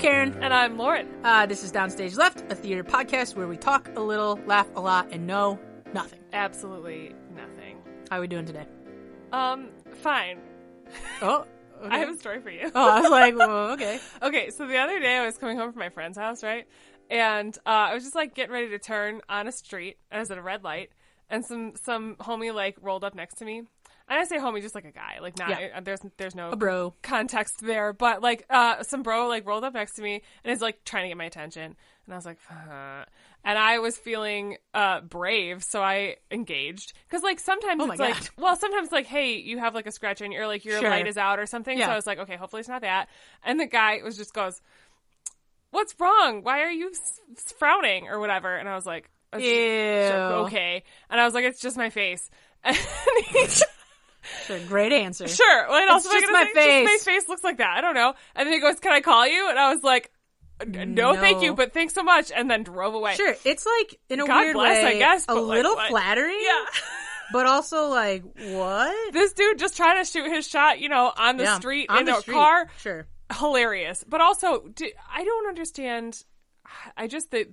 Karen. 0.00 0.34
And 0.40 0.54
I'm 0.54 0.78
Lauren. 0.78 1.06
Uh, 1.24 1.44
this 1.44 1.62
is 1.62 1.70
Downstage 1.70 2.16
Left, 2.16 2.40
a 2.50 2.54
theater 2.54 2.82
podcast 2.82 3.36
where 3.36 3.46
we 3.46 3.58
talk 3.58 3.90
a 3.96 4.00
little, 4.00 4.40
laugh 4.46 4.66
a 4.74 4.80
lot, 4.80 5.08
and 5.12 5.26
know 5.26 5.58
nothing. 5.92 6.20
Absolutely 6.32 7.14
nothing. 7.36 7.76
How 8.08 8.16
are 8.16 8.22
we 8.22 8.26
doing 8.26 8.46
today? 8.46 8.64
Um, 9.30 9.68
fine. 9.96 10.40
Oh, 11.20 11.44
I 11.82 11.98
have 11.98 12.08
a 12.08 12.16
story 12.16 12.40
for 12.40 12.48
you. 12.48 12.70
oh, 12.74 12.90
I 12.90 13.00
was 13.02 13.10
like, 13.10 13.36
well, 13.36 13.72
okay. 13.72 14.00
Okay, 14.22 14.48
so 14.48 14.66
the 14.66 14.78
other 14.78 14.98
day 15.00 15.18
I 15.18 15.26
was 15.26 15.36
coming 15.36 15.58
home 15.58 15.70
from 15.70 15.80
my 15.80 15.90
friend's 15.90 16.16
house, 16.16 16.42
right? 16.42 16.66
And 17.10 17.54
uh, 17.66 17.90
I 17.90 17.94
was 17.94 18.02
just 18.02 18.14
like 18.14 18.34
getting 18.34 18.54
ready 18.54 18.70
to 18.70 18.78
turn 18.78 19.20
on 19.28 19.48
a 19.48 19.52
street. 19.52 19.98
I 20.10 20.18
was 20.18 20.30
at 20.30 20.38
a 20.38 20.42
red 20.42 20.64
light, 20.64 20.92
and 21.28 21.44
some 21.44 21.74
some 21.76 22.16
homie 22.16 22.54
like 22.54 22.78
rolled 22.80 23.04
up 23.04 23.14
next 23.14 23.34
to 23.36 23.44
me. 23.44 23.64
And 24.10 24.18
I 24.18 24.24
say 24.24 24.38
homie, 24.38 24.60
just 24.60 24.74
like 24.74 24.84
a 24.84 24.90
guy, 24.90 25.18
like 25.22 25.38
not 25.38 25.48
Yeah. 25.50 25.68
uh, 25.76 25.80
there's 25.80 26.00
there's 26.16 26.34
no 26.34 26.50
A 26.50 26.56
bro. 26.56 26.92
context 27.00 27.60
there, 27.62 27.92
but 27.92 28.20
like 28.22 28.44
uh, 28.50 28.82
some 28.82 29.02
bro 29.04 29.28
like 29.28 29.46
rolled 29.46 29.62
up 29.62 29.72
next 29.72 29.92
to 29.94 30.02
me 30.02 30.22
and 30.44 30.52
is 30.52 30.60
like 30.60 30.84
trying 30.84 31.04
to 31.04 31.08
get 31.08 31.16
my 31.16 31.26
attention, 31.26 31.62
and 32.06 32.12
I 32.12 32.16
was 32.16 32.26
like, 32.26 32.38
"Huh." 32.48 33.04
and 33.44 33.56
I 33.58 33.78
was 33.78 33.96
feeling 33.96 34.56
uh, 34.74 35.00
brave, 35.00 35.62
so 35.62 35.80
I 35.80 36.16
engaged 36.30 36.92
because 37.08 37.22
like 37.22 37.38
sometimes 37.38 37.80
Oh 37.82 37.88
it's 37.90 38.00
like, 38.00 38.14
God. 38.14 38.28
well, 38.36 38.56
sometimes 38.56 38.90
like, 38.90 39.06
hey, 39.06 39.36
you 39.36 39.58
have 39.58 39.76
like 39.76 39.86
a 39.86 39.92
scratch 39.92 40.20
on 40.22 40.32
your 40.32 40.48
like 40.48 40.64
your 40.64 40.80
Sure. 40.80 40.90
light 40.90 41.06
is 41.06 41.16
out 41.16 41.38
or 41.38 41.46
something, 41.46 41.78
Yeah. 41.78 41.86
so 41.86 41.92
I 41.92 41.94
was 41.94 42.06
like, 42.08 42.18
okay, 42.18 42.34
hopefully 42.36 42.60
it's 42.60 42.68
not 42.68 42.80
that, 42.82 43.08
and 43.44 43.60
the 43.60 43.66
guy 43.66 44.00
was 44.02 44.16
just 44.16 44.34
goes, 44.34 44.60
what's 45.70 45.94
wrong? 46.00 46.42
Why 46.42 46.62
are 46.62 46.70
you 46.70 46.88
s- 46.90 47.20
s- 47.36 47.52
frowning 47.58 48.08
or 48.08 48.18
whatever? 48.18 48.56
And 48.56 48.68
I 48.68 48.74
was 48.74 48.86
like, 48.86 49.08
Ew. 49.38 49.40
okay, 49.40 50.82
and 51.08 51.20
I 51.20 51.24
was 51.24 51.32
like, 51.32 51.44
it's 51.44 51.60
just 51.60 51.76
my 51.76 51.90
face. 51.90 52.28
And 52.64 52.76
he 52.76 53.46
Sure, 54.46 54.58
great 54.68 54.92
answer. 54.92 55.28
Sure. 55.28 55.68
What 55.68 55.88
else 55.88 56.04
It's 56.04 56.14
am 56.14 56.16
I 56.16 56.20
just 56.20 56.32
gonna 56.32 56.44
my 56.44 56.52
face. 56.52 56.88
Just 56.88 57.06
my 57.06 57.12
face 57.12 57.28
looks 57.28 57.44
like 57.44 57.58
that. 57.58 57.76
I 57.76 57.80
don't 57.80 57.94
know. 57.94 58.14
And 58.34 58.46
then 58.46 58.52
he 58.52 58.60
goes, 58.60 58.80
"Can 58.80 58.92
I 58.92 59.00
call 59.00 59.26
you?" 59.26 59.48
And 59.50 59.58
I 59.58 59.72
was 59.74 59.82
like, 59.82 60.10
"N- 60.60 60.94
"No, 60.94 61.14
thank 61.14 61.42
you, 61.42 61.54
but 61.54 61.72
thanks 61.72 61.94
so 61.94 62.02
much." 62.02 62.30
And 62.32 62.50
then 62.50 62.62
drove 62.62 62.94
away. 62.94 63.14
Sure, 63.14 63.34
it's 63.44 63.66
like 63.66 63.98
in 64.08 64.20
a 64.20 64.26
God 64.26 64.40
weird 64.40 64.54
bless, 64.54 64.84
way, 64.84 64.96
I 64.96 64.98
guess, 64.98 65.24
a 65.24 65.34
but, 65.34 65.42
like, 65.42 65.56
little 65.56 65.76
flattering, 65.88 66.38
Yeah. 66.42 66.64
but 67.32 67.46
also 67.46 67.86
like 67.88 68.22
what? 68.36 69.12
this 69.12 69.32
dude 69.32 69.58
just 69.58 69.76
trying 69.76 70.04
to 70.04 70.10
shoot 70.10 70.30
his 70.30 70.46
shot, 70.48 70.80
you 70.80 70.88
know, 70.88 71.12
on 71.16 71.36
the 71.36 71.44
Yeah, 71.44 71.56
street 71.58 71.86
on 71.88 72.00
in 72.00 72.04
the 72.06 72.16
a 72.16 72.20
street. 72.20 72.34
car. 72.34 72.66
Sure. 72.78 73.06
Hilarious, 73.38 74.04
but 74.08 74.20
also, 74.20 74.64
I 75.14 75.22
don't 75.24 75.46
understand. 75.48 76.24
I 76.96 77.06
just 77.06 77.30
the 77.30 77.48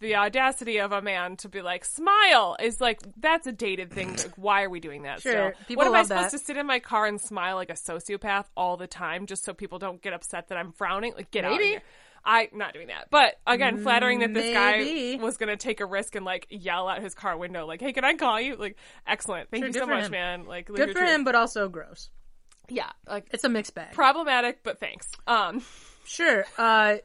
the 0.00 0.16
audacity 0.16 0.78
of 0.78 0.92
a 0.92 1.00
man 1.02 1.36
to 1.38 1.48
be 1.48 1.62
like 1.62 1.84
smile 1.84 2.56
is 2.60 2.80
like 2.80 3.00
that's 3.20 3.46
a 3.46 3.52
dated 3.52 3.92
thing. 3.92 4.10
Like, 4.16 4.32
why 4.36 4.62
are 4.62 4.70
we 4.70 4.80
doing 4.80 5.02
that? 5.02 5.20
Sure, 5.20 5.32
still? 5.54 5.66
people 5.66 5.76
what 5.82 5.86
am 5.88 5.94
I 5.94 6.02
supposed 6.02 6.26
that. 6.32 6.38
to 6.38 6.44
sit 6.44 6.56
in 6.56 6.66
my 6.66 6.78
car 6.80 7.06
and 7.06 7.20
smile 7.20 7.56
like 7.56 7.70
a 7.70 7.74
sociopath 7.74 8.46
all 8.56 8.76
the 8.76 8.86
time 8.86 9.26
just 9.26 9.44
so 9.44 9.52
people 9.54 9.78
don't 9.78 10.00
get 10.02 10.12
upset 10.12 10.48
that 10.48 10.58
I'm 10.58 10.72
frowning? 10.72 11.14
Like 11.16 11.30
get 11.30 11.44
out 11.44 11.54
of 11.54 11.60
here. 11.60 11.82
I'm 12.24 12.48
not 12.52 12.74
doing 12.74 12.88
that. 12.88 13.08
But 13.10 13.36
again, 13.46 13.78
flattering 13.78 14.18
that 14.20 14.34
this 14.34 14.52
Maybe. 14.52 15.16
guy 15.18 15.22
was 15.24 15.36
going 15.36 15.48
to 15.50 15.56
take 15.56 15.80
a 15.80 15.86
risk 15.86 16.16
and 16.16 16.24
like 16.24 16.46
yell 16.50 16.88
out 16.88 17.00
his 17.00 17.14
car 17.14 17.36
window, 17.38 17.64
like, 17.64 17.80
"Hey, 17.80 17.92
can 17.92 18.04
I 18.04 18.14
call 18.14 18.40
you?" 18.40 18.56
Like, 18.56 18.76
excellent. 19.06 19.50
Thank 19.50 19.62
Sure, 19.62 19.68
you 19.68 19.72
so 19.74 19.86
much, 19.86 20.06
him. 20.06 20.10
man. 20.10 20.44
Like, 20.46 20.66
Good 20.66 20.88
for 20.90 20.98
truth. 20.98 21.08
him, 21.10 21.24
but 21.24 21.36
also 21.36 21.68
gross. 21.68 22.10
Yeah, 22.68 22.90
like 23.08 23.28
It's 23.30 23.44
a 23.44 23.48
mixed 23.48 23.74
bag. 23.74 23.92
problematic, 23.92 24.62
but 24.64 24.78
thanks. 24.80 25.08
Um, 25.26 25.62
Sure. 26.04 26.44
Uh, 26.58 26.96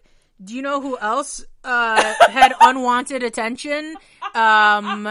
do 0.43 0.53
you 0.55 0.61
know 0.61 0.81
who 0.81 0.97
else 0.97 1.43
uh, 1.63 2.13
had 2.29 2.53
unwanted 2.61 3.23
attention? 3.23 3.95
Um, 4.35 5.07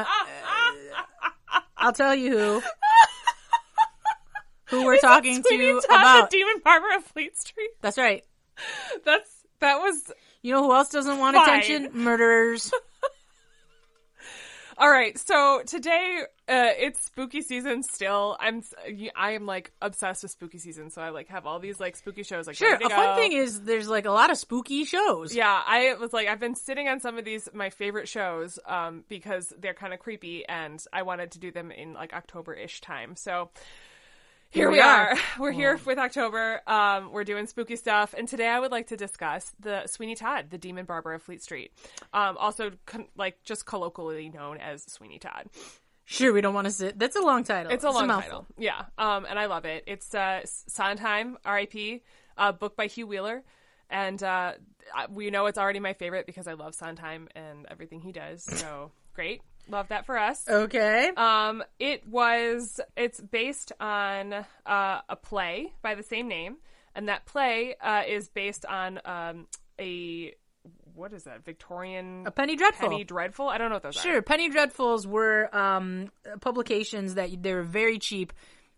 I'll 1.76 1.92
tell 1.92 2.14
you 2.14 2.38
who. 2.38 2.62
Who 4.66 4.84
we're 4.86 4.98
talking 4.98 5.42
to 5.42 5.72
Todd, 5.80 5.84
about. 5.84 6.30
the 6.30 6.36
Demon 6.38 6.62
Barber 6.64 6.86
of 6.96 7.04
Fleet 7.04 7.36
Street. 7.38 7.70
That's 7.82 7.98
right. 7.98 8.24
That's 9.04 9.28
that 9.60 9.76
was 9.80 10.10
You 10.40 10.52
know 10.52 10.62
who 10.64 10.72
else 10.74 10.88
doesn't 10.88 11.18
want 11.18 11.36
Fine. 11.36 11.48
attention? 11.60 11.90
Murderers. 11.92 12.72
all 14.78 14.90
right. 14.90 15.18
So 15.18 15.62
today, 15.66 16.22
uh, 16.48 16.70
it's 16.78 17.04
spooky 17.04 17.42
season 17.42 17.82
still. 17.82 18.36
I'm 18.40 18.62
I 19.16 19.32
am 19.32 19.46
like 19.46 19.72
obsessed 19.80 20.22
with 20.22 20.32
spooky 20.32 20.58
season, 20.58 20.90
so 20.90 21.02
I 21.02 21.10
like 21.10 21.28
have 21.28 21.46
all 21.46 21.58
these 21.58 21.78
like 21.78 21.96
spooky 21.96 22.22
shows. 22.22 22.46
Like 22.46 22.56
Sure. 22.56 22.74
A 22.74 22.88
fun 22.88 23.16
thing 23.16 23.32
is, 23.32 23.62
there's 23.62 23.88
like 23.88 24.06
a 24.06 24.10
lot 24.10 24.30
of 24.30 24.38
spooky 24.38 24.84
shows. 24.84 25.34
Yeah, 25.34 25.62
I 25.66 25.94
was 26.00 26.12
like, 26.12 26.28
I've 26.28 26.40
been 26.40 26.54
sitting 26.54 26.88
on 26.88 27.00
some 27.00 27.18
of 27.18 27.24
these 27.24 27.48
my 27.52 27.70
favorite 27.70 28.08
shows 28.08 28.58
um, 28.66 29.04
because 29.08 29.52
they're 29.58 29.74
kind 29.74 29.92
of 29.92 30.00
creepy, 30.00 30.46
and 30.48 30.82
I 30.92 31.02
wanted 31.02 31.32
to 31.32 31.38
do 31.38 31.50
them 31.52 31.70
in 31.70 31.94
like 31.94 32.12
October 32.12 32.54
ish 32.54 32.80
time. 32.80 33.16
So 33.16 33.50
here, 34.52 34.70
we 34.70 34.80
are. 34.80 35.16
We're 35.38 35.52
here 35.52 35.80
with 35.84 35.98
October. 35.98 36.60
Um, 36.66 37.10
we're 37.10 37.24
doing 37.24 37.46
spooky 37.46 37.76
stuff, 37.76 38.14
and 38.16 38.28
today 38.28 38.48
I 38.48 38.60
would 38.60 38.70
like 38.70 38.88
to 38.88 38.96
discuss 38.96 39.52
the 39.58 39.86
Sweeney 39.86 40.14
Todd, 40.14 40.50
the 40.50 40.58
Demon 40.58 40.84
Barber 40.84 41.14
of 41.14 41.22
Fleet 41.22 41.42
Street, 41.42 41.72
um, 42.12 42.36
also 42.36 42.72
con- 42.86 43.08
like 43.16 43.42
just 43.44 43.66
colloquially 43.66 44.28
known 44.28 44.58
as 44.58 44.84
Sweeney 44.90 45.18
Todd. 45.18 45.46
Sure. 46.04 46.32
We 46.32 46.40
don't 46.40 46.54
want 46.54 46.66
to 46.66 46.70
sit. 46.72 46.98
That's 46.98 47.16
a 47.16 47.22
long 47.22 47.44
title. 47.44 47.72
It's 47.72 47.84
a 47.84 47.90
long 47.90 48.06
mouthful. 48.08 48.40
title. 48.40 48.46
Yeah. 48.58 48.82
Um, 48.98 49.24
and 49.28 49.38
I 49.38 49.46
love 49.46 49.64
it. 49.64 49.84
It's 49.86 50.14
uh, 50.14 50.40
Sondheim, 50.44 51.38
R.I.P., 51.44 52.02
uh, 52.36 52.52
book 52.52 52.76
by 52.76 52.86
Hugh 52.86 53.06
Wheeler. 53.06 53.42
And 53.88 54.22
uh, 54.22 54.52
we 55.10 55.30
know 55.30 55.46
it's 55.46 55.58
already 55.58 55.78
my 55.78 55.92
favorite 55.92 56.26
because 56.26 56.48
I 56.48 56.54
love 56.54 56.74
Sondheim 56.74 57.28
and 57.34 57.66
everything 57.70 58.00
he 58.00 58.10
does. 58.10 58.42
So 58.42 58.90
great. 59.14 59.42
Love 59.68 59.88
that 59.88 60.06
for 60.06 60.18
us. 60.18 60.44
Okay. 60.48 61.10
Um, 61.16 61.62
it 61.78 62.06
was, 62.06 62.80
it's 62.96 63.20
based 63.20 63.72
on 63.80 64.32
uh, 64.66 65.00
a 65.08 65.16
play 65.16 65.72
by 65.82 65.94
the 65.94 66.02
same 66.02 66.28
name. 66.28 66.56
And 66.94 67.08
that 67.08 67.24
play 67.24 67.74
uh, 67.80 68.02
is 68.06 68.28
based 68.28 68.66
on 68.66 69.00
um, 69.04 69.46
a, 69.80 70.34
what 70.94 71.12
is 71.14 71.24
that, 71.24 71.44
Victorian 71.44 72.24
a 72.26 72.30
Penny 72.30 72.54
Dreadful. 72.54 72.88
Penny 72.90 73.04
Dreadful? 73.04 73.48
I 73.48 73.56
don't 73.56 73.70
know 73.70 73.76
what 73.76 73.82
those 73.82 73.96
are. 73.96 74.02
Sure, 74.02 74.20
Penny 74.20 74.50
Dreadfuls 74.50 75.06
were 75.06 75.48
um, 75.56 76.10
publications 76.40 77.14
that 77.14 77.30
they 77.42 77.54
were 77.54 77.62
very 77.62 77.98
cheap. 77.98 78.34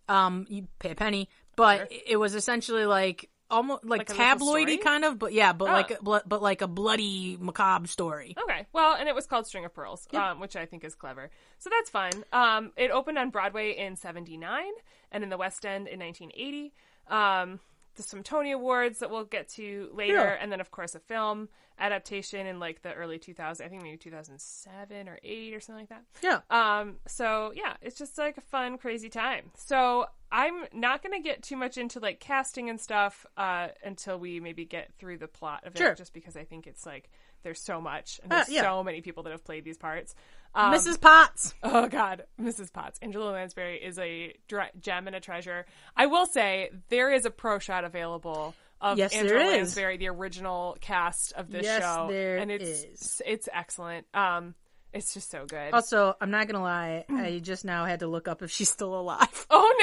Um, 0.08 0.46
you 0.48 0.68
pay 0.78 0.90
a 0.90 0.94
penny, 0.94 1.28
but 1.56 1.90
it 1.90 2.16
was 2.16 2.34
essentially 2.34 2.84
like 2.84 3.30
almost 3.50 3.84
like, 3.84 4.08
Like 4.08 4.18
tabloidy 4.18 4.80
kind 4.80 5.04
of, 5.04 5.18
but 5.18 5.32
yeah, 5.32 5.52
but 5.52 5.68
Oh. 5.68 5.72
like 5.72 5.90
a, 5.90 5.98
but 6.26 6.42
like 6.42 6.62
a 6.62 6.66
bloody 6.66 7.36
macabre 7.40 7.86
story. 7.86 8.34
Okay. 8.42 8.66
Well, 8.72 8.94
and 8.94 9.08
it 9.08 9.14
was 9.14 9.26
called 9.26 9.46
String 9.46 9.64
of 9.64 9.74
Pearls, 9.74 10.06
um, 10.14 10.40
which 10.40 10.56
I 10.56 10.66
think 10.66 10.84
is 10.84 10.94
clever. 10.94 11.30
So 11.58 11.70
that's 11.70 11.90
fun. 11.90 12.12
Um, 12.32 12.72
it 12.76 12.90
opened 12.90 13.18
on 13.18 13.30
Broadway 13.30 13.72
in 13.76 13.96
79 13.96 14.64
and 15.12 15.22
in 15.24 15.30
the 15.30 15.36
West 15.36 15.64
End 15.66 15.86
in 15.88 16.00
1980. 16.00 16.72
Um, 17.08 17.60
there's 17.96 18.06
some 18.08 18.22
Tony 18.24 18.50
Awards 18.52 18.98
that 18.98 19.10
we'll 19.10 19.24
get 19.24 19.48
to 19.50 19.88
later. 19.94 20.14
Yeah. 20.14 20.36
And 20.40 20.50
then, 20.50 20.60
of 20.60 20.70
course, 20.72 20.94
a 20.96 21.00
film 21.00 21.48
adaptation 21.78 22.46
in 22.46 22.60
like 22.60 22.82
the 22.82 22.92
early 22.94 23.18
2000s. 23.18 23.60
I 23.60 23.68
think 23.68 23.82
maybe 23.82 23.96
2007 23.96 25.08
or 25.08 25.18
8 25.22 25.54
or 25.54 25.60
something 25.60 25.82
like 25.82 25.88
that. 25.90 26.04
Yeah. 26.22 26.40
Um, 26.80 26.96
so 27.06 27.52
yeah, 27.54 27.74
it's 27.82 27.98
just 27.98 28.16
like 28.18 28.36
a 28.36 28.40
fun, 28.42 28.78
crazy 28.78 29.08
time. 29.08 29.50
So 29.56 30.06
I'm 30.30 30.64
not 30.72 31.02
gonna 31.02 31.20
get 31.20 31.42
too 31.42 31.56
much 31.56 31.76
into 31.78 32.00
like 32.00 32.20
casting 32.20 32.70
and 32.70 32.80
stuff 32.80 33.26
uh, 33.36 33.68
until 33.84 34.18
we 34.18 34.40
maybe 34.40 34.64
get 34.64 34.92
through 34.98 35.18
the 35.18 35.28
plot 35.28 35.64
of 35.66 35.74
it, 35.76 35.96
just 35.96 36.12
because 36.14 36.36
I 36.36 36.44
think 36.44 36.66
it's 36.66 36.86
like 36.86 37.10
there's 37.42 37.60
so 37.60 37.80
much 37.80 38.20
and 38.22 38.32
Uh, 38.32 38.36
there's 38.36 38.48
yeah. 38.50 38.62
so 38.62 38.82
many 38.82 39.00
people 39.00 39.22
that 39.24 39.30
have 39.30 39.44
played 39.44 39.64
these 39.64 39.78
parts. 39.78 40.14
Um, 40.56 40.72
Mrs. 40.72 41.00
Potts. 41.00 41.52
Oh 41.64 41.88
God, 41.88 42.24
Mrs. 42.40 42.72
Potts. 42.72 42.98
Angela 43.02 43.32
Lansbury 43.32 43.76
is 43.82 43.98
a 43.98 44.32
dre- 44.48 44.70
gem 44.80 45.08
and 45.08 45.16
a 45.16 45.20
treasure. 45.20 45.66
I 45.96 46.06
will 46.06 46.26
say 46.26 46.70
there 46.90 47.12
is 47.12 47.24
a 47.24 47.30
pro 47.30 47.58
shot 47.58 47.84
available 47.84 48.54
of 48.84 48.98
Yes, 48.98 49.12
Angela 49.14 49.38
there 49.38 49.48
is. 49.48 49.56
Lansbury, 49.76 49.96
the 49.96 50.08
original 50.08 50.76
cast 50.80 51.32
of 51.32 51.50
this 51.50 51.64
Yes, 51.64 51.82
show, 51.82 52.06
there 52.10 52.36
and 52.36 52.50
it's 52.50 52.64
is. 52.84 53.22
it's 53.26 53.48
excellent. 53.52 54.06
Um, 54.14 54.54
it's 54.92 55.12
just 55.12 55.28
so 55.28 55.44
good. 55.44 55.72
Also, 55.74 56.14
I'm 56.20 56.30
not 56.30 56.46
gonna 56.46 56.62
lie, 56.62 57.04
I 57.08 57.40
just 57.42 57.64
now 57.64 57.84
had 57.84 58.00
to 58.00 58.06
look 58.06 58.28
up 58.28 58.42
if 58.42 58.52
she's 58.52 58.68
still 58.70 58.94
alive 58.94 59.46
oh 59.50 59.74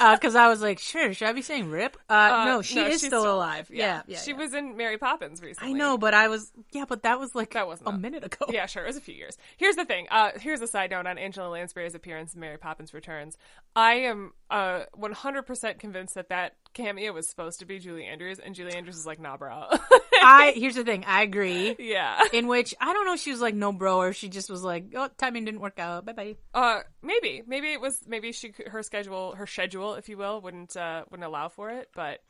no. 0.00 0.14
because 0.14 0.36
I 0.36 0.46
was 0.48 0.60
like, 0.62 0.78
sure, 0.78 1.12
should 1.14 1.26
I 1.26 1.32
be 1.32 1.42
saying 1.42 1.68
Rip? 1.68 1.96
Uh, 2.08 2.12
Uh, 2.12 2.44
no, 2.44 2.62
she 2.62 2.78
is 2.78 3.00
she's 3.00 3.06
still, 3.06 3.34
alive. 3.34 3.70
Yeah, 3.72 4.02
yeah. 4.06 4.18
she 4.18 4.30
yeah. 4.30 4.36
was 4.36 4.54
in 4.54 4.76
Mary 4.76 4.98
Poppins 4.98 5.42
recently. 5.42 5.70
I 5.74 5.76
know, 5.76 5.98
but 5.98 6.14
I 6.14 6.28
was 6.28 6.52
yeah, 6.70 6.84
but 6.88 7.02
that 7.02 7.18
was 7.18 7.34
like 7.34 7.54
That 7.54 7.66
wasn't 7.66 7.88
a 7.88 7.92
minute 7.98 8.22
ago. 8.22 8.46
Yeah, 8.50 8.66
sure. 8.66 8.84
It 8.84 8.86
was 8.88 8.96
a 8.96 9.00
few 9.00 9.14
years. 9.14 9.36
Here's 9.56 9.74
the 9.74 9.84
thing. 9.84 10.06
Uh, 10.12 10.30
here's 10.38 10.60
a 10.60 10.68
side 10.68 10.90
note 10.92 11.06
on 11.06 11.18
Angela 11.18 11.48
Lansbury's 11.48 11.96
appearance 11.96 12.34
in 12.34 12.40
Mary 12.40 12.56
Poppins 12.58 12.94
Returns. 12.94 13.36
I 13.74 13.94
am 13.94 14.32
uh 14.52 14.84
100% 14.98 15.78
convinced 15.78 16.14
that 16.14 16.28
that 16.28 16.54
cameo 16.74 17.12
was 17.12 17.28
supposed 17.28 17.58
to 17.60 17.64
be 17.66 17.78
Julie 17.78 18.04
Andrews, 18.06 18.38
and 18.38 18.54
Julie 18.54 18.74
Andrews 18.74 18.96
is 18.96 19.06
like, 19.06 19.18
nah, 19.20 19.36
bro. 19.36 19.64
I 20.24 20.52
here's 20.54 20.74
the 20.76 20.84
thing, 20.84 21.04
I 21.06 21.22
agree. 21.22 21.74
yeah. 21.78 22.20
In 22.32 22.46
which 22.46 22.74
I 22.80 22.92
don't 22.92 23.06
know, 23.06 23.14
if 23.14 23.20
she 23.20 23.30
was 23.32 23.40
like 23.40 23.54
no 23.54 23.72
bro, 23.72 23.96
or 23.98 24.12
she 24.12 24.28
just 24.28 24.50
was 24.50 24.62
like, 24.62 24.92
oh, 24.94 25.08
timing 25.18 25.44
didn't 25.46 25.60
work 25.60 25.78
out. 25.78 26.04
Bye 26.04 26.12
bye. 26.12 26.36
Uh, 26.54 26.80
maybe, 27.02 27.42
maybe 27.46 27.72
it 27.72 27.80
was, 27.80 27.98
maybe 28.06 28.30
she, 28.32 28.52
her 28.66 28.82
schedule, 28.82 29.34
her 29.34 29.46
schedule, 29.46 29.94
if 29.94 30.08
you 30.08 30.16
will, 30.16 30.40
wouldn't, 30.40 30.76
uh, 30.76 31.04
wouldn't 31.10 31.26
allow 31.26 31.48
for 31.48 31.70
it. 31.70 31.88
But 31.94 32.20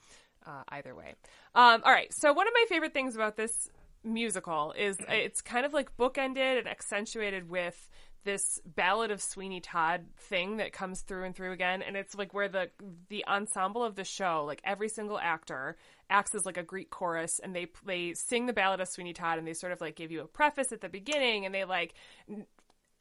uh, 0.46 0.62
either 0.68 0.94
way, 0.94 1.14
um, 1.54 1.82
all 1.84 1.92
right. 1.92 2.12
So 2.14 2.32
one 2.32 2.46
of 2.46 2.54
my 2.54 2.64
favorite 2.68 2.94
things 2.94 3.14
about 3.14 3.36
this 3.36 3.68
musical 4.04 4.72
is 4.78 4.96
it's 5.08 5.40
kind 5.42 5.66
of 5.66 5.72
like 5.72 5.96
bookended 5.96 6.58
and 6.58 6.68
accentuated 6.68 7.50
with 7.50 7.88
this 8.24 8.60
ballad 8.64 9.10
of 9.10 9.20
Sweeney 9.20 9.60
Todd 9.60 10.06
thing 10.16 10.58
that 10.58 10.72
comes 10.72 11.00
through 11.00 11.24
and 11.24 11.34
through 11.34 11.52
again, 11.52 11.82
and 11.82 11.96
it's 11.96 12.14
like 12.14 12.32
where 12.34 12.48
the 12.48 12.70
the 13.08 13.24
ensemble 13.26 13.84
of 13.84 13.94
the 13.96 14.04
show, 14.04 14.44
like 14.46 14.60
every 14.64 14.88
single 14.88 15.18
actor, 15.18 15.76
acts 16.08 16.34
as 16.34 16.46
like 16.46 16.56
a 16.56 16.62
Greek 16.62 16.90
chorus, 16.90 17.40
and 17.42 17.54
they 17.54 17.66
they 17.84 18.14
sing 18.14 18.46
the 18.46 18.52
ballad 18.52 18.80
of 18.80 18.88
Sweeney 18.88 19.12
Todd, 19.12 19.38
and 19.38 19.46
they 19.46 19.54
sort 19.54 19.72
of 19.72 19.80
like 19.80 19.96
give 19.96 20.10
you 20.10 20.20
a 20.22 20.26
preface 20.26 20.72
at 20.72 20.80
the 20.80 20.88
beginning, 20.88 21.46
and 21.46 21.54
they 21.54 21.64
like. 21.64 21.94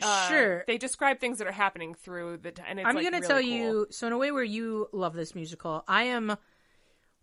Uh, 0.03 0.29
Sure. 0.29 0.63
They 0.65 0.79
describe 0.79 1.19
things 1.19 1.37
that 1.37 1.47
are 1.47 1.51
happening 1.51 1.93
through 1.93 2.37
the. 2.37 2.51
T- 2.51 2.63
and 2.67 2.79
it's 2.79 2.87
I'm 2.87 2.95
like, 2.95 3.03
gonna 3.03 3.17
really 3.17 3.27
tell 3.27 3.41
cool. 3.41 3.47
you. 3.49 3.87
So 3.91 4.07
in 4.07 4.13
a 4.13 4.17
way 4.17 4.31
where 4.31 4.43
you 4.43 4.87
love 4.91 5.13
this 5.13 5.35
musical, 5.35 5.83
I 5.87 6.03
am. 6.05 6.35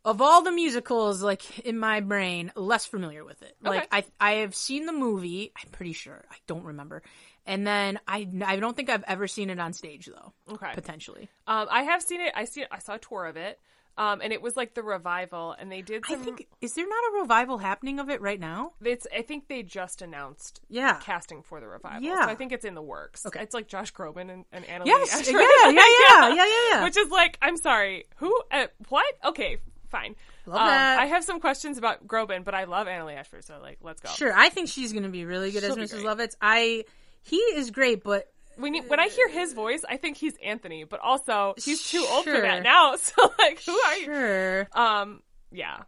Of 0.05 0.23
all 0.23 0.43
the 0.43 0.53
musicals, 0.53 1.21
like 1.23 1.59
in 1.67 1.77
my 1.77 2.01
brain, 2.01 2.53
less 2.55 2.87
familiar 2.87 3.25
with 3.25 3.43
it. 3.43 3.57
Like 3.61 3.89
I, 3.91 4.05
I 4.21 4.33
have 4.37 4.55
seen 4.55 4.87
the 4.87 4.93
movie. 4.93 5.53
I'm 5.61 5.71
pretty 5.71 5.93
sure. 5.93 6.25
I 6.31 6.37
don't 6.47 6.65
remember. 6.65 7.03
And 7.49 7.67
then 7.67 7.99
I, 8.07 8.29
I 8.47 8.57
don't 8.57 8.77
think 8.77 8.91
I've 8.91 9.03
ever 9.09 9.27
seen 9.27 9.51
it 9.51 9.59
on 9.59 9.73
stage 9.73 10.07
though. 10.07 10.33
Okay. 10.55 10.71
Potentially. 10.75 11.29
Um, 11.47 11.67
I 11.71 11.83
have 11.83 12.03
seen 12.03 12.21
it. 12.21 12.33
I 12.37 12.45
see. 12.45 12.65
I 12.71 12.79
saw 12.79 12.95
a 12.95 12.99
tour 12.99 13.27
of 13.27 13.37
it. 13.37 13.59
Um, 13.97 14.21
and 14.23 14.33
it 14.33 14.41
was 14.41 14.57
like 14.57 14.75
the 14.75 14.83
revival, 14.85 15.57
and 15.59 15.73
they 15.73 15.83
did. 15.83 16.05
I 16.09 16.15
think 16.15 16.47
is 16.61 16.75
there 16.75 16.87
not 16.89 16.95
a 17.17 17.21
revival 17.23 17.59
happening 17.59 17.99
of 17.99 18.09
it 18.09 18.21
right 18.21 18.39
now? 18.39 18.75
it's. 18.85 19.09
I 19.13 19.23
think 19.23 19.49
they 19.49 19.65
just 19.65 20.03
announced 20.03 20.61
Yeah. 20.69 21.01
casting 21.03 21.43
for 21.43 21.59
the 21.59 21.67
revival. 21.67 22.03
Yeah. 22.03 22.25
So 22.27 22.31
I 22.31 22.37
think 22.37 22.53
it's 22.53 22.65
in 22.65 22.75
the 22.77 22.83
works. 22.83 23.27
Okay. 23.27 23.41
It's 23.43 23.55
like 23.55 23.67
Josh 23.67 23.93
Groban 23.93 24.31
and, 24.31 24.45
and 24.53 24.65
Anna 24.67 24.85
Yes. 24.87 25.29
Yeah. 25.33 25.41
Yeah. 25.41 25.71
Yeah. 25.73 26.29
Yeah. 26.29 26.35
Yeah. 26.35 26.47
Yeah. 26.71 26.85
Which 26.85 26.97
is 26.97 27.11
like, 27.11 27.39
I'm 27.43 27.57
sorry, 27.57 28.05
who? 28.19 28.39
Uh, 28.53 28.67
what? 28.89 29.05
Okay, 29.25 29.57
fine. 29.89 30.15
Love 30.47 30.61
Um, 30.61 30.67
that. 30.69 31.01
I 31.01 31.07
have 31.07 31.25
some 31.25 31.41
questions 31.41 31.77
about 31.77 32.07
Groban, 32.07 32.45
but 32.45 32.55
I 32.55 32.65
love 32.65 32.87
Annaleigh 32.87 33.17
Ashford, 33.17 33.43
so 33.45 33.59
like, 33.61 33.79
let's 33.83 34.01
go. 34.01 34.11
Sure. 34.11 34.33
I 34.33 34.49
think 34.51 34.69
she's 34.69 34.93
gonna 34.93 35.09
be 35.09 35.25
really 35.25 35.51
good 35.51 35.65
She'll 35.65 35.77
as 35.77 35.93
Mrs. 35.93 36.03
Lovitz. 36.05 36.37
I. 36.41 36.85
He 37.23 37.37
is 37.37 37.71
great, 37.71 38.03
but 38.05 38.31
When 38.57 38.75
you, 38.75 38.83
when 38.85 39.01
I 39.01 39.09
hear 39.09 39.29
his 39.29 39.53
voice, 39.53 39.85
I 39.89 39.97
think 39.99 40.17
he's 40.17 40.35
Anthony, 40.43 40.85
but 40.85 41.01
also 41.01 41.55
he's 41.59 41.89
too 41.89 42.05
old 42.11 42.25
for 42.25 42.41
that 42.41 42.63
now. 42.63 42.97
So 42.97 43.33
like, 43.39 43.63
who 43.65 43.73
are 43.79 43.97
you? 43.97 44.05
sure. 44.05 44.69
Um, 44.73 45.23
yeah, 45.53 45.83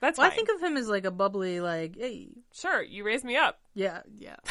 that's 0.00 0.18
Well. 0.18 0.26
I 0.26 0.30
think 0.34 0.48
of 0.54 0.60
him 0.62 0.76
as 0.76 0.88
like 0.88 1.04
a 1.04 1.10
bubbly, 1.10 1.60
like, 1.60 1.96
hey, 1.96 2.28
sure, 2.52 2.82
you 2.82 3.04
raised 3.04 3.24
me 3.24 3.36
up. 3.36 3.58
yeah, 3.74 4.02
yeah. 4.18 4.36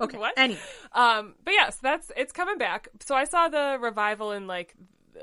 Okay. 0.00 0.18
What? 0.18 0.34
Anyway, 0.36 0.58
Um, 0.92 1.34
but 1.44 1.52
yes, 1.54 1.76
that's 1.76 2.10
it's 2.16 2.32
coming 2.32 2.58
back. 2.58 2.88
So 3.06 3.14
I 3.14 3.22
saw 3.22 3.48
the 3.48 3.78
revival 3.80 4.32
in 4.32 4.48
like 4.48 4.74
the, 5.12 5.20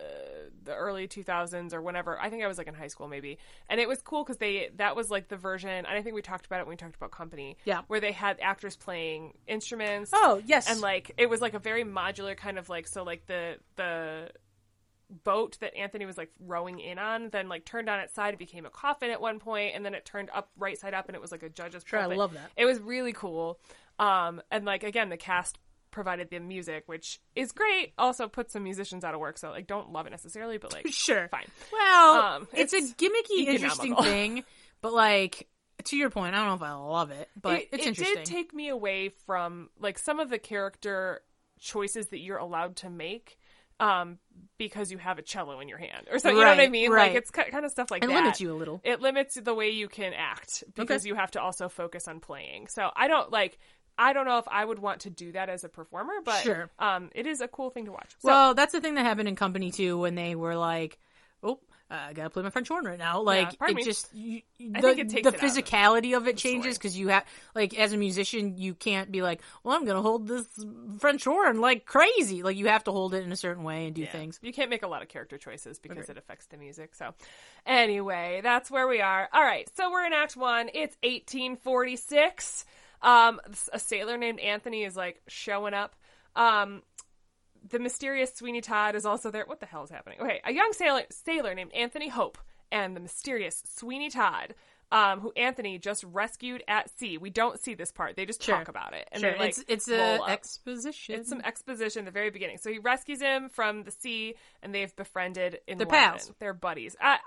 the 0.69 0.75
early 0.75 1.07
2000s 1.07 1.74
or 1.74 1.81
whenever. 1.81 2.19
I 2.19 2.30
think 2.30 2.44
I 2.44 2.48
was 2.48 2.57
like 2.57 2.68
in 2.68 2.74
high 2.75 2.88
school 2.88 3.07
maybe, 3.07 3.38
and 3.69 3.80
it 3.81 3.88
was 3.88 4.01
cool 4.01 4.24
because 4.24 4.38
they 4.38 4.69
that 4.77 4.95
was 4.95 5.10
like 5.12 5.27
the 5.27 5.36
version. 5.36 5.69
And 5.69 5.88
I 5.88 6.01
think 6.01 6.16
we 6.16 6.21
talked 6.21 6.45
about 6.45 6.62
it 6.62 6.66
when 6.68 6.74
we 6.74 6.77
talked 6.77 6.95
about 6.95 7.12
Company. 7.12 7.57
Yeah. 7.66 7.81
where 7.88 8.00
they 8.00 8.12
had 8.12 8.39
actors 8.42 8.75
playing 8.75 9.33
instruments. 9.48 10.12
Oh, 10.13 10.42
yes. 10.45 10.69
and 10.69 10.80
like 10.80 11.12
it 11.18 11.30
was 11.30 11.42
like 11.42 11.54
a 11.54 11.60
very 11.60 11.83
modular 11.83 12.38
kind 12.38 12.57
of 12.57 12.69
like 12.69 12.88
so 12.88 13.04
like 13.04 13.25
the 13.25 13.57
the 13.75 14.30
boat 15.24 15.57
that 15.60 15.75
Anthony 15.75 16.06
was 16.06 16.18
like 16.19 16.30
rowing 16.39 16.80
in 16.80 17.00
on 17.00 17.30
then 17.31 17.50
like 17.50 17.65
turned 17.65 17.89
on 17.89 18.00
its 18.00 18.13
side 18.13 18.36
it 18.36 18.38
became 18.38 18.68
a 18.68 18.69
coffin 18.69 19.10
at 19.10 19.19
one 19.19 19.39
point 19.39 19.74
and 19.75 19.83
then 19.83 19.95
it 19.95 20.06
turned 20.06 20.30
up 20.36 20.51
right 20.56 20.77
side 20.80 20.94
up 20.94 21.07
and 21.10 21.15
it 21.15 21.22
was 21.22 21.31
like 21.31 21.42
a 21.42 21.50
judge's 21.50 21.83
Sure, 21.83 22.00
I 22.00 22.06
love 22.06 22.33
that. 22.33 22.51
It 22.56 22.65
was 22.65 22.80
really 22.80 23.12
cool. 23.13 23.60
Um 23.98 24.39
and 24.51 24.65
like 24.65 24.83
again 24.83 25.10
the 25.10 25.18
cast 25.18 25.57
provided 25.91 26.30
the 26.30 26.39
music 26.39 26.83
which 26.88 27.19
is 27.36 27.51
great 27.51 27.94
also 27.97 28.27
put 28.27 28.51
some 28.51 28.63
musicians 28.63 29.03
out 29.03 29.13
of 29.13 29.19
work 29.19 29.38
so 29.38 29.50
like 29.50 29.68
don't 29.68 29.91
love 29.91 30.06
it 30.07 30.12
necessarily 30.12 30.57
but 30.57 30.71
like 30.74 30.88
sure. 30.91 31.27
fine. 31.30 31.45
Well, 31.71 32.21
Um, 32.21 32.47
it's, 32.53 32.74
it's 32.74 32.91
a 32.91 32.95
gimmicky, 32.95 33.47
interesting 33.47 33.95
thing, 33.95 34.44
but 34.81 34.94
like 34.94 35.47
to 35.86 35.95
your 35.97 36.09
point, 36.09 36.36
I 36.36 36.39
don't 36.39 36.47
know 36.47 36.53
if 36.56 36.62
I 36.62 36.74
love 36.74 37.09
it, 37.12 37.30
but 37.41 37.62
it, 37.62 37.69
it's 37.71 37.83
it 37.86 37.88
interesting. 37.89 38.15
did 38.18 38.25
take 38.25 38.53
me 38.53 38.68
away 38.69 39.09
from 39.09 39.69
like 39.80 39.97
some 39.97 40.19
of 40.19 40.30
the 40.30 40.38
character 40.39 41.21
choices 41.59 42.07
that 42.07 42.19
you're 42.19 42.38
allowed 42.38 42.75
to 42.77 42.89
make 42.89 43.38
um 43.81 44.18
because 44.57 44.91
you 44.91 44.97
have 44.97 45.18
a 45.19 45.21
cello 45.21 45.59
in 45.62 45.69
your 45.69 45.77
hand 45.77 46.07
or 46.12 46.19
so 46.19 46.30
you 46.30 46.36
know 46.36 46.45
what 46.47 46.59
i 46.59 46.68
mean 46.68 46.91
right. 46.91 47.13
like 47.13 47.18
it's 47.18 47.31
kind 47.31 47.63
of 47.65 47.71
stuff 47.71 47.89
like 47.91 48.03
it 48.03 48.07
that 48.07 48.13
limits 48.13 48.41
you 48.41 48.51
a 48.51 48.56
little. 48.56 48.81
it 48.83 49.00
limits 49.00 49.36
the 49.36 49.53
way 49.53 49.69
you 49.69 49.88
can 49.88 50.13
act 50.13 50.63
because 50.75 51.01
Okay. 51.03 51.09
you 51.09 51.15
have 51.15 51.31
to 51.31 51.41
also 51.41 51.69
focus 51.69 52.06
on 52.07 52.19
playing 52.19 52.68
so 52.68 52.89
i 52.95 53.07
don't 53.07 53.31
like 53.31 53.57
i 54.00 54.13
don't 54.13 54.25
know 54.25 54.40
if 54.40 54.48
i 54.48 54.66
would 54.66 54.80
want 54.80 55.01
to 55.01 55.10
do 55.12 55.31
that 55.34 55.50
as 55.50 55.63
a 55.63 55.69
performer 55.69 56.13
but 56.25 56.42
Sure. 56.42 56.69
um 56.80 57.10
it 57.13 57.28
is 57.28 57.42
a 57.42 57.48
cool 57.48 57.69
thing 57.69 57.86
to 57.86 57.92
watch 57.92 58.10
so 58.19 58.28
well, 58.30 58.54
that's 58.56 58.72
the 58.72 58.81
thing 58.81 58.96
that 58.96 59.06
happened 59.06 59.28
in 59.28 59.36
Company 59.36 59.69
too 59.72 59.98
when 60.00 60.16
they 60.16 60.34
were 60.36 60.56
like, 60.56 60.98
"Oh, 61.44 61.60
uh, 61.92 61.96
I 62.10 62.13
gotta 62.13 62.30
play 62.30 62.44
my 62.44 62.50
French 62.50 62.68
horn 62.68 62.86
right 62.86 62.98
now." 62.98 63.22
Like 63.22 63.57
pardon 63.60 63.78
it 63.78 63.80
me. 63.80 63.84
just 63.84 64.13
you, 64.13 64.42
the, 64.60 64.90
it 65.00 65.10
the 65.10 65.18
it 65.19 65.25
of 65.25 65.36
physicality 65.36 66.16
of 66.18 66.28
it 66.28 66.38
changes 66.38 66.78
because 66.78 66.98
you 66.98 67.07
have 67.10 67.24
like 67.56 67.78
as 67.78 67.94
a 67.94 67.98
musician 67.98 68.57
you 68.57 68.74
can't 68.74 69.12
be 69.12 69.22
like, 69.22 69.42
"Well, 69.63 69.75
I'm 69.75 69.86
gonna 69.86 70.01
hold 70.01 70.28
this 70.28 70.46
French 71.00 71.24
horn 71.25 71.62
like 71.62 71.86
crazy." 71.86 72.44
Like 72.44 72.57
you 72.57 72.68
have 72.68 72.84
to 72.86 72.92
hold 72.92 73.13
it 73.13 73.24
in 73.24 73.31
a 73.31 73.36
certain 73.38 73.63
way 73.63 73.86
and 73.88 73.96
do 73.96 74.01
Yeah. 74.04 74.12
things. 74.12 74.40
You 74.42 74.54
can't 74.54 74.69
make 74.69 74.84
a 74.84 74.88
lot 74.88 75.01
of 75.01 75.07
character 75.07 75.38
choices 75.38 75.80
because 75.80 75.98
Agreed. 75.98 76.10
it 76.12 76.18
affects 76.18 76.46
the 76.48 76.57
music. 76.57 76.96
So, 76.96 77.13
anyway, 77.66 78.42
that's 78.44 78.69
where 78.72 78.88
we 78.88 79.01
are. 79.01 79.30
All 79.34 79.44
right, 79.44 79.69
so 79.75 79.92
we're 79.92 80.06
in 80.06 80.13
Act 80.13 80.36
One. 80.38 80.69
It's 80.74 80.96
1846. 81.04 82.66
Um, 83.01 83.40
a 83.74 83.80
sailor 83.80 84.18
named 84.18 84.40
Anthony 84.40 84.84
is 84.84 84.96
like 84.96 85.22
showing 85.28 85.74
up. 85.74 85.96
Um, 86.36 86.84
the 87.69 87.80
mysterious 87.80 88.34
Sweeney 88.34 88.62
Todd 88.62 88.96
is 88.96 89.06
also 89.06 89.31
there. 89.31 89.46
What 89.46 89.60
the 89.60 89.66
hell 89.66 89.84
is 89.84 89.90
happening? 89.90 90.19
Okay, 90.22 90.42
a 90.46 90.51
young 90.54 90.72
sailor 90.74 91.04
sailor 91.10 91.54
named 91.56 91.74
Anthony 91.74 92.07
Hope 92.10 92.38
and 92.72 92.96
the 92.96 93.00
mysterious 93.01 93.63
Sweeney 93.78 94.10
Todd. 94.10 94.56
Um, 94.92 95.19
who 95.19 95.31
Anthony 95.34 95.78
just 95.78 96.04
rescued 96.04 96.63
at 96.68 96.90
sea. 96.98 97.19
We 97.19 97.30
don't 97.30 97.60
see 97.63 97.75
this 97.75 97.92
part; 97.92 98.16
they 98.16 98.25
just 98.25 98.42
Sure. 98.42 98.56
talk 98.56 98.69
about 98.69 98.96
it. 98.96 99.07
And 99.12 99.22
sure, 99.22 99.36
like, 99.38 99.50
it's 99.50 99.63
it's 99.68 99.88
roll 99.88 100.25
a 100.25 100.30
exposition. 100.31 101.13
It's 101.19 101.30
some 101.30 101.42
exposition 101.42 102.00
at 102.00 102.06
the 102.06 102.12
very 102.12 102.31
beginning. 102.31 102.57
So 102.57 102.72
he 102.72 102.80
rescues 102.80 103.22
him 103.22 103.50
from 103.50 103.84
the 103.84 103.92
sea, 103.92 104.34
and 104.63 104.74
they've 104.74 104.96
befriended 104.96 105.60
in 105.68 105.78
They're 105.78 105.86
London. 105.86 106.12
pals. 106.13 106.31
They're 106.40 106.56
buddies. 106.56 106.96
Uh, 107.00 107.18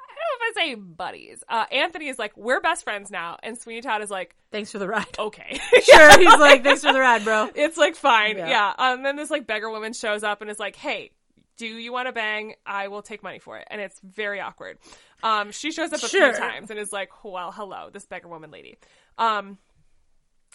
I 0.56 0.60
don't 0.60 0.69
know 0.69 0.72
if 0.75 0.76
I 0.76 0.84
say 0.87 0.94
buddies. 1.14 1.44
Uh, 1.49 1.64
Anthony 1.72 2.08
is 2.08 2.19
like, 2.19 2.37
we're 2.37 2.60
best 2.60 2.84
friends 2.84 3.10
now, 3.10 3.38
and 3.43 3.58
Sweeney 3.58 3.81
Todd 3.81 4.02
is 4.02 4.10
like, 4.10 4.34
Thanks 4.50 4.70
for 4.72 4.78
the 4.78 4.88
ride. 4.88 5.06
okay, 5.19 5.60
sure, 5.82 6.19
he's 6.19 6.38
like, 6.38 6.62
"Thanks 6.62 6.82
for 6.84 6.93
the 6.93 7.00
ride, 7.00 7.25
bro." 7.25 7.49
it's 7.54 7.76
like 7.76 7.96
fine, 7.96 8.37
Yeah. 8.38 8.49
yeah. 8.49 8.72
Um, 8.93 9.02
then 9.02 9.16
this 9.16 9.31
like 9.31 9.46
beggar 9.46 9.70
woman 9.70 9.93
shows 9.93 10.22
up 10.22 10.40
and 10.43 10.50
is 10.50 10.58
like, 10.58 10.76
hey. 10.76 11.10
Do 11.58 11.66
you 11.66 11.93
want 11.93 12.08
to 12.08 12.12
bang? 12.12 12.54
I 12.64 12.88
will 12.88 13.02
take 13.02 13.22
money 13.22 13.38
for 13.38 13.58
it, 13.58 13.69
and 13.70 13.78
it's 13.78 14.00
very 14.02 14.40
awkward. 14.40 14.78
Um, 15.22 15.52
she 15.52 15.70
shows 15.70 15.93
up 15.93 16.02
a 16.02 16.08
Sure. 16.08 16.32
few 16.32 16.40
times 16.40 16.70
and 16.70 16.78
is 16.81 16.93
like, 16.93 17.10
"Well, 17.25 17.52
hello, 17.52 17.90
this 17.93 18.06
beggar 18.06 18.26
woman 18.26 18.50
lady." 18.50 18.78
Um, 19.19 19.58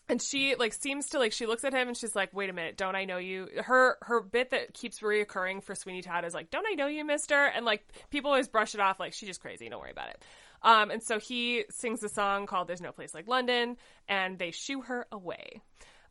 and 0.09 0.21
she 0.21 0.55
like 0.55 0.73
seems 0.73 1.09
to 1.09 1.19
like 1.19 1.31
she 1.31 1.45
looks 1.45 1.63
at 1.63 1.73
him 1.73 1.87
and 1.87 1.97
she's 1.97 2.15
like 2.15 2.33
wait 2.33 2.49
a 2.49 2.53
minute 2.53 2.77
don't 2.77 2.95
i 2.95 3.05
know 3.05 3.17
you? 3.17 3.47
Her 3.57 3.97
her 4.01 4.21
bit 4.21 4.51
that 4.51 4.73
keeps 4.73 4.99
reoccurring 4.99 5.63
for 5.63 5.75
sweeney 5.75 6.01
todd 6.01 6.25
is 6.25 6.33
like 6.33 6.49
don't 6.49 6.65
i 6.69 6.73
know 6.73 6.87
you 6.87 7.05
mister? 7.05 7.45
And 7.45 7.65
like 7.65 7.85
people 8.09 8.31
always 8.31 8.47
brush 8.47 8.73
it 8.73 8.81
off 8.81 8.99
like 8.99 9.13
she's 9.13 9.27
just 9.27 9.41
crazy 9.41 9.69
don't 9.69 9.81
worry 9.81 9.91
about 9.91 10.09
it. 10.09 10.23
Um 10.63 10.91
and 10.91 11.03
so 11.03 11.19
he 11.19 11.65
sings 11.69 12.01
a 12.03 12.09
song 12.09 12.45
called 12.45 12.67
there's 12.67 12.81
no 12.81 12.91
place 12.91 13.13
like 13.13 13.27
london 13.27 13.77
and 14.07 14.39
they 14.39 14.51
shoo 14.51 14.81
her 14.81 15.07
away. 15.11 15.61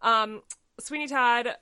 Um 0.02 0.42
sweeney 0.78 1.08
todd 1.08 1.56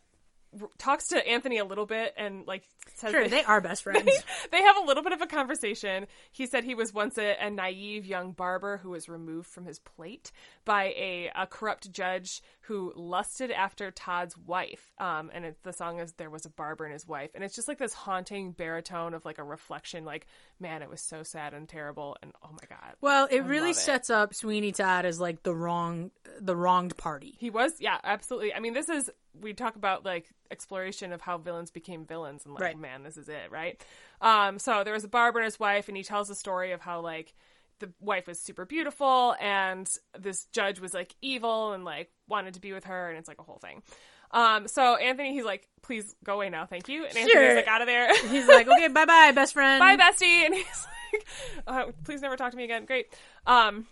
talks 0.79 1.09
to 1.09 1.27
anthony 1.27 1.59
a 1.59 1.65
little 1.65 1.87
bit 1.87 2.15
and 2.17 2.47
like 2.47 2.63
says 2.97 3.11
Sure, 3.11 3.23
that- 3.23 3.31
they 3.31 3.43
are 3.45 3.61
best 3.61 3.83
friends. 3.85 4.11
they 4.51 4.63
have 4.63 4.77
a 4.77 4.87
little 4.87 5.03
bit 5.03 5.13
of 5.13 5.21
a 5.23 5.27
conversation. 5.27 6.07
He 6.33 6.47
said 6.47 6.65
he 6.65 6.75
was 6.75 6.93
once 6.93 7.19
a, 7.19 7.37
a 7.41 7.51
naive 7.51 8.07
young 8.07 8.33
barber 8.33 8.77
who 8.79 8.91
was 8.91 9.09
removed 9.09 9.49
from 9.49 9.65
his 9.65 9.79
plate 9.79 10.31
by 10.65 10.85
a, 10.97 11.31
a 11.35 11.47
corrupt 11.47 11.91
judge 11.93 12.43
who 12.63 12.93
lusted 12.97 13.51
after 13.51 13.91
Todd's 13.91 14.37
wife. 14.39 14.93
Um, 14.99 15.31
and 15.35 15.45
it, 15.45 15.59
the 15.65 15.73
song 15.73 15.99
is 16.01 16.13
"There 16.15 16.31
Was 16.31 16.47
a 16.47 16.51
Barber 16.51 16.85
and 16.85 16.93
His 16.95 17.07
Wife," 17.07 17.31
and 17.35 17.45
it's 17.45 17.55
just 17.55 17.69
like 17.69 17.77
this 17.79 17.93
haunting 17.93 18.53
baritone 18.53 19.13
of 19.13 19.25
like 19.27 19.37
a 19.39 19.45
reflection. 19.45 20.05
Like, 20.07 20.27
man, 20.61 20.81
it 20.83 20.89
was 20.89 21.03
so 21.03 21.23
sad 21.23 21.53
and 21.53 21.69
terrible, 21.69 22.17
and 22.23 22.33
oh 22.43 22.51
my 22.53 22.67
god. 22.69 22.95
Well, 23.03 23.29
it 23.31 23.43
I 23.43 23.47
really 23.47 23.69
love 23.69 23.77
it. 23.77 23.81
sets 23.81 24.09
up 24.11 24.35
Sweeney 24.35 24.73
Todd 24.73 25.05
as 25.05 25.21
like 25.21 25.43
the 25.43 25.55
wrong, 25.55 26.11
the 26.41 26.57
wronged 26.57 26.97
party. 26.97 27.35
He 27.39 27.51
was, 27.51 27.73
yeah, 27.81 27.99
absolutely. 28.03 28.55
I 28.55 28.61
mean, 28.61 28.73
this 28.73 28.89
is 28.89 29.11
we 29.41 29.53
talk 29.55 29.77
about 29.77 30.05
like 30.05 30.27
exploration 30.51 31.13
of 31.13 31.21
how 31.21 31.39
villains 31.39 31.71
became 31.71 32.05
villains, 32.05 32.45
and 32.45 32.55
like, 32.55 32.63
Right. 32.63 32.79
man, 32.79 33.03
this 33.03 33.17
is 33.17 33.29
it, 33.29 33.51
right? 33.51 33.83
Um, 34.21 34.59
so 34.59 34.85
there 34.85 34.95
was 34.95 35.05
a 35.05 35.09
barber 35.09 35.39
and 35.41 35.45
his 35.45 35.59
wife, 35.59 35.89
and 35.89 35.97
he 35.97 36.03
tells 36.03 36.29
the 36.29 36.35
story 36.35 36.73
of 36.73 36.81
how 36.81 37.01
like 37.01 37.35
the 37.81 37.91
wife 38.01 38.27
was 38.29 38.39
super 38.41 38.65
beautiful, 38.65 39.35
and 39.41 39.89
this 40.19 40.47
judge 40.53 40.79
was 40.81 40.95
like 40.95 41.15
evil 41.23 41.73
and 41.73 41.85
like 41.85 42.11
wanted 42.29 42.55
to 42.55 42.61
be 42.61 42.73
with 42.73 42.85
her, 42.85 43.09
and 43.09 43.19
it's 43.19 43.29
like 43.29 43.39
a 43.41 43.43
whole 43.43 43.59
thing. 43.59 43.83
Um, 44.31 44.67
so 44.69 44.97
Anthony, 44.97 45.33
he's 45.33 45.45
like, 45.45 45.69
"Please 45.83 46.15
go 46.25 46.35
away 46.35 46.51
now, 46.51 46.67
thank 46.67 46.89
you." 46.89 47.01
And 47.05 47.17
Anthony's 47.17 47.31
Sure. 47.33 47.55
like, 47.57 47.69
"Out 47.69 47.83
of 47.83 47.87
there." 47.87 48.09
He's 48.29 48.49
like, 48.49 48.67
okay, 48.69 48.89
bye 48.93 49.05
bye, 49.05 49.33
best 49.33 49.53
friend. 49.53 49.79
bye 49.81 49.97
bestie 49.97 50.45
and 50.47 50.55
he's 50.55 50.87
like 51.13 51.27
uh, 51.69 51.85
please 52.05 52.21
never 52.21 52.37
talk 52.37 52.51
to 52.51 52.57
me 52.57 52.65
again 52.65 52.85
great 52.85 53.07
um 53.47 53.87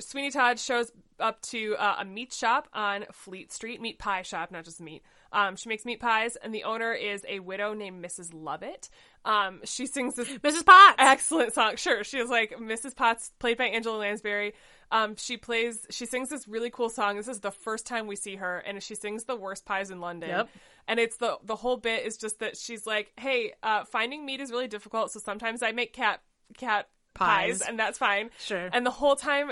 sweeney 0.00 0.30
todd 0.30 0.58
shows 0.58 0.92
up 1.20 1.40
to 1.42 1.74
uh, 1.78 1.96
a 2.00 2.04
meat 2.04 2.32
shop 2.32 2.68
on 2.72 3.04
fleet 3.12 3.52
street 3.52 3.80
meat 3.80 3.98
pie 3.98 4.22
shop 4.22 4.50
not 4.50 4.64
just 4.64 4.80
meat 4.80 5.02
Um, 5.32 5.56
she 5.56 5.68
makes 5.68 5.84
meat 5.84 6.00
pies, 6.00 6.36
and 6.36 6.54
the 6.54 6.64
owner 6.64 6.92
is 6.94 7.22
a 7.28 7.40
widow 7.40 7.74
named 7.74 8.02
Mrs. 8.02 8.30
Lovett. 8.32 8.88
Um, 9.26 9.60
she 9.64 9.84
sings 9.86 10.14
this 10.14 10.26
Mrs. 10.28 10.64
Potts. 10.64 10.94
excellent 10.98 11.52
song. 11.52 11.76
Sure, 11.76 12.02
she 12.02 12.18
is 12.18 12.30
like 12.30 12.54
Mrs. 12.58 12.96
Potts, 12.96 13.30
played 13.38 13.58
by 13.58 13.64
Angela 13.66 13.98
Lansbury. 13.98 14.54
Um, 14.90 15.16
she 15.16 15.36
plays, 15.36 15.86
she 15.90 16.06
sings 16.06 16.30
this 16.30 16.48
really 16.48 16.70
cool 16.70 16.88
song. 16.88 17.16
This 17.18 17.28
is 17.28 17.40
the 17.40 17.50
first 17.50 17.84
time 17.84 18.06
we 18.06 18.16
see 18.16 18.36
her, 18.36 18.56
and 18.66 18.82
she 18.82 18.94
sings 18.94 19.24
the 19.24 19.36
worst 19.36 19.66
pies 19.66 19.90
in 19.90 20.00
London. 20.00 20.30
Yep. 20.30 20.48
And 20.86 20.98
it's 20.98 21.18
the 21.18 21.36
the 21.44 21.56
whole 21.56 21.76
bit 21.76 22.06
is 22.06 22.16
just 22.16 22.38
that 22.38 22.56
she's 22.56 22.86
like, 22.86 23.12
hey, 23.18 23.52
uh, 23.62 23.84
finding 23.84 24.24
meat 24.24 24.40
is 24.40 24.50
really 24.50 24.68
difficult, 24.68 25.12
so 25.12 25.20
sometimes 25.20 25.62
I 25.62 25.72
make 25.72 25.92
cat 25.92 26.22
cat 26.56 26.88
pies, 27.12 27.58
Pies. 27.58 27.68
and 27.68 27.78
that's 27.78 27.98
fine. 27.98 28.30
Sure. 28.38 28.70
And 28.72 28.86
the 28.86 28.90
whole 28.92 29.16
time. 29.16 29.50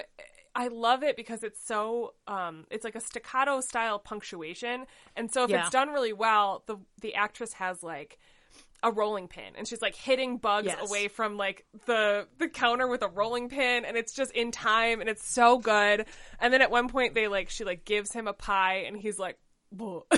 I 0.58 0.68
love 0.68 1.02
it 1.02 1.16
because 1.16 1.42
it's 1.42 1.62
so 1.64 2.14
um 2.26 2.64
it's 2.70 2.82
like 2.82 2.96
a 2.96 3.00
staccato 3.00 3.60
style 3.60 3.98
punctuation. 3.98 4.86
And 5.14 5.30
so 5.30 5.44
if 5.44 5.50
Yeah. 5.50 5.60
it's 5.60 5.70
done 5.70 5.90
really 5.90 6.14
well, 6.14 6.64
the 6.66 6.78
the 7.02 7.14
actress 7.14 7.52
has 7.54 7.82
like 7.82 8.18
a 8.82 8.90
rolling 8.90 9.28
pin 9.28 9.52
and 9.56 9.66
she's 9.68 9.82
like 9.82 9.94
hitting 9.94 10.38
bugs 10.38 10.66
Yes. 10.66 10.88
away 10.88 11.08
from 11.08 11.36
like 11.36 11.64
the 11.86 12.26
the 12.38 12.48
counter 12.48 12.86
with 12.86 13.02
a 13.02 13.08
rolling 13.08 13.48
pin 13.48 13.84
and 13.84 13.96
it's 13.96 14.12
just 14.14 14.32
in 14.32 14.50
time 14.50 15.00
and 15.00 15.08
it's 15.10 15.28
so 15.34 15.58
good. 15.58 16.06
And 16.40 16.52
then 16.52 16.62
at 16.62 16.70
one 16.70 16.88
point 16.88 17.14
they 17.14 17.28
like 17.28 17.50
she 17.50 17.64
like 17.64 17.84
gives 17.84 18.12
him 18.12 18.26
a 18.26 18.32
pie 18.32 18.84
and 18.86 18.96
he's 18.96 19.18
like 19.18 19.38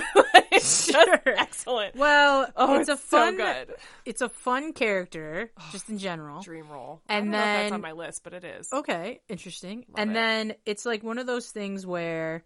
It's 0.51 0.91
Sure. 0.91 1.19
excellent. 1.25 1.95
Well, 1.95 2.51
Oh, 2.55 2.79
it's, 2.79 2.89
a 2.89 2.93
so 2.93 2.97
fun, 2.97 3.37
good. 3.37 3.75
it's 4.05 4.21
a 4.21 4.29
fun 4.29 4.73
character, 4.73 5.51
just 5.71 5.89
in 5.89 5.97
general. 5.99 6.41
Dream 6.41 6.67
role. 6.69 7.01
And 7.07 7.17
I 7.17 7.19
don't 7.19 7.31
know 7.31 7.37
if 7.37 7.43
that's 7.61 7.71
on 7.73 7.81
my 7.81 7.91
list, 7.93 8.23
but 8.23 8.33
it 8.33 8.43
is. 8.43 8.67
Okay, 8.73 9.21
interesting. 9.29 9.85
and 9.95 10.11
it. 10.11 10.13
then 10.15 10.53
it's 10.65 10.85
like 10.85 11.03
one 11.03 11.17
of 11.19 11.27
those 11.27 11.49
things 11.51 11.85
where 11.85 12.43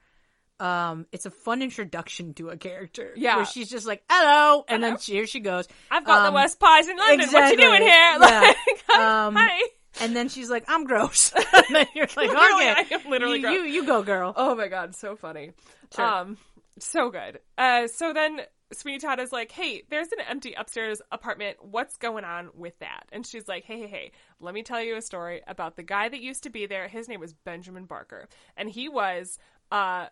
um 0.59 1.07
it's 1.11 1.25
a 1.25 1.31
fun 1.31 1.61
introduction 1.61 2.33
to 2.35 2.49
a 2.49 2.57
character. 2.57 3.13
Yeah. 3.15 3.37
Where 3.37 3.45
she's 3.45 3.69
just 3.69 3.87
like, 3.87 4.03
Hello 4.09 4.63
and 4.67 4.83
then 4.83 4.97
she, 4.99 5.13
here 5.13 5.25
she 5.25 5.39
goes. 5.39 5.67
I've 5.89 6.05
got 6.05 6.23
the 6.23 6.27
Um, 6.27 6.33
Worst 6.35 6.59
Pies 6.59 6.87
in 6.87 6.97
London. 6.97 7.21
exactly. 7.21 7.57
What 7.57 7.73
you 7.73 7.77
doing 7.79 7.89
here? 7.89 8.17
Yeah. 8.19 8.53
Like, 8.89 8.97
Um, 8.99 9.35
hi. 9.35 9.61
And 10.01 10.15
then 10.15 10.27
she's 10.29 10.49
like, 10.49 10.65
I'm 10.67 10.83
gross. 10.85 11.31
and 11.53 11.65
then 11.75 11.87
you're 11.95 12.07
like, 12.17 12.29
okay. 12.29 12.35
I 12.37 12.85
am 12.91 13.09
literally 13.09 13.37
you, 13.37 13.41
gross. 13.41 13.55
you 13.55 13.63
you 13.63 13.85
go, 13.85 14.03
girl. 14.03 14.33
Oh 14.35 14.55
my 14.55 14.67
god, 14.67 14.95
so 14.95 15.15
funny. 15.15 15.51
Sure. 15.95 16.05
Um, 16.05 16.37
so 16.79 17.09
good. 17.09 17.39
Uh, 17.57 17.87
so 17.87 18.13
then 18.13 18.41
Sweeney 18.71 18.99
Todd 18.99 19.19
is 19.19 19.31
like, 19.31 19.51
"Hey, 19.51 19.83
there's 19.89 20.11
an 20.11 20.19
empty 20.27 20.53
upstairs 20.53 21.01
apartment. 21.11 21.57
What's 21.61 21.97
going 21.97 22.23
on 22.23 22.49
with 22.55 22.77
that?" 22.79 23.03
And 23.11 23.25
she's 23.25 23.47
like, 23.47 23.65
"Hey, 23.65 23.79
hey, 23.79 23.87
hey, 23.87 24.11
let 24.39 24.53
me 24.53 24.63
tell 24.63 24.81
you 24.81 24.95
a 24.95 25.01
story 25.01 25.41
about 25.47 25.75
the 25.75 25.83
guy 25.83 26.09
that 26.09 26.21
used 26.21 26.43
to 26.43 26.49
be 26.49 26.65
there. 26.65 26.87
His 26.87 27.07
name 27.07 27.19
was 27.19 27.33
Benjamin 27.33 27.85
Barker, 27.85 28.27
and 28.57 28.69
he 28.69 28.89
was 28.89 29.37
uh 29.71 30.07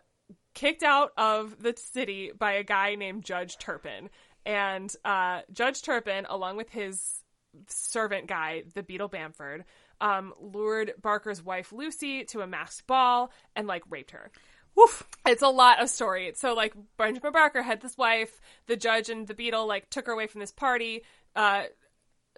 kicked 0.54 0.84
out 0.84 1.12
of 1.18 1.62
the 1.62 1.76
city 1.78 2.32
by 2.38 2.54
a 2.54 2.64
guy 2.64 2.96
named 2.96 3.26
Judge 3.26 3.58
Turpin. 3.58 4.10
And 4.46 4.94
uh, 5.06 5.42
Judge 5.52 5.82
Turpin, 5.82 6.26
along 6.28 6.58
with 6.58 6.70
his 6.70 7.24
servant 7.68 8.28
guy, 8.28 8.64
the 8.74 8.84
Beadle 8.84 9.08
Bamford, 9.08 9.66
um, 10.00 10.34
lured 10.40 10.94
Barker's 11.02 11.44
wife 11.44 11.72
Lucy 11.72 12.24
to 12.26 12.42
a 12.42 12.48
masked 12.48 12.88
ball 12.88 13.32
and 13.56 13.68
like 13.68 13.84
raped 13.90 14.12
her. 14.12 14.32
Woof. 14.76 15.04
It's 15.26 15.42
a 15.42 15.50
lot 15.50 15.82
of 15.82 15.90
story. 15.90 16.32
So 16.36 16.54
like 16.54 16.74
Benjamin 16.98 17.34
Barker 17.34 17.62
had 17.62 17.82
this 17.82 17.98
wife, 17.98 18.42
the 18.68 18.76
judge 18.76 19.10
and 19.10 19.28
the 19.28 19.34
Beadle 19.34 19.68
like 19.68 19.90
took 19.90 20.08
her 20.08 20.14
away 20.14 20.28
from 20.28 20.40
this 20.40 20.52
party, 20.52 21.04
uh, 21.36 21.64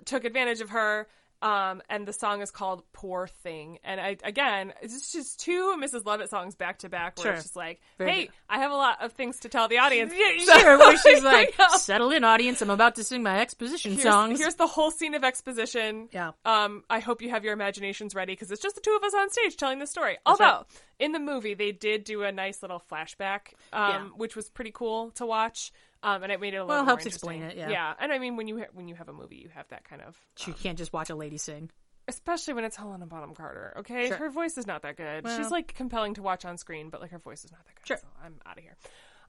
took 0.05 0.25
advantage 0.25 0.61
of 0.61 0.71
her. 0.71 1.07
Um, 1.43 1.81
and 1.89 2.07
the 2.07 2.13
song 2.13 2.41
is 2.41 2.51
called 2.51 2.83
"Poor 2.93 3.27
Thing," 3.27 3.77
and 3.83 3.99
I 3.99 4.15
again, 4.23 4.73
it's 4.81 5.11
just 5.11 5.41
two 5.41 5.75
Mrs. 5.77 6.05
Lovett 6.05 6.29
songs 6.29 6.55
back 6.55 6.79
to 6.79 6.89
back, 6.89 7.17
where 7.17 7.23
Sure. 7.25 7.33
it's 7.33 7.43
just 7.43 7.55
like, 7.57 7.81
Very 7.97 8.11
"Hey, 8.11 8.25
good. 8.27 8.33
I 8.49 8.59
have 8.59 8.71
a 8.71 8.75
lot 8.75 9.03
of 9.03 9.11
things 9.11 9.41
to 9.41 9.49
tell 9.49 9.67
the 9.67 9.79
audience." 9.79 10.13
Yeah, 10.15 10.37
sure, 10.59 10.77
where 10.79 10.95
she's 10.97 11.21
like, 11.23 11.53
Here 11.55 11.55
we 11.59 11.65
go. 11.71 11.77
settle 11.77 12.11
in, 12.11 12.23
audience. 12.23 12.61
I'm 12.61 12.69
about 12.69 12.95
to 12.95 13.03
sing 13.03 13.23
my 13.23 13.41
exposition 13.41 13.91
here's, 13.91 14.03
songs. 14.03 14.39
here's 14.39 14.55
the 14.55 14.67
whole 14.67 14.89
scene 14.89 15.15
of 15.15 15.25
exposition. 15.25 16.07
Yeah. 16.13 16.31
Um, 16.45 16.83
I 16.89 16.99
hope 16.99 17.21
you 17.21 17.29
have 17.31 17.43
your 17.43 17.51
imaginations 17.53 18.15
ready 18.15 18.31
because 18.31 18.49
it's 18.49 18.61
just 18.61 18.75
the 18.75 18.81
two 18.81 18.95
of 18.95 19.03
us 19.03 19.13
on 19.13 19.29
stage 19.29 19.57
telling 19.57 19.79
the 19.79 19.87
story. 19.87 20.17
Although 20.25 20.45
right. 20.45 20.65
in 20.99 21.11
the 21.11 21.19
movie 21.19 21.55
they 21.55 21.73
did 21.73 22.05
do 22.05 22.23
a 22.23 22.31
nice 22.31 22.61
little 22.61 22.81
flashback, 22.89 23.47
um, 23.73 23.89
Yeah. 23.91 24.03
which 24.15 24.37
was 24.37 24.49
pretty 24.49 24.71
cool 24.71 25.11
to 25.15 25.25
watch. 25.25 25.73
Um, 26.03 26.21
and 26.21 26.31
it 26.31 26.39
made 26.41 26.53
it 26.53 26.57
a 26.57 26.59
little 26.65 26.67
Well, 26.67 26.77
more 26.83 26.85
helps 26.85 27.05
explain 27.05 27.41
it, 27.43 27.55
yeah. 27.57 27.69
Yeah, 27.69 27.93
and 27.99 28.11
I 28.11 28.19
mean 28.19 28.35
when 28.35 28.47
you 28.49 28.59
ha- 28.59 28.67
when 28.73 28.87
you 28.89 28.95
have 28.95 29.07
a 29.09 29.13
movie, 29.13 29.37
you 29.37 29.49
have 29.55 29.67
that 29.69 29.85
kind 29.87 30.01
of, 30.01 30.17
you 30.45 30.53
can't 30.53 30.77
just 30.77 30.91
watch 30.93 31.09
a 31.09 31.15
lady 31.15 31.37
sing. 31.37 31.69
especially 32.09 32.53
when 32.53 32.65
it's 32.65 32.75
Helena 32.75 33.05
Bonham 33.05 33.33
Carter. 33.33 33.73
Okay, 33.77 34.07
Sure. 34.07 34.17
her 34.17 34.29
voice 34.29 34.57
is 34.57 34.67
not 34.67 34.81
that 34.81 34.97
good. 34.97 35.23
Well. 35.23 35.37
She's 35.37 35.49
like 35.49 35.73
compelling 35.73 36.15
to 36.15 36.21
watch 36.21 36.43
on 36.43 36.57
screen, 36.57 36.89
but 36.89 36.99
like 36.99 37.11
her 37.11 37.17
voice 37.19 37.45
is 37.45 37.51
not 37.53 37.65
that 37.65 37.75
good. 37.75 37.87
Sure. 37.87 37.97
So 37.97 38.07
I'm 38.23 38.35
out 38.45 38.57
of 38.57 38.63
here. 38.63 38.75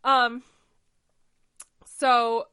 Um, 0.02 0.43
so 1.87 2.49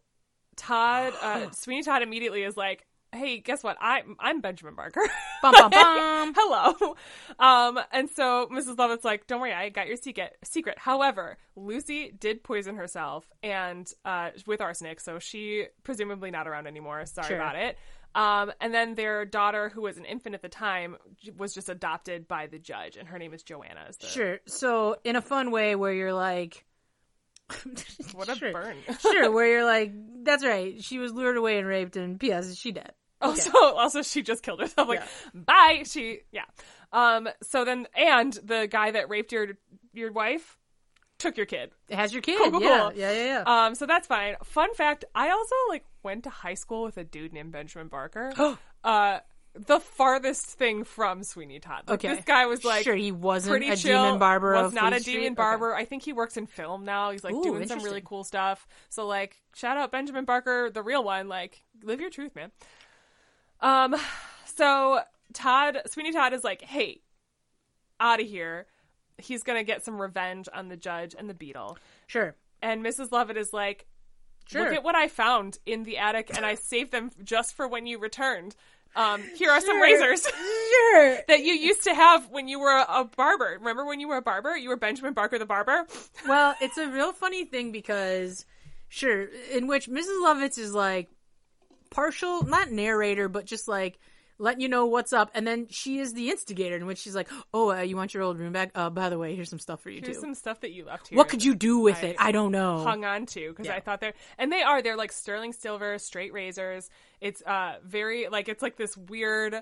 Todd, 0.56 1.13
uh, 1.22 1.50
Sweeney 1.54 1.84
Todd 1.84 2.01
immediately 2.04 2.44
is 2.44 2.56
like, 2.58 2.86
"Hey, 3.13 3.39
guess 3.39 3.63
what? 3.63 3.77
I'm 3.82 4.15
I'm 4.20 4.41
Benjamin 4.41 4.75
Barker." 4.75 5.01
Bum, 5.41 5.53
bum, 5.58 5.72
bum. 5.72 6.34
Hello. 6.38 6.96
Um, 7.39 7.80
and 7.91 8.08
so 8.12 8.48
Mrs. 8.51 8.77
Lovett's 8.77 9.03
like, 9.03 9.25
"Don't 9.25 9.41
worry, 9.41 9.53
I 9.53 9.70
got 9.70 9.88
your 9.88 9.98
secret." 9.98 10.38
Secret. 10.44 10.77
However, 10.77 11.38
Lucy 11.56 12.12
did 12.12 12.44
poison 12.44 12.75
herself 12.75 13.27
and 13.41 13.91
uh, 14.06 14.30
with 14.46 14.62
arsenic, 14.62 15.00
so 15.00 15.18
she 15.18 15.65
presumably 15.84 16.30
not 16.30 16.48
around 16.48 16.68
anymore. 16.68 17.03
Sorry 17.08 17.27
Sure. 17.30 17.38
about 17.38 17.56
it. 17.56 17.77
Um, 18.13 18.51
and 18.62 18.72
then 18.74 18.94
their 18.96 19.25
daughter, 19.25 19.70
who 19.70 19.82
was 19.82 19.98
an 19.98 20.06
infant 20.06 20.36
at 20.36 20.41
the 20.44 20.50
time, 20.50 20.98
was 21.38 21.53
just 21.56 21.70
adopted 21.70 22.27
by 22.27 22.46
the 22.48 22.60
judge, 22.60 22.98
and 22.98 23.08
her 23.08 23.18
name 23.18 23.34
is 23.34 23.41
Joanna. 23.41 23.89
Sure. 24.00 24.39
So 24.46 24.98
in 25.03 25.15
a 25.15 25.22
fun 25.22 25.50
way 25.50 25.75
where 25.75 25.94
you're 25.94 26.13
like 26.13 26.65
What 28.13 28.30
a 28.30 28.36
Sure. 28.36 28.51
burn. 28.51 28.75
Sure, 29.00 29.32
where 29.32 29.48
you're 29.48 29.65
like, 29.65 29.91
that's 30.24 30.44
right. 30.46 30.84
She 30.84 31.00
was 31.00 31.13
lured 31.13 31.38
away 31.38 31.58
and 31.58 31.65
raped 31.68 31.96
and 31.96 32.20
P.S. 32.20 32.53
she 32.56 32.72
dead. 32.74 32.91
Also, 33.22 33.51
also 33.62 34.01
she 34.01 34.22
just 34.22 34.44
killed 34.44 34.60
herself. 34.60 34.88
Like, 34.88 35.04
bye. 35.34 35.84
She, 35.86 36.20
yeah. 36.32 36.46
Um. 36.92 37.30
So 37.44 37.66
then, 37.66 37.88
and 37.96 38.34
the 38.44 38.68
guy 38.70 38.92
that 38.92 39.10
raped 39.10 39.32
your 39.32 39.50
your 39.94 40.12
wife 40.12 40.58
took 41.20 41.38
your 41.38 41.46
kid. 41.46 41.72
It 41.88 41.96
has 41.96 42.12
your 42.12 42.22
kid. 42.22 42.38
Cool, 42.40 42.51
cool, 42.51 42.62
yeah. 42.62 42.80
cool. 42.90 42.94
yeah, 43.00 43.12
yeah, 43.12 43.44
yeah. 43.46 43.66
Um. 43.66 43.75
So 43.75 43.86
that's 43.86 44.08
fine. 44.08 44.36
Fun 44.44 44.74
fact: 44.74 45.06
I 45.16 45.30
also 45.30 45.56
like 45.70 45.86
went 46.04 46.24
to 46.25 46.30
high 46.30 46.56
school 46.56 46.84
with 46.84 46.98
a 46.98 47.04
dude 47.04 47.32
named 47.34 47.51
Benjamin 47.51 47.88
Barker. 47.88 48.34
uh, 48.84 49.20
the 49.54 49.80
farthest 49.80 50.46
thing 50.46 50.84
from 50.84 51.24
Sweeney 51.24 51.60
Todd. 51.60 51.84
Like, 51.88 52.04
Okay. 52.04 52.16
This 52.16 52.25
guy 52.25 52.46
was 52.46 52.63
like 52.63 52.84
sure, 52.84 52.96
he 52.96 53.12
wasn't 53.12 53.51
pretty 53.51 53.70
a 53.70 53.75
chill. 53.75 54.04
demon 54.06 54.20
barber. 54.20 54.54
Was 54.54 54.74
not 54.74 54.94
a 54.94 54.96
Fleet 54.96 55.01
Street? 55.01 55.13
demon 55.13 55.25
Okay. 55.28 55.36
barber. 55.36 55.75
I 55.75 55.86
think 55.86 56.04
he 56.04 56.13
works 56.13 56.38
in 56.38 56.48
film 56.48 56.86
now. 56.86 57.12
He's 57.12 57.24
like 57.24 57.34
Ooh, 57.34 57.44
doing 57.44 57.68
some 57.68 57.80
really 57.84 58.01
cool 58.04 58.24
stuff. 58.24 58.66
So 58.90 59.06
like, 59.08 59.42
shout 59.54 59.78
out 59.78 59.92
Benjamin 59.92 60.25
Barker, 60.25 60.70
the 60.74 60.82
real 60.82 61.04
one. 61.04 61.28
Like, 61.28 61.63
live 61.84 62.00
your 62.00 62.10
truth, 62.10 62.34
man. 62.36 62.51
Um, 63.62 63.96
so 64.46 65.01
Todd 65.34 65.80
Sweeney 65.88 66.12
Todd 66.12 66.34
is 66.34 66.44
like, 66.44 66.62
hey, 66.62 67.01
out 68.00 68.20
of 68.22 68.27
here. 68.27 68.65
He's 69.18 69.44
gonna 69.44 69.63
get 69.63 69.86
some 69.86 70.01
revenge 70.01 70.50
on 70.51 70.68
the 70.70 70.77
judge 70.77 71.15
and 71.18 71.30
the 71.30 71.34
beadle. 71.36 71.77
Sure. 72.08 72.36
And 72.62 72.84
Mrs. 72.84 73.12
Lovett 73.12 73.38
is 73.38 73.53
like, 73.53 73.86
Sure. 74.48 74.63
look 74.63 74.74
at 74.74 74.84
what 74.84 74.96
I 74.96 75.08
found 75.08 75.60
in 75.65 75.84
the 75.84 76.00
attic, 76.00 76.36
and 76.36 76.44
I 76.46 76.56
saved 76.56 76.91
them 76.91 77.12
just 77.24 77.53
for 77.56 77.68
when 77.68 77.86
you 77.86 78.00
returned. 78.00 78.56
Um, 78.96 79.22
here 79.36 79.50
are 79.51 79.62
some 79.62 79.80
razors 79.80 80.22
Sure. 80.27 81.18
that 81.27 81.41
you 81.41 81.53
used 81.53 81.84
to 81.84 81.94
have 81.94 82.30
when 82.30 82.48
you 82.48 82.60
were 82.60 82.84
a 82.89 83.06
barber. 83.06 83.56
Remember 83.60 83.86
when 83.86 84.00
you 84.00 84.08
were 84.10 84.18
a 84.18 84.22
barber? 84.22 84.58
You 84.58 84.70
were 84.70 84.75
Benjamin 84.75 85.13
Barker 85.13 85.38
the 85.39 85.46
barber. 85.46 85.86
well, 86.27 86.56
it's 86.60 86.77
a 86.77 86.88
real 86.89 87.13
funny 87.13 87.46
thing 87.46 87.72
because, 87.72 88.46
sure, 88.89 89.27
in 89.51 89.68
which 89.68 89.88
Mrs. 89.88 90.22
Lovitz 90.24 90.58
is 90.58 90.74
like 90.74 91.10
partial, 91.91 92.43
not 92.43 92.71
narrator, 92.71 93.29
but 93.29 93.45
just 93.45 93.67
like 93.67 94.00
letting 94.39 94.60
you 94.62 94.67
know 94.67 94.88
what's 94.88 95.13
up, 95.13 95.29
and 95.36 95.45
then 95.45 95.67
she 95.69 96.00
is 96.00 96.13
the 96.13 96.31
instigator, 96.31 96.75
in 96.75 96.88
which 96.88 96.98
she's 96.98 97.13
like, 97.13 97.29
"Oh, 97.53 97.71
uh, 97.71 97.81
you 97.81 97.95
want 97.95 98.15
your 98.15 98.24
old 98.24 98.39
room 98.39 98.51
back? 98.51 98.71
Uh, 98.74 98.89
by 98.89 99.10
the 99.10 99.19
way, 99.19 99.36
here's 99.36 99.50
some 99.51 99.60
stuff 99.60 99.81
for 99.81 99.91
you 99.91 100.01
Here's 100.03 100.15
too. 100.15 100.21
some 100.21 100.33
stuff 100.33 100.62
that 100.62 100.71
you 100.71 100.83
left 100.86 101.10
here. 101.10 101.17
what 101.17 101.27
could 101.29 101.43
you 101.43 101.53
do 101.53 101.77
with 101.77 102.03
I 102.03 102.07
it? 102.07 102.15
I 102.17 102.31
don't 102.31 102.51
know. 102.51 102.79
hung 102.79 103.05
on 103.05 103.27
to 103.27 103.50
because 103.50 103.67
Yeah. 103.67 103.75
I 103.75 103.81
thought 103.81 104.00
they're 104.01 104.13
and 104.39 104.51
they 104.51 104.63
are 104.63 104.81
they're 104.81 104.98
like 104.98 105.12
sterling 105.12 105.53
silver 105.53 106.00
straight 106.00 106.33
razors. 106.33 106.89
It's 107.19 107.43
uh 107.45 107.75
very 107.86 108.29
like 108.29 108.50
it's 108.50 108.63
like 108.63 108.77
this 108.77 108.98
weird 108.98 109.62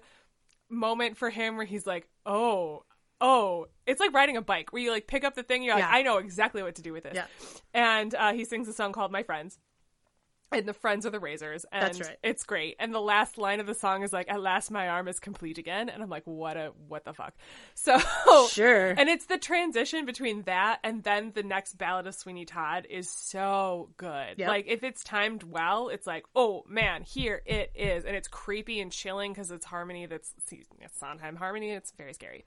moment 0.69 1.17
for 1.17 1.29
him 1.29 1.57
where 1.57 1.65
he's 1.65 1.85
like, 1.85 2.07
oh. 2.25 2.83
Oh, 3.21 3.65
it's 3.85 3.99
like 3.99 4.13
riding 4.13 4.37
a 4.37 4.41
bike 4.41 4.71
where 4.71 4.81
you 4.81 4.91
like 4.91 5.05
pick 5.05 5.25
up 5.25 5.35
the 5.35 5.43
thing. 5.43 5.61
You're 5.61 5.75
like, 5.75 5.83
Yeah. 5.83 5.89
I 5.91 6.03
know 6.03 6.19
exactly 6.19 6.63
what 6.63 6.75
to 6.75 6.81
do 6.81 6.93
with 6.93 7.03
this. 7.03 7.15
Yeah. 7.15 7.25
And 7.73 8.15
uh, 8.15 8.31
he 8.31 8.45
sings 8.45 8.69
a 8.69 8.73
song 8.73 8.93
called 8.93 9.11
"My 9.11 9.23
Friends," 9.23 9.59
and 10.51 10.67
the 10.67 10.73
friends 10.73 11.05
are 11.05 11.09
the 11.09 11.19
razors. 11.19 11.65
And 11.71 11.83
That's 11.83 12.01
right. 12.01 12.17
It's 12.23 12.43
great. 12.43 12.75
And 12.79 12.93
the 12.93 13.01
last 13.01 13.37
line 13.37 13.59
of 13.59 13.67
the 13.67 13.73
song 13.73 14.03
is 14.03 14.11
like, 14.13 14.29
"At 14.29 14.41
last, 14.41 14.71
my 14.71 14.87
arm 14.89 15.07
is 15.07 15.19
complete 15.19 15.57
again." 15.57 15.89
And 15.89 16.01
I'm 16.01 16.09
like, 16.09 16.23
what 16.25 16.57
a 16.57 16.71
what 16.87 17.05
the 17.05 17.13
fuck. 17.13 17.33
So 17.75 17.97
Sure. 18.49 18.89
and 18.89 19.07
it's 19.09 19.25
the 19.25 19.37
transition 19.37 20.05
between 20.05 20.43
that 20.43 20.79
and 20.83 21.03
then 21.03 21.31
the 21.33 21.43
next 21.43 21.77
ballad 21.77 22.07
of 22.07 22.15
Sweeney 22.15 22.45
Todd 22.45 22.85
is 22.89 23.09
so 23.09 23.89
good. 23.97 24.35
Yep. 24.37 24.47
Like 24.47 24.65
if 24.67 24.83
it's 24.83 25.03
timed 25.03 25.43
well, 25.43 25.89
it's 25.89 26.05
like, 26.05 26.25
oh 26.35 26.63
man, 26.67 27.03
here 27.03 27.41
it 27.45 27.71
is, 27.75 28.05
and 28.05 28.15
it's 28.15 28.27
creepy 28.27 28.79
and 28.81 28.91
chilling 28.91 29.31
because 29.33 29.51
it's 29.51 29.65
harmony. 29.65 30.05
That's 30.05 30.33
it's 30.51 30.99
Sondheim 30.99 31.35
harmony. 31.35 31.71
It's 31.71 31.91
very 31.91 32.13
scary. 32.13 32.43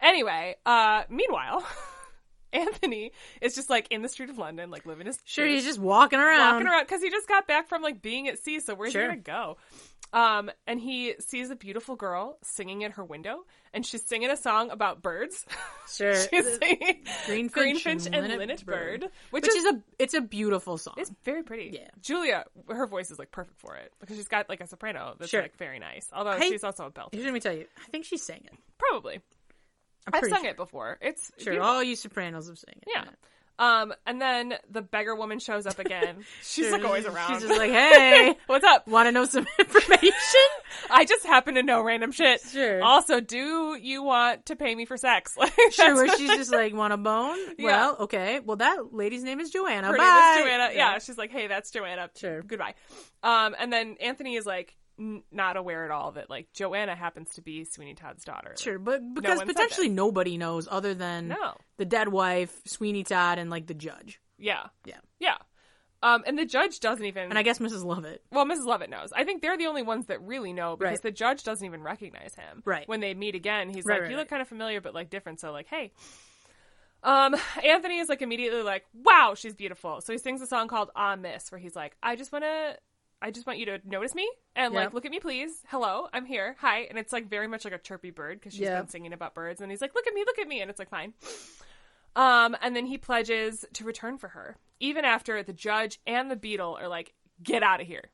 Anyway, 0.00 0.54
uh, 0.64 1.02
meanwhile, 1.08 1.66
Anthony 2.52 3.12
is 3.40 3.54
just 3.54 3.68
like 3.70 3.88
in 3.90 4.02
the 4.02 4.08
street 4.08 4.30
of 4.30 4.38
London, 4.38 4.70
like 4.70 4.86
living 4.86 5.06
his 5.06 5.18
Sure, 5.24 5.46
he's 5.46 5.64
just 5.64 5.78
walking 5.78 6.18
around. 6.18 6.54
walking 6.54 6.66
around 6.68 6.84
because 6.84 7.02
he 7.02 7.10
just 7.10 7.28
got 7.28 7.46
back 7.46 7.68
from 7.68 7.82
like 7.82 8.00
being 8.02 8.28
at 8.28 8.38
sea. 8.38 8.60
So 8.60 8.74
where's 8.74 8.92
Sure. 8.92 9.02
he 9.02 9.08
gonna 9.08 9.20
go? 9.20 9.56
Um, 10.10 10.50
and 10.66 10.80
he 10.80 11.16
sees 11.18 11.50
a 11.50 11.56
beautiful 11.56 11.94
girl 11.94 12.38
singing 12.42 12.82
at 12.84 12.92
her 12.92 13.04
window, 13.04 13.44
and 13.74 13.84
she's 13.84 14.02
singing 14.06 14.30
a 14.30 14.38
song 14.38 14.70
about 14.70 15.02
birds. 15.02 15.44
Sure. 15.94 16.14
she's 16.30 16.58
singing 16.58 17.04
Greenfinch, 17.26 17.50
Greenfinch 17.50 18.06
and 18.06 18.14
and 18.14 18.28
Linnet 18.38 18.64
Bird. 18.64 19.00
Bird, 19.02 19.10
which, 19.30 19.42
Which 19.42 19.48
is, 19.54 19.64
is 19.64 19.74
a 19.74 19.82
it's 19.98 20.14
a 20.14 20.22
beautiful 20.22 20.78
song. 20.78 20.94
it's 20.96 21.12
very 21.24 21.42
pretty. 21.42 21.72
Yeah. 21.74 21.88
Julia, 22.00 22.44
her 22.68 22.86
voice 22.86 23.10
is 23.10 23.18
like 23.18 23.30
perfect 23.30 23.60
for 23.60 23.76
it 23.76 23.92
because 24.00 24.16
she's 24.16 24.28
got 24.28 24.48
like 24.48 24.62
a 24.62 24.66
soprano 24.66 25.14
that's 25.18 25.30
Sure. 25.30 25.42
like 25.42 25.58
very 25.58 25.78
nice. 25.78 26.08
Although 26.12 26.30
I- 26.30 26.40
she's 26.48 26.64
also 26.64 26.86
a 26.86 26.90
belter, 26.90 27.08
Here's 27.12 27.24
let 27.26 27.34
me 27.34 27.40
tell 27.40 27.52
you. 27.54 27.66
I 27.86 27.90
think 27.90 28.06
she 28.06 28.16
sang 28.16 28.40
it. 28.44 28.54
probably. 28.78 29.20
I'm 30.06 30.14
I've 30.14 30.28
sung 30.30 30.42
sure. 30.42 30.50
it 30.50 30.56
before. 30.56 30.98
It's 31.02 31.30
Sure, 31.38 31.52
beautiful. 31.52 31.68
all 31.68 31.82
you 31.82 31.96
sopranos 31.96 32.48
have 32.48 32.58
sang 32.58 32.74
it. 32.82 32.88
Yeah. 32.94 33.04
Um, 33.60 33.92
and 34.06 34.22
then 34.22 34.54
the 34.70 34.82
beggar 34.82 35.16
woman 35.16 35.40
shows 35.40 35.66
up 35.66 35.80
again. 35.80 36.24
She's 36.44 36.66
Sure, 36.66 36.72
like 36.78 36.84
always 36.84 37.06
around. 37.06 37.32
She's 37.32 37.42
just 37.48 37.58
like, 37.58 37.70
hey, 37.72 38.36
What's 38.46 38.64
up? 38.64 38.86
want 38.86 39.08
to 39.08 39.12
know 39.12 39.24
some 39.24 39.48
information? 39.58 40.14
I 40.88 41.04
just 41.04 41.26
happen 41.26 41.56
to 41.56 41.64
know 41.64 41.82
random 41.82 42.12
shit. 42.12 42.40
Sure. 42.40 42.80
Also, 42.84 43.18
do 43.20 43.76
you 43.82 44.04
want 44.04 44.46
to 44.46 44.54
pay 44.54 44.72
me 44.76 44.84
for 44.84 44.96
sex? 44.96 45.36
Like, 45.36 45.52
Sure, 45.72 45.92
where 45.96 46.16
she's 46.16 46.30
just 46.30 46.52
like, 46.52 46.72
want 46.72 46.92
a 46.92 46.96
bone? 46.96 47.36
Yeah. 47.58 47.64
Well, 47.66 47.96
okay. 48.02 48.38
Well, 48.38 48.58
that 48.58 48.94
lady's 48.94 49.24
name 49.24 49.40
is 49.40 49.50
Joanna. 49.50 49.88
her 49.88 49.96
Bye. 49.96 50.36
Joanna. 50.40 50.70
Yeah. 50.74 50.98
she's 51.00 51.18
like, 51.18 51.32
hey, 51.32 51.48
that's 51.48 51.72
Joanna. 51.72 52.10
Sure. 52.16 52.42
Goodbye. 52.42 52.74
Um, 53.24 53.56
and 53.58 53.72
then 53.72 53.96
Anthony 54.00 54.36
is 54.36 54.46
like 54.46 54.76
n- 54.98 55.22
not 55.30 55.56
aware 55.56 55.84
at 55.84 55.90
all 55.90 56.12
that 56.12 56.28
like 56.30 56.52
Joanna 56.52 56.94
happens 56.96 57.30
to 57.34 57.42
be 57.42 57.64
Sweeney 57.64 57.94
Todd's 57.94 58.24
daughter. 58.24 58.54
Sure, 58.58 58.78
but 58.78 59.00
because 59.14 59.38
said 59.38 59.46
potentially 59.46 59.88
nobody 59.88 60.36
knows 60.38 60.68
other 60.70 60.94
than 60.94 61.28
No. 61.28 61.54
the 61.76 61.84
dead 61.84 62.08
wife, 62.08 62.54
Sweeney 62.66 63.04
Todd, 63.04 63.38
and 63.38 63.50
like 63.50 63.66
the 63.66 63.74
judge. 63.74 64.20
Yeah. 64.38 64.66
Yeah. 64.84 64.98
Yeah. 65.18 65.36
Um, 66.00 66.22
and 66.28 66.38
the 66.38 66.44
judge 66.44 66.78
doesn't 66.78 67.04
even. 67.04 67.24
And 67.30 67.36
I 67.38 67.42
guess 67.42 67.58
Mrs. 67.58 67.84
Lovett. 67.84 68.22
well, 68.30 68.44
Mrs. 68.46 68.66
Lovett 68.66 68.88
knows. 68.88 69.12
I 69.12 69.24
think 69.24 69.42
they're 69.42 69.56
the 69.56 69.66
only 69.66 69.82
ones 69.82 70.06
that 70.06 70.22
really 70.22 70.52
know 70.52 70.76
because 70.76 70.92
Right. 70.92 71.02
the 71.02 71.10
judge 71.10 71.42
doesn't 71.42 71.66
even 71.66 71.82
recognize 71.82 72.36
him. 72.36 72.62
Right. 72.64 72.86
When 72.86 73.00
they 73.00 73.14
meet 73.14 73.34
again, 73.34 73.68
he's 73.68 73.84
Right, 73.84 73.94
like, 73.94 74.02
right, 74.02 74.10
"You 74.12 74.16
look 74.16 74.28
kind 74.28 74.40
of 74.40 74.46
familiar, 74.46 74.80
but 74.80 74.94
like 74.94 75.10
different." 75.10 75.40
So 75.40 75.50
like, 75.50 75.66
hey. 75.66 75.90
Um, 77.02 77.36
Anthony 77.64 77.98
is 77.98 78.08
like 78.08 78.22
immediately 78.22 78.62
like, 78.62 78.84
"Wow, 78.92 79.34
she's 79.36 79.54
beautiful." 79.54 80.00
So 80.00 80.12
he 80.12 80.18
sings 80.18 80.40
a 80.42 80.46
song 80.46 80.68
called 80.68 80.90
"Ah 80.96 81.16
Miss," 81.16 81.50
where 81.52 81.58
he's 81.60 81.76
like, 81.76 81.96
"I 82.02 82.16
just 82.16 82.32
want 82.32 82.44
to." 82.44 82.76
I 83.20 83.30
just 83.32 83.46
want 83.46 83.58
you 83.58 83.66
to 83.66 83.80
notice 83.84 84.14
me 84.14 84.30
and 84.54 84.72
like 84.72 84.92
look 84.94 85.04
at 85.04 85.10
me, 85.10 85.18
please. 85.18 85.50
Hello, 85.68 86.08
I'm 86.12 86.24
here. 86.24 86.54
Hi, 86.60 86.80
and 86.82 86.96
it's 86.98 87.12
like 87.12 87.28
very 87.28 87.48
much 87.48 87.64
like 87.64 87.74
a 87.74 87.78
chirpy 87.78 88.10
bird 88.10 88.38
because 88.38 88.52
she's 88.52 88.62
Yeah. 88.62 88.78
been 88.80 88.88
singing 88.88 89.12
about 89.12 89.34
birds, 89.34 89.60
and 89.60 89.70
he's 89.70 89.80
like, 89.80 89.94
"Look 89.94 90.06
at 90.06 90.14
me, 90.14 90.24
look 90.24 90.38
at 90.38 90.46
me," 90.46 90.60
and 90.60 90.70
it's 90.70 90.78
like 90.78 90.90
fine. 90.90 91.14
Um, 92.14 92.56
and 92.62 92.74
then 92.76 92.86
he 92.86 92.96
pledges 92.98 93.64
to 93.74 93.84
return 93.84 94.18
for 94.18 94.28
her, 94.28 94.56
even 94.80 95.04
after 95.04 95.42
the 95.42 95.52
judge 95.52 95.98
and 96.06 96.30
the 96.30 96.36
beadle 96.36 96.76
are 96.80 96.88
like, 96.88 97.12
"Get 97.42 97.62
out 97.64 97.80
of 97.80 97.86
here." 97.88 98.04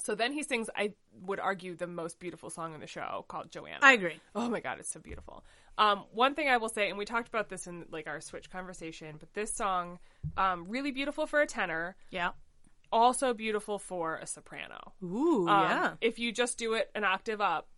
So 0.00 0.14
then 0.14 0.32
he 0.32 0.42
sings, 0.44 0.70
I 0.76 0.94
would 1.22 1.40
argue, 1.40 1.74
the 1.74 1.88
most 1.88 2.20
beautiful 2.20 2.50
song 2.50 2.72
in 2.72 2.80
the 2.80 2.86
show 2.86 3.24
called 3.28 3.50
Joanna. 3.50 3.78
I 3.82 3.92
agree. 3.94 4.20
Oh 4.34 4.48
my 4.48 4.60
god, 4.60 4.78
it's 4.78 4.90
so 4.90 5.00
beautiful. 5.00 5.44
Um, 5.76 6.04
one 6.12 6.34
thing 6.34 6.48
I 6.48 6.56
will 6.56 6.68
say, 6.68 6.88
and 6.88 6.98
we 6.98 7.04
talked 7.04 7.28
about 7.28 7.48
this 7.48 7.66
in 7.66 7.84
like 7.90 8.06
our 8.08 8.20
switch 8.20 8.48
conversation, 8.50 9.16
but 9.18 9.32
this 9.34 9.54
song, 9.54 9.98
um, 10.36 10.66
really 10.68 10.90
beautiful 10.92 11.26
for 11.26 11.40
a 11.40 11.46
tenor, 11.46 11.96
Yeah. 12.10 12.30
Also 12.92 13.34
beautiful 13.34 13.78
for 13.78 14.16
a 14.16 14.26
soprano. 14.26 14.92
Ooh, 15.02 15.48
Um, 15.48 15.62
yeah. 15.64 15.94
If 16.00 16.18
you 16.18 16.32
just 16.32 16.58
do 16.58 16.74
it 16.74 16.90
an 16.94 17.04
octave 17.04 17.40
up, 17.40 17.68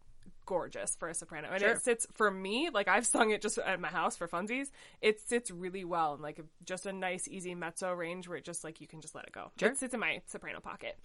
gorgeous 0.46 0.96
for 0.96 1.08
a 1.08 1.14
soprano. 1.14 1.48
And 1.50 1.60
Sure. 1.60 1.70
it 1.70 1.82
sits 1.82 2.06
for 2.12 2.30
me, 2.30 2.70
like 2.70 2.88
I've 2.88 3.06
sung 3.06 3.30
it 3.30 3.40
just 3.40 3.56
at 3.58 3.78
my 3.80 3.88
house 3.88 4.16
for 4.16 4.26
funsies. 4.26 4.70
It 5.00 5.20
sits 5.20 5.50
really 5.50 5.84
well 5.84 6.14
in 6.14 6.22
like 6.22 6.38
a, 6.40 6.42
just 6.64 6.86
a 6.86 6.92
nice, 6.92 7.28
easy 7.28 7.54
mezzo 7.54 7.92
range 7.92 8.26
where 8.28 8.36
it 8.38 8.44
just 8.44 8.64
like 8.64 8.80
you 8.80 8.88
can 8.88 9.00
just 9.00 9.14
let 9.14 9.26
it 9.26 9.32
go. 9.32 9.52
Sure. 9.60 9.68
It 9.70 9.78
sits 9.78 9.94
in 9.94 10.00
my 10.00 10.22
soprano 10.26 10.58
pocket. 10.60 10.98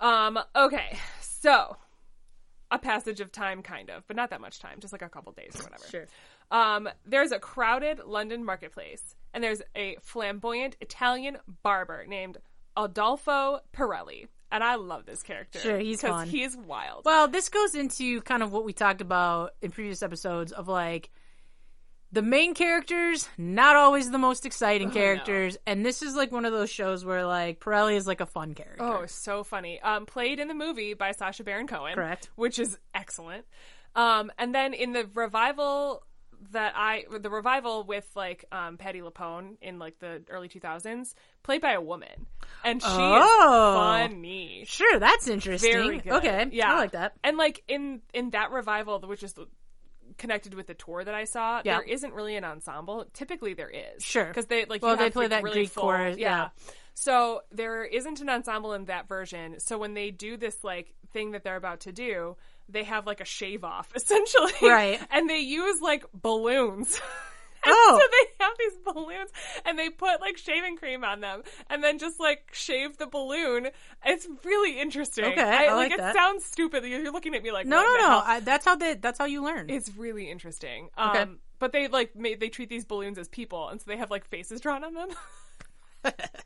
Um. 0.00 0.38
Okay. 0.56 0.98
So. 1.20 1.76
A 2.72 2.78
passage 2.78 3.18
of 3.20 3.32
time, 3.32 3.62
kind 3.64 3.90
of, 3.90 4.06
but 4.06 4.14
not 4.14 4.30
that 4.30 4.40
much 4.40 4.60
time, 4.60 4.78
just 4.78 4.92
like 4.92 5.02
a 5.02 5.08
couple 5.08 5.32
days 5.32 5.56
or 5.58 5.64
whatever. 5.64 5.82
Sure. 5.90 6.06
Um, 6.52 6.88
there's 7.04 7.32
a 7.32 7.40
crowded 7.40 7.98
London 8.06 8.44
marketplace, 8.44 9.16
and 9.34 9.42
there's 9.42 9.60
a 9.74 9.96
flamboyant 10.02 10.76
Italian 10.80 11.38
barber 11.64 12.04
named 12.06 12.38
Adolfo 12.84 13.60
Pirelli. 13.72 14.26
And 14.52 14.64
I 14.64 14.74
love 14.74 15.06
this 15.06 15.22
character. 15.22 15.60
Sure, 15.60 15.78
he's 15.78 16.00
fun. 16.00 16.28
He's 16.28 16.56
wild. 16.56 17.04
Well, 17.04 17.28
this 17.28 17.48
goes 17.48 17.76
into 17.76 18.20
kind 18.22 18.42
of 18.42 18.50
what 18.52 18.64
we 18.64 18.72
talked 18.72 19.00
about 19.00 19.52
in 19.62 19.70
previous 19.70 20.02
episodes 20.02 20.50
of 20.50 20.66
like 20.66 21.10
the 22.12 22.22
main 22.22 22.54
characters, 22.54 23.28
not 23.38 23.76
always 23.76 24.10
the 24.10 24.18
most 24.18 24.44
exciting 24.44 24.88
Oh, 24.88 24.90
no. 24.90 24.94
characters, 24.94 25.56
and 25.68 25.86
this 25.86 26.02
is 26.02 26.16
like 26.16 26.32
one 26.32 26.44
of 26.44 26.52
those 26.52 26.68
shows 26.68 27.04
where 27.04 27.24
like 27.24 27.60
Pirelli 27.60 27.94
is 27.94 28.08
like 28.08 28.20
a 28.20 28.26
fun 28.26 28.54
character. 28.54 28.82
Oh, 28.82 29.06
so 29.06 29.44
funny. 29.44 29.80
Um, 29.80 30.06
played 30.06 30.40
in 30.40 30.48
the 30.48 30.54
movie 30.54 30.94
by 30.94 31.12
Sacha 31.12 31.44
Baron 31.44 31.68
Cohen. 31.68 31.94
Correct. 31.94 32.28
Which 32.34 32.58
is 32.58 32.76
excellent. 32.92 33.44
Um, 33.94 34.32
and 34.38 34.52
then 34.52 34.74
in 34.74 34.92
the 34.92 35.08
revival 35.14 36.02
that 36.52 36.72
I, 36.74 37.04
the 37.20 37.30
revival 37.30 37.84
with 37.84 38.08
like 38.14 38.44
um, 38.50 38.76
Patti 38.78 39.00
LuPone 39.00 39.56
in 39.60 39.78
like 39.78 39.98
the 39.98 40.22
early 40.30 40.48
2000s, 40.48 41.14
played 41.42 41.60
by 41.60 41.72
a 41.72 41.80
woman. 41.80 42.26
And 42.64 42.80
she 42.82 42.88
Oh. 42.90 44.02
is 44.04 44.10
funny. 44.10 44.64
Sure, 44.66 44.98
that's 44.98 45.28
interesting. 45.28 46.02
Okay, 46.10 46.48
Yeah. 46.52 46.72
I 46.74 46.78
like 46.78 46.92
that. 46.92 47.14
And 47.22 47.36
like 47.36 47.62
in 47.68 48.00
in 48.14 48.30
that 48.30 48.50
revival, 48.50 48.98
which 49.00 49.22
is 49.22 49.34
connected 50.18 50.54
with 50.54 50.66
the 50.66 50.74
tour 50.74 51.04
that 51.04 51.14
I 51.14 51.24
saw, 51.24 51.62
Yeah. 51.64 51.78
there 51.78 51.82
isn't 51.88 52.12
really 52.12 52.36
an 52.36 52.44
ensemble. 52.44 53.06
Typically, 53.12 53.54
there 53.54 53.70
is. 53.70 54.02
Sure. 54.02 54.24
because 54.26 54.46
they 54.46 54.64
like 54.64 54.82
Well, 54.82 54.96
they 54.96 55.10
play 55.10 55.24
like, 55.24 55.30
that 55.30 55.42
really 55.42 55.60
Greek 55.60 55.70
full- 55.70 55.84
chorus, 55.84 56.16
yeah. 56.18 56.48
So 56.94 57.42
there 57.50 57.84
isn't 57.84 58.20
an 58.20 58.28
ensemble 58.28 58.72
in 58.74 58.86
that 58.86 59.08
version. 59.08 59.60
So 59.60 59.78
when 59.78 59.94
they 59.94 60.10
do 60.10 60.36
this 60.36 60.62
like 60.64 60.94
thing 61.12 61.30
that 61.32 61.44
they're 61.44 61.56
about 61.56 61.80
to 61.80 61.92
do, 61.92 62.36
they 62.72 62.84
have 62.84 63.06
like 63.06 63.20
a 63.20 63.24
shave 63.24 63.64
off 63.64 63.90
essentially, 63.96 64.52
Right. 64.62 65.00
And 65.10 65.28
they 65.28 65.38
use 65.38 65.80
like 65.80 66.04
balloons. 66.14 67.00
And 67.62 67.74
Oh. 67.76 67.98
so 68.00 68.06
they 68.38 68.44
have 68.44 68.52
these 68.58 68.78
balloons 68.86 69.30
and 69.66 69.78
they 69.78 69.90
put 69.90 70.22
like 70.22 70.38
shaving 70.38 70.78
cream 70.78 71.04
on 71.04 71.20
them 71.20 71.42
and 71.68 71.84
then 71.84 71.98
just 71.98 72.18
like 72.18 72.48
shave 72.54 72.96
the 72.96 73.06
balloon. 73.06 73.68
It's 74.02 74.26
really 74.46 74.80
interesting. 74.80 75.26
Okay, 75.26 75.42
I 75.68 75.74
like 75.74 75.92
it 75.92 75.98
that. 75.98 76.14
sounds 76.14 76.46
stupid. 76.46 76.84
You're 76.86 77.12
looking 77.12 77.34
at 77.34 77.42
me 77.42 77.52
like 77.52 77.66
No, 77.66 77.82
no, 77.82 77.96
no. 77.98 78.22
I, 78.24 78.40
that's 78.40 78.64
how 78.64 78.76
they. 78.76 78.94
That's 78.94 79.18
how 79.18 79.26
you 79.26 79.44
learn. 79.44 79.68
It's 79.68 79.94
really 79.94 80.30
interesting. 80.30 80.88
Um, 80.96 81.10
Okay. 81.10 81.30
but 81.58 81.72
they 81.72 81.88
like 81.88 82.12
they 82.14 82.48
treat 82.48 82.70
these 82.70 82.86
balloons 82.86 83.18
as 83.18 83.28
people, 83.28 83.68
and 83.68 83.78
so 83.78 83.84
they 83.90 83.98
have 83.98 84.10
like 84.10 84.24
faces 84.30 84.62
drawn 84.62 84.82
on 84.82 84.94
them. 84.94 85.08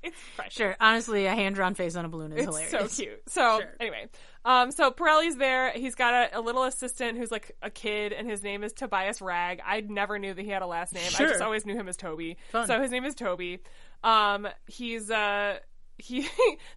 it's 0.02 0.18
fresh. 0.34 0.54
Sure. 0.54 0.76
Honestly, 0.80 1.26
a 1.26 1.30
hand 1.34 1.54
drawn 1.54 1.74
face 1.74 1.94
on 1.94 2.04
a 2.04 2.08
balloon 2.08 2.32
is 2.32 2.38
It's 2.38 2.46
hilarious. 2.46 2.92
so 2.92 3.02
cute. 3.04 3.22
So 3.28 3.60
Sure. 3.60 3.76
anyway, 3.78 4.08
um, 4.44 4.70
so 4.70 4.90
Pirelli's 4.90 5.36
there. 5.36 5.70
He's 5.72 5.94
got 5.94 6.12
a, 6.32 6.38
a 6.38 6.40
little 6.40 6.64
assistant 6.64 7.18
who's 7.18 7.30
like 7.30 7.56
a 7.62 7.70
kid, 7.70 8.12
and 8.12 8.28
his 8.28 8.42
name 8.42 8.62
is 8.64 8.72
Tobias 8.72 9.20
Ragg. 9.22 9.60
I 9.64 9.80
never 9.80 10.18
knew 10.18 10.34
that 10.34 10.42
he 10.42 10.50
had 10.50 10.62
a 10.62 10.66
last 10.66 10.92
name. 10.94 11.04
I 11.06 11.18
just 11.24 11.40
always 11.40 11.64
knew 11.64 11.74
him 11.74 11.88
as 11.88 11.96
Toby. 11.96 12.36
Fun. 12.50 12.66
So 12.66 12.80
his 12.80 12.90
name 12.90 13.04
is 13.04 13.14
Toby. 13.14 13.60
Um, 14.02 14.46
he's 14.66 15.10
uh 15.10 15.58
he 15.98 16.26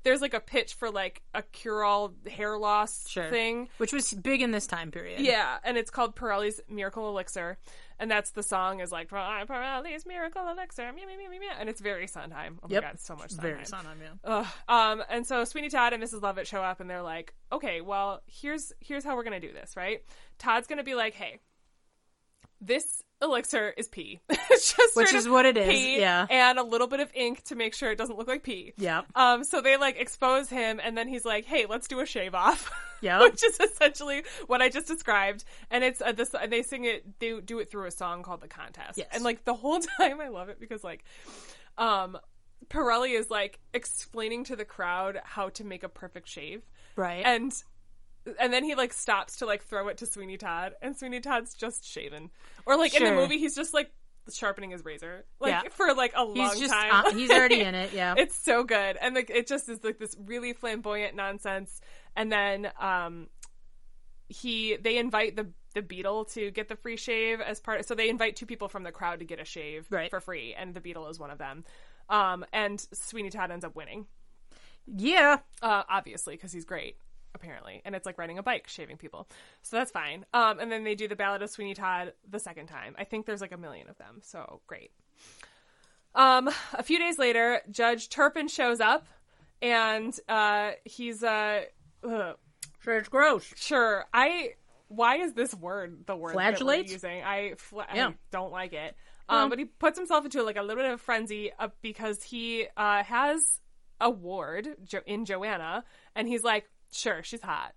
there's 0.03 0.21
like 0.21 0.35
a 0.35 0.39
pitch 0.39 0.75
for 0.75 0.91
like 0.91 1.23
a 1.33 1.41
cure 1.41 1.83
all 1.83 2.13
hair 2.29 2.57
loss 2.57 3.09
Sure. 3.09 3.29
thing. 3.29 3.67
Which 3.79 3.91
was 3.91 4.13
big 4.13 4.41
in 4.41 4.51
this 4.51 4.67
time 4.67 4.91
period. 4.91 5.21
Yeah, 5.21 5.57
and 5.63 5.75
it's 5.75 5.89
called 5.89 6.15
Pirelli's 6.15 6.61
Miracle 6.69 7.09
Elixir, 7.09 7.57
and 7.99 8.09
that's 8.11 8.31
the 8.31 8.43
song 8.43 8.79
is 8.79 8.91
like 8.91 9.09
Pirelli's 9.09 10.05
Miracle 10.05 10.47
Elixir, 10.49 10.91
meow, 10.93 11.05
meow, 11.05 11.17
meow, 11.17 11.29
meow, 11.29 11.39
meow, 11.39 11.53
and 11.59 11.69
it's 11.69 11.81
very 11.81 12.07
Sondheim. 12.07 12.59
Oh 12.63 12.67
Yep. 12.69 12.83
my 12.83 12.87
god, 12.89 12.93
it's 12.95 13.05
so 13.05 13.15
much 13.15 13.31
Sondheim. 13.31 13.53
very 13.53 13.65
Sondheim, 13.65 13.97
yeah. 14.01 14.09
Ugh. 14.23 14.47
Um, 14.67 15.03
and 15.09 15.25
so 15.25 15.43
Sweeney 15.45 15.69
Todd 15.69 15.93
and 15.93 16.03
Mrs. 16.03 16.21
Lovett 16.21 16.47
show 16.47 16.61
up, 16.61 16.79
and 16.79 16.89
they're 16.89 17.01
like, 17.01 17.33
"Okay, 17.51 17.81
well, 17.81 18.21
here's 18.27 18.71
here's 18.79 19.03
how 19.03 19.15
we're 19.15 19.23
gonna 19.23 19.39
do 19.39 19.51
this, 19.53 19.75
right? 19.75 20.03
Todd's 20.37 20.67
gonna 20.67 20.83
be 20.83 20.95
like, 20.95 21.13
hey, 21.13 21.39
this 22.61 23.03
elixir 23.21 23.73
is 23.77 23.87
pee, 23.87 24.19
it's 24.29 24.73
just 24.75 24.95
Which 24.95 25.13
is 25.13 25.27
what 25.27 25.45
it 25.45 25.57
is, 25.57 25.97
yeah. 25.99 26.25
and 26.29 26.59
a 26.59 26.63
little 26.63 26.87
bit 26.87 26.99
of 26.99 27.09
ink 27.13 27.43
to 27.45 27.55
make 27.55 27.73
sure 27.73 27.91
it 27.91 27.97
doesn't 27.97 28.17
look 28.17 28.27
like 28.27 28.43
pee. 28.43 28.73
Yeah. 28.77 29.01
Um, 29.15 29.43
so 29.43 29.61
they 29.61 29.77
like 29.77 29.97
expose 29.99 30.49
him, 30.49 30.79
and 30.83 30.97
then 30.97 31.07
he's 31.07 31.25
like, 31.25 31.45
"Hey, 31.45 31.65
let's 31.67 31.87
do 31.87 31.99
a 31.99 32.05
shave 32.05 32.35
off." 32.35 32.71
Yeah. 32.99 33.21
which 33.21 33.43
is 33.43 33.59
essentially 33.59 34.23
what 34.47 34.59
I 34.63 34.69
just 34.69 34.87
described, 34.87 35.43
and 35.69 35.83
it's 35.83 36.01
uh, 36.01 36.13
this. 36.13 36.33
And 36.33 36.51
they 36.51 36.63
sing 36.63 36.85
it, 36.85 37.19
they 37.19 37.39
do 37.41 37.59
it 37.59 37.69
through 37.69 37.85
a 37.85 37.91
song 37.91 38.23
called 38.23 38.41
"The 38.41 38.47
Contest," 38.47 38.97
Yes. 38.97 39.09
and 39.11 39.23
like 39.23 39.45
the 39.45 39.53
whole 39.53 39.79
time, 39.99 40.19
I 40.19 40.29
love 40.29 40.49
it 40.49 40.59
because 40.59 40.83
like, 40.83 41.03
um, 41.77 42.17
Pirelli 42.69 43.17
is 43.17 43.29
like 43.29 43.59
explaining 43.73 44.45
to 44.45 44.55
the 44.55 44.65
crowd 44.65 45.19
how 45.23 45.49
to 45.49 45.63
make 45.63 45.83
a 45.83 45.89
perfect 45.89 46.27
shave, 46.27 46.63
Right. 46.95 47.21
and 47.23 47.53
and 48.39 48.51
then 48.53 48.63
he 48.63 48.75
like 48.75 48.93
stops 48.93 49.37
to 49.37 49.45
like 49.45 49.63
throw 49.63 49.87
it 49.87 49.97
to 49.97 50.05
Sweeney 50.05 50.37
Todd, 50.37 50.73
and 50.81 50.95
Sweeney 50.97 51.19
Todd's 51.19 51.53
just 51.53 51.85
shaven, 51.85 52.29
or 52.65 52.75
like 52.77 52.93
in 52.95 53.03
the 53.03 53.11
movie, 53.13 53.37
he's 53.37 53.55
just 53.55 53.73
like 53.73 53.91
sharpening 54.29 54.71
his 54.71 54.83
razor, 54.83 55.23
like 55.39 55.51
Yeah. 55.51 55.61
for 55.71 55.93
like 55.93 56.11
a 56.15 56.23
long 56.23 56.59
just 56.59 56.73
time. 56.73 56.91
uh, 57.05 57.11
he's 57.13 57.29
already 57.31 57.61
in 57.61 57.75
it. 57.75 57.93
Yeah. 57.93 58.15
It's 58.17 58.35
so 58.35 58.63
good, 58.63 58.97
and 59.01 59.15
like 59.15 59.29
it 59.29 59.47
just 59.47 59.69
is 59.69 59.83
like 59.83 59.99
this 59.99 60.15
really 60.25 60.53
flamboyant 60.53 61.15
nonsense. 61.15 61.79
And 62.15 62.31
then 62.31 62.71
um, 62.79 63.27
he 64.29 64.75
they 64.77 64.97
invite 64.97 65.35
the 65.35 65.47
the 65.73 65.81
Beadle 65.81 66.25
to 66.25 66.49
get 66.51 66.67
the 66.69 66.75
free 66.75 66.97
shave 66.97 67.39
as 67.39 67.59
part. 67.59 67.85
So 67.87 67.93
they 67.95 68.09
invite 68.09 68.35
two 68.35 68.45
people 68.47 68.67
from 68.67 68.83
the 68.83 68.91
crowd 68.91 69.19
to 69.19 69.25
get 69.25 69.39
a 69.39 69.45
shave 69.45 69.85
Right. 69.89 70.09
for 70.09 70.19
free, 70.19 70.53
and 70.57 70.73
the 70.73 70.81
Beadle 70.81 71.07
is 71.09 71.19
one 71.19 71.29
of 71.29 71.37
them. 71.37 71.63
Um, 72.09 72.45
and 72.51 72.79
Sweeney 72.93 73.29
Todd 73.29 73.51
ends 73.51 73.63
up 73.65 73.75
winning, 73.75 74.07
Yeah. 74.87 75.39
uh, 75.61 75.83
obviously 75.89 76.35
because 76.35 76.51
he's 76.51 76.65
great. 76.65 76.97
Apparently, 77.37 77.81
and 77.85 77.93
it's 77.95 78.05
like 78.05 78.17
riding 78.17 78.39
a 78.39 78.43
bike, 78.43 78.67
shaving 78.67 78.97
people, 78.97 79.27
so 79.61 79.77
that's 79.77 79.91
fine. 79.91 80.25
Um, 80.33 80.59
and 80.59 80.71
then 80.71 80.83
they 80.83 80.95
do 80.95 81.07
the 81.07 81.15
Ballad 81.15 81.41
of 81.43 81.49
Sweeney 81.51 81.75
Todd 81.75 82.13
the 82.27 82.39
second 82.39 82.65
time. 82.65 82.95
I 82.97 83.03
think 83.03 83.25
there's 83.27 83.41
like 83.41 83.51
a 83.51 83.57
million 83.57 83.87
of 83.89 83.97
them, 83.97 84.19
so 84.23 84.61
great. 84.65 84.91
Um, 86.15 86.49
a 86.73 86.81
few 86.81 86.97
days 86.97 87.19
later, 87.19 87.61
Judge 87.69 88.09
Turpin 88.09 88.47
shows 88.47 88.79
up, 88.79 89.07
and 89.61 90.17
uh, 90.27 90.71
he's 90.83 91.23
uh, 91.23 91.61
ugh, 92.03 92.35
it's 92.87 93.09
gross. 93.09 93.53
sure. 93.55 94.05
I 94.13 94.53
why 94.87 95.17
is 95.17 95.33
this 95.33 95.53
word 95.53 96.05
the 96.05 96.15
word 96.15 96.31
that 96.31 96.37
we're 96.37 96.53
Flagellate? 96.53 96.89
using? 96.89 97.21
I, 97.23 97.53
fla- 97.57 97.87
Yeah. 97.93 98.07
I 98.09 98.13
don't 98.31 98.51
like 98.51 98.73
it. 98.73 98.95
Um, 99.29 99.49
but 99.49 99.59
he 99.59 99.65
puts 99.65 99.97
himself 99.97 100.23
into 100.23 100.41
like 100.43 100.55
a 100.55 100.61
little 100.61 100.81
bit 100.81 100.91
of 100.93 100.99
a 100.99 101.03
frenzy 101.03 101.51
uh, 101.59 101.67
because 101.81 102.23
he 102.23 102.65
uh, 102.77 103.03
has 103.03 103.59
a 103.99 104.09
ward 104.09 104.69
jo- 104.85 105.01
in 105.05 105.25
Joanna, 105.25 105.83
and 106.15 106.27
he's 106.27 106.43
like, 106.43 106.65
"Sure, 106.91 107.23
she's 107.23 107.41
hot." 107.41 107.73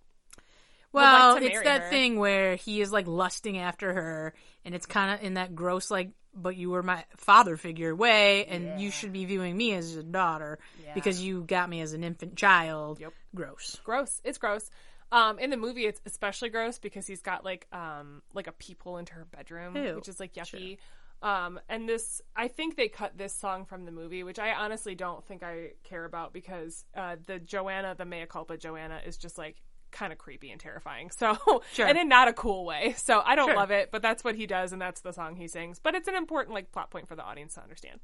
Would 0.93 1.03
like 1.03 1.13
Well, 1.13 1.37
it's 1.37 1.63
that 1.63 1.83
her. 1.83 1.91
thing 1.91 2.19
where 2.19 2.57
he 2.57 2.81
is 2.81 2.91
like 2.91 3.07
lusting 3.07 3.59
after 3.59 3.93
her, 3.93 4.35
and 4.65 4.75
it's 4.75 4.87
kind 4.87 5.15
of 5.15 5.25
in 5.25 5.35
that 5.35 5.55
gross, 5.55 5.89
like, 5.91 6.11
but 6.35 6.57
you 6.57 6.71
were 6.71 6.83
my 6.83 7.05
father 7.17 7.57
figure 7.57 7.95
way, 7.95 8.45
and 8.47 8.81
you 8.81 8.91
should 8.91 9.13
be 9.13 9.25
viewing 9.25 9.57
me 9.57 9.73
as 9.75 9.95
a 9.95 10.03
daughter 10.03 10.59
because 10.95 11.23
you 11.23 11.43
got 11.43 11.69
me 11.69 11.81
as 11.81 11.93
an 11.93 12.03
infant 12.03 12.35
child. 12.37 13.01
Yep. 13.01 13.13
Gross. 13.35 13.81
Gross. 13.85 14.21
It's 14.25 14.39
gross. 14.39 14.69
Um, 15.13 15.39
in 15.41 15.51
the 15.51 15.57
movie, 15.57 15.87
it's 15.87 16.01
especially 16.07 16.51
gross 16.51 16.79
because 16.79 17.07
he's 17.07 17.23
got 17.23 17.45
like 17.45 17.67
um 17.73 18.23
like 18.35 18.47
a 18.47 18.53
peephole 18.53 18.99
into 18.99 19.15
her 19.15 19.25
bedroom, 19.25 19.77
Ew. 19.77 19.97
which 19.97 20.09
is 20.09 20.19
like 20.21 20.35
yucky. 20.35 20.79
Um, 21.23 21.61
and 21.69 21.89
this, 21.89 22.23
I 22.35 22.49
think 22.49 22.77
they 22.77 22.89
cut 22.89 23.19
this 23.19 23.35
song 23.35 23.67
from 23.67 23.85
the 23.85 23.93
movie, 23.93 24.23
which 24.23 24.39
I 24.39 24.53
honestly 24.53 24.95
don't 24.95 25.23
think 25.27 25.43
I 25.43 25.73
care 25.85 26.05
about 26.07 26.33
because 26.33 26.85
uh, 26.97 27.17
the 27.27 27.39
Joanna, 27.39 27.95
the 27.97 28.07
mea 28.07 28.25
culpa 28.27 28.57
Joanna, 28.57 29.01
is 29.05 29.19
just 29.19 29.37
like 29.37 29.57
kind 29.91 30.13
of 30.13 30.19
creepy 30.19 30.51
and 30.51 30.59
terrifying. 30.61 31.11
So, 31.19 31.37
Sure. 31.73 31.87
and 31.87 31.99
in 31.99 32.09
not 32.09 32.29
a 32.29 32.33
cool 32.33 32.65
way. 32.65 32.95
So 32.97 33.21
I 33.25 33.35
don't 33.35 33.49
Sure. 33.49 33.57
love 33.57 33.71
it, 33.71 33.91
but 33.91 34.01
that's 34.03 34.25
what 34.25 34.35
he 34.35 34.47
does, 34.47 34.73
and 34.73 34.81
that's 34.81 35.03
the 35.03 35.13
song 35.13 35.37
he 35.37 35.47
sings. 35.47 35.79
But 35.79 35.95
it's 35.95 36.09
an 36.09 36.15
important 36.15 36.55
like 36.55 36.73
plot 36.73 36.91
point 36.91 37.07
for 37.07 37.17
the 37.17 37.23
audience 37.23 37.55
to 37.55 37.63
understand. 37.63 38.01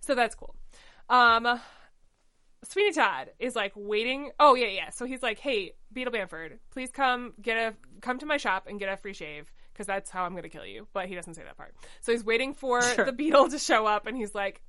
So 0.00 0.14
that's 0.14 0.34
cool. 0.36 0.54
Um, 1.08 1.60
Sweeney 2.62 2.92
Todd 2.92 3.30
is 3.38 3.56
like 3.56 3.72
waiting. 3.74 4.30
Oh 4.38 4.54
yeah, 4.54 4.66
yeah. 4.68 4.90
So 4.90 5.06
he's 5.06 5.22
like, 5.22 5.38
"Hey, 5.38 5.72
Beadle 5.92 6.12
Bamford, 6.12 6.58
please 6.70 6.90
come 6.92 7.32
get 7.40 7.56
a 7.56 7.74
come 8.02 8.18
to 8.18 8.26
my 8.26 8.36
shop 8.36 8.66
and 8.68 8.78
get 8.78 8.92
a 8.92 8.96
free 8.98 9.14
shave 9.14 9.50
because 9.72 9.86
that's 9.86 10.10
how 10.10 10.24
I'm 10.24 10.32
going 10.32 10.42
to 10.44 10.48
kill 10.48 10.66
you." 10.66 10.86
But 10.92 11.06
he 11.06 11.14
doesn't 11.14 11.34
say 11.34 11.42
that 11.44 11.56
part. 11.56 11.74
So 12.00 12.12
he's 12.12 12.24
waiting 12.24 12.54
for 12.54 12.82
Sure. 12.94 13.04
the 13.04 13.12
Beadle 13.12 13.48
to 13.50 13.58
show 13.58 13.86
up, 13.86 14.06
and 14.06 14.16
he's 14.16 14.34
like, 14.34 14.60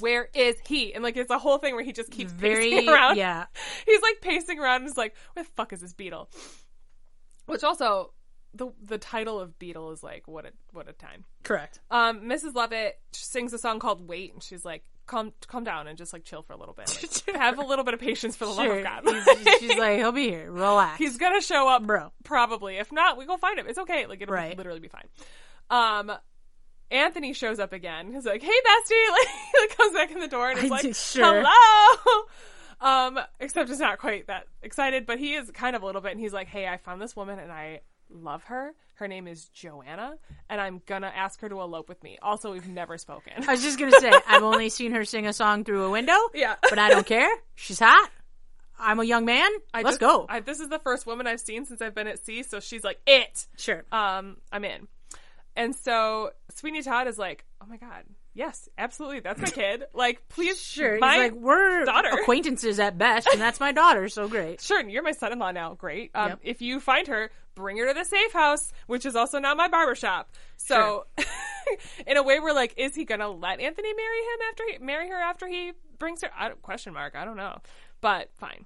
"Where 0.00 0.28
is 0.34 0.56
he?" 0.66 0.94
And 0.94 1.02
like 1.02 1.16
it's 1.16 1.30
a 1.30 1.38
whole 1.38 1.58
thing 1.58 1.74
where 1.74 1.84
he 1.84 1.92
just 1.92 2.10
keeps 2.10 2.32
Very, 2.32 2.70
pacing 2.70 2.88
around. 2.94 3.16
yeah. 3.16 3.46
He's 3.86 4.02
like 4.02 4.20
pacing 4.20 4.58
around 4.58 4.82
and 4.82 4.86
is 4.90 4.96
like, 4.96 5.14
"Where 5.34 5.44
the 5.44 5.50
fuck 5.56 5.72
is 5.72 5.80
this 5.80 5.92
Beadle?" 5.94 6.28
Which 7.46 7.64
also. 7.64 8.12
The, 8.54 8.70
the 8.82 8.98
title 8.98 9.40
of 9.40 9.58
Beadle 9.58 9.92
is 9.92 10.02
like 10.02 10.28
what 10.28 10.44
a 10.44 10.50
what 10.72 10.88
a 10.88 10.92
time. 10.92 11.24
Correct. 11.42 11.80
Um, 11.90 12.22
Mrs. 12.22 12.54
Lovett 12.54 12.98
sings 13.12 13.52
a 13.52 13.58
song 13.58 13.78
called 13.78 14.06
"Wait," 14.06 14.32
and 14.34 14.42
she's 14.42 14.62
like, 14.64 14.84
"Calm, 15.06 15.32
calm 15.46 15.64
down, 15.64 15.86
and 15.86 15.96
just 15.96 16.12
like 16.12 16.24
chill 16.24 16.42
for 16.42 16.52
a 16.52 16.56
little 16.58 16.74
bit. 16.74 16.88
Like, 17.26 17.36
have 17.36 17.58
a 17.58 17.62
little 17.64 17.84
bit 17.84 17.94
of 17.94 18.00
patience 18.00 18.36
for 18.36 18.44
the 18.44 18.50
love 18.50 18.70
of 18.70 18.82
God." 18.84 19.04
He's- 19.04 19.58
she's 19.60 19.76
like, 19.78 19.96
he'll 19.98 20.12
be 20.12 20.28
here. 20.28 20.50
Relax. 20.52 20.98
He's 20.98 21.16
gonna 21.16 21.40
show 21.40 21.66
up, 21.68 21.86
Bro. 21.86 22.12
Probably. 22.24 22.76
If 22.76 22.92
not, 22.92 23.16
we 23.16 23.24
go 23.24 23.36
find 23.38 23.58
him. 23.58 23.66
It's 23.68 23.78
okay. 23.78 24.06
Like 24.06 24.20
it'll 24.20 24.34
Right. 24.34 24.56
literally 24.56 24.80
be 24.80 24.88
fine. 24.88 25.08
Um, 25.70 26.12
Anthony 26.90 27.32
shows 27.32 27.58
up 27.58 27.72
again. 27.72 28.12
He's 28.12 28.26
like, 28.26 28.42
"Hey, 28.42 28.50
bestie!" 28.50 29.10
Like, 29.10 29.28
like, 29.70 29.76
comes 29.78 29.94
back 29.94 30.10
in 30.10 30.20
the 30.20 30.28
door 30.28 30.50
and 30.50 30.58
is 30.58 30.70
like, 30.70 30.94
sure. 30.94 31.42
"Hello." 31.44 32.24
Um, 32.82 33.18
except 33.40 33.70
it's 33.70 33.78
not 33.78 33.98
quite 33.98 34.26
that 34.26 34.46
excited, 34.60 35.06
but 35.06 35.18
he 35.18 35.34
is 35.34 35.50
kind 35.52 35.76
of 35.76 35.82
a 35.82 35.86
little 35.86 36.00
bit. 36.02 36.10
And 36.12 36.20
he's 36.20 36.32
like, 36.32 36.48
"Hey, 36.48 36.66
I 36.66 36.76
found 36.76 37.00
this 37.00 37.14
woman 37.16 37.38
and 37.38 37.50
I 37.50 37.80
love 38.12 38.44
her. 38.44 38.72
Her 38.94 39.08
name 39.08 39.26
is 39.26 39.46
Joanna, 39.48 40.14
and 40.48 40.60
I'm 40.60 40.80
gonna 40.86 41.12
ask 41.14 41.40
her 41.40 41.48
to 41.48 41.60
elope 41.60 41.88
with 41.88 42.02
me. 42.04 42.18
Also, 42.22 42.52
we've 42.52 42.68
never 42.68 42.98
spoken." 42.98 43.32
I 43.48 43.52
was 43.52 43.62
just 43.62 43.78
gonna 43.78 43.98
say, 44.00 44.12
I've 44.28 44.42
only 44.42 44.68
seen 44.68 44.92
her 44.92 45.04
sing 45.04 45.26
a 45.26 45.32
song 45.32 45.64
through 45.64 45.84
a 45.84 45.90
window. 45.90 46.16
Yeah. 46.34 46.56
But 46.62 46.78
I 46.78 46.88
don't 46.90 47.06
care. 47.06 47.30
She's 47.54 47.78
hot. 47.80 48.10
I'm 48.78 48.98
a 49.00 49.04
young 49.04 49.24
man. 49.24 49.50
I 49.72 49.78
Let's 49.82 49.98
just- 49.98 50.00
go. 50.00 50.26
I, 50.28 50.40
this 50.40 50.58
is 50.60 50.68
the 50.68 50.78
first 50.78 51.06
woman 51.06 51.26
I've 51.26 51.40
seen 51.40 51.64
since 51.66 51.80
I've 51.80 51.94
been 51.94 52.06
at 52.08 52.24
sea, 52.24 52.42
so 52.42 52.60
she's 52.60 52.84
like, 52.84 53.00
"It." 53.06 53.46
sure. 53.56 53.84
um, 53.92 54.36
I'm 54.50 54.64
in. 54.64 54.88
And 55.54 55.76
so 55.76 56.30
Sweeney 56.54 56.82
Todd 56.82 57.06
is 57.08 57.18
like, 57.18 57.44
oh 57.60 57.66
my 57.68 57.76
god, 57.76 58.04
yes, 58.32 58.70
absolutely, 58.78 59.20
that's 59.20 59.38
my 59.38 59.50
kid. 59.50 59.84
Like, 59.92 60.26
please, 60.30 60.58
Sure. 60.58 60.98
my 60.98 61.12
He's 61.14 61.22
like, 61.24 61.32
we're 61.34 61.84
daughter. 61.84 62.08
acquaintances 62.08 62.80
at 62.80 62.96
best, 62.96 63.28
and 63.30 63.38
that's 63.38 63.60
my 63.60 63.70
daughter, 63.70 64.08
so 64.08 64.28
great. 64.28 64.60
sure, 64.62 64.80
you're 64.88 65.02
my 65.02 65.12
son-in-law 65.12 65.50
now. 65.52 65.74
Great. 65.74 66.10
Um, 66.14 66.30
Yep. 66.30 66.38
if 66.42 66.62
you 66.62 66.80
find 66.80 67.06
her, 67.08 67.30
bring 67.54 67.76
her 67.78 67.88
to 67.88 67.94
the 67.94 68.04
safe 68.04 68.32
house, 68.32 68.72
which 68.86 69.06
is 69.06 69.16
also 69.16 69.38
now 69.38 69.54
my 69.54 69.68
barber 69.68 69.94
shop. 69.94 70.32
So, 70.56 71.06
in 72.06 72.16
a 72.16 72.22
way, 72.22 72.40
we're 72.40 72.52
like, 72.52 72.74
is 72.76 72.94
he 72.94 73.04
gonna 73.04 73.28
let 73.28 73.60
Anthony 73.60 73.92
marry 73.94 74.18
him 74.18 74.38
after 74.50 74.64
he 74.70 74.78
marry 74.78 75.08
her 75.08 75.20
after 75.20 75.46
he 75.46 75.72
brings 75.98 76.22
her? 76.22 76.30
I 76.36 76.48
don't, 76.48 76.62
question 76.62 76.92
mark. 76.94 77.14
I 77.14 77.24
don't 77.24 77.36
know, 77.36 77.58
but 78.00 78.30
fine. 78.34 78.64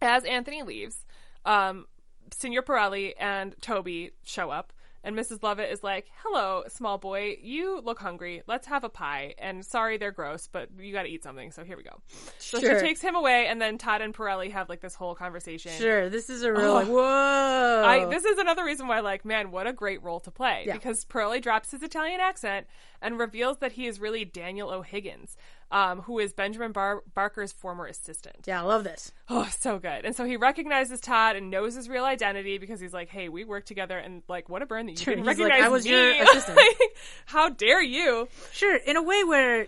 As 0.00 0.24
Anthony 0.24 0.62
leaves, 0.62 1.04
um, 1.44 1.86
Senor 2.32 2.62
Pirelli 2.62 3.14
and 3.18 3.54
Toby 3.60 4.12
show 4.24 4.50
up, 4.50 4.72
and 5.04 5.16
Mrs. 5.16 5.42
Lovett 5.42 5.70
is 5.70 5.82
like, 5.82 6.06
"Hello, 6.22 6.64
small 6.68 6.98
boy. 6.98 7.36
You 7.42 7.80
look 7.80 7.98
hungry. 7.98 8.42
Let's 8.46 8.66
have 8.66 8.84
a 8.84 8.88
pie." 8.88 9.34
And 9.38 9.64
sorry, 9.64 9.96
they're 9.98 10.12
gross, 10.12 10.48
but 10.50 10.68
you 10.78 10.92
got 10.92 11.02
to 11.04 11.08
eat 11.08 11.22
something. 11.22 11.50
So 11.52 11.64
here 11.64 11.76
we 11.76 11.82
go. 11.82 12.00
So 12.38 12.60
Sure. 12.60 12.78
she 12.78 12.86
takes 12.86 13.00
him 13.00 13.14
away, 13.14 13.46
and 13.46 13.60
then 13.60 13.78
Todd 13.78 14.00
and 14.00 14.14
Pirelli 14.14 14.50
have 14.52 14.68
like 14.68 14.80
this 14.80 14.94
whole 14.94 15.14
conversation. 15.14 15.72
Sure. 15.72 16.08
This 16.08 16.30
is 16.30 16.42
a 16.42 16.52
real, 16.52 16.70
Oh. 16.70 16.74
like, 16.74 16.88
whoa. 16.88 17.84
I, 17.86 18.04
this 18.06 18.24
is 18.24 18.38
another 18.38 18.64
reason 18.64 18.86
why, 18.88 19.00
like, 19.00 19.24
man, 19.24 19.50
what 19.50 19.66
a 19.66 19.72
great 19.72 20.02
role 20.02 20.20
to 20.20 20.30
play. 20.30 20.64
Yeah. 20.66 20.74
Because 20.74 21.04
Pirelli 21.04 21.40
drops 21.42 21.70
his 21.70 21.82
Italian 21.82 22.20
accent 22.20 22.66
and 23.00 23.18
reveals 23.18 23.58
that 23.58 23.72
he 23.72 23.86
is 23.86 23.98
really 24.00 24.24
Daniel 24.24 24.70
O'Higgins, 24.70 25.36
um, 25.72 26.02
who 26.02 26.18
is 26.20 26.32
Benjamin 26.32 26.70
Bar- 26.72 27.02
Barker's 27.14 27.50
former 27.50 27.86
assistant. 27.86 28.36
yeah, 28.46 28.60
I 28.60 28.64
love 28.64 28.84
this. 28.84 29.10
Oh, 29.28 29.48
so 29.58 29.78
good. 29.78 30.04
And 30.04 30.14
so 30.14 30.24
he 30.24 30.36
recognizes 30.36 31.00
Todd 31.00 31.34
and 31.34 31.50
knows 31.50 31.74
his 31.74 31.88
real 31.88 32.04
identity 32.04 32.58
because 32.58 32.78
he's 32.78 32.92
like, 32.92 33.08
hey, 33.08 33.28
we 33.28 33.44
work 33.44 33.64
together. 33.64 33.96
And, 33.98 34.22
like, 34.28 34.48
what 34.48 34.62
a 34.62 34.66
burn 34.66 34.86
that 34.86 34.92
you 34.92 34.98
Sure, 34.98 35.14
didn't 35.14 35.26
he's 35.26 35.38
like, 35.38 35.48
recognize 35.48 35.66
"I 35.66 35.68
was 35.70 35.84
me. 35.84 35.90
your 35.90 36.22
assistant." 36.22 36.56
Like, 36.58 36.96
how 37.26 37.48
dare 37.48 37.82
you? 37.82 38.28
Sure. 38.52 38.76
In 38.76 38.96
a 38.96 39.02
way 39.02 39.24
where 39.24 39.66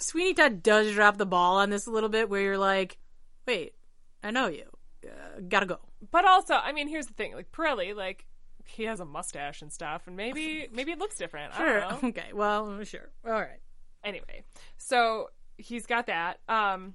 Sweeney 0.00 0.34
Todd 0.34 0.62
does 0.62 0.92
drop 0.92 1.16
the 1.16 1.26
ball 1.26 1.56
on 1.58 1.70
this 1.70 1.86
a 1.86 1.90
little 1.90 2.08
bit, 2.08 2.28
where 2.28 2.40
you're 2.42 2.58
like, 2.58 2.98
wait, 3.46 3.74
I 4.22 4.30
know 4.32 4.48
you. 4.48 4.64
Uh, 5.04 5.40
gotta 5.48 5.66
go. 5.66 5.78
But 6.10 6.24
also, 6.24 6.54
I 6.54 6.72
mean, 6.72 6.88
here's 6.88 7.06
the 7.06 7.14
thing. 7.14 7.34
Like, 7.34 7.52
Pirelli, 7.52 7.94
like, 7.94 8.24
he 8.66 8.84
has 8.84 9.00
a 9.00 9.04
mustache 9.04 9.62
and 9.62 9.72
stuff, 9.72 10.02
and 10.08 10.16
maybe 10.16 10.68
maybe 10.72 10.92
it 10.92 10.98
looks 10.98 11.16
different. 11.16 11.54
I 11.54 11.58
Sure. 11.58 11.80
don't 11.80 12.02
know. 12.02 12.08
Okay. 12.08 12.32
Well, 12.34 12.82
sure. 12.84 13.08
All 13.24 13.32
right. 13.32 13.60
Anyway 14.04 14.42
so 14.76 15.28
he's 15.56 15.86
got 15.86 16.06
that 16.06 16.38
um 16.48 16.94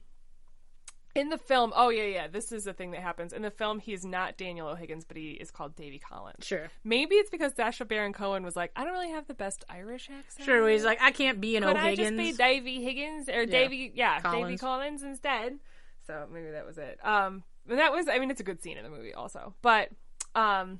in 1.16 1.30
the 1.30 1.38
film 1.38 1.72
oh 1.76 1.90
yeah 1.90 2.04
yeah 2.06 2.28
this 2.28 2.52
is 2.52 2.64
the 2.64 2.74
thing 2.74 2.92
that 2.92 3.02
happens 3.02 3.34
in 3.34 3.42
the 3.44 3.52
film 3.52 3.78
he's 3.80 4.04
not 4.04 4.36
daniel 4.38 4.68
o'higgins 4.68 5.06
but 5.06 5.16
he 5.18 5.32
is 5.32 5.52
called 5.52 5.76
davy 5.76 6.00
collins 6.00 6.44
Sure. 6.46 6.70
maybe 6.84 7.16
it's 7.16 7.30
because 7.30 7.54
Sacha 7.56 7.86
Baron 7.86 8.14
Cohen 8.14 8.44
was 8.44 8.56
like 8.56 8.72
i 8.76 8.84
don't 8.84 8.94
really 8.94 9.12
have 9.12 9.28
the 9.28 9.34
best 9.36 9.64
irish 9.70 10.10
accent 10.10 10.46
Sure. 10.46 10.68
He's 10.68 10.84
like, 10.86 11.00
I 11.02 11.12
can't 11.12 11.40
be 11.40 11.56
an 11.58 11.64
could 11.64 11.76
i 11.78 11.94
just 11.96 12.14
O'Higgins. 12.14 12.38
be 12.38 12.44
davy 12.44 12.84
higgins 12.84 13.30
or 13.30 13.46
davy 13.46 13.92
yeah 13.94 14.16
davy 14.22 14.24
Collins. 14.58 14.62
collins 14.62 15.04
instead 15.04 15.60
so 16.08 16.26
maybe 16.34 16.50
that 16.52 16.66
was 16.66 16.78
it 16.78 17.00
um 17.06 17.44
and 17.70 17.78
that 17.80 17.92
was 17.92 18.08
i 18.08 18.18
mean 18.18 18.32
it's 18.32 18.42
a 18.42 18.44
good 18.46 18.62
scene 18.64 18.78
in 18.78 18.84
the 18.84 18.90
movie 18.90 19.14
also 19.14 19.54
but 19.62 19.90
um 20.36 20.80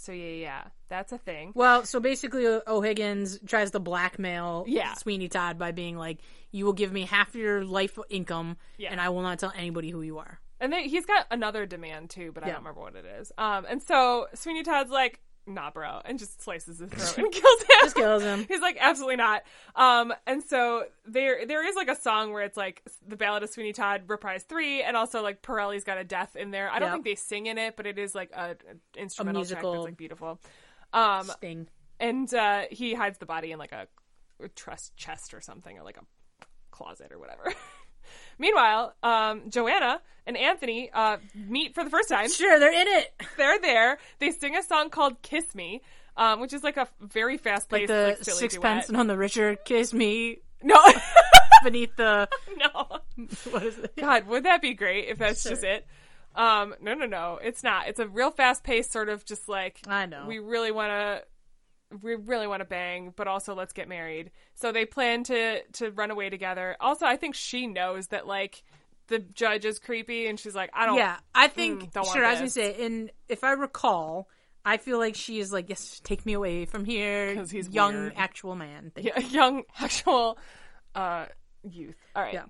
so 0.00 0.12
yeah 0.12 0.32
yeah 0.46 0.62
that's 0.88 1.12
a 1.12 1.18
thing 1.18 1.52
Well, 1.54 1.84
so 1.84 2.00
basically, 2.00 2.46
O'Higgins 2.66 3.38
tries 3.46 3.70
to 3.72 3.78
blackmail 3.80 4.64
Yeah. 4.66 4.94
Sweeney 4.94 5.28
Todd 5.28 5.56
by 5.58 5.70
being 5.72 5.96
like, 5.96 6.18
"You 6.50 6.64
will 6.64 6.72
give 6.72 6.92
me 6.92 7.02
half 7.04 7.34
your 7.36 7.64
life 7.64 7.96
income, 8.08 8.56
Yeah. 8.76 8.90
and 8.90 9.00
I 9.00 9.10
will 9.10 9.22
not 9.22 9.38
tell 9.38 9.52
anybody 9.54 9.90
who 9.90 10.02
you 10.02 10.18
are." 10.18 10.40
And 10.58 10.72
then 10.72 10.84
he's 10.88 11.06
got 11.06 11.26
another 11.30 11.64
demand 11.64 12.10
too, 12.10 12.32
but 12.32 12.42
I 12.42 12.48
Yeah. 12.48 12.52
don't 12.54 12.62
remember 12.64 12.80
what 12.80 12.96
it 12.96 13.04
is. 13.04 13.30
Um, 13.38 13.64
and 13.68 13.80
so 13.82 14.26
Sweeney 14.34 14.62
Todd's 14.64 14.90
like, 14.90 15.20
"Nah, 15.46 15.70
bro," 15.70 16.00
and 16.04 16.18
just 16.18 16.40
slices 16.42 16.78
his 16.78 16.90
throat 16.90 17.18
and 17.24 17.32
kills 17.32 17.60
him. 17.62 17.66
Just 17.82 17.96
kills 17.96 18.22
him. 18.22 18.44
He's 18.48 18.60
like, 18.60 18.76
"Absolutely 18.80 19.16
not." 19.16 19.42
Um, 19.74 20.12
and 20.26 20.42
so 20.42 20.84
there, 21.06 21.46
there 21.46 21.66
is 21.66 21.74
like 21.76 21.88
a 21.88 21.96
song 21.96 22.32
where 22.32 22.42
it's 22.44 22.56
like 22.56 22.82
the 23.06 23.16
Ballad 23.16 23.42
of 23.42 23.50
Sweeney 23.50 23.72
Todd, 23.72 24.02
reprise 24.08 24.42
three, 24.44 24.82
and 24.82 24.96
also 24.96 25.22
like 25.22 25.42
Pirelli's 25.42 25.84
got 25.84 25.98
a 25.98 26.04
death 26.04 26.36
in 26.36 26.50
there. 26.50 26.70
I 26.70 26.78
don't 26.78 26.88
Yep. 26.88 26.92
think 26.94 27.04
they 27.04 27.14
sing 27.14 27.46
in 27.46 27.58
it, 27.58 27.76
but 27.76 27.86
it 27.86 27.98
is 27.98 28.14
like 28.14 28.30
a, 28.32 28.56
a 28.96 29.00
instrumental 29.00 29.42
track 29.44 29.50
musical. 29.62 29.72
that's 29.72 29.84
like 29.84 29.96
beautiful. 29.96 30.40
Um, 30.92 31.24
Sting. 31.24 31.68
and 31.98 32.32
uh, 32.34 32.62
he 32.70 32.94
hides 32.94 33.18
the 33.18 33.26
body 33.26 33.52
in 33.52 33.58
like 33.58 33.72
a, 33.72 33.86
a 34.42 34.48
trust 34.48 34.96
chest 34.96 35.34
or 35.34 35.40
something, 35.40 35.78
or 35.78 35.82
like 35.84 35.96
a 35.96 36.04
closet 36.70 37.12
or 37.12 37.18
whatever. 37.18 37.52
Meanwhile, 38.40 38.94
um, 39.04 39.42
Joanna 39.50 40.00
and 40.26 40.36
Anthony 40.36 40.90
uh, 40.92 41.18
meet 41.34 41.74
for 41.74 41.84
the 41.84 41.90
first 41.90 42.08
time. 42.08 42.28
Sure, 42.30 42.58
they're 42.58 42.72
in 42.72 42.88
it. 42.88 43.12
They're 43.36 43.60
there. 43.60 43.98
They 44.18 44.30
sing 44.32 44.56
a 44.56 44.62
song 44.62 44.90
called 44.90 45.20
"Kiss 45.22 45.54
Me," 45.54 45.82
um, 46.16 46.40
which 46.40 46.52
is 46.52 46.64
like 46.64 46.76
a 46.76 46.88
very 47.00 47.36
fast 47.36 47.70
Like 47.70 47.86
the 47.86 48.16
like, 48.18 48.24
sixpence 48.24 48.86
duet. 48.88 48.98
on 48.98 49.06
the 49.06 49.16
richer 49.16 49.56
kiss 49.56 49.92
me 49.92 50.38
No, 50.62 50.76
beneath 51.64 51.94
the 51.96 52.28
no. 52.56 52.98
what 53.50 53.62
is 53.62 53.78
it? 53.78 53.94
God, 53.96 54.26
would 54.26 54.44
that 54.44 54.60
be 54.62 54.74
great 54.74 55.08
if 55.08 55.18
that's 55.18 55.42
Sure. 55.42 55.52
just 55.52 55.64
it? 55.64 55.86
Um, 56.34 56.74
no, 56.80 56.94
no, 56.94 57.06
no, 57.06 57.38
it's 57.42 57.62
not. 57.64 57.88
It's 57.88 57.98
a 57.98 58.06
real 58.06 58.30
fast 58.30 58.62
paced 58.62 58.92
sort 58.92 59.08
of 59.08 59.24
just 59.24 59.48
like 59.48 59.80
I 59.88 60.06
know. 60.06 60.24
we 60.26 60.38
really 60.38 60.70
want 60.70 60.90
to 60.90 61.22
we 62.02 62.14
really 62.14 62.46
want 62.46 62.60
to 62.60 62.64
bang 62.64 63.12
but 63.16 63.26
also 63.26 63.54
let's 63.54 63.72
get 63.72 63.88
married 63.88 64.30
so 64.54 64.72
they 64.72 64.84
plan 64.84 65.24
to 65.24 65.60
to 65.72 65.90
run 65.90 66.10
away 66.10 66.30
together 66.30 66.76
also 66.80 67.04
i 67.06 67.16
think 67.16 67.34
she 67.34 67.66
knows 67.66 68.08
that 68.08 68.26
like 68.26 68.62
the 69.08 69.18
judge 69.18 69.64
is 69.64 69.78
creepy 69.78 70.26
and 70.28 70.38
she's 70.38 70.54
like 70.54 70.70
i 70.72 70.86
don't 70.86 70.96
Yeah, 70.96 71.16
I 71.34 71.48
think 71.48 71.92
Mm, 71.92 72.12
sure. 72.12 72.24
I 72.24 72.30
was 72.30 72.38
gonna 72.38 72.50
say, 72.50 72.84
and 72.86 73.10
if 73.28 73.42
I 73.42 73.52
recall, 73.52 74.28
I 74.64 74.76
feel 74.76 74.98
like 74.98 75.16
she 75.16 75.40
is 75.40 75.52
like, 75.52 75.68
yes, 75.68 76.00
take 76.04 76.24
me 76.24 76.32
away 76.34 76.64
from 76.64 76.84
here. 76.84 77.34
Because 77.34 77.50
he's 77.50 77.68
young 77.68 77.94
weird. 77.94 78.12
actual 78.16 78.54
man. 78.54 78.92
Thank 78.94 79.06
yeah, 79.08 79.18
young 79.30 79.64
actual 79.80 80.38
uh 80.94 81.26
youth 81.62 81.96
all 82.16 82.22
right 82.22 82.34
Yeah. 82.34 82.44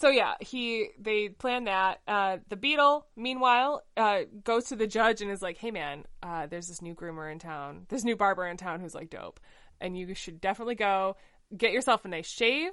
So 0.00 0.10
yeah 0.10 0.34
he 0.40 0.90
they 0.98 1.28
plan 1.28 1.64
that 1.64 2.00
uh 2.06 2.38
the 2.48 2.56
beadle 2.56 3.06
meanwhile 3.16 3.82
uh 3.96 4.20
goes 4.44 4.64
to 4.66 4.76
the 4.76 4.86
judge 4.86 5.20
and 5.20 5.30
is 5.30 5.42
like 5.42 5.58
hey 5.58 5.70
man 5.72 6.04
uh 6.22 6.46
there's 6.46 6.68
this 6.68 6.80
new 6.80 6.94
groomer 6.94 7.30
in 7.30 7.38
town 7.38 7.86
this 7.88 8.04
new 8.04 8.14
barber 8.16 8.46
in 8.46 8.56
town 8.56 8.80
who's 8.80 8.94
like 8.94 9.10
dope 9.10 9.40
and 9.80 9.98
you 9.98 10.14
should 10.14 10.40
definitely 10.40 10.76
go 10.76 11.16
get 11.56 11.72
yourself 11.72 12.04
a 12.04 12.08
nice 12.08 12.28
shave 12.28 12.70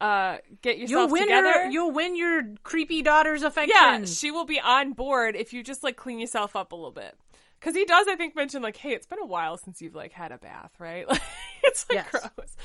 uh 0.00 0.36
get 0.62 0.76
You'll 0.78 0.88
yourself 0.90 1.10
win 1.10 1.22
together 1.22 1.52
her. 1.52 1.70
You'll 1.70 1.90
win 1.90 2.14
your 2.16 2.42
creepy 2.62 3.02
daughter's 3.02 3.42
affection. 3.42 3.74
yeah, 3.76 4.04
she 4.04 4.30
will 4.30 4.44
be 4.44 4.60
on 4.60 4.92
board 4.92 5.34
if 5.34 5.52
you 5.52 5.64
just 5.64 5.82
like 5.82 5.96
clean 5.96 6.20
yourself 6.20 6.54
up 6.54 6.70
a 6.70 6.76
little 6.76 6.92
bit. 6.92 7.16
Because 7.58 7.74
he 7.74 7.84
does, 7.84 8.06
I 8.06 8.14
think, 8.14 8.36
mention 8.36 8.62
like, 8.62 8.76
"Hey, 8.76 8.92
it's 8.92 9.08
been 9.08 9.18
a 9.18 9.26
while 9.26 9.56
since 9.56 9.82
you've 9.82 9.96
like 9.96 10.12
had 10.12 10.30
a 10.30 10.38
bath, 10.38 10.70
right?" 10.78 11.04
Like, 11.10 11.20
it's 11.64 11.84
like 11.90 11.96
Yes. 11.96 12.10
gross. 12.36 12.56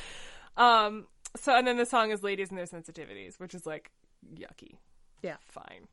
Um. 0.56 1.08
So, 1.36 1.56
and 1.56 1.66
then 1.68 1.78
the 1.78 1.86
song 1.86 2.12
is 2.12 2.24
"Ladies 2.24 2.50
and 2.50 2.58
Their 2.58 2.66
Sensitivities," 2.66 3.40
which 3.40 3.56
is 3.56 3.66
like 3.66 3.92
yucky. 4.36 4.76
Yeah. 5.22 5.38
Fine. 5.42 5.88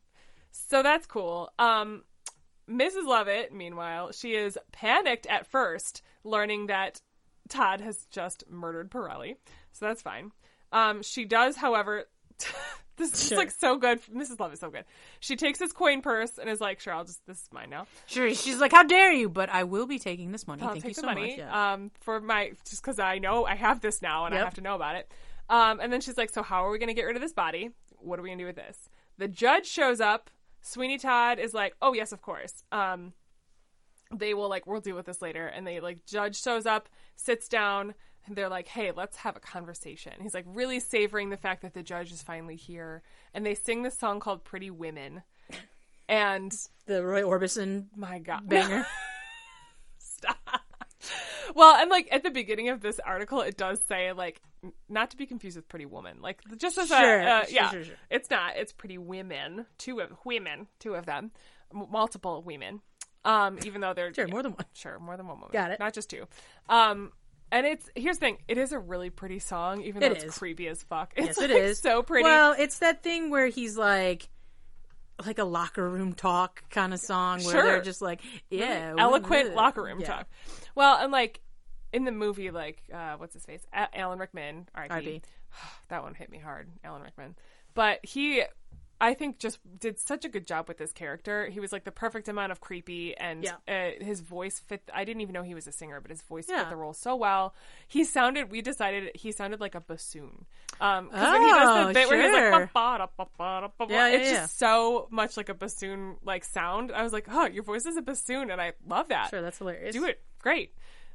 So 0.51 0.83
that's 0.83 1.07
cool. 1.07 1.51
Um, 1.59 2.03
Mrs. 2.69 3.07
Lovett, 3.07 3.53
meanwhile, 3.53 4.13
she 4.13 4.35
is 4.35 4.59
panicked 4.73 5.27
at 5.27 5.47
first, 5.47 6.03
learning 6.25 6.67
that 6.67 7.01
Todd 7.49 7.81
has 7.81 8.07
just 8.11 8.45
murdered 8.51 8.91
Pirelli. 8.91 9.37
So 9.73 9.87
that's 9.87 10.03
fine. 10.03 10.33
Um, 10.73 11.03
she 11.03 11.25
does, 11.25 11.57
however, 11.57 12.05
this 12.97 13.13
is 13.15 13.29
Sure. 13.29 13.39
like 13.39 13.51
so 13.51 13.77
good. 13.77 14.01
Mrs. 14.15 14.39
Love 14.41 14.53
is 14.53 14.61
so 14.61 14.71
good. 14.71 14.85
She 15.21 15.37
takes 15.37 15.59
his 15.59 15.73
coin 15.73 16.01
purse 16.03 16.39
and 16.39 16.49
is 16.51 16.61
like, 16.61 16.81
"Sure, 16.81 16.93
I'll 16.95 17.05
just 17.05 17.25
this 17.27 17.39
is 17.43 17.49
mine 17.53 17.71
now. 17.71 17.87
Sure, 18.07 18.33
she's 18.35 18.59
like, 18.59 18.73
"How 18.73 18.83
dare 18.83 19.13
you?" 19.13 19.29
But 19.29 19.49
I 19.49 19.65
will 19.65 19.87
be 19.87 19.99
taking 19.99 20.33
this 20.33 20.47
money. 20.47 20.63
I'll 20.63 20.71
Thank 20.73 20.85
you 20.85 20.95
so 20.95 21.07
money 21.07 21.31
much. 21.31 21.39
Yeah. 21.39 21.73
um, 21.73 21.91
for 22.01 22.21
my 22.21 22.53
just 22.69 22.83
because 22.83 22.99
I 22.99 23.19
know 23.19 23.47
I 23.47 23.55
have 23.57 23.81
this 23.81 24.01
now 24.03 24.27
and 24.27 24.35
I 24.35 24.39
have 24.39 24.55
to 24.55 24.61
know 24.61 24.75
about 24.75 24.97
it." 24.97 25.11
Um, 25.51 25.81
and 25.81 25.93
then 25.93 26.01
she's 26.01 26.17
like, 26.17 26.31
"So 26.31 26.43
how 26.43 26.65
are 26.65 26.71
we 26.71 26.79
going 26.79 26.89
to 26.89 26.95
get 26.95 27.05
rid 27.05 27.17
of 27.17 27.23
this 27.23 27.35
body? 27.35 27.71
What 27.99 28.19
are 28.19 28.23
we 28.23 28.31
going 28.31 28.39
to 28.39 28.45
do 28.45 28.47
with 28.47 28.57
this?" 28.57 28.89
The 29.19 29.29
judge 29.29 29.67
shows 29.67 30.01
up. 30.01 30.31
Sweeney 30.63 30.97
Todd 30.97 31.39
is 31.39 31.53
like, 31.53 31.75
"Oh 31.83 31.93
yes, 31.93 32.13
of 32.13 32.23
course." 32.23 32.65
Um, 32.73 33.13
they 34.13 34.35
will 34.35 34.49
like 34.49 34.67
we'll 34.67 34.81
deal 34.81 34.97
with 34.97 35.07
this 35.07 35.23
later 35.23 35.47
and 35.47 35.67
they 35.67 35.81
like 35.81 36.05
judge 36.05 36.41
shows 36.41 36.67
up 36.67 36.89
sits 37.17 37.49
down 37.49 37.95
and 38.27 38.37
they're 38.37 38.49
like 38.49 38.69
hey 38.69 38.91
let's 38.91 39.19
have 39.19 39.37
a 39.37 39.41
conversation 39.41 40.13
he's 40.21 40.35
like 40.35 40.45
really 40.49 40.81
savoring 40.81 41.31
the 41.31 41.37
fact 41.37 41.63
that 41.63 41.75
the 41.75 41.83
judge 41.83 42.11
is 42.11 42.23
finally 42.23 42.57
here 42.57 43.03
and 43.33 43.47
they 43.47 43.55
sing 43.55 43.83
this 43.83 43.97
song 43.97 44.19
called 44.19 44.45
pretty 44.45 44.71
women 44.71 45.23
and 46.09 46.53
the 46.87 47.05
Roy 47.05 47.23
Orbison 47.23 47.87
my 47.95 48.19
god 48.19 48.49
banger. 48.49 48.85
Stop. 49.99 50.37
well 51.55 51.77
and 51.77 51.89
like 51.89 52.09
at 52.11 52.25
the 52.25 52.31
beginning 52.31 52.69
of 52.69 52.81
this 52.81 52.99
article 53.01 53.41
it 53.41 53.57
does 53.57 53.81
say 53.87 54.13
like 54.13 54.43
not 54.89 55.11
to 55.11 55.17
be 55.17 55.27
confused 55.27 55.57
with 55.57 55.69
pretty 55.69 55.87
woman 55.87 56.21
like 56.21 56.41
just 56.59 56.77
as 56.79 56.89
Sure, 56.89 57.21
a 57.21 57.25
uh, 57.25 57.45
sure, 57.45 57.55
yeah 57.55 57.71
sure, 57.71 57.83
it's 58.11 58.31
not 58.31 58.57
it's 58.57 58.73
pretty 58.73 58.99
women 58.99 59.65
two 59.79 60.01
of 60.01 60.11
women 60.25 60.67
two 60.79 60.95
of 60.95 61.07
them 61.07 61.31
M- 61.75 61.87
multiple 61.91 62.43
women 62.43 62.81
um 63.25 63.59
even 63.65 63.81
though 63.81 63.95
they're 63.95 64.13
sure, 64.13 64.27
yeah. 64.27 64.33
more 64.33 64.43
than 64.43 64.53
one. 64.53 64.65
Sure, 64.75 64.99
more 64.99 65.17
than 65.17 65.27
one 65.27 65.37
woman. 65.39 65.51
Got 65.53 65.71
it. 65.73 65.79
Not 65.81 65.93
just 65.95 66.09
two. 66.11 66.27
Um, 66.69 67.13
and 67.53 67.67
it's 67.67 67.89
here's 67.95 68.17
the 68.17 68.21
thing: 68.27 68.39
it 68.49 68.57
is 68.59 68.73
a 68.73 68.79
really 68.79 69.11
pretty 69.11 69.41
song, 69.41 69.83
even 69.83 70.01
though 70.01 70.07
It 70.07 70.13
it's 70.13 70.25
is. 70.25 70.39
creepy 70.39 70.69
as 70.69 70.83
fuck. 70.85 71.13
It's 71.17 71.27
Yes, 71.27 71.39
it 71.39 71.51
like, 71.51 71.63
is 71.63 71.79
so 71.81 72.03
pretty. 72.03 72.25
Well, 72.25 72.55
it's 72.59 72.79
that 72.79 73.03
thing 73.03 73.29
where 73.29 73.49
he's 73.49 73.77
like, 73.77 74.29
like 75.27 75.39
a 75.39 75.45
locker 75.45 75.87
room 75.89 76.13
talk 76.15 76.63
kind 76.71 76.95
of 76.95 77.01
song 77.01 77.41
where 77.45 77.53
Sure. 77.53 77.63
they're 77.65 77.83
just 77.83 78.01
like, 78.01 78.21
yeah, 78.51 78.95
eloquent 78.97 79.55
locker 79.55 79.83
room 79.83 80.01
yeah. 80.01 80.07
talk. 80.07 80.29
Well, 80.75 80.97
and 80.99 81.13
like 81.13 81.41
in 81.93 82.05
the 82.05 82.13
movie, 82.13 82.51
like 82.51 82.83
uh, 82.93 83.15
what's 83.17 83.35
his 83.35 83.45
face, 83.45 83.67
A- 83.73 83.99
Alan 83.99 84.19
Rickman, 84.19 84.69
R.I.P. 84.75 85.23
That 85.89 86.03
one 86.03 86.15
hit 86.15 86.31
me 86.31 86.39
hard, 86.39 86.69
Alan 86.85 87.03
Rickman. 87.03 87.35
But 87.75 87.99
he, 88.05 88.43
I 89.01 89.15
think, 89.15 89.39
just 89.39 89.59
did 89.79 89.99
such 89.99 90.25
a 90.25 90.29
good 90.29 90.47
job 90.47 90.69
with 90.69 90.77
this 90.79 90.93
character. 90.93 91.47
He 91.49 91.59
was 91.59 91.73
like 91.73 91.83
the 91.85 91.91
perfect 91.91 92.29
amount 92.29 92.53
of 92.53 92.61
creepy, 92.61 93.17
and 93.17 93.43
Yeah. 93.45 93.57
uh, 93.67 94.05
his 94.05 94.21
voice 94.21 94.59
fit. 94.61 94.83
I 94.95 95.05
didn't 95.05 95.23
even 95.23 95.33
know 95.33 95.43
he 95.43 95.55
was 95.55 95.67
a 95.67 95.73
singer, 95.73 96.01
but 96.01 96.11
his 96.11 96.23
voice 96.23 96.47
Yeah. 96.49 96.61
fit 96.61 96.71
the 96.71 96.77
role 96.77 96.93
so 96.93 97.17
well. 97.17 97.55
He 97.89 98.05
sounded. 98.05 98.51
We 98.51 98.61
decided 98.63 99.11
he 99.17 99.33
sounded 99.33 99.61
like 99.61 99.75
a 99.75 99.81
bassoon. 99.81 100.47
Um, 100.81 101.11
'cause 101.11 101.21
when 101.21 101.43
he 101.43 101.49
does 101.49 101.69
Oh, 101.69 101.87
the 101.89 101.95
bit 101.95 102.09
where 102.09 102.23
he's 102.23 102.33
like, 102.33 102.43
sure. 102.43 102.61
Yeah, 103.91 104.09
it's 104.09 104.31
yeah. 104.31 104.37
just 104.43 104.59
so 104.59 105.09
much 105.11 105.37
like 105.37 105.49
a 105.49 105.55
bassoon 105.55 106.17
like 106.25 106.45
sound. 106.45 106.93
I 106.93 107.03
was 107.03 107.13
like, 107.13 107.27
oh, 107.31 107.47
your 107.47 107.63
voice 107.65 107.87
is 107.87 107.97
a 107.97 108.03
bassoon, 108.03 108.51
and 108.51 108.61
I 108.61 108.73
love 108.87 109.09
that 109.09 109.31
Sure, 109.31 109.43
that's 109.43 109.59
hilarious. 109.59 109.95
do 109.95 110.05
it 110.05 110.23
great 110.41 110.73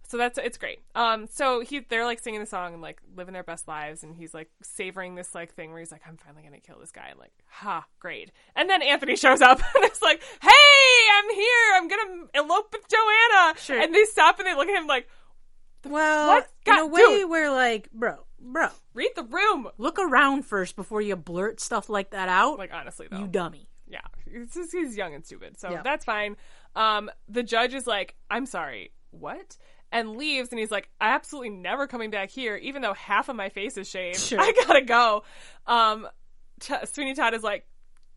so 0.07 0.17
that's 0.17 0.37
it's 0.37 0.57
great 0.57 0.79
um 0.95 1.27
so 1.27 1.61
he 1.61 1.79
they're 1.79 2.05
like 2.05 2.19
singing 2.19 2.39
the 2.39 2.45
song 2.45 2.73
and 2.73 2.81
like 2.81 3.01
living 3.15 3.33
their 3.33 3.43
best 3.43 3.67
lives 3.67 4.03
and 4.03 4.15
he's 4.15 4.33
like 4.33 4.49
savoring 4.61 5.15
this 5.15 5.33
like 5.33 5.53
thing 5.53 5.71
where 5.71 5.79
he's 5.79 5.91
like 5.91 6.01
i'm 6.07 6.17
finally 6.17 6.43
gonna 6.43 6.59
kill 6.59 6.77
this 6.79 6.91
guy 6.91 7.07
and 7.09 7.19
like 7.19 7.31
ha 7.47 7.85
great 7.99 8.31
and 8.55 8.69
then 8.69 8.81
anthony 8.81 9.15
shows 9.25 9.41
up 9.41 9.59
and 9.59 9.83
it's 9.85 10.01
like 10.01 10.21
hey 10.41 10.49
i'm 11.17 11.29
here 11.35 11.73
i'm 11.75 11.87
gonna 11.87 12.25
elope 12.35 12.71
with 12.73 12.87
joanna 12.87 13.57
Sure. 13.59 13.79
and 13.79 13.93
they 13.93 14.05
stop 14.05 14.37
and 14.39 14.47
they 14.47 14.55
look 14.55 14.67
at 14.67 14.79
him 14.81 14.87
like 14.87 15.07
Well, 15.85 16.27
What? 16.27 16.47
in 16.65 16.77
a 16.79 16.85
way 16.87 17.01
dude. 17.21 17.29
where 17.29 17.51
like, 17.51 17.91
bro, 17.91 18.25
bro, 18.39 18.69
read 18.93 19.11
the 19.15 19.23
room 19.23 19.69
look 19.77 19.99
around 19.99 20.43
first 20.45 20.75
before 20.75 21.01
you 21.01 21.15
blurt 21.15 21.59
stuff 21.59 21.89
like 21.89 22.11
that 22.11 22.29
out. 22.29 22.57
like 22.57 22.71
honestly 22.73 23.07
though 23.09 23.19
you 23.19 23.27
dummy. 23.27 23.67
yeah 23.87 23.99
it's 24.27 24.55
just, 24.55 24.71
he's 24.71 24.97
young 24.97 25.13
and 25.13 25.25
stupid 25.25 25.59
so 25.59 25.71
Yeah. 25.71 25.81
that's 25.83 26.05
fine 26.05 26.37
um 26.75 27.09
the 27.29 27.43
judge 27.43 27.73
is 27.73 27.87
like 27.87 28.15
i'm 28.29 28.45
sorry 28.45 28.91
what 29.11 29.55
and 29.91 30.17
leaves 30.17 30.49
and 30.51 30.59
he's 30.59 30.71
like 30.71 30.89
absolutely 30.99 31.49
never 31.49 31.87
coming 31.87 32.09
back 32.09 32.29
here 32.29 32.55
even 32.57 32.81
though 32.81 32.93
half 32.93 33.29
of 33.29 33.35
my 33.35 33.49
face 33.49 33.77
is 33.77 33.87
shaved 33.89 34.19
Sure. 34.19 34.39
i 34.41 34.51
gotta 34.65 34.81
go 34.81 35.23
um 35.67 36.07
T- 36.59 36.73
sweeney 36.91 37.13
todd 37.13 37.33
is 37.33 37.43
like 37.43 37.65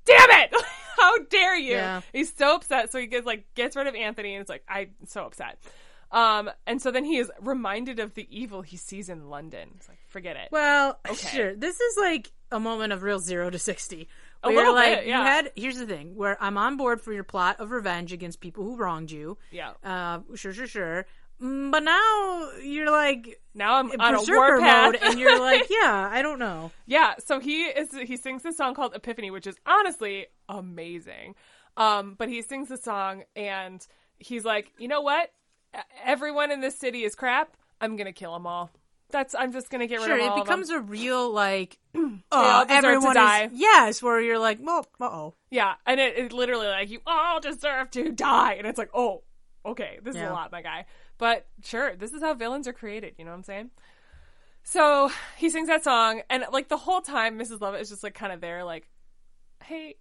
damn 0.05 0.31
it 0.31 0.55
how 0.97 1.19
dare 1.31 1.57
you 1.57 1.73
Yeah. 1.75 2.01
he's 2.13 2.33
so 2.35 2.57
upset 2.57 2.91
so 2.93 2.99
he 2.99 3.07
gets 3.07 3.27
like 3.27 3.45
gets 3.55 3.77
rid 3.77 3.87
of 3.87 3.95
anthony 3.95 4.35
and 4.35 4.41
it's 4.41 4.51
like 4.51 4.65
i'm 4.69 4.91
so 5.07 5.25
upset 5.25 5.59
um 6.11 6.51
and 6.67 6.81
so 6.81 6.91
then 6.91 7.05
he 7.05 7.19
is 7.19 7.31
reminded 7.41 7.99
of 8.01 8.15
the 8.15 8.27
evil 8.31 8.63
he 8.63 8.77
sees 8.77 9.09
in 9.09 9.29
london 9.29 9.69
it's 9.77 9.89
like 9.89 9.99
forget 10.09 10.37
it 10.37 10.49
Well, 10.51 10.99
Okay. 11.09 11.29
sure. 11.29 11.55
This 11.55 11.79
is 11.79 11.97
like 11.99 12.33
a 12.51 12.59
moment 12.59 12.95
of 12.95 13.03
real 13.03 13.19
zero 13.21 13.51
to 13.51 13.59
sixty. 13.59 14.09
A 14.43 14.49
little 14.49 14.73
like, 14.73 15.01
bit, 15.01 15.07
yeah. 15.09 15.19
you 15.19 15.25
had. 15.27 15.53
Here's 15.57 15.77
the 15.77 15.85
thing: 15.87 16.15
where 16.17 16.43
I'm 16.43 16.57
on 16.57 16.77
board 16.79 17.03
for 17.03 17.13
your 17.13 17.25
plot 17.25 17.61
of 17.61 17.73
revenge 17.73 18.11
against 18.13 18.41
people 18.41 18.65
who 18.65 18.77
wronged 18.77 19.11
you. 19.11 19.37
yeah 19.51 19.73
Uh, 19.85 20.21
sure, 20.35 20.55
sure, 20.55 20.67
sure. 20.67 21.07
Mm, 21.43 21.71
But 21.71 21.85
now 21.85 22.51
you're 22.63 22.91
like 22.91 23.41
now 23.55 23.77
i'm 23.77 23.91
on 24.01 24.15
a 24.15 24.19
berserker 24.19 24.39
war 24.39 24.61
path 24.61 24.93
mode, 24.93 25.03
and 25.03 25.19
you're 25.21 25.39
like, 25.51 25.69
yeah, 25.71 26.09
I 26.13 26.23
don't 26.23 26.39
know. 26.39 26.71
Yeah, 26.87 27.15
so 27.25 27.39
he 27.41 27.65
is 27.65 27.93
he 27.93 28.17
sings 28.17 28.43
this 28.43 28.57
song 28.57 28.75
called 28.75 28.95
Epiphany, 28.95 29.31
which 29.31 29.47
is 29.47 29.57
honestly 29.67 30.27
amazing. 30.49 31.35
Um, 31.77 32.17
but 32.19 32.29
he 32.29 32.43
sings 32.43 32.69
the 32.69 32.77
song 32.77 33.23
and 33.37 33.87
he's 34.19 34.45
like, 34.45 34.73
you 34.79 34.89
know 34.89 35.01
what? 35.01 35.31
Everyone 36.05 36.51
in 36.51 36.61
this 36.61 36.77
city 36.77 37.05
is 37.05 37.15
crap. 37.15 37.57
I'm 37.81 37.97
gonna 37.97 38.13
kill 38.13 38.33
them 38.33 38.47
all. 38.47 38.71
That's 39.11 39.35
I'm 39.35 39.53
just 39.53 39.71
gonna 39.71 39.87
get 39.87 40.01
rid 40.01 40.07
Sure, 40.07 40.19
of 40.19 40.29
all 40.33 40.39
it 40.39 40.45
becomes 40.45 40.71
a 40.71 40.81
real 40.81 41.31
like, 41.33 41.79
oh, 42.33 42.67
everyone 42.69 43.15
die. 43.15 43.45
is 43.45 43.53
yes, 43.55 44.03
where 44.03 44.21
you're 44.21 44.39
like, 44.39 44.59
well, 44.61 44.87
uh 45.01 45.05
oh, 45.05 45.35
Yeah, 45.51 45.75
and 45.87 45.99
it, 46.01 46.19
it 46.19 46.33
literally 46.33 46.67
like 46.67 46.91
you 46.91 47.01
all 47.07 47.41
deserve 47.41 47.91
to 47.93 48.11
die, 48.13 48.55
and 48.55 48.67
it's 48.67 48.77
like, 48.79 48.91
oh, 48.93 49.23
okay, 49.65 49.99
this 50.03 50.15
is 50.17 50.21
a 50.23 50.31
lot, 50.31 50.51
my 50.53 50.63
guy. 50.63 50.85
But 51.19 51.47
sure, 51.65 51.97
this 51.97 52.13
is 52.13 52.23
how 52.23 52.35
villains 52.35 52.69
are 52.69 52.73
created. 52.73 53.15
You 53.19 53.25
know 53.25 53.33
what 53.33 53.39
I'm 53.39 53.43
saying? 53.43 53.71
So 54.63 55.11
he 55.37 55.51
sings 55.51 55.69
that 55.69 55.83
song, 55.85 56.23
and 56.31 56.45
like 56.53 56.69
the 56.69 56.77
whole 56.77 57.01
time, 57.01 57.39
Mrs. 57.39 57.61
Lovett 57.61 57.81
is 57.81 57.89
just 57.89 58.03
like 58.03 58.15
kind 58.15 58.33
of 58.33 58.41
there, 58.41 58.65
like, 58.65 58.87
hey, 59.65 59.97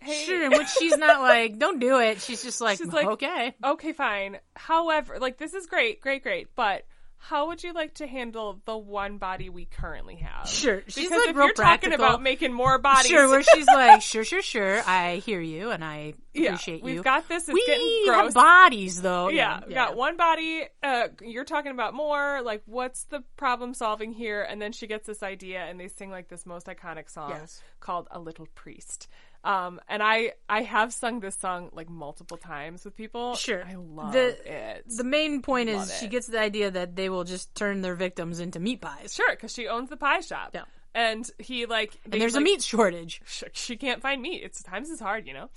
hey, 0.00 0.24
sure. 0.24 0.50
When 0.50 0.66
she's 0.66 0.96
not 0.96 1.20
like, 1.20 1.58
don't 1.58 1.78
do 1.78 2.00
it, 2.00 2.20
she's 2.20 2.42
just 2.42 2.60
like, 2.60 2.78
She's 2.78 2.92
like, 2.92 3.06
okay, 3.06 3.54
okay, 3.62 3.92
fine. 3.92 4.38
However, 4.54 5.18
like 5.20 5.38
this 5.38 5.54
is 5.54 5.66
great, 5.66 6.00
great, 6.00 6.22
great, 6.22 6.48
but 6.56 6.84
how 7.18 7.48
would 7.48 7.64
you 7.64 7.72
like 7.72 7.94
to 7.94 8.06
handle 8.06 8.60
the 8.66 8.76
one 8.76 9.18
body 9.18 9.48
we 9.48 9.64
currently 9.64 10.16
have? 10.16 10.48
Sure. 10.48 10.82
She's 10.86 11.04
because 11.08 11.20
like 11.20 11.30
if 11.30 11.36
real 11.36 11.46
you're 11.46 11.54
practical. 11.54 11.96
talking 11.96 12.04
about 12.06 12.22
making 12.22 12.52
more 12.52 12.78
bodies, 12.78 13.06
Sure, 13.10 13.28
where 13.28 13.42
she's 13.42 13.66
like, 13.66 14.00
sure, 14.02 14.22
sure, 14.24 14.42
sure. 14.42 14.80
I 14.86 15.16
hear 15.16 15.40
you, 15.40 15.70
and 15.70 15.84
I 15.84 16.14
yeah, 16.34 16.50
appreciate 16.50 16.82
we've 16.84 16.96
you. 16.96 17.02
got 17.02 17.28
this. 17.28 17.48
It's 17.48 17.54
we 17.54 17.64
getting 17.66 18.04
have 18.14 18.22
gross. 18.26 18.34
bodies, 18.34 19.02
though. 19.02 19.28
yeah, 19.28 19.60
we 19.66 19.74
got 19.74 19.96
one 19.96 20.16
body. 20.16 20.64
Uh, 20.82 21.08
you're 21.20 21.44
talking 21.44 21.72
about 21.72 21.94
more. 21.94 22.42
Like, 22.42 22.62
what's 22.66 23.04
the 23.04 23.24
problem 23.36 23.74
solving 23.74 24.12
here? 24.12 24.42
And 24.42 24.62
then 24.62 24.72
she 24.72 24.86
gets 24.86 25.06
this 25.06 25.22
idea, 25.24 25.60
and 25.64 25.80
they 25.80 25.88
sing 25.88 26.10
like 26.10 26.28
this 26.28 26.46
most 26.46 26.66
iconic 26.66 27.10
song 27.10 27.30
Yes. 27.30 27.60
called 27.80 28.06
"A 28.12 28.20
Little 28.20 28.46
Priest." 28.54 29.08
Um, 29.46 29.80
and 29.88 30.02
I 30.02 30.32
I 30.48 30.62
have 30.62 30.92
sung 30.92 31.20
this 31.20 31.36
song 31.36 31.70
like 31.72 31.88
multiple 31.88 32.36
times 32.36 32.84
with 32.84 32.96
people. 32.96 33.36
Sure. 33.36 33.62
I 33.64 33.74
love 33.76 34.12
The- 34.12 34.36
it. 34.76 34.84
The 34.88 35.04
main 35.04 35.40
point 35.40 35.70
Love 35.70 35.84
is 35.88 35.96
she 35.98 36.06
it. 36.06 36.10
gets 36.10 36.26
the 36.26 36.40
idea 36.40 36.70
that 36.70 36.96
they 36.96 37.08
will 37.08 37.24
just 37.24 37.54
turn 37.54 37.80
their 37.80 37.94
victims 37.94 38.40
into 38.40 38.58
meat 38.58 38.80
pies. 38.80 39.14
Sure, 39.14 39.30
because 39.30 39.52
she 39.52 39.68
owns 39.68 39.88
the 39.88 39.96
pie 39.96 40.20
shop. 40.20 40.50
Yeah. 40.52 40.64
And 40.94 41.30
he 41.38 41.66
like 41.66 41.96
And 42.04 42.14
they, 42.14 42.18
there's 42.18 42.34
a 42.34 42.40
meat 42.40 42.62
shortage. 42.62 43.20
sh- 43.24 43.44
she 43.52 43.76
can't 43.76 44.02
find 44.02 44.20
meat. 44.20 44.42
It's 44.42 44.62
times 44.62 44.90
is 44.90 44.98
hard, 44.98 45.26
you 45.28 45.34
know. 45.34 45.48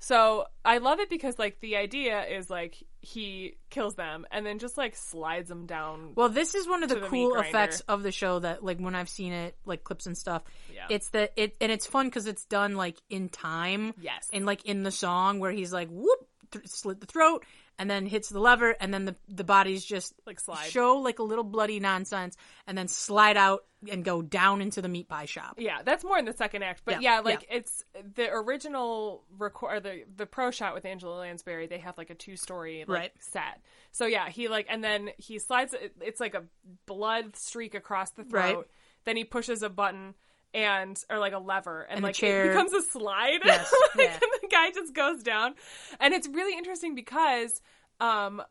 So 0.00 0.46
I 0.64 0.78
love 0.78 1.00
it 1.00 1.10
because 1.10 1.38
like 1.38 1.58
the 1.60 1.76
idea 1.76 2.24
is 2.24 2.48
like 2.48 2.76
he 3.00 3.56
kills 3.70 3.94
them 3.96 4.26
and 4.30 4.46
then 4.46 4.58
just 4.58 4.76
like 4.78 4.94
slides 4.94 5.48
them 5.48 5.66
down. 5.66 6.12
Well, 6.14 6.28
this 6.28 6.54
is 6.54 6.68
one 6.68 6.82
of 6.82 6.88
the 6.88 6.96
the 7.00 7.06
cool 7.08 7.34
effects 7.36 7.80
of 7.88 8.02
the 8.02 8.12
show 8.12 8.38
that, 8.40 8.62
like, 8.64 8.78
when 8.78 8.94
I've 8.94 9.08
seen 9.08 9.32
it, 9.32 9.56
like 9.64 9.82
clips 9.84 10.06
and 10.06 10.16
stuff, 10.16 10.42
Yeah. 10.72 10.86
it's 10.90 11.10
the 11.10 11.30
it, 11.40 11.56
and 11.60 11.72
it's 11.72 11.86
fun 11.86 12.06
because 12.06 12.26
it's 12.26 12.44
done 12.44 12.76
like 12.76 12.96
in 13.10 13.28
time. 13.28 13.94
Yes. 14.00 14.28
And 14.32 14.46
like 14.46 14.64
in 14.64 14.82
the 14.84 14.90
song 14.92 15.40
where 15.40 15.52
he's 15.52 15.72
like, 15.72 15.88
whoop, 15.88 16.18
th- 16.52 16.66
slit 16.66 17.00
the 17.00 17.06
throat, 17.06 17.44
and 17.78 17.90
then 17.90 18.06
hits 18.06 18.28
the 18.28 18.40
lever, 18.40 18.76
and 18.80 18.92
then 18.94 19.04
the 19.04 19.16
the 19.28 19.44
bodies 19.44 19.84
just 19.84 20.14
Like 20.26 20.38
slide. 20.40 20.68
show 20.70 20.96
like 20.98 21.18
a 21.18 21.24
little 21.24 21.44
bloody 21.44 21.80
nonsense, 21.80 22.36
and 22.66 22.76
then 22.78 22.88
slide 22.88 23.36
out 23.36 23.64
and 23.90 24.04
go 24.04 24.22
down 24.22 24.60
into 24.60 24.82
the 24.82 24.88
meat 24.88 25.08
pie 25.08 25.26
shop. 25.26 25.54
yeah, 25.58 25.82
that's 25.84 26.02
more 26.02 26.18
in 26.18 26.24
the 26.24 26.32
second 26.32 26.62
act. 26.64 26.82
But 26.84 27.00
Yeah, 27.02 27.16
yeah, 27.16 27.20
like 27.20 27.46
it's 27.50 27.84
the 28.14 28.28
original 28.32 29.24
record 29.38 29.82
the 29.84 30.04
the 30.16 30.26
pro 30.26 30.50
shot 30.50 30.74
with 30.74 30.84
Angela 30.84 31.18
Lansbury, 31.20 31.66
they 31.68 31.78
have 31.78 31.96
like 31.96 32.10
a 32.10 32.14
two 32.14 32.36
story 32.36 32.84
like 32.88 32.98
Right. 32.98 33.12
set. 33.20 33.62
So 33.92 34.06
yeah, 34.06 34.28
he 34.28 34.48
like 34.48 34.66
and 34.68 34.82
then 34.82 35.10
he 35.16 35.38
slides 35.38 35.74
it- 35.74 35.94
it's 36.00 36.18
like 36.20 36.34
a 36.34 36.44
blood 36.86 37.36
streak 37.36 37.74
across 37.74 38.10
the 38.10 38.24
throat. 38.24 38.56
Right. 38.56 38.64
Then 39.04 39.16
he 39.16 39.24
pushes 39.24 39.62
a 39.62 39.68
button 39.68 40.14
and 40.54 41.00
or 41.10 41.18
like 41.18 41.32
a 41.34 41.38
lever 41.38 41.82
and, 41.82 41.98
And 41.98 42.02
like 42.02 42.20
it 42.22 42.48
becomes 42.48 42.72
a 42.72 42.82
slide. 42.82 43.40
Yes, 43.44 43.72
like, 43.96 44.06
yeah. 44.08 44.12
and 44.14 44.20
the 44.42 44.48
guy 44.50 44.70
just 44.72 44.94
goes 44.94 45.22
down. 45.22 45.54
And 46.00 46.14
it's 46.14 46.26
really 46.26 46.56
interesting 46.58 46.94
because 46.94 47.60
um 48.00 48.42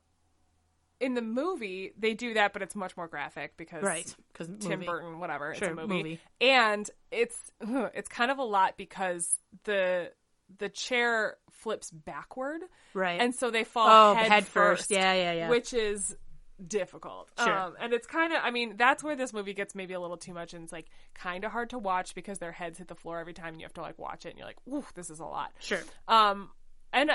in 0.99 1.13
the 1.13 1.21
movie 1.21 1.93
they 1.97 2.13
do 2.13 2.33
that 2.33 2.53
but 2.53 2.61
it's 2.61 2.75
much 2.75 2.97
more 2.97 3.07
graphic 3.07 3.55
because 3.57 3.83
Right. 3.83 4.15
Because 4.33 4.49
Tim 4.59 4.81
Burton, 4.81 5.19
whatever. 5.19 5.53
Sure, 5.55 5.67
it's 5.69 5.77
a 5.77 5.81
movie. 5.81 5.93
movie. 6.03 6.19
and 6.41 6.89
it's 7.11 7.37
it's 7.61 8.09
kind 8.09 8.31
of 8.31 8.37
a 8.39 8.43
lot 8.43 8.75
because 8.77 9.37
the 9.65 10.11
the 10.59 10.69
chair 10.69 11.35
flips 11.51 11.91
backward, 11.91 12.61
Right. 12.93 13.19
and 13.19 13.35
so 13.35 13.51
they 13.51 13.65
fall 13.65 14.11
oh, 14.11 14.15
head, 14.15 14.31
head 14.31 14.45
first. 14.47 14.83
first. 14.83 14.91
Yeah, 14.91 15.13
yeah, 15.13 15.33
yeah. 15.33 15.49
which 15.49 15.73
is 15.73 16.15
difficult. 16.65 17.29
Sure. 17.37 17.53
Um, 17.53 17.73
and 17.79 17.93
it's 17.93 18.07
kind 18.07 18.33
of, 18.33 18.39
I 18.41 18.51
mean, 18.51 18.75
that's 18.77 19.03
where 19.03 19.15
this 19.15 19.33
movie 19.33 19.53
gets 19.53 19.75
maybe 19.75 19.93
a 19.93 19.99
little 19.99 20.17
too 20.17 20.33
much, 20.33 20.53
and 20.53 20.63
it's 20.63 20.71
like 20.71 20.87
kind 21.13 21.43
of 21.43 21.51
hard 21.51 21.71
to 21.71 21.77
watch 21.77 22.15
because 22.15 22.39
their 22.39 22.51
heads 22.51 22.77
hit 22.79 22.87
the 22.87 22.95
floor 22.95 23.19
every 23.19 23.33
time, 23.33 23.49
and 23.49 23.59
you 23.59 23.65
have 23.65 23.73
to 23.73 23.81
like 23.81 23.99
watch 23.99 24.25
it, 24.25 24.29
and 24.29 24.37
you're 24.37 24.47
like, 24.47 24.57
ooh, 24.67 24.85
this 24.95 25.09
is 25.09 25.19
a 25.19 25.25
lot. 25.25 25.51
sure. 25.59 25.81
Um, 26.07 26.49
and 26.93 27.11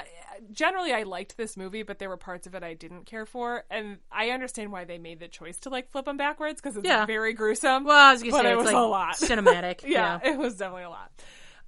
generally, 0.53 0.93
I 0.93 1.03
liked 1.05 1.37
this 1.37 1.57
movie, 1.57 1.83
but 1.83 1.99
there 1.99 2.09
were 2.09 2.17
parts 2.17 2.47
of 2.47 2.55
it 2.55 2.63
I 2.63 2.75
didn't 2.75 3.07
care 3.07 3.25
for, 3.27 3.65
and 3.71 3.99
I 4.11 4.31
understand 4.31 4.71
why 4.73 4.85
they 4.85 4.99
made 4.99 5.19
the 5.21 5.29
choice 5.29 5.59
to 5.61 5.71
like 5.71 5.91
flip 5.91 6.05
them 6.05 6.17
backwards 6.17 6.61
because 6.61 6.77
it's 6.77 6.87
Yeah. 6.87 7.07
very 7.07 7.33
gruesome. 7.33 7.85
Well, 7.85 7.97
I 7.97 8.13
was 8.13 8.23
gonna 8.23 8.33
But 8.33 8.43
say 8.43 8.53
it 8.53 8.57
was 8.57 8.67
like 8.67 8.75
a 8.75 8.79
lot. 8.79 9.15
cinematic. 9.17 9.83
yeah, 9.87 10.21
it 10.23 10.37
was 10.39 10.57
definitely 10.57 10.85
a 10.85 10.91
lot. 10.91 11.11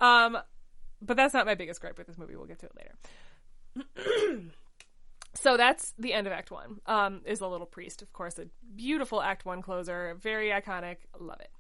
Um, 0.01 0.39
but 1.01 1.17
that's 1.17 1.35
not 1.35 1.47
my 1.47 1.55
biggest 1.55 1.81
gripe 1.81 1.99
with 1.99 2.07
this 2.07 2.19
movie. 2.19 2.37
We'll 2.37 2.47
get 2.47 2.59
to 2.61 2.67
it 2.67 2.73
later. 2.77 4.43
so 5.35 5.57
that's 5.57 5.95
the 5.99 6.13
end 6.13 6.27
of 6.27 6.33
Act 6.33 6.51
One. 6.51 6.81
Um, 6.87 7.21
is 7.25 7.41
a 7.41 7.47
little 7.49 7.67
priest, 7.67 8.03
of 8.03 8.13
course, 8.13 8.39
a 8.39 8.47
beautiful 8.77 9.21
Act 9.23 9.45
One 9.45 9.63
closer, 9.63 10.15
very 10.21 10.49
iconic. 10.51 10.99
Love 11.19 11.41
it. 11.41 11.51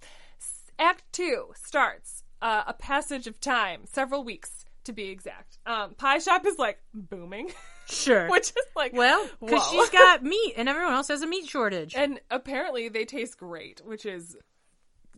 Act 0.78 1.04
Two 1.12 1.52
starts 1.56 2.24
uh, 2.42 2.64
a 2.66 2.74
passage 2.74 3.26
of 3.26 3.40
time, 3.40 3.82
several 3.86 4.24
weeks 4.24 4.63
to 4.84 4.92
be 4.92 5.08
exact. 5.10 5.58
Um, 5.66 5.94
Pie 5.94 6.18
Shop 6.18 6.44
is 6.46 6.58
like 6.58 6.78
booming, 6.92 7.52
Sure. 7.88 8.28
which 8.30 8.48
is 8.50 8.66
like 8.76 8.92
well, 8.92 9.28
because 9.40 9.66
she's 9.70 9.90
got 9.90 10.22
meat 10.22 10.54
and 10.56 10.68
everyone 10.68 10.92
else 10.94 11.08
has 11.08 11.22
a 11.22 11.26
meat 11.26 11.46
shortage. 11.48 11.94
and 11.94 12.20
apparently 12.30 12.88
they 12.88 13.04
taste 13.04 13.38
great, 13.38 13.80
which 13.84 14.06
is 14.06 14.36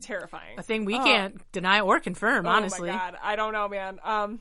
terrifying. 0.00 0.58
a 0.58 0.62
thing 0.62 0.84
we 0.84 0.96
Oh. 0.96 1.04
can't 1.04 1.52
deny 1.52 1.80
or 1.80 2.00
confirm, 2.00 2.46
honestly. 2.46 2.90
Oh 2.90 2.92
my 2.92 2.98
god, 2.98 3.16
I 3.22 3.36
don't 3.36 3.52
know, 3.52 3.68
man. 3.68 3.98
Um, 4.04 4.40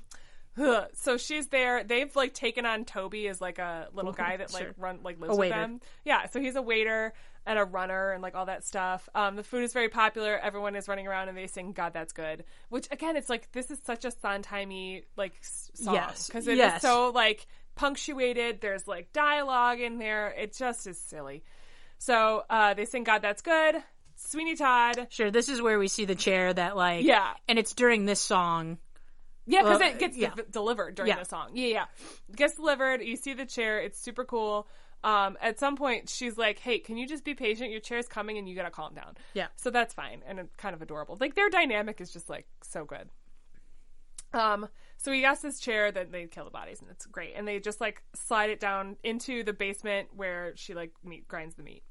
so 0.93 1.17
she's 1.17 1.47
there. 1.47 1.83
They've 1.83 2.13
like 2.15 2.33
taken 2.33 2.65
on 2.65 2.85
Toby 2.85 3.27
as 3.27 3.41
like 3.41 3.59
a 3.59 3.89
little 3.93 4.13
guy 4.13 4.37
that 4.37 4.53
like 4.53 4.63
Sure. 4.63 4.73
run 4.77 4.99
like 5.03 5.19
lives 5.19 5.29
A 5.29 5.31
with 5.31 5.39
waiter. 5.39 5.55
them. 5.55 5.81
Yeah, 6.05 6.27
so 6.27 6.39
he's 6.39 6.55
a 6.55 6.61
waiter 6.61 7.13
and 7.45 7.59
a 7.59 7.63
runner 7.63 8.11
and 8.11 8.21
like 8.23 8.35
all 8.35 8.45
that 8.47 8.63
stuff. 8.63 9.07
Um, 9.15 9.35
the 9.35 9.43
food 9.43 9.63
is 9.63 9.73
very 9.73 9.89
popular. 9.89 10.37
Everyone 10.37 10.75
is 10.75 10.87
running 10.87 11.07
around 11.07 11.29
and 11.29 11.37
they 11.37 11.47
sing 11.47 11.71
"God, 11.73 11.93
that's 11.93 12.13
good," 12.13 12.43
which 12.69 12.87
again, 12.91 13.15
it's 13.17 13.29
like 13.29 13.51
this 13.51 13.69
is 13.71 13.79
such 13.85 14.05
a 14.05 14.11
Sondheimy 14.11 15.03
like 15.15 15.33
song 15.41 15.93
Yes. 15.95 16.27
because 16.27 16.47
it 16.47 16.53
is 16.53 16.57
Yes. 16.59 16.81
so 16.81 17.11
like 17.13 17.45
punctuated. 17.75 18.61
There's 18.61 18.87
like 18.87 19.13
dialogue 19.13 19.79
in 19.79 19.99
there. 19.99 20.29
It 20.29 20.55
just 20.57 20.87
is 20.87 20.99
silly. 20.99 21.43
So 21.99 22.43
uh, 22.49 22.73
they 22.73 22.85
sing 22.85 23.03
"God, 23.03 23.21
that's 23.21 23.41
good." 23.41 23.75
Sweeney 24.17 24.55
Todd. 24.55 25.07
Sure, 25.09 25.29
this 25.29 25.49
is 25.49 25.61
where 25.61 25.77
we 25.77 25.87
see 25.89 26.05
the 26.05 26.15
chair 26.15 26.53
that 26.53 26.75
like 26.75 27.03
Yeah. 27.05 27.33
and 27.47 27.59
it's 27.59 27.73
during 27.73 28.05
this 28.05 28.21
song. 28.21 28.77
Yeah, 29.45 29.61
because 29.61 29.79
Well, 29.79 29.89
it 29.91 29.99
gets 29.99 30.17
yeah. 30.17 30.33
de- 30.33 30.43
delivered 30.43 30.95
during 30.95 31.09
Yeah. 31.11 31.19
the 31.19 31.25
song. 31.25 31.51
Yeah, 31.53 31.67
yeah. 31.67 31.85
It 32.29 32.35
gets 32.35 32.55
delivered. 32.55 33.01
You 33.03 33.15
see 33.15 33.33
the 33.33 33.45
chair. 33.45 33.79
It's 33.79 33.99
super 33.99 34.23
cool. 34.25 34.67
Um, 35.05 35.37
at 35.39 35.59
some 35.59 35.75
point, 35.77 36.09
she's 36.09 36.35
like, 36.37 36.57
"Hey, 36.59 36.79
can 36.79 36.97
you 36.97 37.07
just 37.07 37.23
be 37.23 37.35
patient? 37.35 37.69
Your 37.71 37.79
chair's 37.79 38.07
coming, 38.07 38.37
and 38.39 38.49
you 38.49 38.55
gotta 38.55 38.71
calm 38.71 38.95
down." 38.95 39.15
Yeah. 39.35 39.47
So 39.55 39.69
that's 39.69 39.93
fine, 39.93 40.23
and 40.25 40.39
it's 40.39 40.55
kind 40.55 40.73
of 40.75 40.81
adorable. 40.81 41.15
Like 41.19 41.35
their 41.35 41.49
dynamic 41.49 42.01
is 42.01 42.11
just 42.11 42.27
like 42.29 42.47
so 42.63 42.85
good. 42.85 43.09
Um, 44.33 44.67
so 44.97 45.11
he 45.11 45.23
asks 45.23 45.43
this 45.43 45.59
chair 45.59 45.91
that 45.91 46.11
they 46.11 46.25
kill 46.25 46.43
the 46.45 46.51
bodies, 46.51 46.81
and 46.81 46.89
it's 46.89 47.05
great. 47.05 47.33
And 47.35 47.47
they 47.47 47.59
just 47.59 47.79
like 47.79 48.01
slide 48.15 48.49
it 48.49 48.59
down 48.59 48.97
into 49.03 49.43
the 49.43 49.53
basement 49.53 50.09
where 50.15 50.53
she 50.55 50.73
like 50.73 50.91
meat 51.03 51.27
grinds 51.27 51.55
the 51.55 51.63
meat. 51.63 51.83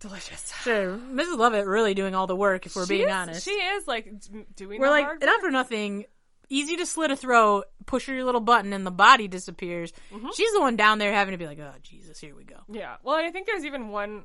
Delicious. 0.00 0.52
Sure, 0.64 0.96
Mrs. 0.98 1.38
Lovett 1.38 1.66
really 1.66 1.94
doing 1.94 2.14
all 2.14 2.26
the 2.26 2.36
work 2.36 2.66
if 2.66 2.74
we're 2.76 2.86
She 2.86 2.96
being 2.96 3.08
is- 3.08 3.14
honest. 3.14 3.44
she 3.44 3.50
is 3.52 3.86
like 3.86 4.08
doing. 4.56 4.80
we're 4.80 4.86
the 4.86 4.90
like 4.90 5.20
not 5.22 5.40
for 5.40 5.50
nothing. 5.50 6.06
Easy 6.48 6.76
to 6.76 6.86
slit 6.86 7.10
a 7.10 7.16
throat, 7.16 7.64
push 7.86 8.08
your 8.08 8.24
little 8.24 8.40
button, 8.40 8.72
and 8.72 8.86
the 8.86 8.90
body 8.90 9.28
disappears. 9.28 9.92
Mm-hmm. 10.12 10.28
She's 10.34 10.52
the 10.52 10.60
one 10.60 10.76
down 10.76 10.98
there 10.98 11.12
having 11.12 11.32
to 11.32 11.38
be 11.38 11.46
like, 11.46 11.58
"Oh 11.58 11.72
Jesus, 11.82 12.18
here 12.20 12.34
we 12.34 12.44
go." 12.44 12.56
Yeah. 12.70 12.96
Well, 13.02 13.16
and 13.16 13.26
I 13.26 13.30
think 13.30 13.46
there's 13.46 13.64
even 13.64 13.88
one 13.88 14.24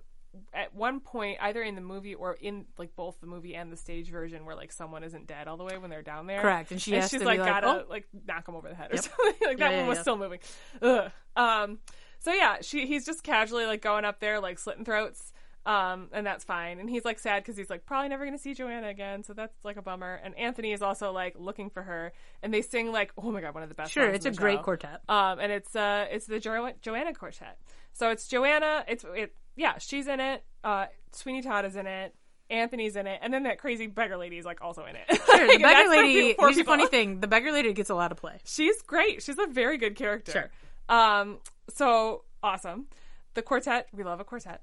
at 0.54 0.76
one 0.76 1.00
point, 1.00 1.40
either 1.42 1.62
in 1.64 1.74
the 1.74 1.82
movie 1.82 2.14
or 2.14 2.34
in 2.34 2.66
like 2.78 2.96
both 2.96 3.20
the 3.20 3.26
movie 3.28 3.56
and 3.56 3.72
the 3.72 3.78
stage 3.78 4.10
version, 4.10 4.46
where 4.46 4.56
like 4.56 4.72
someone 4.72 5.04
isn't 5.04 5.26
dead 5.28 5.48
all 5.48 5.58
the 5.58 5.64
way 5.64 5.78
when 5.78 5.90
they're 5.90 6.04
down 6.04 6.28
there. 6.28 6.42
Correct, 6.42 6.72
and 6.72 6.82
she 6.82 6.94
has 6.94 7.10
she's 7.10 7.22
like 7.24 7.40
gotta 7.40 7.68
"Oh." 7.68 7.84
like 7.90 8.08
knock 8.28 8.48
him 8.48 8.56
over 8.56 8.70
the 8.70 8.76
head 8.76 8.92
or 8.92 8.96
Yep. 8.96 9.04
something. 9.06 9.36
like 9.48 9.58
that 9.58 9.72
Yeah, 9.72 9.78
one 9.80 9.88
was 9.88 9.98
yeah. 9.98 10.02
still 10.04 10.18
moving. 10.18 10.40
Ugh. 10.82 11.12
Um. 11.36 11.80
So 12.20 12.32
yeah, 12.34 12.58
she 12.62 12.86
he's 12.86 13.06
just 13.06 13.24
casually 13.24 13.66
like 13.66 13.82
going 13.82 14.06
up 14.06 14.20
there 14.20 14.40
like 14.40 14.60
slitting 14.60 14.86
throats. 14.86 15.32
Um, 15.66 16.08
and 16.14 16.26
that's 16.26 16.44
fine. 16.44 16.80
And 16.80 16.90
he's 16.90 17.06
like 17.06 17.20
sad 17.20 17.44
because 17.44 17.58
he's 17.58 17.70
like 17.70 17.86
probably 17.86 18.10
never 18.10 18.26
gonna 18.26 18.38
see 18.38 18.54
Joanna 18.54 18.88
again, 18.88 19.24
so 19.24 19.34
that's 19.34 19.54
like 19.64 19.78
a 19.78 19.82
bummer. 19.82 20.20
And 20.24 20.36
Anthony 20.38 20.72
is 20.72 20.82
also 20.82 21.12
like 21.12 21.36
looking 21.38 21.70
for 21.70 21.84
her, 21.84 22.12
and 22.42 22.54
they 22.54 22.62
sing 22.62 22.92
like 22.92 23.12
oh 23.18 23.30
my 23.32 23.42
god, 23.42 23.54
one 23.54 23.64
of 23.64 23.70
the 23.70 23.76
best. 23.76 23.92
Sure, 23.92 24.10
it's 24.10 24.26
a 24.26 24.32
the 24.32 24.38
great 24.38 24.60
show. 24.60 24.64
quartet. 24.64 25.02
Um, 25.10 25.40
and 25.40 25.52
it's 25.52 25.76
uh, 25.76 26.08
it's 26.10 26.26
the 26.26 26.40
jo- 26.40 26.72
Joanna 26.82 27.14
Quartet. 27.14 27.58
So 27.94 28.10
it's 28.10 28.28
Joanna. 28.28 28.86
It's 28.88 29.06
it. 29.16 29.36
Yeah, 29.56 29.78
she's 29.80 30.08
in 30.08 30.20
it. 30.20 30.44
Uh, 30.64 30.86
Sweeney 31.12 31.42
Todd 31.42 31.66
is 31.66 31.76
in 31.76 31.86
it. 31.88 32.16
Anthony's 32.50 32.96
in 32.96 33.06
it, 33.06 33.20
and 33.22 33.32
then 33.32 33.44
that 33.44 33.60
crazy 33.60 33.86
beggar 33.86 34.18
lady 34.18 34.38
is 34.40 34.46
like 34.46 34.62
also 34.62 34.86
in 34.86 34.96
it. 34.96 35.06
Sure, 35.10 35.46
the 35.46 35.46
Like, 35.54 35.62
that's 35.62 35.90
beggar 35.90 35.90
lady. 35.90 36.36
Here's 36.40 36.56
the 36.56 36.64
funny 36.64 36.88
thing: 36.88 37.20
the 37.20 37.28
beggar 37.28 37.52
lady 37.52 37.74
gets 37.74 37.90
a 37.92 37.96
lot 37.96 38.12
of 38.12 38.18
play. 38.18 38.38
She's 38.46 38.82
great. 38.82 39.22
She's 39.22 39.38
a 39.38 39.46
very 39.46 39.78
good 39.78 39.96
character. 39.96 40.32
Sure. 40.32 40.50
Um. 40.98 41.38
So 41.70 42.24
awesome. 42.42 42.88
The 43.36 43.44
quartet. 43.44 43.88
We 43.94 44.04
love 44.04 44.20
a 44.20 44.24
quartet. 44.24 44.62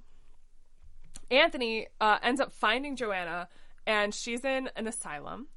Anthony 1.31 1.89
uh, 2.01 2.19
ends 2.23 2.41
up 2.41 2.53
finding 2.53 2.97
Joanna, 2.97 3.49
and 3.87 4.15
she's 4.15 4.45
in 4.45 4.71
an 4.77 4.87
asylum, 4.87 5.49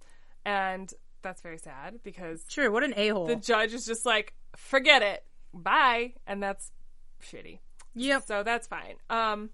and 0.45 0.93
that's 1.21 1.41
very 1.41 1.57
sad 1.57 1.99
because 2.03 2.45
Sure, 2.47 2.71
what 2.71 2.83
an 2.83 2.93
a 2.95 3.09
hole. 3.09 3.27
the 3.27 3.35
judge 3.35 3.73
is 3.73 3.85
just 3.85 4.05
like, 4.05 4.33
forget 4.55 5.01
it, 5.01 5.23
bye, 5.53 6.13
and 6.25 6.41
that's 6.41 6.71
shitty. 7.21 7.59
Yep. 7.95 8.23
So 8.25 8.43
that's 8.43 8.67
fine. 8.67 8.95
Um, 9.09 9.49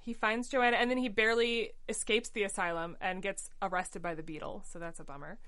he 0.00 0.12
finds 0.12 0.48
Joanna, 0.48 0.76
and 0.78 0.90
then 0.90 0.98
he 0.98 1.08
barely 1.08 1.72
escapes 1.88 2.28
the 2.30 2.42
asylum 2.42 2.96
and 3.00 3.22
gets 3.22 3.50
arrested 3.60 4.02
by 4.02 4.14
the 4.14 4.22
beadle. 4.22 4.64
So 4.68 4.78
that's 4.78 5.00
a 5.00 5.04
bummer. 5.04 5.38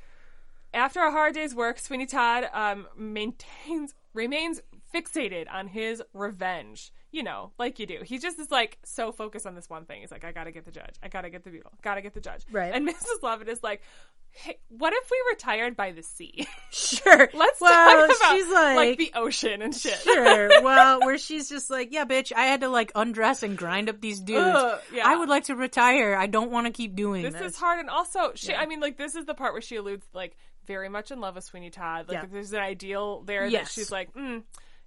After 0.73 1.01
a 1.01 1.11
hard 1.11 1.35
day's 1.35 1.55
work, 1.55 1.79
Sweeney 1.79 2.07
Todd 2.07 2.45
um, 2.53 2.87
maintains 2.97 3.95
remains 4.15 4.61
fixated 4.95 5.47
on 5.53 5.67
his 5.69 6.03
revenge. 6.13 6.93
You 7.13 7.25
know, 7.25 7.51
like 7.59 7.81
you 7.81 7.87
do. 7.87 7.99
He 8.05 8.19
just 8.19 8.39
is 8.39 8.53
like 8.53 8.79
so 8.85 9.11
focused 9.11 9.45
on 9.45 9.57
this 9.57 9.69
one 9.69 9.85
thing. 9.85 10.01
He's 10.01 10.13
like, 10.13 10.25
I 10.25 10.31
gotta 10.31 10.53
get 10.53 10.65
the 10.65 10.71
judge. 10.71 10.95
I 11.03 11.09
gotta 11.09 11.29
get 11.29 11.43
the 11.43 11.51
beadle. 11.51 11.73
Gotta 11.83 12.03
get 12.03 12.15
the 12.15 12.21
judge. 12.21 12.43
Right. 12.53 12.73
And 12.73 12.87
Mrs. 12.89 13.21
Lovett 13.21 13.49
is 13.49 13.61
like, 13.65 13.83
hey, 14.31 14.59
what 14.69 14.93
if 14.93 15.11
we 15.11 15.17
retired 15.33 15.75
by 15.77 15.91
the 15.93 16.03
sea? 16.03 16.47
Sure. 16.73 17.29
Let's 17.35 17.61
well, 17.61 18.07
talk 18.09 18.17
about 18.17 18.37
she's 18.37 18.49
like, 18.53 18.99
the 18.99 19.11
ocean 19.17 19.61
and 19.61 19.75
shit. 19.75 19.99
sure. 19.99 20.63
Well, 20.63 21.01
where 21.01 21.19
she's 21.19 21.49
just 21.49 21.69
like, 21.69 21.93
yeah, 21.93 22.05
bitch, 22.05 22.33
I 22.33 22.43
had 22.45 22.61
to 22.61 22.69
like 22.69 22.93
undress 22.95 23.43
and 23.43 23.59
grind 23.59 23.89
up 23.89 24.01
these 24.01 24.21
dudes. 24.21 24.57
Ugh, 24.57 24.81
yeah. 24.95 25.03
I 25.05 25.17
would 25.17 25.29
like 25.29 25.45
to 25.47 25.57
retire. 25.57 26.15
I 26.15 26.27
don't 26.29 26.53
want 26.53 26.69
to 26.69 26.73
keep 26.73 26.95
doing 26.95 27.23
this. 27.25 27.33
this 27.35 27.55
is 27.55 27.57
hard 27.57 27.81
and 27.81 27.91
also 27.91 28.33
she 28.37 28.55
i 28.55 28.67
mean 28.67 28.79
like 28.81 28.97
this 28.97 29.15
is 29.17 29.25
the 29.25 29.35
part 29.35 29.53
where 29.53 29.61
she 29.63 29.77
alludes 29.77 30.07
like 30.15 30.37
very 30.67 30.89
much 30.89 31.11
in 31.11 31.21
love 31.21 31.35
with 31.35 31.45
sweeney 31.45 31.71
todd 31.71 32.09
like 32.09 32.19
Yeah. 32.19 32.25
there's 32.31 32.53
an 32.53 32.61
ideal 32.61 33.23
there 33.23 33.51
that 33.51 33.69
she's 33.69 33.91
like 33.91 34.13
mm, 34.15 34.43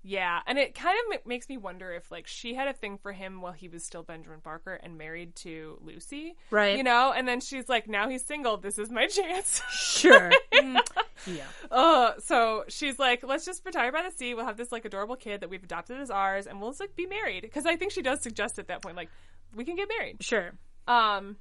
yeah 0.05 0.41
and 0.45 0.59
it 0.59 0.75
kind 0.75 0.97
of 0.99 1.09
ma- 1.11 1.29
makes 1.29 1.47
me 1.47 1.55
wonder 1.57 1.91
if 1.93 2.11
like 2.11 2.27
she 2.27 2.53
had 2.53 2.67
a 2.67 2.73
thing 2.73 2.97
for 2.97 3.13
him 3.13 3.41
while 3.41 3.53
he 3.53 3.69
was 3.69 3.85
still 3.85 4.03
benjamin 4.03 4.39
barker 4.43 4.73
and 4.83 4.97
married 4.97 5.33
to 5.35 5.77
lucy 5.81 6.35
Right. 6.51 6.75
you 6.77 6.83
know 6.83 7.13
and 7.15 7.25
then 7.27 7.39
she's 7.39 7.69
like 7.69 7.87
now 7.87 8.09
he's 8.09 8.25
single 8.25 8.57
this 8.57 8.77
is 8.77 8.89
my 8.89 9.07
chance 9.07 9.61
Sure. 9.71 10.31
Mm, 10.53 10.79
yeah. 11.25 11.45
uh 11.71 12.11
so 12.19 12.63
she's 12.67 12.99
like 12.99 13.23
let's 13.23 13.43
just 13.45 13.65
retire 13.65 13.91
by 13.91 14.03
the 14.03 14.11
sea 14.15 14.33
we'll 14.33 14.45
have 14.45 14.55
this 14.57 14.71
like 14.71 14.85
adorable 14.85 15.15
kid 15.15 15.41
that 15.41 15.49
we've 15.49 15.63
adopted 15.63 15.99
as 15.99 16.11
ours 16.11 16.45
and 16.47 16.61
we'll 16.61 16.69
just 16.71 16.79
like 16.79 16.95
be 16.95 17.05
married 17.07 17.41
because 17.41 17.65
i 17.65 17.75
think 17.75 17.91
she 17.91 18.01
does 18.01 18.21
suggest 18.21 18.59
at 18.59 18.67
that 18.67 18.81
point 18.81 18.95
like 18.95 19.09
we 19.55 19.65
can 19.65 19.75
get 19.75 19.87
married 19.89 20.21
Sure. 20.23 20.51
um 20.87 21.37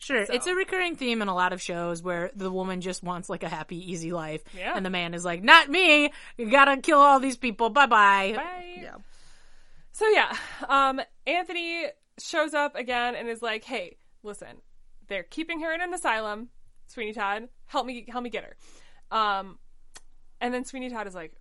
Sure. 0.00 0.26
So- 0.26 0.32
It's 0.32 0.46
a 0.46 0.54
recurring 0.54 0.96
theme 0.96 1.22
in 1.22 1.28
a 1.28 1.34
lot 1.34 1.52
of 1.52 1.62
shows 1.62 2.02
where 2.02 2.30
the 2.34 2.50
woman 2.50 2.80
just 2.80 3.02
wants 3.02 3.28
like 3.28 3.42
a 3.44 3.48
happy, 3.48 3.92
easy 3.92 4.12
life. 4.12 4.42
Yeah. 4.56 4.72
And 4.74 4.84
the 4.84 4.90
man 4.90 5.14
is 5.14 5.24
like, 5.24 5.42
not 5.44 5.68
me. 5.68 6.10
You 6.36 6.50
gotta 6.50 6.78
kill 6.78 6.98
all 6.98 7.20
these 7.20 7.36
people. 7.36 7.70
Bye 7.70 7.86
bye. 7.86 8.32
bye 8.36 8.76
Yeah. 8.82 8.96
So 9.92 10.08
yeah, 10.08 10.34
um, 10.68 11.00
Anthony 11.26 11.86
shows 12.18 12.54
up 12.54 12.74
again 12.76 13.14
and 13.14 13.28
is 13.28 13.42
like, 13.42 13.64
"Hey, 13.64 13.98
listen, 14.22 14.62
they're 15.08 15.22
keeping 15.24 15.60
her 15.60 15.72
in 15.74 15.80
an 15.82 15.92
asylum. 15.92 16.48
Sweeney 16.86 17.12
Todd, 17.12 17.48
help 17.66 17.84
me, 17.86 18.06
help 18.08 18.24
me 18.24 18.30
get 18.30 18.44
her." 18.44 18.56
Um, 19.16 19.58
and 20.40 20.54
then 20.54 20.64
Sweeney 20.64 20.88
Todd 20.90 21.06
is 21.06 21.14
like, 21.14 21.34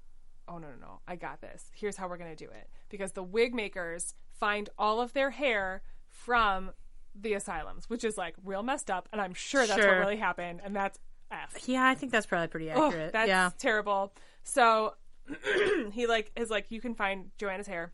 "Oh 0.47 0.57
no, 0.57 0.67
no, 0.67 0.75
no, 0.81 0.99
I 1.07 1.15
got 1.15 1.39
this. 1.41 1.63
Here's 1.73 1.95
how 1.95 2.09
we're 2.09 2.17
gonna 2.17 2.35
do 2.35 2.49
it 2.49 2.69
because 2.89 3.13
the 3.13 3.23
wig 3.23 3.53
makers 3.53 4.13
find 4.39 4.67
all 4.77 4.99
of 4.99 5.13
their 5.13 5.29
hair 5.29 5.81
from 6.09 6.71
the 7.15 7.33
asylums, 7.33 7.89
which 7.89 8.03
is 8.03 8.17
like 8.17 8.35
real 8.43 8.63
messed 8.63 8.89
up, 8.89 9.09
and 9.11 9.21
I'm 9.21 9.33
sure 9.33 9.65
that's 9.65 9.79
what 9.79 9.97
really 9.97 10.17
happened, 10.17 10.61
and 10.63 10.75
that's 10.75 10.99
f. 11.31 11.67
Yeah, 11.67 11.87
I 11.87 11.95
think 11.95 12.11
that's 12.11 12.25
probably 12.25 12.47
pretty 12.47 12.69
accurate. 12.69 13.13
that's 13.13 13.27
yeah. 13.27 13.51
terrible. 13.57 14.13
So 14.43 14.95
he 15.91 16.07
like 16.07 16.31
is 16.35 16.49
like, 16.49 16.67
you 16.69 16.81
can 16.81 16.95
find 16.95 17.31
Joanna's 17.37 17.67
hair. 17.67 17.93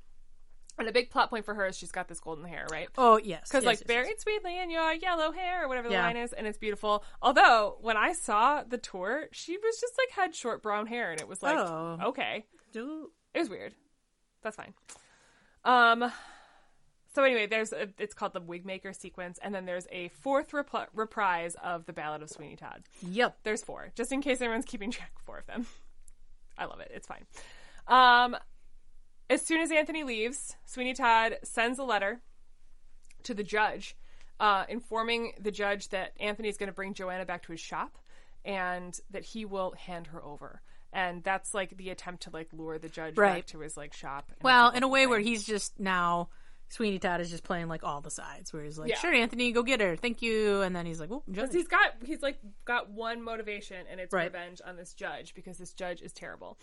And 0.77 0.89
a 0.89 0.91
big 0.91 1.09
plot 1.09 1.29
point 1.29 1.45
for 1.45 1.53
her 1.53 1.67
is 1.67 1.77
she's 1.77 1.91
got 1.93 2.09
this 2.09 2.19
golden 2.19 2.43
hair, 2.43 2.67
right? 2.69 2.89
Oh, 2.97 3.17
yes. 3.17 3.47
Because 3.47 3.63
yes, 3.63 3.65
like 3.65 3.79
yes, 3.79 3.87
buried 3.87 4.07
yes. 4.09 4.21
sweetly 4.23 4.59
in 4.59 4.69
your 4.69 4.91
yellow 4.91 5.31
hair 5.31 5.63
or 5.63 5.69
whatever 5.69 5.87
the 5.87 5.93
Yeah. 5.93 6.03
line 6.05 6.17
is, 6.17 6.33
and 6.33 6.45
it's 6.45 6.57
beautiful. 6.57 7.05
Although 7.21 7.77
when 7.79 7.95
I 7.95 8.11
saw 8.11 8.61
the 8.63 8.77
tour, 8.77 9.27
she 9.31 9.57
was 9.57 9.79
just 9.79 9.93
like 9.97 10.09
had 10.11 10.35
short 10.35 10.61
brown 10.61 10.87
hair, 10.87 11.11
and 11.11 11.21
it 11.21 11.29
was 11.29 11.41
like 11.41 11.55
Oh. 11.57 11.97
okay, 12.07 12.45
Do- 12.73 13.11
it 13.33 13.39
was 13.39 13.49
weird. 13.49 13.73
That's 14.43 14.57
fine. 14.57 14.73
Um. 15.63 16.11
So 17.15 17.23
anyway, 17.23 17.47
there's 17.47 17.71
a, 17.71 17.87
it's 17.97 18.13
called 18.13 18.33
the 18.33 18.41
Wigmaker 18.41 18.93
sequence, 18.93 19.39
and 19.41 19.55
then 19.55 19.65
there's 19.65 19.87
a 19.89 20.09
fourth 20.09 20.51
repl- 20.51 20.87
reprise 20.93 21.55
of 21.63 21.85
the 21.85 21.93
Ballad 21.93 22.21
of 22.21 22.29
Sweeney 22.29 22.57
Todd. 22.57 22.83
Yep. 23.01 23.37
There's 23.43 23.63
four, 23.63 23.87
just 23.95 24.11
in 24.11 24.21
case 24.21 24.41
anyone's 24.41 24.65
keeping 24.65 24.91
track. 24.91 25.11
Four 25.25 25.37
of 25.37 25.45
them. 25.47 25.65
I 26.57 26.65
love 26.65 26.81
it. 26.81 26.91
It's 26.93 27.07
fine. 27.07 27.25
Um, 27.87 28.35
as 29.29 29.41
soon 29.41 29.61
as 29.61 29.71
Anthony 29.71 30.03
leaves, 30.03 30.57
Sweeney 30.65 30.93
Todd 30.93 31.37
sends 31.43 31.79
a 31.79 31.83
letter 31.83 32.19
to 33.23 33.33
the 33.33 33.43
judge, 33.43 33.95
uh, 34.41 34.65
informing 34.67 35.31
the 35.39 35.51
judge 35.51 35.89
that 35.89 36.11
Anthony's 36.19 36.57
going 36.57 36.67
to 36.67 36.73
bring 36.75 36.93
Joanna 36.93 37.25
back 37.25 37.43
to 37.43 37.53
his 37.53 37.61
shop, 37.61 37.97
and 38.43 38.99
that 39.09 39.23
he 39.23 39.45
will 39.45 39.71
hand 39.77 40.07
her 40.07 40.21
over. 40.23 40.61
And 40.91 41.23
that's 41.23 41.53
like 41.53 41.77
the 41.77 41.89
attempt 41.91 42.23
to 42.23 42.29
like 42.29 42.49
lure 42.53 42.77
the 42.77 42.89
judge 42.89 43.15
back 43.15 43.21
Right. 43.23 43.47
to 43.47 43.59
his 43.59 43.75
like 43.77 43.93
shop. 43.93 44.31
Well, 44.41 44.69
in 44.71 44.83
a 44.83 44.87
way 44.87 45.03
thing. 45.03 45.09
where 45.09 45.19
he's 45.19 45.43
just 45.45 45.79
now, 45.79 46.29
Sweeney 46.69 46.99
Todd 46.99 47.21
is 47.21 47.29
just 47.29 47.43
playing 47.43 47.67
like 47.67 47.83
all 47.83 48.01
the 48.01 48.09
sides, 48.09 48.51
where 48.51 48.63
he's 48.63 48.77
like, 48.79 48.89
Yeah. 48.89 48.97
sure, 48.99 49.13
Anthony, 49.13 49.51
go 49.51 49.61
get 49.63 49.81
her. 49.81 49.95
Thank 49.95 50.21
you. 50.21 50.61
And 50.61 50.75
then 50.75 50.85
he's 50.85 50.99
like, 50.99 51.09
well, 51.09 51.23
judge. 51.31 51.53
he's 51.53 51.67
got 51.67 51.91
he's 52.03 52.21
like 52.21 52.37
got 52.65 52.89
one 52.89 53.21
motivation 53.21 53.85
and 53.89 53.99
it's 53.99 54.11
Right. 54.13 54.25
revenge 54.25 54.61
on 54.65 54.75
this 54.75 54.93
judge 54.93 55.33
because 55.35 55.57
this 55.57 55.73
judge 55.73 56.01
is 56.01 56.11
terrible 56.11 56.57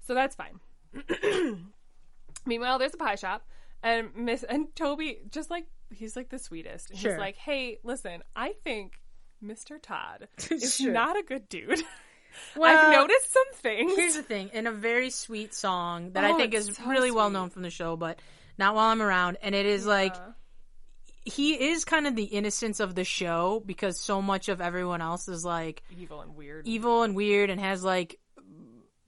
so 0.00 0.12
that's 0.14 0.34
fine 0.36 0.60
meanwhile 2.46 2.78
there's 2.78 2.94
a 2.94 2.98
pie 2.98 3.14
shop 3.14 3.46
and 3.82 4.14
miss 4.16 4.42
and 4.42 4.74
toby 4.76 5.18
just 5.30 5.50
like 5.50 5.66
he's 5.94 6.16
like 6.16 6.28
the 6.30 6.38
sweetest 6.38 6.90
and 6.90 6.98
Sure. 6.98 7.12
he's 7.12 7.18
like 7.20 7.36
hey 7.36 7.78
listen 7.82 8.22
i 8.36 8.52
think 8.64 9.00
mr 9.42 9.80
todd 9.80 10.28
is 10.50 10.76
Sure. 10.76 10.92
not 10.92 11.16
a 11.18 11.22
good 11.22 11.48
dude 11.48 11.82
Well, 12.56 12.76
i've 12.76 12.90
noticed 12.92 13.32
some 13.32 13.52
things 13.54 13.94
Here's 13.94 14.16
the 14.16 14.22
thing 14.22 14.50
in 14.52 14.66
a 14.66 14.72
very 14.72 15.10
sweet 15.10 15.54
song 15.54 16.10
that 16.14 16.24
I 16.24 16.32
Oh, 16.32 16.36
think 16.36 16.52
is 16.52 16.66
so 16.76 16.84
really 16.86 17.12
well 17.12 17.30
known 17.30 17.48
from 17.48 17.62
the 17.62 17.70
show, 17.70 17.96
but 17.96 18.18
not 18.58 18.74
while 18.74 18.90
I'm 18.90 19.02
around. 19.02 19.38
And 19.42 19.54
it 19.54 19.66
is 19.66 19.86
like, 19.86 20.14
he 21.24 21.54
is 21.70 21.84
kind 21.84 22.06
of 22.06 22.14
the 22.16 22.24
innocence 22.24 22.80
of 22.80 22.94
the 22.94 23.04
show 23.04 23.62
because 23.64 23.98
so 23.98 24.20
much 24.20 24.48
of 24.48 24.60
everyone 24.60 25.00
else 25.00 25.26
is 25.28 25.44
like 25.44 25.82
evil 25.98 26.20
and 26.20 26.36
weird 26.36 26.66
evil 26.66 27.02
and 27.02 27.16
weird 27.16 27.48
and 27.50 27.60
has 27.60 27.82
like 27.82 28.18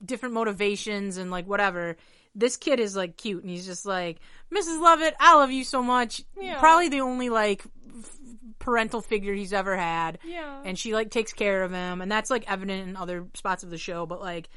different 0.03 0.33
motivations 0.33 1.17
and 1.17 1.29
like 1.31 1.47
whatever. 1.47 1.97
This 2.35 2.57
kid 2.57 2.79
is 2.79 2.95
like 2.95 3.17
cute 3.17 3.41
and 3.43 3.49
he's 3.51 3.65
just 3.65 3.85
like, 3.85 4.19
Mrs. 4.53 4.79
Lovett, 4.81 5.15
I 5.19 5.35
love 5.35 5.51
you 5.51 5.63
so 5.63 5.81
much. 5.83 6.21
Yeah. 6.39 6.59
Probably 6.59 6.89
the 6.89 7.01
only 7.01 7.29
like 7.29 7.63
f- 7.99 8.17
parental 8.59 9.01
figure 9.01 9.33
he's 9.33 9.53
ever 9.53 9.75
had. 9.77 10.19
yeah 10.23 10.61
And 10.65 10.77
she 10.77 10.93
like 10.93 11.09
takes 11.11 11.33
care 11.33 11.63
of 11.63 11.71
him 11.71 12.01
and 12.01 12.11
that's 12.11 12.29
like 12.29 12.49
evident 12.51 12.87
in 12.89 12.95
other 12.95 13.27
spots 13.35 13.63
of 13.63 13.69
the 13.69 13.77
show, 13.77 14.05
but 14.05 14.21
like 14.21 14.49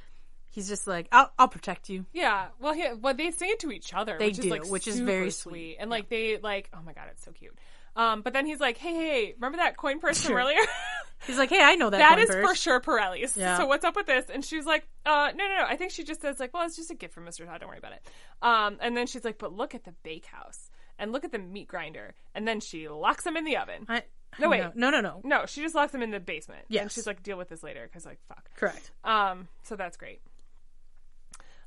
he's 0.50 0.68
just 0.68 0.86
like, 0.86 1.08
I'll, 1.12 1.30
I'll 1.38 1.48
protect 1.48 1.88
you. 1.88 2.06
Yeah, 2.12 2.48
well, 2.60 2.74
he, 2.74 2.86
well, 3.00 3.14
they 3.14 3.30
say 3.30 3.46
it 3.46 3.60
to 3.60 3.70
each 3.72 3.94
other, 3.94 4.16
They 4.18 4.26
which 4.28 4.36
do, 4.36 4.42
is 4.42 4.50
like 4.50 4.66
which 4.70 4.86
is 4.88 5.00
very 5.00 5.30
sweet, 5.30 5.52
sweet. 5.52 5.76
and 5.80 5.90
like 5.90 6.08
they 6.08 6.38
like, 6.38 6.68
oh 6.74 6.80
my 6.84 6.92
god, 6.92 7.04
it's 7.10 7.24
so 7.24 7.32
cute. 7.32 7.56
Um, 7.96 8.22
but 8.22 8.32
then 8.32 8.46
he's 8.46 8.60
like, 8.60 8.76
hey, 8.78 8.94
hey, 8.94 9.34
remember 9.34 9.58
that 9.58 9.76
coin 9.76 9.98
purse 9.98 10.22
from 10.22 10.36
earlier? 10.36 10.60
He's 11.26 11.36
like, 11.36 11.50
hey, 11.50 11.60
I 11.60 11.74
know 11.74 11.90
that. 11.90 11.98
that 11.98 12.18
is 12.20 12.30
purse. 12.30 12.48
for 12.48 12.54
sure 12.54 12.80
Pirelli's. 12.80 13.36
Yeah. 13.36 13.58
So 13.58 13.66
what's 13.66 13.84
up 13.84 13.94
with 13.94 14.06
this? 14.06 14.26
And 14.32 14.42
she's 14.44 14.64
like, 14.64 14.88
uh, 15.04 15.32
no, 15.34 15.44
no, 15.48 15.56
no. 15.58 15.64
I 15.68 15.76
think 15.76 15.90
she 15.90 16.02
just 16.04 16.22
says 16.22 16.40
like, 16.40 16.54
well, 16.54 16.64
it's 16.64 16.76
just 16.76 16.90
a 16.90 16.94
gift 16.94 17.12
from 17.12 17.26
Mr. 17.26 17.44
Todd. 17.44 17.60
Don't 17.60 17.68
worry 17.68 17.78
about 17.78 17.92
it. 17.92 18.02
Um, 18.40 18.78
and 18.80 18.96
then 18.96 19.06
she's 19.06 19.22
like, 19.24 19.36
but 19.38 19.52
look 19.52 19.74
at 19.74 19.84
the 19.84 19.92
bakehouse 20.02 20.70
and 20.98 21.12
look 21.12 21.24
at 21.24 21.32
the 21.32 21.38
meat 21.38 21.66
grinder, 21.68 22.14
and 22.34 22.46
then 22.48 22.60
she 22.60 22.88
locks 22.88 23.26
him 23.26 23.36
in 23.36 23.44
the 23.44 23.56
oven. 23.58 23.84
I, 23.88 24.02
No, 24.38 24.48
wait. 24.48 24.64
No, 24.76 24.88
no, 24.90 25.00
no. 25.00 25.20
no. 25.24 25.44
She 25.46 25.60
just 25.60 25.74
locks 25.74 25.92
him 25.92 26.02
in 26.02 26.10
the 26.10 26.20
basement. 26.20 26.64
And 26.74 26.90
she's 26.90 27.06
like, 27.06 27.22
deal 27.22 27.36
with 27.36 27.48
this 27.50 27.62
later 27.62 27.82
because 27.86 28.06
like, 28.06 28.20
fuck. 28.28 28.48
Correct. 28.56 28.90
Um, 29.04 29.48
so 29.64 29.76
that's 29.76 29.96
great. 29.98 30.20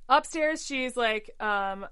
Upstairs, 0.09 0.65
she's 0.65 0.95
like, 0.97 1.31
um, 1.39 1.85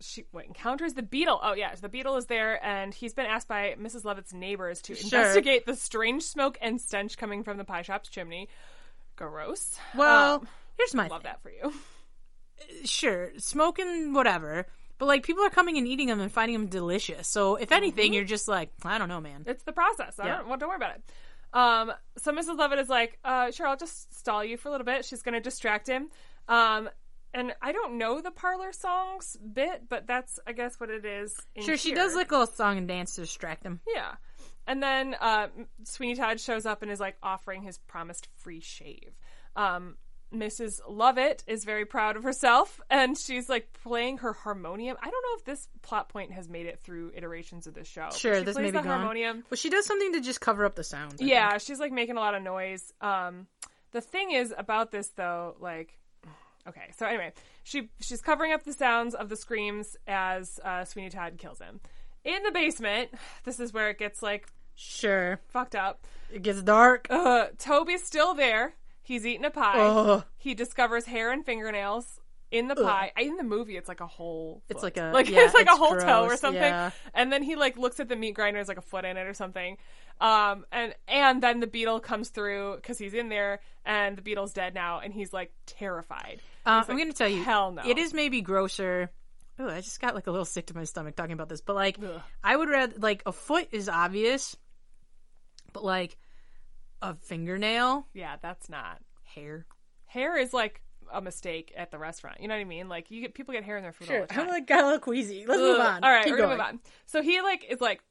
she 0.00 0.24
what, 0.32 0.44
encounters 0.46 0.94
the 0.94 1.02
beadle. 1.02 1.38
Oh 1.42 1.54
yeah, 1.54 1.74
so 1.74 1.80
the 1.82 1.88
beadle 1.88 2.16
is 2.16 2.26
there, 2.26 2.64
and 2.64 2.92
he's 2.92 3.14
been 3.14 3.26
asked 3.26 3.48
by 3.48 3.76
Mrs. 3.80 4.04
Lovett's 4.04 4.32
neighbors 4.32 4.82
to 4.82 4.94
Sure. 4.94 5.20
investigate 5.20 5.66
the 5.66 5.76
strange 5.76 6.22
smoke 6.24 6.58
and 6.60 6.80
stench 6.80 7.16
coming 7.16 7.44
from 7.44 7.56
the 7.58 7.64
pie 7.64 7.82
shop's 7.82 8.08
chimney. 8.08 8.48
Gross. 9.16 9.78
Well, 9.94 10.36
Um, 10.36 10.48
here's 10.78 10.94
my 10.94 11.06
love 11.08 11.22
thing. 11.22 11.30
that 11.30 11.42
for 11.42 11.50
you. 11.50 11.72
sure, 12.84 13.30
smoking 13.38 14.12
whatever, 14.14 14.66
but 14.98 15.06
like 15.06 15.22
people 15.24 15.44
are 15.44 15.50
coming 15.50 15.76
and 15.78 15.86
eating 15.86 16.08
them 16.08 16.20
and 16.20 16.32
finding 16.32 16.54
them 16.58 16.66
delicious. 16.68 17.28
So 17.28 17.56
if 17.56 17.72
anything, 17.72 18.12
you're 18.14 18.24
just 18.24 18.48
like, 18.48 18.70
I 18.84 18.98
don't 18.98 19.08
know, 19.08 19.20
man. 19.20 19.44
It's 19.46 19.64
the 19.64 19.72
process. 19.72 20.18
I 20.18 20.26
Yeah. 20.26 20.36
don't, 20.38 20.48
well, 20.48 20.58
don't 20.58 20.68
worry 20.68 20.76
about 20.76 20.96
it. 20.96 21.02
Um, 21.52 21.92
so 22.16 22.32
Mrs. 22.32 22.56
Lovett 22.56 22.78
is 22.78 22.88
like, 22.88 23.18
uh, 23.24 23.50
sure, 23.50 23.66
I'll 23.66 23.76
just 23.76 24.14
stall 24.18 24.42
you 24.42 24.56
for 24.56 24.68
a 24.68 24.70
little 24.70 24.86
bit. 24.86 25.04
She's 25.04 25.20
going 25.22 25.34
to 25.34 25.40
distract 25.40 25.86
him. 25.86 26.08
Um, 26.48 26.88
and 27.34 27.52
I 27.62 27.72
don't 27.72 27.98
know 27.98 28.20
the 28.20 28.30
parlor 28.30 28.72
songs 28.72 29.36
bit, 29.52 29.88
but 29.88 30.06
that's, 30.06 30.38
I 30.46 30.52
guess, 30.52 30.78
what 30.78 30.90
it 30.90 31.04
is. 31.04 31.34
in 31.54 31.64
Sure, 31.64 31.76
she 31.76 31.94
does 31.94 32.14
like 32.14 32.30
a 32.30 32.34
little 32.38 32.52
song 32.54 32.78
and 32.78 32.86
dance 32.88 33.14
to 33.14 33.22
distract 33.22 33.64
him. 33.64 33.80
Yeah. 33.94 34.12
And 34.66 34.82
then 34.82 35.16
uh, 35.20 35.48
Sweeney 35.84 36.14
Todd 36.14 36.38
shows 36.40 36.66
up 36.66 36.82
and 36.82 36.90
is 36.90 37.00
like 37.00 37.16
offering 37.22 37.62
his 37.62 37.78
promised 37.78 38.28
free 38.36 38.60
shave. 38.60 39.12
Um, 39.56 39.96
Mrs. 40.32 40.80
Lovett 40.88 41.42
is 41.46 41.64
very 41.64 41.84
proud 41.84 42.16
of 42.16 42.22
herself 42.22 42.80
and 42.88 43.18
she's 43.18 43.48
like 43.50 43.70
playing 43.82 44.18
her 44.18 44.32
harmonium. 44.32 44.96
I 44.98 45.04
don't 45.10 45.12
know 45.12 45.36
if 45.38 45.44
this 45.44 45.68
plot 45.82 46.08
point 46.08 46.32
has 46.32 46.48
made 46.48 46.64
it 46.66 46.80
through 46.80 47.12
iterations 47.14 47.66
of 47.66 47.74
the 47.74 47.84
show. 47.84 48.08
Sure, 48.16 48.38
she 48.38 48.44
this 48.44 48.54
plays 48.54 48.64
may 48.64 48.70
be 48.70 48.78
the 48.78 48.82
gone. 48.82 48.98
harmonium. 49.00 49.44
Well, 49.50 49.56
she 49.58 49.68
does 49.68 49.84
something 49.84 50.12
to 50.14 50.20
just 50.20 50.40
cover 50.40 50.64
up 50.64 50.74
the 50.74 50.84
sounds. 50.84 51.20
I 51.20 51.24
Yeah, 51.26 51.50
think. 51.50 51.62
she's 51.62 51.78
like 51.80 51.92
making 51.92 52.16
a 52.16 52.20
lot 52.20 52.34
of 52.34 52.42
noise. 52.42 52.92
Um, 53.02 53.46
the 53.90 54.00
thing 54.00 54.30
is 54.30 54.54
about 54.56 54.90
this 54.90 55.08
though, 55.16 55.54
like, 55.60 55.98
okay, 56.68 56.90
so 56.96 57.06
anyway, 57.06 57.32
she 57.64 57.88
she's 58.00 58.20
covering 58.20 58.52
up 58.52 58.64
the 58.64 58.72
sounds 58.72 59.14
of 59.14 59.28
the 59.28 59.36
screams 59.36 59.96
as 60.06 60.58
uh, 60.64 60.84
Sweeney 60.84 61.10
Todd 61.10 61.34
kills 61.38 61.58
him 61.60 61.80
in 62.24 62.42
the 62.42 62.50
basement. 62.52 63.10
This 63.44 63.60
is 63.60 63.72
where 63.72 63.90
it 63.90 63.98
gets 63.98 64.22
like 64.22 64.48
Sure. 64.74 65.38
fucked 65.48 65.74
up. 65.74 66.06
It 66.32 66.42
gets 66.42 66.62
dark. 66.62 67.06
Uh, 67.10 67.46
Toby's 67.58 68.02
still 68.04 68.34
there. 68.34 68.74
He's 69.02 69.26
eating 69.26 69.44
a 69.44 69.50
pie. 69.50 69.78
Ugh. 69.80 70.24
He 70.38 70.54
discovers 70.54 71.04
hair 71.04 71.30
and 71.30 71.44
fingernails 71.44 72.20
in 72.50 72.68
the 72.68 72.74
pie. 72.76 73.12
In 73.18 73.36
the 73.36 73.42
movie, 73.42 73.76
it's 73.76 73.88
like 73.88 74.00
a 74.00 74.06
whole. 74.06 74.62
It's 74.68 74.82
like 74.82 74.96
a- 74.96 75.10
like 75.12 75.28
yeah, 75.30 75.44
it's 75.44 75.54
like 75.54 75.66
a 75.66 75.70
it's 75.70 75.78
whole 75.78 75.96
toe 75.98 76.24
or 76.24 76.36
something. 76.36 76.62
yeah. 76.62 76.90
And 77.12 77.30
then 77.32 77.42
he 77.42 77.56
like 77.56 77.76
looks 77.76 78.00
at 78.00 78.08
the 78.08 78.16
meat 78.16 78.32
grinder, 78.34 78.58
there's 78.58 78.68
like 78.68 78.78
a 78.78 78.82
foot 78.82 79.04
in 79.04 79.16
it 79.16 79.26
or 79.26 79.34
something. 79.34 79.76
Um, 80.22 80.64
and 80.70 80.94
and 81.08 81.42
then 81.42 81.58
the 81.58 81.66
beadle 81.66 81.98
comes 81.98 82.28
through 82.28 82.76
because 82.76 82.96
he's 82.96 83.12
in 83.12 83.28
there, 83.28 83.58
and 83.84 84.16
the 84.16 84.22
beadle's 84.22 84.52
dead 84.52 84.72
now, 84.72 85.00
and 85.00 85.12
he's 85.12 85.32
like 85.32 85.52
terrified. 85.66 86.40
Um, 86.64 86.78
He's 86.82 86.88
I'm 86.88 86.96
like, 86.96 87.04
going 87.04 87.12
to 87.12 87.18
tell 87.18 87.28
you, 87.28 87.42
hell 87.42 87.72
no. 87.72 87.82
It 87.84 87.98
is 87.98 88.14
maybe 88.14 88.40
grosser. 88.40 89.10
Oh, 89.58 89.68
I 89.68 89.80
just 89.80 90.00
got 90.00 90.14
like 90.14 90.28
a 90.28 90.30
little 90.30 90.44
sick 90.44 90.66
to 90.66 90.76
my 90.76 90.84
stomach 90.84 91.16
talking 91.16 91.32
about 91.32 91.48
this, 91.48 91.60
but 91.60 91.74
like, 91.74 91.98
Ugh. 92.00 92.20
I 92.44 92.56
would 92.56 92.68
rather 92.68 92.94
like 92.98 93.24
a 93.26 93.32
foot 93.32 93.68
is 93.72 93.88
obvious, 93.88 94.56
but 95.72 95.84
like 95.84 96.16
a 97.02 97.14
fingernail, 97.16 98.06
Yeah, 98.14 98.36
that's 98.40 98.68
not 98.68 98.98
hair. 99.24 99.66
hair 100.06 100.36
is 100.38 100.52
like 100.54 100.82
a 101.12 101.20
mistake 101.20 101.72
at 101.76 101.90
the 101.90 101.98
restaurant. 101.98 102.40
You 102.40 102.46
know 102.48 102.54
what 102.54 102.60
I 102.60 102.64
mean? 102.64 102.88
Like 102.88 103.10
you 103.10 103.20
get 103.20 103.34
people 103.34 103.54
get 103.54 103.64
hair 103.64 103.76
in 103.76 103.82
their 103.82 103.92
food 103.92 104.10
all 104.10 104.20
the 104.20 104.26
time. 104.28 104.46
like 104.48 104.66
got 104.68 104.82
a 104.82 104.84
little 104.84 105.00
queasy. 105.00 105.44
Let's 105.46 105.60
Ugh. 105.60 105.68
Move 105.72 105.80
on. 105.80 106.04
All 106.04 106.10
right, 106.12 106.26
we're 106.30 106.36
gonna 106.36 106.50
move 106.50 106.60
on. 106.60 106.80
So 107.06 107.22
he 107.22 107.40
like 107.42 107.64
is 107.68 107.80
like, 107.80 108.02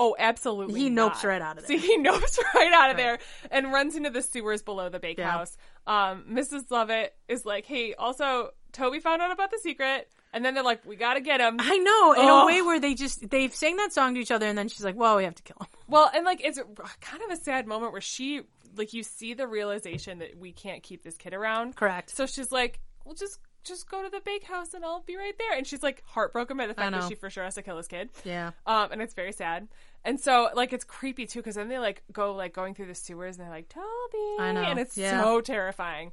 oh, 0.00 0.16
absolutely. 0.18 0.80
He 0.80 0.90
nopes 0.90 1.22
not. 1.22 1.24
right 1.24 1.42
out 1.42 1.58
of 1.58 1.66
there. 1.66 1.78
See, 1.78 1.86
he 1.86 1.98
nopes 1.98 2.38
right 2.54 2.72
out 2.72 2.90
of 2.90 2.96
there 2.96 3.18
and 3.50 3.72
runs 3.72 3.94
into 3.94 4.10
the 4.10 4.22
sewers 4.22 4.62
below 4.62 4.88
the 4.88 4.98
bakehouse. 4.98 5.56
Um, 5.86 6.24
Mrs. 6.30 6.70
Lovett 6.70 7.14
is 7.28 7.44
like, 7.44 7.66
hey, 7.66 7.94
also 7.94 8.50
Toby 8.72 9.00
found 9.00 9.22
out 9.22 9.30
about 9.30 9.50
the 9.50 9.58
secret, 9.62 10.08
and 10.32 10.44
then 10.44 10.54
they're 10.54 10.64
like, 10.64 10.84
we 10.86 10.96
gotta 10.96 11.20
get 11.20 11.40
him. 11.40 11.56
I 11.58 11.78
know 11.78 12.12
in 12.12 12.28
Ugh. 12.28 12.42
a 12.42 12.46
way 12.46 12.62
where 12.62 12.80
they 12.80 12.94
just 12.94 13.28
they 13.28 13.48
sang 13.48 13.76
that 13.76 13.92
song 13.92 14.14
to 14.14 14.20
each 14.20 14.30
other, 14.30 14.46
and 14.46 14.56
then 14.56 14.68
she's 14.68 14.84
like, 14.84 14.96
"Well, 14.96 15.16
we 15.16 15.24
have 15.24 15.34
to 15.34 15.42
kill 15.42 15.56
him." 15.60 15.66
Well, 15.88 16.08
and 16.14 16.24
like 16.24 16.40
it's 16.44 16.60
kind 17.00 17.22
of 17.24 17.30
a 17.30 17.36
sad 17.36 17.66
moment 17.66 17.90
where 17.90 18.00
she 18.00 18.42
like 18.76 18.92
you 18.92 19.02
see 19.02 19.34
the 19.34 19.48
realization 19.48 20.20
that 20.20 20.38
we 20.38 20.52
can't 20.52 20.84
keep 20.84 21.02
this 21.02 21.16
kid 21.16 21.34
around. 21.34 21.74
Correct. 21.74 22.10
So 22.10 22.26
she's 22.26 22.52
like, 22.52 22.78
"Well, 23.04 23.16
just 23.16 23.40
just 23.64 23.90
go 23.90 24.02
to 24.02 24.08
the 24.08 24.20
bakehouse 24.24 24.72
and 24.72 24.84
I'll 24.84 25.02
be 25.02 25.16
right 25.16 25.36
there." 25.36 25.56
And 25.56 25.66
she's 25.66 25.82
like 25.82 26.04
heartbroken 26.06 26.56
by 26.56 26.68
the 26.68 26.74
fact 26.74 26.92
that 26.92 27.08
she 27.08 27.16
for 27.16 27.28
sure 27.28 27.42
has 27.42 27.56
to 27.56 27.62
kill 27.62 27.76
this 27.76 27.88
kid. 27.88 28.10
Yeah. 28.24 28.52
Um, 28.66 28.92
and 28.92 29.02
it's 29.02 29.14
very 29.14 29.32
sad. 29.32 29.66
And 30.04 30.18
so 30.18 30.48
like 30.54 30.72
it's 30.72 30.84
creepy 30.84 31.26
too 31.26 31.40
because 31.40 31.56
then 31.56 31.68
they 31.68 31.78
like 31.78 32.02
go 32.12 32.34
like 32.34 32.54
going 32.54 32.74
through 32.74 32.86
the 32.86 32.94
sewers 32.94 33.36
and 33.36 33.44
they're 33.44 33.54
like 33.54 33.68
Toby, 33.68 34.36
I 34.38 34.52
know, 34.52 34.62
and 34.62 34.78
it's 34.78 34.96
yeah. 34.96 35.22
so 35.22 35.40
terrifying. 35.40 36.12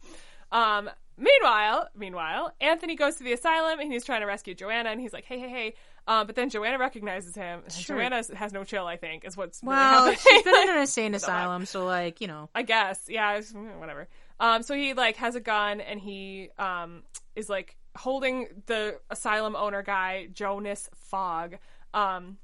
Um, 0.51 0.89
meanwhile, 1.17 1.89
meanwhile, 1.95 2.53
Anthony 2.61 2.95
goes 2.95 3.15
to 3.15 3.23
the 3.23 3.33
asylum 3.33 3.79
and 3.79 3.91
he's 3.91 4.05
trying 4.05 4.21
to 4.21 4.27
rescue 4.27 4.53
Joanna 4.55 4.89
and 4.89 4.99
he's 5.01 5.13
like, 5.13 5.25
"Hey, 5.25 5.39
hey, 5.39 5.49
hey!" 5.49 5.73
Um, 6.07 6.25
but 6.25 6.35
then 6.35 6.49
Joanna 6.49 6.77
recognizes 6.79 7.35
him. 7.35 7.63
Sure. 7.69 7.97
Joanna 7.97 8.21
has 8.35 8.53
no 8.53 8.63
chill. 8.63 8.85
I 8.87 8.95
think 8.97 9.25
is 9.25 9.35
what's 9.35 9.61
really 9.61 9.75
Well, 9.75 10.05
happening. 10.05 10.17
she's 10.29 10.43
been 10.43 10.55
in 10.63 10.69
an 10.69 10.77
insane 10.81 11.15
asylum, 11.15 11.65
so 11.65 11.85
like 11.85 12.21
you 12.21 12.27
know, 12.27 12.49
I 12.55 12.63
guess. 12.63 13.01
Yeah, 13.07 13.37
mm, 13.39 13.79
whatever. 13.79 14.07
Um, 14.39 14.63
so 14.63 14.73
he 14.75 14.93
like 14.93 15.17
has 15.17 15.35
a 15.35 15.41
gun 15.41 15.81
and 15.81 15.99
he 15.99 16.49
um 16.57 17.03
is 17.35 17.49
like 17.49 17.75
holding 17.97 18.47
the 18.67 18.99
asylum 19.09 19.55
owner 19.55 19.81
guy, 19.81 20.27
Jonas 20.31 20.89
Fogg, 20.95 21.55
um, 21.93 22.37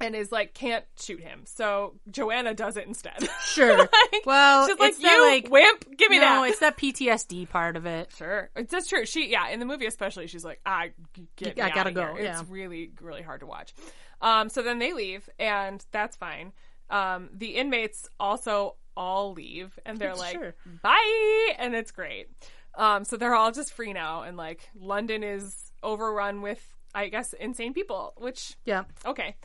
and 0.00 0.16
is 0.16 0.32
like 0.32 0.54
can't 0.54 0.84
shoot 0.98 1.20
him. 1.20 1.42
So 1.44 1.94
Joanna 2.10 2.54
does 2.54 2.76
it 2.76 2.86
instead. 2.86 3.28
sure. 3.44 3.76
Like, 3.76 4.26
well, 4.26 4.66
she's 4.66 4.78
like, 4.78 4.90
it's 4.92 5.02
that, 5.02 5.12
you 5.12 5.26
like 5.26 5.50
wimp, 5.50 5.96
give 5.96 6.10
me 6.10 6.18
no, 6.18 6.42
that. 6.42 6.48
it's 6.50 6.60
that 6.60 6.76
PTSD 6.78 7.48
part 7.48 7.76
of 7.76 7.86
it. 7.86 8.10
Sure, 8.16 8.50
It's 8.56 8.70
that's 8.72 8.88
true. 8.88 9.04
She, 9.06 9.30
yeah, 9.30 9.48
in 9.48 9.60
the 9.60 9.66
movie 9.66 9.86
especially, 9.86 10.26
she's 10.26 10.44
like, 10.44 10.60
I 10.64 10.92
get, 11.36 11.60
I 11.60 11.70
gotta 11.70 11.92
go, 11.92 12.14
here. 12.14 12.30
It's 12.32 12.48
really, 12.48 12.92
really 13.00 13.22
hard 13.22 13.40
to 13.40 13.46
watch. 13.46 13.74
Um, 14.22 14.48
so 14.48 14.62
then 14.62 14.78
they 14.78 14.92
leave, 14.92 15.28
and 15.38 15.84
that's 15.92 16.16
fine. 16.16 16.52
Um, 16.90 17.30
the 17.32 17.56
inmates 17.56 18.08
also 18.18 18.76
all 18.96 19.32
leave, 19.32 19.78
and 19.86 19.98
they're 19.98 20.14
like, 20.16 20.32
Sure. 20.34 20.54
bye, 20.82 21.52
and 21.58 21.74
it's 21.74 21.90
great. 21.90 22.28
Um, 22.74 23.04
so 23.04 23.16
they're 23.16 23.34
all 23.34 23.52
just 23.52 23.72
free 23.72 23.92
now, 23.92 24.22
and 24.22 24.36
like 24.36 24.68
London 24.74 25.22
is 25.22 25.72
overrun 25.82 26.42
with, 26.42 26.60
I 26.94 27.08
guess, 27.08 27.32
insane 27.32 27.72
people, 27.74 28.12
which 28.16 28.56
Yeah. 28.64 28.84
Okay. 29.06 29.36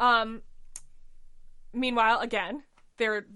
Um. 0.00 0.42
Meanwhile, 1.74 2.20
again, 2.20 2.62
they're 2.98 3.26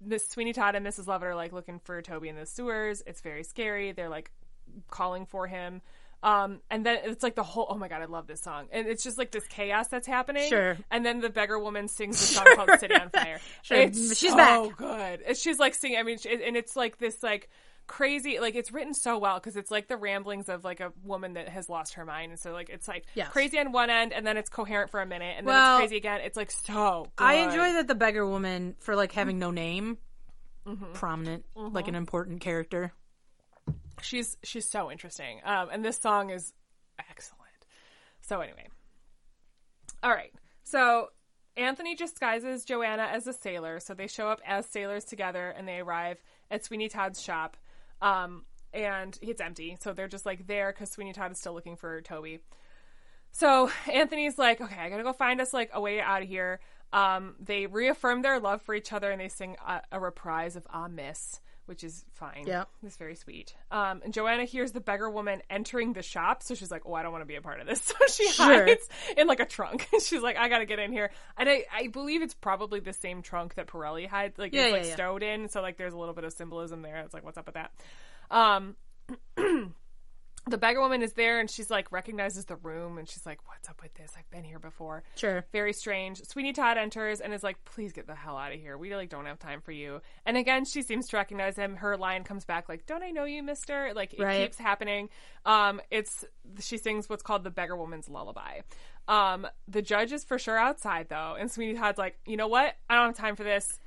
Miss 0.00 0.26
Sweeney 0.28 0.52
Todd 0.52 0.74
and 0.74 0.86
Mrs. 0.86 1.06
Lovett 1.06 1.28
are 1.28 1.34
like 1.34 1.52
looking 1.52 1.78
for 1.80 2.00
Toby 2.02 2.28
in 2.28 2.36
the 2.36 2.46
sewers. 2.46 3.02
It's 3.06 3.20
very 3.20 3.44
scary. 3.44 3.92
They're 3.92 4.08
like 4.08 4.30
calling 4.90 5.26
for 5.26 5.46
him. 5.46 5.82
Um, 6.22 6.60
and 6.70 6.86
then 6.86 7.00
it's 7.04 7.22
like 7.22 7.34
the 7.34 7.42
whole. 7.42 7.66
Oh 7.68 7.76
my 7.76 7.88
god, 7.88 8.00
I 8.00 8.06
love 8.06 8.26
this 8.26 8.40
song, 8.40 8.68
and 8.72 8.86
it's 8.88 9.04
just 9.04 9.18
like 9.18 9.30
this 9.30 9.46
chaos 9.46 9.88
that's 9.88 10.06
happening. 10.06 10.48
Sure. 10.48 10.78
And 10.90 11.04
then 11.04 11.20
the 11.20 11.28
beggar 11.28 11.58
woman 11.58 11.86
sings 11.86 12.18
the 12.18 12.26
song 12.26 12.46
called 12.56 12.80
"City 12.80 12.94
on 12.94 13.10
Fire." 13.10 13.40
Sure. 13.62 13.78
It's 13.78 14.18
She's 14.18 14.30
so 14.30 14.36
back. 14.36 14.76
good. 14.78 15.20
And 15.28 15.36
she's 15.36 15.58
like 15.58 15.74
singing. 15.74 15.98
I 15.98 16.02
mean, 16.02 16.16
and 16.24 16.56
it's 16.56 16.76
like 16.76 16.96
this 16.96 17.22
like 17.22 17.50
crazy. 17.86 18.38
Like 18.40 18.54
it's 18.54 18.72
written 18.72 18.94
so 18.94 19.18
well 19.18 19.38
because 19.38 19.56
it's 19.56 19.70
like 19.70 19.88
the 19.88 19.96
ramblings 19.96 20.48
of 20.48 20.64
like 20.64 20.80
a 20.80 20.92
woman 21.02 21.34
that 21.34 21.48
has 21.48 21.68
lost 21.68 21.94
her 21.94 22.04
mind, 22.04 22.30
and 22.32 22.40
so 22.40 22.52
like 22.52 22.68
it's 22.70 22.88
like 22.88 23.04
Yes. 23.14 23.28
crazy 23.30 23.58
on 23.58 23.72
one 23.72 23.90
end, 23.90 24.12
and 24.12 24.26
then 24.26 24.36
it's 24.36 24.48
coherent 24.50 24.90
for 24.90 25.00
a 25.00 25.06
minute, 25.06 25.34
and 25.38 25.46
then 25.46 25.54
Well, 25.54 25.76
it's 25.78 25.82
crazy 25.82 25.96
again. 25.96 26.20
It's 26.22 26.36
like 26.36 26.50
so. 26.50 27.06
Good. 27.16 27.24
I 27.24 27.34
enjoy 27.34 27.72
that 27.74 27.86
the 27.88 27.94
beggar 27.94 28.26
woman 28.26 28.74
for 28.80 28.96
like 28.96 29.12
having 29.12 29.38
no 29.38 29.50
name, 29.50 29.98
Mm-hmm. 30.66 30.92
prominent, 30.94 31.44
like 31.54 31.88
an 31.88 31.94
important 31.94 32.40
character. 32.40 32.92
She's 34.00 34.36
she's 34.42 34.68
so 34.68 34.90
interesting. 34.90 35.40
Um, 35.44 35.68
and 35.70 35.84
this 35.84 35.98
song 35.98 36.30
is 36.30 36.52
excellent. 36.98 37.40
So 38.22 38.40
anyway, 38.40 38.68
all 40.02 40.10
right. 40.10 40.32
So 40.62 41.08
Anthony 41.56 41.94
disguises 41.94 42.64
Joanna 42.64 43.04
as 43.12 43.26
a 43.26 43.32
sailor, 43.32 43.78
so 43.80 43.94
they 43.94 44.06
show 44.06 44.28
up 44.28 44.40
as 44.46 44.66
sailors 44.66 45.04
together, 45.04 45.50
and 45.56 45.68
they 45.68 45.78
arrive 45.78 46.18
at 46.50 46.64
Sweeney 46.64 46.88
Todd's 46.88 47.20
shop. 47.22 47.56
Um, 48.00 48.44
and 48.72 49.16
it's 49.22 49.40
empty, 49.40 49.76
so 49.80 49.92
they're 49.92 50.08
just 50.08 50.26
like 50.26 50.46
there 50.46 50.72
because 50.72 50.90
Sweeney 50.90 51.12
Todd 51.12 51.32
is 51.32 51.38
still 51.38 51.54
looking 51.54 51.76
for 51.76 52.00
Toby. 52.02 52.40
So 53.30 53.70
Anthony's 53.92 54.38
like, 54.38 54.60
okay, 54.60 54.80
I 54.80 54.88
gotta 54.88 55.02
go 55.02 55.12
find 55.12 55.40
us 55.40 55.52
like 55.52 55.70
a 55.72 55.80
way 55.80 56.00
out 56.00 56.22
of 56.22 56.28
here. 56.28 56.60
Um, 56.92 57.34
they 57.40 57.66
reaffirm 57.66 58.22
their 58.22 58.38
love 58.38 58.62
for 58.62 58.74
each 58.74 58.92
other 58.92 59.10
and 59.10 59.20
they 59.20 59.28
sing 59.28 59.56
a, 59.66 59.80
a 59.90 59.98
reprise 59.98 60.54
of 60.54 60.66
Ah 60.70 60.86
Miss, 60.86 61.40
which 61.66 61.82
is 61.84 62.04
fine. 62.12 62.44
Yeah. 62.46 62.64
It's 62.84 62.96
very 62.96 63.14
sweet. 63.14 63.54
Um, 63.70 64.02
and 64.04 64.12
Joanna 64.12 64.44
hears 64.44 64.72
the 64.72 64.80
beggar 64.80 65.08
woman 65.10 65.42
entering 65.48 65.92
the 65.92 66.02
shop, 66.02 66.42
so 66.42 66.54
she's 66.54 66.70
like, 66.70 66.82
oh, 66.86 66.94
I 66.94 67.02
don't 67.02 67.12
want 67.12 67.22
to 67.22 67.26
be 67.26 67.36
a 67.36 67.40
part 67.42 67.60
of 67.60 67.66
this. 67.66 67.80
So 67.98 68.06
she 68.08 68.28
Sure. 68.30 68.66
hides 68.66 68.88
in 69.16 69.26
like 69.26 69.40
a 69.40 69.46
trunk. 69.46 69.88
she's 70.02 70.22
like, 70.22 70.36
I 70.36 70.48
gotta 70.48 70.66
get 70.66 70.78
in 70.78 70.92
here. 70.92 71.10
And 71.36 71.48
I, 71.48 71.64
I 71.74 71.86
believe 71.88 72.22
it's 72.22 72.34
probably 72.34 72.80
the 72.80 72.92
same 72.92 73.22
trunk 73.22 73.54
that 73.54 73.66
Pirelli 73.66 74.06
hides, 74.08 74.38
like 74.38 74.52
Yeah, 74.54 74.62
it's 74.62 74.68
yeah, 74.70 74.76
like 74.78 74.86
yeah. 74.88 74.94
stowed 74.94 75.22
in. 75.22 75.48
So 75.48 75.62
like 75.62 75.76
there's 75.76 75.92
a 75.94 75.98
little 75.98 76.14
bit 76.14 76.24
of 76.24 76.32
symbolism 76.32 76.82
there. 76.82 76.98
It's 76.98 77.14
like, 77.14 77.24
what's 77.24 77.38
up 77.38 77.46
with 77.46 77.54
that? 77.54 77.72
Um, 78.30 78.76
the 80.46 80.58
beggar 80.58 80.80
woman 80.80 81.02
is 81.02 81.12
there 81.14 81.40
and 81.40 81.50
she's 81.50 81.70
like 81.70 81.90
recognizes 81.90 82.44
the 82.44 82.56
room 82.56 82.98
and 82.98 83.08
she's 83.08 83.24
like, 83.24 83.38
What's 83.48 83.68
up 83.68 83.80
with 83.82 83.94
this? 83.94 84.12
I've 84.18 84.28
been 84.30 84.44
here 84.44 84.58
before. 84.58 85.02
Sure. 85.16 85.44
Very 85.52 85.72
strange. 85.72 86.22
Sweeney 86.24 86.52
Todd 86.52 86.76
enters 86.76 87.20
and 87.20 87.32
is 87.32 87.42
like, 87.42 87.64
Please 87.64 87.92
get 87.92 88.06
the 88.06 88.14
hell 88.14 88.36
out 88.36 88.52
of 88.52 88.60
here. 88.60 88.76
We 88.76 88.94
like 88.94 89.08
don't 89.08 89.24
have 89.26 89.38
time 89.38 89.60
for 89.62 89.72
you. 89.72 90.00
And 90.26 90.36
again, 90.36 90.64
she 90.66 90.82
seems 90.82 91.08
to 91.08 91.16
recognize 91.16 91.56
him. 91.56 91.76
Her 91.76 91.96
line 91.96 92.24
comes 92.24 92.44
back 92.44 92.68
like, 92.68 92.84
Don't 92.86 93.02
I 93.02 93.10
know 93.10 93.24
you, 93.24 93.42
mister? 93.42 93.92
Like 93.94 94.12
it 94.14 94.20
Right. 94.20 94.42
keeps 94.42 94.58
happening. 94.58 95.08
Um, 95.46 95.80
it's 95.90 96.24
she 96.60 96.76
sings 96.76 97.08
what's 97.08 97.22
called 97.22 97.42
the 97.44 97.50
beggar 97.50 97.76
woman's 97.76 98.08
lullaby. 98.08 98.60
Um, 99.08 99.46
the 99.68 99.82
judge 99.82 100.12
is 100.12 100.24
for 100.24 100.38
sure 100.38 100.58
outside 100.58 101.08
though, 101.08 101.36
and 101.38 101.50
Sweeney 101.50 101.74
Todd's 101.74 101.98
like, 101.98 102.18
you 102.26 102.36
know 102.36 102.48
what? 102.48 102.74
I 102.90 102.96
don't 102.96 103.06
have 103.08 103.16
time 103.16 103.36
for 103.36 103.44
this. 103.44 103.78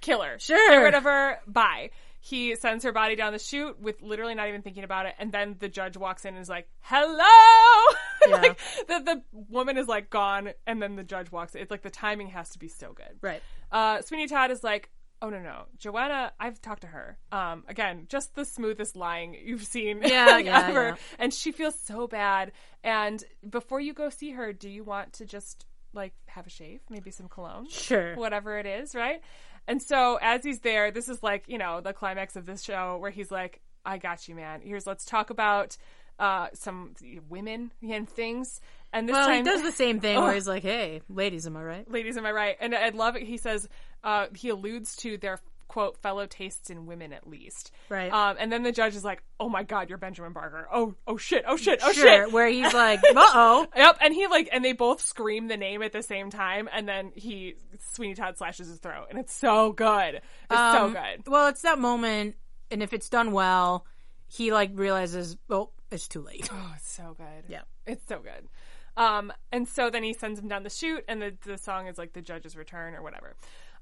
Killer. 0.00 0.38
Sure. 0.38 0.70
Get 0.70 0.76
rid 0.76 0.94
of 0.94 1.04
her. 1.04 1.38
Bye. 1.46 1.90
He 2.24 2.54
sends 2.54 2.84
her 2.84 2.92
body 2.92 3.16
down 3.16 3.32
the 3.32 3.40
chute 3.40 3.80
with 3.80 4.00
literally 4.00 4.36
not 4.36 4.46
even 4.48 4.62
thinking 4.62 4.84
about 4.84 5.06
it, 5.06 5.14
and 5.18 5.32
then 5.32 5.56
the 5.58 5.68
judge 5.68 5.96
walks 5.96 6.24
in 6.24 6.34
and 6.34 6.40
is 6.42 6.48
like, 6.48 6.68
"Hello!" 6.80 7.96
Yeah. 8.28 8.36
like 8.36 8.58
the 8.86 9.00
the 9.00 9.22
woman 9.50 9.76
is 9.76 9.88
like 9.88 10.08
gone, 10.08 10.50
and 10.64 10.80
then 10.80 10.94
the 10.94 11.02
judge 11.02 11.32
walks. 11.32 11.56
in. 11.56 11.62
It's 11.62 11.70
like 11.72 11.82
the 11.82 11.90
timing 11.90 12.28
has 12.28 12.50
to 12.50 12.58
be 12.60 12.68
so 12.68 12.92
good. 12.92 13.18
Right. 13.20 13.42
Uh, 13.72 14.00
Sweeney 14.02 14.28
Todd 14.28 14.52
is 14.52 14.62
like, 14.62 14.90
"Oh 15.20 15.28
no 15.30 15.40
no, 15.40 15.64
Joanna, 15.78 16.32
I've 16.38 16.62
talked 16.62 16.82
to 16.82 16.86
her. 16.86 17.18
Um, 17.32 17.64
again, 17.66 18.06
just 18.08 18.36
the 18.36 18.44
smoothest 18.44 18.94
lying 18.94 19.34
you've 19.44 19.64
seen, 19.64 20.02
Yeah, 20.04 20.26
like, 20.30 20.44
yeah, 20.46 20.68
ever, 20.68 20.84
yeah. 20.90 20.94
and 21.18 21.34
she 21.34 21.50
feels 21.50 21.74
so 21.80 22.06
bad. 22.06 22.52
And 22.84 23.22
before 23.50 23.80
you 23.80 23.92
go 23.94 24.08
see 24.10 24.30
her, 24.30 24.52
do 24.52 24.68
you 24.68 24.84
want 24.84 25.14
to 25.14 25.26
just 25.26 25.66
like 25.92 26.14
have 26.26 26.46
a 26.46 26.50
shave, 26.50 26.80
maybe 26.88 27.10
some 27.10 27.26
cologne?" 27.28 27.68
Sure. 27.68 28.14
whatever 28.14 28.56
it 28.58 28.66
is, 28.66 28.94
right? 28.94 29.20
And 29.68 29.80
so 29.82 30.18
as 30.20 30.42
he's 30.44 30.60
there, 30.60 30.90
this 30.90 31.08
is 31.08 31.22
like, 31.22 31.44
you 31.46 31.58
know, 31.58 31.80
the 31.80 31.92
climax 31.92 32.36
of 32.36 32.46
this 32.46 32.62
show 32.62 32.98
where 32.98 33.10
he's 33.10 33.30
like, 33.30 33.60
I 33.84 33.98
got 33.98 34.28
you, 34.28 34.34
man. 34.34 34.60
Here's 34.62 34.86
let's 34.86 35.04
talk 35.04 35.30
about 35.30 35.76
uh 36.18 36.48
some 36.54 36.94
women 37.28 37.72
and 37.88 38.08
things. 38.08 38.60
And 38.92 39.08
this 39.08 39.14
Well, 39.14 39.26
time 39.26 39.38
he 39.38 39.42
does 39.42 39.62
the 39.62 39.72
same 39.72 40.00
thing 40.00 40.16
Oh. 40.18 40.22
where 40.22 40.34
he's 40.34 40.46
like, 40.46 40.62
"Hey, 40.62 41.00
ladies, 41.08 41.46
am 41.46 41.56
I 41.56 41.62
right?" 41.62 41.90
ladies, 41.90 42.16
am 42.18 42.26
I 42.26 42.32
right? 42.32 42.56
And 42.60 42.74
I 42.74 42.90
love 42.90 43.16
it. 43.16 43.22
He 43.22 43.38
says 43.38 43.68
uh 44.04 44.26
he 44.34 44.50
alludes 44.50 44.96
to 44.96 45.16
their 45.16 45.38
quote 45.72 45.96
fellow 46.02 46.26
tastes 46.26 46.68
in 46.70 46.86
women 46.86 47.12
at 47.12 47.26
least. 47.26 47.70
Right. 47.88 48.12
Um 48.12 48.36
and 48.38 48.52
then 48.52 48.62
the 48.62 48.72
judge 48.72 48.94
is 48.94 49.04
like, 49.04 49.22
"Oh 49.40 49.48
my 49.48 49.62
god, 49.62 49.88
you're 49.88 49.98
Benjamin 49.98 50.32
Barker. 50.32 50.68
Oh, 50.72 50.94
oh 51.06 51.16
shit. 51.16 51.44
Oh 51.46 51.56
shit. 51.56 51.80
Oh 51.82 51.92
sure. 51.92 52.04
shit." 52.26 52.32
Where 52.32 52.48
he's 52.48 52.72
like, 52.84 53.00
"Uh 53.04 53.14
oh." 53.34 53.66
Yep, 53.74 53.98
and 54.00 54.14
he 54.14 54.26
like, 54.26 54.48
and 54.52 54.64
they 54.64 54.72
both 54.72 55.00
scream 55.00 55.48
the 55.48 55.56
name 55.56 55.82
at 55.82 55.92
the 55.92 56.02
same 56.02 56.30
time, 56.30 56.68
and 56.72 56.86
then 56.88 57.12
he 57.14 57.54
Sweeney 57.92 58.14
Todd 58.14 58.36
slashes 58.36 58.68
his 58.68 58.78
throat, 58.78 59.06
and 59.10 59.18
it's 59.18 59.32
so 59.34 59.72
good. 59.72 60.16
It's 60.16 60.24
so 60.50 60.84
Um, 60.84 60.92
good. 60.92 61.26
Well, 61.26 61.48
it's 61.48 61.62
that 61.62 61.78
moment. 61.78 62.36
and 62.70 62.82
if 62.82 62.92
it's 62.92 63.08
done 63.08 63.32
well, 63.32 63.86
he 64.28 64.52
like 64.52 64.70
realizes, 64.74 65.36
oh, 65.50 65.70
it's 65.90 66.08
too 66.08 66.22
late. 66.22 66.48
Oh, 66.52 66.72
it's 66.76 66.90
so 66.90 67.14
good. 67.16 67.44
Yeah. 67.48 67.62
It's 67.86 68.06
so 68.06 68.18
good. 68.18 68.48
Um, 68.96 69.32
and 69.50 69.66
so 69.66 69.88
then 69.90 70.02
he 70.02 70.12
sends 70.12 70.38
him 70.38 70.48
down 70.48 70.62
the 70.64 70.70
chute, 70.70 71.04
and 71.08 71.20
the, 71.22 71.34
the 71.46 71.56
song 71.58 71.86
is 71.86 71.96
like 71.98 72.12
the 72.12 72.20
judge's 72.22 72.56
return 72.56 72.94
or 72.94 73.02
whatever. 73.02 73.34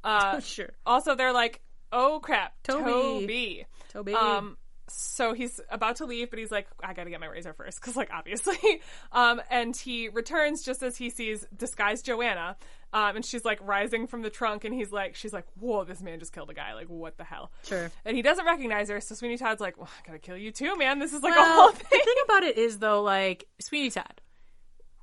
Uh, 0.04 0.40
sure. 0.54 0.70
also, 0.86 1.14
they're 1.14 1.32
like, 1.32 1.60
oh 1.92 2.20
crap, 2.20 2.54
Toby. 2.62 2.84
Toby. 2.84 3.66
Toby. 3.92 4.14
Um, 4.14 4.56
so 4.88 5.34
he's 5.34 5.60
about 5.70 5.96
to 5.96 6.04
leave, 6.06 6.30
but 6.30 6.38
he's 6.40 6.50
like, 6.50 6.66
I 6.82 6.94
gotta 6.94 7.10
get 7.10 7.20
my 7.20 7.26
razor 7.26 7.52
first, 7.52 7.80
because, 7.80 7.94
like, 7.96 8.10
obviously. 8.12 8.56
um, 9.12 9.40
and 9.50 9.76
he 9.76 10.08
returns 10.08 10.64
just 10.64 10.82
as 10.82 10.96
he 10.96 11.10
sees 11.10 11.46
disguised 11.56 12.04
Joanna. 12.06 12.56
Um, 12.92 13.14
and 13.14 13.24
she's 13.24 13.44
like 13.44 13.60
rising 13.62 14.08
from 14.08 14.22
the 14.22 14.30
trunk, 14.30 14.64
and 14.64 14.74
he's 14.74 14.90
like, 14.90 15.14
she's 15.14 15.32
like, 15.32 15.46
whoa, 15.60 15.84
this 15.84 16.02
man 16.02 16.18
just 16.18 16.32
killed 16.32 16.50
a 16.50 16.54
guy. 16.54 16.74
Like, 16.74 16.88
what 16.88 17.16
the 17.18 17.22
hell? 17.24 17.52
Sure. 17.64 17.88
And 18.04 18.16
he 18.16 18.22
doesn't 18.22 18.44
recognize 18.44 18.88
her, 18.88 19.00
so 19.00 19.14
Sweeney 19.14 19.36
Todd's 19.36 19.60
like, 19.60 19.78
well, 19.78 19.88
I 20.02 20.06
gotta 20.08 20.18
kill 20.18 20.36
you 20.36 20.50
too, 20.50 20.74
man. 20.76 20.98
This 20.98 21.12
is 21.12 21.22
like 21.22 21.34
a 21.34 21.36
Well, 21.36 21.54
whole 21.54 21.70
the 21.70 21.78
thing. 21.84 22.00
thing 22.04 22.14
about 22.24 22.42
it 22.42 22.58
is 22.58 22.78
though, 22.78 23.02
like 23.02 23.46
Sweeney 23.60 23.90
Todd, 23.90 24.20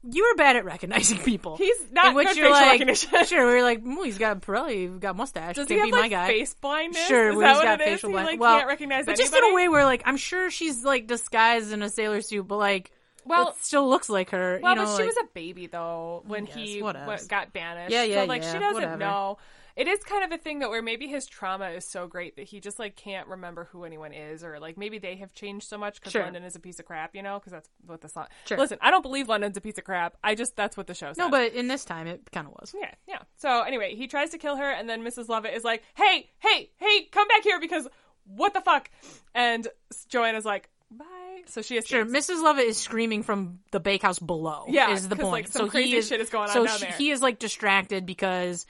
you 0.10 0.24
were 0.30 0.36
bad 0.36 0.56
at 0.56 0.66
recognizing 0.66 1.18
people. 1.20 1.58
He's 1.58 1.92
not 1.92 2.08
In 2.08 2.16
which 2.16 2.28
good 2.30 2.38
you're 2.38 2.46
facial 2.48 2.62
like, 2.62 2.72
recognition. 2.74 3.26
sure, 3.26 3.46
we 3.48 3.54
are 3.60 3.64
like, 3.64 3.86
"Ooh, 3.86 4.04
he's 4.04 4.18
got 4.18 4.42
probably 4.42 4.88
got 4.88 5.16
mustache. 5.16 5.56
Does 5.56 5.68
Can't 5.68 5.80
he 5.86 5.86
be 5.86 5.90
have 5.90 5.96
my 5.96 6.02
like 6.02 6.12
guy. 6.12 6.28
face 6.28 6.54
blindness? 6.54 7.08
Sure, 7.08 7.30
is 7.30 7.34
he's 7.36 7.42
what 7.44 7.64
got 7.64 7.80
facial 7.80 8.10
He, 8.10 8.14
blind- 8.14 8.28
like, 8.28 8.40
well, 8.40 8.58
can't 8.58 8.68
recognize 8.68 9.06
but 9.06 9.18
just 9.18 9.34
in 9.36 9.44
a 9.44 9.54
way 9.54 9.68
where 9.70 9.86
like 9.86 10.04
I'm 10.06 10.18
sure 10.18 10.50
she's 10.52 10.84
like 10.84 11.08
disguised 11.08 11.72
in 11.72 11.82
a 11.82 11.90
sailor 11.90 12.22
suit, 12.22 12.48
but 12.48 12.58
like 12.58 12.92
Well- 13.26 13.50
it 13.50 13.56
still 13.62 13.88
looks 13.90 14.10
like 14.10 14.30
her. 14.32 14.60
Well, 14.62 14.72
you 14.74 14.76
know, 14.82 14.86
but 14.86 14.92
she 14.98 15.04
like- 15.04 15.16
was 15.16 15.18
a 15.18 15.28
baby 15.34 15.68
though 15.68 16.24
when 16.28 16.46
guess, 16.46 16.56
he 16.56 16.80
got 16.82 17.52
banished. 17.54 17.92
Yeah, 17.92 18.04
yeah, 18.04 18.22
So 18.22 18.26
like 18.28 18.44
yeah, 18.44 18.54
she 18.54 18.60
doesn't 18.60 18.74
whatever. 18.76 18.98
know. 18.98 19.38
It 19.78 19.88
is 19.88 20.00
kind 20.04 20.24
of 20.24 20.32
a 20.32 20.42
thing 20.42 20.60
that 20.60 20.70
where 20.72 20.82
maybe 20.82 21.06
his 21.08 21.28
trauma 21.28 21.70
is 21.70 21.88
so 21.88 22.08
great 22.08 22.36
that 22.38 22.48
he 22.48 22.60
just 22.60 22.80
like 22.80 22.96
can't 22.96 23.28
remember 23.28 23.66
who 23.72 23.84
anyone 23.86 24.12
is, 24.12 24.44
or 24.44 24.60
like 24.60 24.76
maybe 24.78 24.98
they 24.98 25.16
have 25.18 25.34
changed 25.34 25.68
so 25.70 25.78
much 25.78 26.00
because 26.00 26.12
Sure. 26.14 26.24
London 26.24 26.44
is 26.44 26.56
a 26.56 26.60
piece 26.60 26.80
of 26.80 26.86
crap, 26.86 27.16
you 27.16 27.22
know? 27.22 27.38
Because 27.38 27.52
that's 27.54 27.70
what 27.86 28.02
the 28.02 28.10
song. 28.10 28.26
Sure. 28.46 28.58
Listen, 28.58 28.80
I 28.82 28.90
don't 28.90 29.04
believe 29.04 29.30
London's 29.30 29.56
a 29.56 29.62
piece 29.62 29.78
of 29.78 29.84
crap. 29.84 30.18
I 30.24 30.34
just 30.34 30.56
that's 30.56 30.76
what 30.76 30.88
the 30.88 30.96
show 30.96 31.10
says. 31.10 31.18
no, 31.18 31.30
but 31.30 31.54
in 31.54 31.68
this 31.68 31.86
time 31.86 32.08
it 32.08 32.32
kind 32.32 32.48
of 32.48 32.54
was. 32.54 32.74
Yeah, 32.76 32.92
yeah. 33.08 33.20
So 33.38 33.62
anyway, 33.62 33.94
he 33.96 34.08
tries 34.08 34.32
to 34.32 34.40
kill 34.40 34.56
her, 34.58 34.70
and 34.70 34.90
then 34.90 35.04
Mrs. 35.04 35.30
Lovett 35.30 35.54
is 35.54 35.64
like, 35.64 35.84
"Hey, 35.96 36.30
hey, 36.40 36.72
hey, 36.78 37.04
come 37.12 37.28
back 37.28 37.44
here 37.44 37.60
because 37.60 37.88
what 38.26 38.54
the 38.56 38.62
fuck?" 38.62 38.90
And 39.36 39.68
Joanna's 40.10 40.44
like, 40.46 40.70
"Bye." 40.90 41.06
So 41.46 41.62
she 41.62 41.78
is 41.78 41.86
Sure. 41.86 42.04
Mrs. 42.04 42.42
Lovett 42.42 42.66
is 42.66 42.78
screaming 42.78 43.22
from 43.22 43.60
the 43.72 43.80
bakehouse 43.80 44.18
below. 44.18 44.66
Yeah, 44.70 44.90
is 44.90 45.08
the 45.08 45.16
point. 45.16 45.32
like, 45.32 45.48
so 45.50 45.68
he 45.70 45.96
is, 45.96 46.08
shit 46.08 46.20
is 46.20 46.30
going 46.32 46.50
on 46.50 46.54
so 46.54 46.66
down 46.66 46.78
she- 46.80 46.86
there. 46.86 46.94
he 46.94 47.12
is 47.12 47.22
like 47.22 47.38
distracted 47.38 48.08
because, 48.08 48.66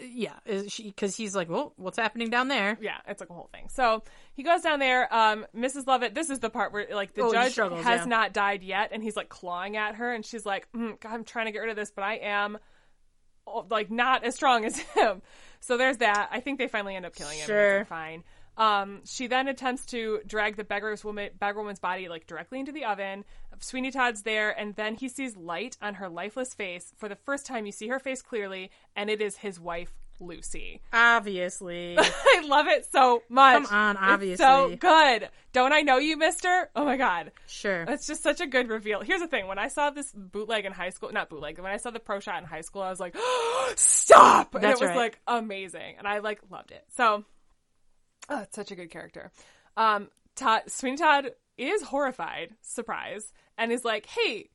yeah, 0.00 0.34
because 0.46 1.16
he's 1.16 1.34
like, 1.34 1.48
well, 1.48 1.72
what's 1.76 1.98
happening 1.98 2.30
down 2.30 2.48
there? 2.48 2.78
Yeah, 2.80 2.96
it's 3.06 3.20
like 3.20 3.30
a 3.30 3.34
whole 3.34 3.48
thing. 3.52 3.68
So 3.68 4.02
he 4.34 4.42
goes 4.42 4.62
down 4.62 4.78
there. 4.78 5.12
Um, 5.12 5.46
Mrs. 5.56 5.86
Lovett. 5.86 6.14
This 6.14 6.30
is 6.30 6.38
the 6.40 6.50
part 6.50 6.72
where 6.72 6.86
like 6.92 7.14
the 7.14 7.22
Oh, 7.22 7.32
judge 7.32 7.52
struggles, 7.52 7.84
has 7.84 8.00
yeah. 8.00 8.04
not 8.06 8.32
died 8.32 8.62
yet, 8.62 8.90
and 8.92 9.02
he's 9.02 9.16
like 9.16 9.28
clawing 9.28 9.76
at 9.76 9.96
her, 9.96 10.12
and 10.12 10.24
she's 10.24 10.46
like, 10.46 10.66
mm, 10.72 10.98
"God, 11.00 11.12
I'm 11.12 11.24
trying 11.24 11.46
to 11.46 11.52
get 11.52 11.60
rid 11.60 11.70
of 11.70 11.76
this, 11.76 11.90
but 11.90 12.02
I 12.04 12.14
am." 12.22 12.58
oh, 13.46 13.66
Like 13.70 13.90
not 13.90 14.24
as 14.24 14.34
strong 14.34 14.64
as 14.64 14.78
him, 14.96 15.22
so 15.60 15.76
there's 15.76 15.98
that. 15.98 16.28
I 16.30 16.40
think 16.40 16.58
they 16.58 16.68
finally 16.68 16.94
end 16.96 17.06
up 17.06 17.14
killing 17.14 17.38
him. 17.38 17.46
Sure. 17.46 17.84
fine. 17.86 18.24
Um, 18.56 19.00
she 19.04 19.26
then 19.28 19.48
attempts 19.48 19.86
to 19.86 20.20
drag 20.26 20.56
the 20.56 20.64
beggar's 20.64 21.04
woman, 21.04 21.30
beggar 21.38 21.58
woman's 21.58 21.78
body 21.80 22.08
like 22.08 22.26
directly 22.26 22.60
into 22.60 22.72
the 22.72 22.84
oven. 22.84 23.24
Sweeney 23.60 23.90
Todd's 23.90 24.22
there, 24.22 24.50
and 24.58 24.74
then 24.76 24.94
he 24.94 25.08
sees 25.08 25.36
light 25.36 25.76
on 25.80 25.94
her 25.94 26.08
lifeless 26.08 26.52
face. 26.52 26.92
For 26.98 27.08
the 27.08 27.16
first 27.16 27.46
time, 27.46 27.64
you 27.66 27.72
see 27.72 27.88
her 27.88 27.98
face 27.98 28.20
clearly, 28.22 28.70
and 28.96 29.08
it 29.08 29.20
is 29.22 29.36
his 29.36 29.60
wife, 29.60 29.92
Lucy. 30.20 30.80
Obviously, 30.92 31.96
I 31.98 32.42
love 32.44 32.66
it 32.66 32.86
so 32.90 33.22
much. 33.28 33.64
Come 33.64 33.74
on, 33.74 33.96
It's 33.96 34.04
obviously. 34.04 34.44
so 34.44 34.76
good. 34.76 35.28
Don't 35.52 35.72
I 35.72 35.80
know 35.82 35.98
you, 35.98 36.16
Mister? 36.16 36.70
Oh 36.74 36.84
my 36.84 36.96
god, 36.96 37.30
sure. 37.46 37.84
it's 37.88 38.06
just 38.06 38.22
such 38.22 38.40
a 38.40 38.46
good 38.46 38.68
reveal. 38.68 39.00
Here's 39.02 39.20
the 39.20 39.28
thing: 39.28 39.46
when 39.46 39.58
I 39.58 39.68
saw 39.68 39.90
this 39.90 40.10
bootleg 40.12 40.64
in 40.64 40.72
high 40.72 40.90
school, 40.90 41.10
not 41.12 41.28
bootleg, 41.30 41.58
when 41.58 41.70
I 41.72 41.76
saw 41.76 41.90
the 41.90 42.00
pro 42.00 42.18
shot 42.20 42.38
in 42.42 42.44
high 42.48 42.60
school, 42.62 42.82
I 42.82 42.90
was 42.90 43.00
like, 43.00 43.16
"Stop!" 43.76 44.54
And 44.54 44.64
That's 44.64 44.80
it 44.80 44.84
was 44.84 44.88
right. 44.90 44.96
like 44.96 45.20
amazing, 45.26 45.96
and 45.98 46.06
I 46.06 46.18
like 46.18 46.40
loved 46.50 46.70
it. 46.72 46.84
So, 46.96 47.24
oh, 48.28 48.40
it's 48.40 48.56
such 48.56 48.70
a 48.70 48.76
good 48.76 48.90
character. 48.90 49.30
Um, 49.76 50.08
Todd, 50.36 50.62
Sweeney 50.68 50.96
Todd 50.96 51.32
is 51.58 51.82
horrified, 51.82 52.50
surprise, 52.62 53.32
and 53.58 53.72
is 53.72 53.84
like, 53.84 54.06
"Hey, 54.06 54.48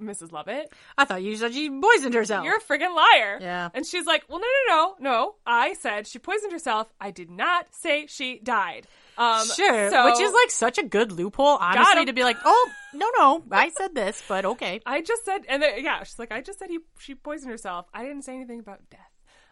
Mrs. 0.00 0.30
Lovett, 0.30 0.72
I 0.96 1.04
thought 1.04 1.22
you 1.22 1.36
said 1.36 1.52
she 1.52 1.68
poisoned 1.68 2.14
herself. 2.14 2.44
you're 2.44 2.56
a 2.56 2.60
friggin' 2.60 2.94
liar. 2.94 3.38
Yeah. 3.40 3.68
And 3.74 3.84
she's 3.84 4.06
like, 4.06 4.24
well, 4.28 4.38
no, 4.38 4.46
no, 4.68 4.94
no, 5.00 5.10
no. 5.10 5.34
I 5.44 5.74
said 5.74 6.06
she 6.06 6.18
poisoned 6.18 6.52
herself. 6.52 6.92
I 7.00 7.10
did 7.10 7.30
not 7.30 7.66
say 7.74 8.06
she 8.06 8.38
died. 8.38 8.86
Um, 9.16 9.44
sure, 9.48 9.90
so 9.90 10.04
which 10.04 10.20
is 10.20 10.32
like 10.32 10.50
such 10.50 10.78
a 10.78 10.84
good 10.84 11.10
loophole, 11.10 11.58
honestly, 11.60 12.04
to 12.04 12.12
be 12.12 12.22
like, 12.22 12.36
oh 12.44 12.70
no, 12.94 13.10
no, 13.18 13.44
I 13.50 13.70
said 13.70 13.92
this, 13.92 14.22
but 14.28 14.44
okay. 14.44 14.80
I 14.86 15.00
just 15.00 15.24
said, 15.24 15.40
and 15.48 15.60
then, 15.60 15.82
yeah, 15.82 16.04
she's 16.04 16.18
like, 16.20 16.30
I 16.30 16.40
just 16.40 16.60
said 16.60 16.70
he 16.70 16.78
she 17.00 17.16
poisoned 17.16 17.50
herself. 17.50 17.86
I 17.92 18.04
didn't 18.04 18.22
say 18.22 18.36
anything 18.36 18.60
about 18.60 18.80
death. 18.90 19.07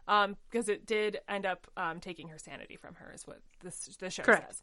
Um, 0.09 0.37
because 0.51 0.69
it 0.69 0.87
did 0.87 1.19
end 1.29 1.47
up 1.47 1.67
um, 1.77 2.01
taking 2.01 2.29
her 2.29 2.39
sanity 2.39 2.77
from 2.77 2.95
her, 2.97 3.13
is 3.15 3.27
what 3.27 3.41
this 3.63 3.89
the 3.99 4.09
show 4.11 4.23
Correct. 4.23 4.55
says. 4.55 4.63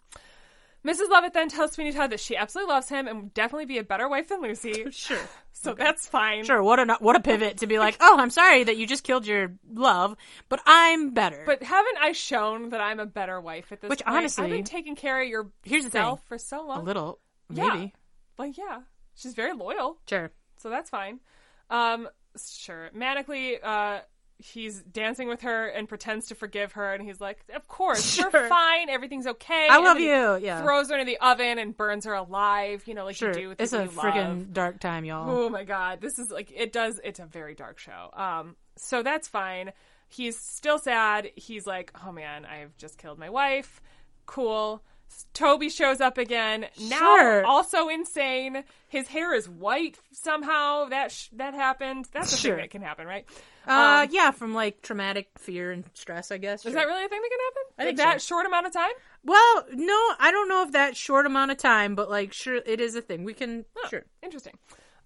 Mrs. 0.86 1.10
Lovett 1.10 1.32
then 1.34 1.48
tells 1.48 1.72
Sweeney 1.72 1.94
Todd 1.94 2.10
that 2.12 2.20
she 2.20 2.36
absolutely 2.36 2.74
loves 2.74 2.90
him 2.90 3.08
and 3.08 3.18
would 3.24 3.34
definitely 3.34 3.66
be 3.66 3.78
a 3.78 3.86
better 3.86 4.10
wife 4.10 4.28
than 4.28 4.42
Lucy. 4.42 4.86
Sure. 4.92 5.18
So 5.54 5.74
that's 5.74 6.06
fine. 6.08 6.44
Sure, 6.44 6.62
what 6.62 6.78
a 6.78 6.98
what 7.00 7.16
a 7.16 7.22
pivot 7.22 7.60
to 7.60 7.68
be 7.68 7.80
like, 7.80 7.96
oh, 8.02 8.18
I'm 8.20 8.30
sorry 8.30 8.66
that 8.66 8.76
you 8.76 8.86
just 8.86 9.06
killed 9.06 9.26
your 9.26 9.54
love, 9.72 10.18
but 10.50 10.60
I'm 10.66 11.12
better. 11.12 11.44
But 11.46 11.64
haven't 11.64 11.98
I 12.02 12.12
shown 12.12 12.70
that 12.72 12.82
I'm 12.82 13.00
a 13.00 13.06
better 13.06 13.40
wife 13.40 13.72
at 13.72 13.80
this 13.80 13.90
Which, 13.90 14.04
point? 14.04 14.18
honestly- 14.18 14.44
I've 14.46 14.50
been 14.52 14.66
taking 14.66 14.96
care 14.98 15.22
of 15.22 15.28
your 15.30 15.52
Here's 15.64 15.86
the 15.86 15.90
thing. 15.90 16.18
for 16.28 16.38
so 16.38 16.66
long. 16.66 16.80
a 16.80 16.84
little, 16.84 17.20
Yeah. 17.50 17.68
maybe. 17.74 17.94
Like, 18.38 18.58
yeah, 18.58 18.80
she's 19.16 19.34
very 19.36 19.54
loyal, 19.54 20.00
Sure. 20.10 20.32
so 20.58 20.70
that's 20.70 20.90
fine. 20.90 21.22
Um, 21.70 22.10
sure. 22.38 22.90
Manically, 22.94 23.58
uh, 23.64 24.02
he's 24.38 24.82
dancing 24.84 25.28
with 25.28 25.42
her 25.42 25.68
and 25.68 25.88
pretends 25.88 26.28
to 26.28 26.36
forgive 26.36 26.74
her, 26.74 26.94
and 26.94 27.02
he's 27.04 27.22
like, 27.22 27.40
"Of 27.56 27.68
course, 27.68 28.20
we're 28.34 28.48
fine. 28.50 28.90
Everything's 28.90 29.28
okay." 29.28 29.68
I 29.70 29.76
And 29.78 29.84
love 29.86 30.00
you. 30.00 30.38
Yeah. 30.46 30.62
Throws 30.64 30.90
her 30.90 30.96
into 30.98 31.06
the 31.06 31.18
oven 31.18 31.60
and 31.60 31.76
burns 31.76 32.06
her 32.06 32.14
alive. 32.14 32.84
You 32.88 32.94
know, 32.94 33.06
like 33.06 33.16
sure. 33.16 33.30
you 33.30 33.34
do 33.34 33.50
with 33.50 33.62
It's 33.62 33.74
a 33.74 33.84
people 33.84 33.94
you 33.94 34.10
love. 34.10 34.14
friggin' 34.16 34.54
dark 34.54 34.80
time, 34.80 35.06
y'all. 35.06 35.30
Oh 35.30 35.50
my 35.50 35.64
god, 35.64 36.02
this 36.02 36.20
is 36.20 36.30
like 36.32 36.52
it 36.56 36.72
does. 36.74 37.00
It's 37.04 37.20
a 37.20 37.26
very 37.26 37.56
dark 37.56 37.80
show. 37.80 38.10
Um, 38.14 38.56
so 38.76 39.04
that's 39.04 39.28
fine. 39.28 39.72
He's 40.10 40.38
still 40.38 40.78
sad. 40.78 41.32
He's 41.36 41.66
like, 41.66 41.92
oh 42.06 42.12
man, 42.12 42.46
I've 42.46 42.78
just 42.78 42.98
killed 42.98 43.18
my 43.18 43.30
wife. 43.30 43.82
Cool. 44.26 44.84
Toby 45.34 45.70
shows 45.70 46.00
up 46.02 46.18
again. 46.18 46.68
Now 46.80 46.98
Sure. 47.18 47.46
also 47.46 47.90
insane. 47.90 48.64
His 48.88 49.08
hair 49.08 49.34
is 49.34 49.50
white 49.50 50.00
somehow. 50.12 50.86
That 50.86 51.12
sh- 51.12 51.30
that 51.34 51.54
happened. 51.54 52.08
That's 52.12 52.34
a 52.34 52.38
Sure. 52.38 52.52
thing 52.56 52.62
that 52.64 52.70
can 52.72 52.82
happen, 52.82 53.08
right? 53.08 53.26
Uh, 53.68 54.04
Um, 54.04 54.10
yeah, 54.12 54.32
from 54.32 54.54
like 54.54 54.82
traumatic 54.82 55.30
fear 55.40 55.72
and 55.72 55.84
stress, 55.94 56.32
I 56.32 56.38
guess. 56.38 56.60
Is 56.66 56.72
Sure. 56.72 56.74
that 56.74 56.88
really 56.88 57.06
a 57.06 57.10
thing 57.10 57.22
that 57.22 57.30
can 57.30 57.40
happen? 57.40 57.64
I 57.80 57.84
think 57.84 57.90
In 58.00 58.06
that 58.06 58.22
so. 58.22 58.36
short 58.36 58.46
amount 58.46 58.68
of 58.68 58.74
time? 58.74 58.92
Well, 59.24 59.66
no, 59.72 60.16
I 60.20 60.32
don't 60.32 60.50
know 60.50 60.64
if 60.64 60.72
that 60.74 60.96
short 60.98 61.26
amount 61.26 61.52
of 61.52 61.58
time, 61.58 61.96
but 61.96 62.10
like, 62.10 62.34
sure, 62.34 62.56
it 62.56 62.80
is 62.82 62.96
a 62.96 63.02
thing. 63.02 63.24
We 63.24 63.34
can, 63.34 63.66
Oh, 63.78 63.88
sure. 63.90 64.06
Interesting. 64.22 64.58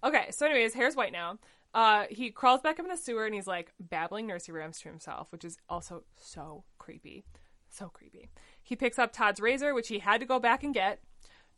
Okay, 0.04 0.30
so 0.30 0.46
anyway, 0.46 0.60
anyways, 0.60 0.74
hair's 0.74 0.96
white 0.96 1.12
now. 1.12 1.38
Uh, 1.74 2.04
he 2.10 2.30
crawls 2.30 2.60
back 2.62 2.78
up 2.78 2.84
in 2.86 2.90
the 2.90 2.96
sewer 2.96 3.26
and 3.26 3.34
he's 3.34 3.46
like 3.46 3.72
babbling 3.78 4.26
nursery 4.26 4.58
rhymes 4.60 4.80
to 4.80 4.88
himself, 4.88 5.30
which 5.32 5.44
is 5.44 5.58
also 5.68 6.04
so 6.16 6.64
creepy. 6.78 7.24
So 7.70 7.88
creepy. 7.90 8.28
He 8.68 8.76
picks 8.76 8.98
up 8.98 9.14
Todd's 9.14 9.40
razor, 9.40 9.72
which 9.72 9.88
he 9.88 10.00
had 10.00 10.20
to 10.20 10.26
go 10.26 10.38
back 10.38 10.62
and 10.62 10.74
get, 10.74 11.00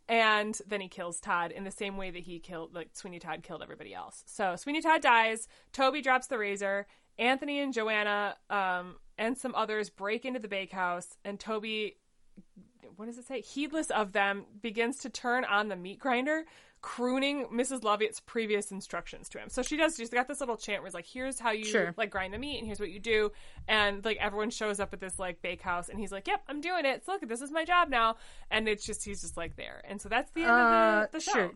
and 0.08 0.56
then 0.64 0.80
he 0.80 0.86
kills 0.86 1.18
Todd 1.18 1.50
in 1.50 1.64
the 1.64 1.70
same 1.72 1.96
way 1.96 2.12
that 2.12 2.22
he 2.22 2.38
killed, 2.38 2.72
like 2.72 2.90
Sweeney 2.92 3.18
Todd 3.18 3.42
killed 3.42 3.64
everybody 3.64 3.92
else. 3.92 4.22
So 4.26 4.54
Sweeney 4.54 4.80
Todd 4.80 5.02
dies. 5.02 5.48
Toby 5.72 6.02
drops 6.02 6.28
the 6.28 6.38
razor. 6.38 6.86
Anthony 7.18 7.58
and 7.58 7.74
Joanna 7.74 8.36
um, 8.48 8.94
and 9.18 9.36
some 9.36 9.56
others 9.56 9.90
break 9.90 10.24
into 10.24 10.38
the 10.38 10.46
bakehouse, 10.46 11.16
and 11.24 11.40
Toby 11.40 11.96
what 12.94 13.06
does 13.06 13.18
it 13.18 13.26
say? 13.26 13.40
Heedless 13.40 13.90
of 13.90 14.12
them, 14.12 14.44
begins 14.60 14.98
to 14.98 15.08
turn 15.08 15.44
on 15.44 15.68
the 15.68 15.76
meat 15.76 15.98
grinder, 15.98 16.44
crooning 16.82 17.46
Mrs. 17.52 17.82
Lovett's 17.84 18.20
previous 18.20 18.70
instructions 18.70 19.28
to 19.30 19.38
him. 19.38 19.48
So 19.50 19.62
she 19.62 19.76
does. 19.76 19.96
She's 19.96 20.10
got 20.10 20.28
this 20.28 20.40
little 20.40 20.56
chant 20.56 20.80
where 20.80 20.86
it's 20.86 20.94
like, 20.94 21.06
"Here's 21.06 21.38
how 21.38 21.50
you 21.50 21.64
Sure. 21.64 21.94
like 21.96 22.10
grind 22.10 22.32
the 22.32 22.38
meat, 22.38 22.58
and 22.58 22.66
here's 22.66 22.80
what 22.80 22.90
you 22.90 22.98
do." 23.00 23.32
And 23.68 24.04
like 24.04 24.16
everyone 24.18 24.50
shows 24.50 24.80
up 24.80 24.92
at 24.92 25.00
this 25.00 25.18
like 25.18 25.42
bakehouse, 25.42 25.88
and 25.88 25.98
he's 26.00 26.10
like, 26.12 26.26
"Yep, 26.26 26.42
I'm 26.48 26.60
doing 26.60 26.84
it. 26.86 27.04
So 27.04 27.12
look, 27.12 27.28
this 27.28 27.42
is 27.42 27.50
my 27.50 27.64
job 27.64 27.88
now." 27.90 28.16
And 28.50 28.68
it's 28.68 28.84
just 28.86 29.04
he's 29.04 29.20
just 29.20 29.36
like 29.36 29.56
there, 29.56 29.82
and 29.88 30.00
so 30.00 30.08
that's 30.08 30.30
the 30.32 30.42
end 30.42 30.50
Uh, 30.50 30.54
of 31.04 31.12
the, 31.12 31.18
the 31.18 31.24
show. 31.24 31.32
sure. 31.32 31.50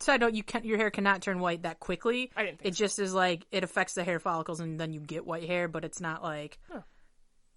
Side 0.00 0.20
note: 0.20 0.34
you 0.34 0.42
can't. 0.42 0.64
your 0.64 0.76
hair 0.78 0.90
cannot 0.90 1.22
turn 1.22 1.40
white 1.40 1.62
that 1.62 1.80
quickly. 1.80 2.30
I 2.36 2.44
didn't 2.44 2.58
think 2.60 2.68
It 2.74 2.76
just 2.76 2.98
is 2.98 3.12
like 3.14 3.46
it 3.50 3.64
affects 3.64 3.94
the 3.94 4.04
hair 4.04 4.18
follicles, 4.18 4.60
and 4.60 4.78
then 4.80 4.92
you 4.92 5.00
get 5.00 5.26
white 5.26 5.46
hair, 5.46 5.68
but 5.68 5.84
it's 5.84 6.00
not 6.00 6.22
like, 6.22 6.58
Huh. 6.70 6.80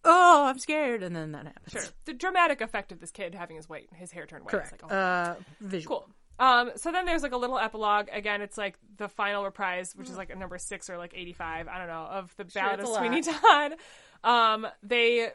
oh, 0.05 0.45
I'm 0.47 0.59
scared, 0.59 1.03
and 1.03 1.15
then 1.15 1.31
that 1.33 1.45
happens. 1.47 1.71
Sure, 1.71 1.83
the 2.05 2.13
dramatic 2.13 2.61
effect 2.61 2.91
of 2.91 2.99
this 2.99 3.11
kid 3.11 3.33
having 3.35 3.55
his 3.55 3.69
white 3.69 3.89
his 3.93 4.11
hair 4.11 4.25
turn 4.25 4.41
white. 4.43 4.51
Correct. 4.51 4.81
Like, 4.83 4.91
oh, 4.91 4.95
uh, 4.95 5.35
visual. 5.61 5.99
Cool. 6.01 6.09
Um, 6.39 6.71
so 6.75 6.91
then 6.91 7.05
there's 7.05 7.23
like 7.23 7.31
a 7.31 7.37
little 7.37 7.57
epilogue. 7.57 8.07
Again, 8.11 8.41
it's 8.41 8.57
like 8.57 8.75
the 8.97 9.07
final 9.07 9.43
reprise, 9.43 9.93
which 9.95 10.09
is 10.09 10.17
like 10.17 10.29
a 10.29 10.35
number 10.35 10.57
six 10.57 10.89
or 10.89 10.97
like 10.97 11.13
85, 11.15 11.67
I 11.67 11.77
don't 11.77 11.87
know, 11.87 12.07
of 12.09 12.33
the 12.37 12.45
Ballad 12.45 12.79
it's 12.79 12.89
of 12.89 12.95
Sweeney. 12.97 13.21
Todd. 13.21 13.73
Um, 14.25 14.65
they, 14.81 15.27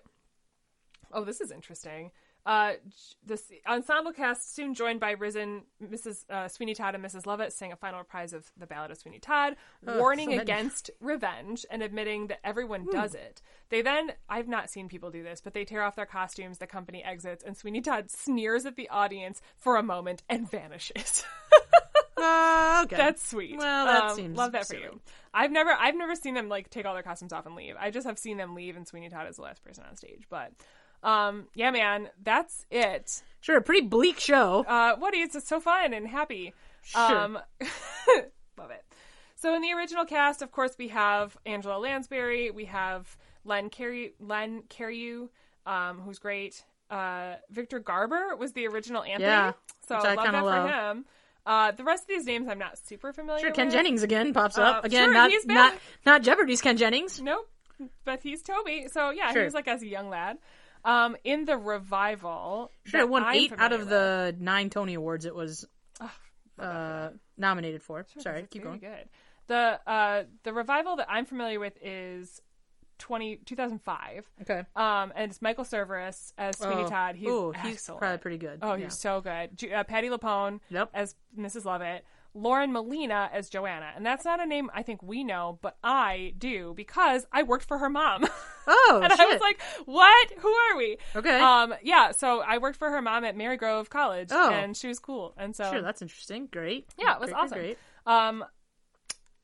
oh, 1.12 1.22
this 1.22 1.42
is 1.42 1.50
interesting. 1.50 2.10
Uh, 2.48 2.72
this 3.26 3.42
ensemble 3.68 4.10
cast 4.10 4.54
soon 4.54 4.72
joined 4.72 5.00
by 5.00 5.10
Risen 5.10 5.64
Mrs. 5.82 6.24
Uh, 6.30 6.48
Sweeney 6.48 6.74
Todd 6.74 6.94
and 6.94 7.04
Mrs. 7.04 7.26
Lovett 7.26 7.52
sang 7.52 7.72
a 7.72 7.76
final 7.76 7.98
reprise 7.98 8.32
of 8.32 8.50
the 8.56 8.66
Ballad 8.66 8.90
of 8.90 8.96
Sweeney 8.96 9.18
Todd, 9.18 9.54
Oh, 9.86 9.98
warning 9.98 10.32
so 10.34 10.40
against 10.40 10.90
revenge 10.98 11.66
and 11.70 11.82
admitting 11.82 12.28
that 12.28 12.38
everyone 12.42 12.86
does 12.90 13.14
it. 13.14 13.42
They 13.68 13.82
then, 13.82 14.12
I've 14.30 14.48
not 14.48 14.70
seen 14.70 14.88
people 14.88 15.10
do 15.10 15.22
this, 15.22 15.42
but 15.42 15.52
they 15.52 15.66
tear 15.66 15.82
off 15.82 15.94
their 15.96 16.06
costumes, 16.06 16.56
the 16.56 16.66
company 16.66 17.04
exits, 17.04 17.44
and 17.44 17.54
Sweeney 17.54 17.82
Todd 17.82 18.10
sneers 18.10 18.64
at 18.64 18.76
the 18.76 18.88
audience 18.88 19.42
for 19.58 19.76
a 19.76 19.82
moment 19.82 20.22
and 20.30 20.50
vanishes. 20.50 21.22
Uh, 22.16 22.80
okay. 22.86 22.96
That's 22.96 23.28
sweet. 23.28 23.58
Well, 23.58 23.84
that 23.86 24.04
Um, 24.04 24.16
seems 24.16 24.38
love 24.38 24.52
that 24.52 24.66
silly. 24.66 24.84
for 24.84 24.92
you. 24.94 25.00
I've 25.34 25.52
never 25.52 25.70
I've 25.70 25.94
never 25.96 26.14
seen 26.14 26.32
them 26.32 26.48
like 26.48 26.70
take 26.70 26.86
all 26.86 26.94
their 26.94 27.02
costumes 27.02 27.34
off 27.34 27.44
and 27.44 27.54
leave. 27.54 27.74
I 27.78 27.90
just 27.90 28.06
have 28.06 28.18
seen 28.18 28.38
them 28.38 28.54
leave 28.54 28.76
and 28.76 28.88
Sweeney 28.88 29.10
Todd 29.10 29.28
is 29.28 29.36
the 29.36 29.42
last 29.42 29.62
person 29.62 29.84
on 29.88 29.94
stage. 29.96 30.22
But 30.30 30.52
um 31.02 31.46
yeah 31.54 31.70
man, 31.70 32.08
that's 32.22 32.66
it. 32.70 33.22
sure. 33.40 33.56
A 33.56 33.62
pretty 33.62 33.86
bleak 33.86 34.18
show. 34.20 34.64
Uh 34.66 34.96
what 34.96 35.14
is 35.14 35.34
it's 35.34 35.48
so 35.48 35.60
fun 35.60 35.92
and 35.92 36.06
happy. 36.08 36.52
Sure. 36.82 37.00
Um 37.18 37.38
love 38.58 38.70
it. 38.70 38.84
So 39.36 39.54
in 39.54 39.62
the 39.62 39.72
original 39.72 40.04
cast, 40.04 40.42
of 40.42 40.50
course, 40.50 40.72
we 40.78 40.88
have 40.88 41.36
Angela 41.46 41.78
Lansbury, 41.78 42.50
we 42.50 42.64
have 42.66 43.16
Len 43.44 43.70
Carey 43.70 44.14
Len 44.18 44.62
Cariou, 44.68 45.28
um, 45.66 46.00
who's 46.00 46.18
great. 46.18 46.64
Uh 46.90 47.34
Victor 47.50 47.78
Garber 47.78 48.34
was 48.36 48.52
the 48.52 48.66
original 48.66 49.02
Anthony. 49.02 49.24
Yeah, 49.24 49.52
so 49.86 49.96
I 49.96 50.14
love 50.14 50.32
that 50.32 50.44
love. 50.44 50.68
for 50.68 50.74
him. 50.74 51.04
Uh, 51.46 51.70
the 51.70 51.84
rest 51.84 52.02
of 52.02 52.08
these 52.08 52.26
names 52.26 52.46
I'm 52.46 52.58
not 52.58 52.76
super 52.76 53.10
familiar 53.10 53.40
Sure, 53.40 53.48
with. 53.50 53.56
Ken 53.56 53.70
Jennings 53.70 54.02
again 54.02 54.34
pops 54.34 54.58
Uh, 54.58 54.62
up 54.64 54.84
again. 54.84 55.04
sure, 55.06 55.14
not 55.14 55.30
he's 55.30 55.46
not 55.46 55.74
not 56.04 56.22
Jeopardy's 56.22 56.60
Ken 56.60 56.76
Jennings. 56.76 57.22
Nope. 57.22 57.48
But 58.04 58.22
he's 58.22 58.42
Toby. 58.42 58.88
So 58.92 59.10
yeah, 59.10 59.32
Sure. 59.32 59.42
he 59.42 59.44
was 59.44 59.54
like 59.54 59.68
as 59.68 59.80
a 59.82 59.86
young 59.86 60.10
lad. 60.10 60.36
Um, 60.84 61.16
in 61.24 61.44
the 61.44 61.56
revival, 61.56 62.70
Sure, 62.84 63.00
it 63.00 63.08
won 63.08 63.24
I'm 63.24 63.34
eight 63.34 63.52
out 63.58 63.72
of 63.72 63.88
the 63.88 64.34
nine 64.38 64.70
Tony 64.70 64.94
Awards 64.94 65.24
it 65.24 65.34
was 65.34 65.66
Oh, 66.00 66.10
uh, 66.64 67.10
nominated 67.36 67.82
for. 67.82 67.98
with. 68.14 68.22
Sorry, 68.22 68.46
keep 68.50 68.62
going. 68.64 68.78
Good. 68.80 69.08
The 69.48 69.80
uh, 69.86 70.24
the 70.44 70.52
revival 70.52 70.96
that 70.96 71.06
I'm 71.10 71.24
familiar 71.24 71.58
with 71.60 71.76
is 71.82 72.40
20, 72.98 73.36
2005. 73.44 74.28
Okay. 74.42 74.64
Um, 74.76 75.12
and 75.16 75.30
it's 75.30 75.40
Michael 75.40 75.64
Cerveris 75.64 76.32
as 76.36 76.58
Sweeney 76.58 76.82
Oh, 76.82 76.88
Todd. 76.88 77.16
He's 77.16 77.28
ooh, 77.28 77.52
he's 77.62 77.86
probably 77.86 78.18
pretty 78.18 78.38
good. 78.38 78.58
Oh, 78.62 78.74
Yeah. 78.74 78.84
he's 78.84 78.98
so 78.98 79.20
good. 79.20 79.50
Uh, 79.72 79.84
Patti 79.84 80.08
LuPone 80.10 80.60
Yep. 80.70 80.90
as 80.94 81.14
Mrs. 81.38 81.64
Lovett. 81.64 82.04
Lauren 82.34 82.72
Molina 82.72 83.30
as 83.32 83.48
Joanna. 83.48 83.90
And 83.96 84.04
that's 84.06 84.24
not 84.24 84.40
a 84.40 84.46
name 84.46 84.70
I 84.74 84.82
think 84.82 85.02
we 85.02 85.24
know, 85.24 85.58
but 85.62 85.76
I 85.82 86.34
do 86.38 86.74
because 86.76 87.26
I 87.32 87.42
worked 87.42 87.64
for 87.66 87.78
her 87.78 87.88
mom. 87.90 88.24
Oh, 88.70 89.00
and 89.02 89.10
shit. 89.10 89.18
I 89.18 89.24
was 89.24 89.40
like, 89.40 89.62
"What? 89.86 90.30
Who 90.40 90.48
are 90.50 90.76
we?" 90.76 90.98
Okay. 91.16 91.40
Um. 91.40 91.72
Yeah. 91.82 92.10
So 92.10 92.40
I 92.46 92.58
worked 92.58 92.76
for 92.78 92.90
her 92.90 93.00
mom 93.00 93.24
at 93.24 93.34
Marygrove 93.34 93.88
College, 93.88 94.28
Oh. 94.30 94.50
and 94.52 94.76
she 94.76 94.88
was 94.88 94.98
cool. 94.98 95.32
And 95.38 95.56
so, 95.56 95.70
sure, 95.72 95.80
that's 95.80 96.02
interesting. 96.02 96.48
Great. 96.52 96.86
yeah, 96.98 97.14
it 97.14 97.20
was 97.20 97.30
Great, 97.30 97.40
awesome. 97.42 97.58
great. 97.58 97.78
Um, 98.04 98.44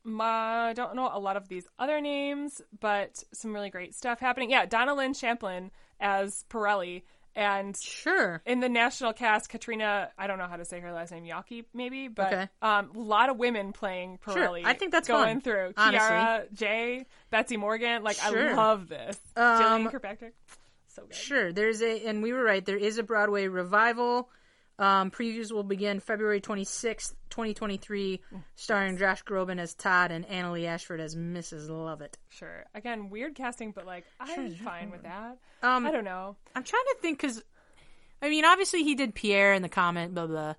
my, 0.04 0.68
I 0.68 0.72
don't 0.74 0.94
know 0.94 1.10
a 1.12 1.18
lot 1.18 1.36
of 1.38 1.48
these 1.48 1.66
other 1.78 2.00
names, 2.02 2.60
but 2.80 3.24
some 3.32 3.54
really 3.54 3.70
great 3.70 3.94
stuff 3.94 4.20
happening. 4.20 4.50
Yeah, 4.50 4.66
Donna 4.66 4.94
Lynn 4.94 5.14
Champlin 5.14 5.70
as 6.00 6.44
Pirelli, 6.50 7.02
and 7.36 7.76
Sure. 7.82 8.40
in 8.46 8.60
the 8.60 8.68
national 8.68 9.12
cast, 9.12 9.48
Katrina, 9.48 10.10
I 10.18 10.26
don't 10.26 10.38
know 10.38 10.46
how 10.46 10.56
to 10.56 10.64
say 10.64 10.80
her 10.80 10.92
last 10.92 11.10
name, 11.12 11.24
Yaki 11.24 11.64
maybe, 11.74 12.08
but 12.08 12.32
Okay. 12.32 12.48
um, 12.62 12.90
a 12.94 12.98
lot 12.98 13.28
of 13.30 13.36
women 13.38 13.72
playing 13.72 14.18
Sure, 14.24 14.34
Pirelli. 14.34 14.62
I 14.64 14.74
think 14.74 14.92
that's 14.92 15.08
going 15.08 15.36
fun, 15.36 15.40
through 15.40 15.72
honestly. 15.76 15.98
Kiara, 16.16 16.52
Jay, 16.52 17.06
Betsy 17.30 17.56
Morgan. 17.56 18.02
Like 18.02 18.16
Sure. 18.16 18.50
I 18.50 18.54
love 18.54 18.88
this. 18.88 19.18
Um, 19.36 19.44
Jillian 19.44 19.90
Kirkpatrick, 19.90 20.34
so 20.88 21.02
good. 21.06 21.14
Sure. 21.14 21.52
There's 21.52 21.82
a, 21.82 22.06
and 22.06 22.22
we 22.22 22.32
were 22.32 22.42
right. 22.44 22.64
There 22.64 22.76
is 22.76 22.98
a 22.98 23.02
Broadway 23.02 23.48
revival. 23.48 24.28
Um, 24.76 25.10
previews 25.12 25.52
will 25.52 25.62
begin 25.62 26.00
February 26.00 26.40
26th, 26.40 27.14
2023, 27.30 28.20
starring 28.56 28.96
Josh 28.96 29.22
Groban 29.22 29.60
as 29.60 29.72
Todd 29.74 30.10
and 30.10 30.26
Annaleigh 30.26 30.66
Ashford 30.66 31.00
as 31.00 31.14
Mrs. 31.14 31.68
Lovett. 31.68 32.18
Sure. 32.30 32.64
Again, 32.74 33.08
weird 33.08 33.36
casting, 33.36 33.70
but 33.70 33.86
like 33.86 34.04
I'm 34.18 34.50
fine 34.56 34.90
with 34.90 35.04
that. 35.04 35.38
Um, 35.62 35.86
I 35.86 35.92
don't 35.92 36.04
know. 36.04 36.34
I'm 36.56 36.64
trying 36.64 36.82
to 36.88 36.96
think 37.00 37.20
because, 37.20 37.42
I 38.20 38.28
mean, 38.28 38.44
obviously 38.44 38.82
he 38.82 38.96
did 38.96 39.14
Pierre 39.14 39.54
in 39.54 39.62
the 39.62 39.68
Comet, 39.68 40.12
blah 40.12 40.26
blah. 40.26 40.54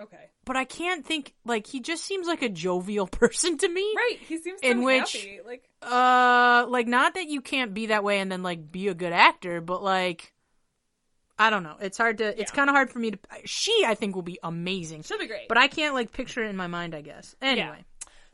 Okay. 0.00 0.30
But 0.46 0.56
I 0.56 0.64
can't 0.64 1.04
think 1.04 1.34
like 1.44 1.66
he 1.66 1.80
just 1.80 2.02
seems 2.04 2.26
like 2.26 2.40
a 2.40 2.48
jovial 2.48 3.06
person 3.10 3.58
to 3.58 3.68
me. 3.68 3.92
Right. 3.94 4.16
He 4.26 4.38
seems 4.38 4.62
so 4.62 4.70
In 4.70 4.82
which- 4.82 5.12
happy. 5.12 5.40
Like 5.44 5.68
Uh, 5.82 6.64
like 6.66 6.86
not 6.86 7.12
that 7.14 7.28
you 7.28 7.42
can't 7.42 7.74
be 7.74 7.86
that 7.88 8.02
way 8.04 8.20
and 8.20 8.32
then 8.32 8.42
like 8.42 8.72
be 8.72 8.88
a 8.88 8.94
good 8.94 9.12
actor, 9.12 9.60
but 9.60 9.82
like, 9.82 10.32
I 11.46 11.50
don't 11.50 11.62
know. 11.62 11.76
It's 11.80 11.98
hard 11.98 12.18
to. 12.18 12.28
It's 12.40 12.50
Yeah. 12.52 12.56
kind 12.56 12.70
of 12.70 12.74
hard 12.74 12.90
for 12.90 12.98
me 12.98 13.10
to. 13.12 13.18
She, 13.44 13.84
I 13.86 13.94
think, 13.94 14.14
will 14.14 14.22
be 14.22 14.38
amazing. 14.42 15.02
she'll 15.02 15.18
be 15.18 15.26
great. 15.26 15.48
But 15.48 15.58
I 15.58 15.68
can't 15.68 15.94
like 15.94 16.12
picture 16.12 16.42
it 16.44 16.48
in 16.48 16.56
my 16.56 16.66
mind. 16.68 16.94
I 16.94 17.00
guess. 17.02 17.34
Anyway, 17.42 17.84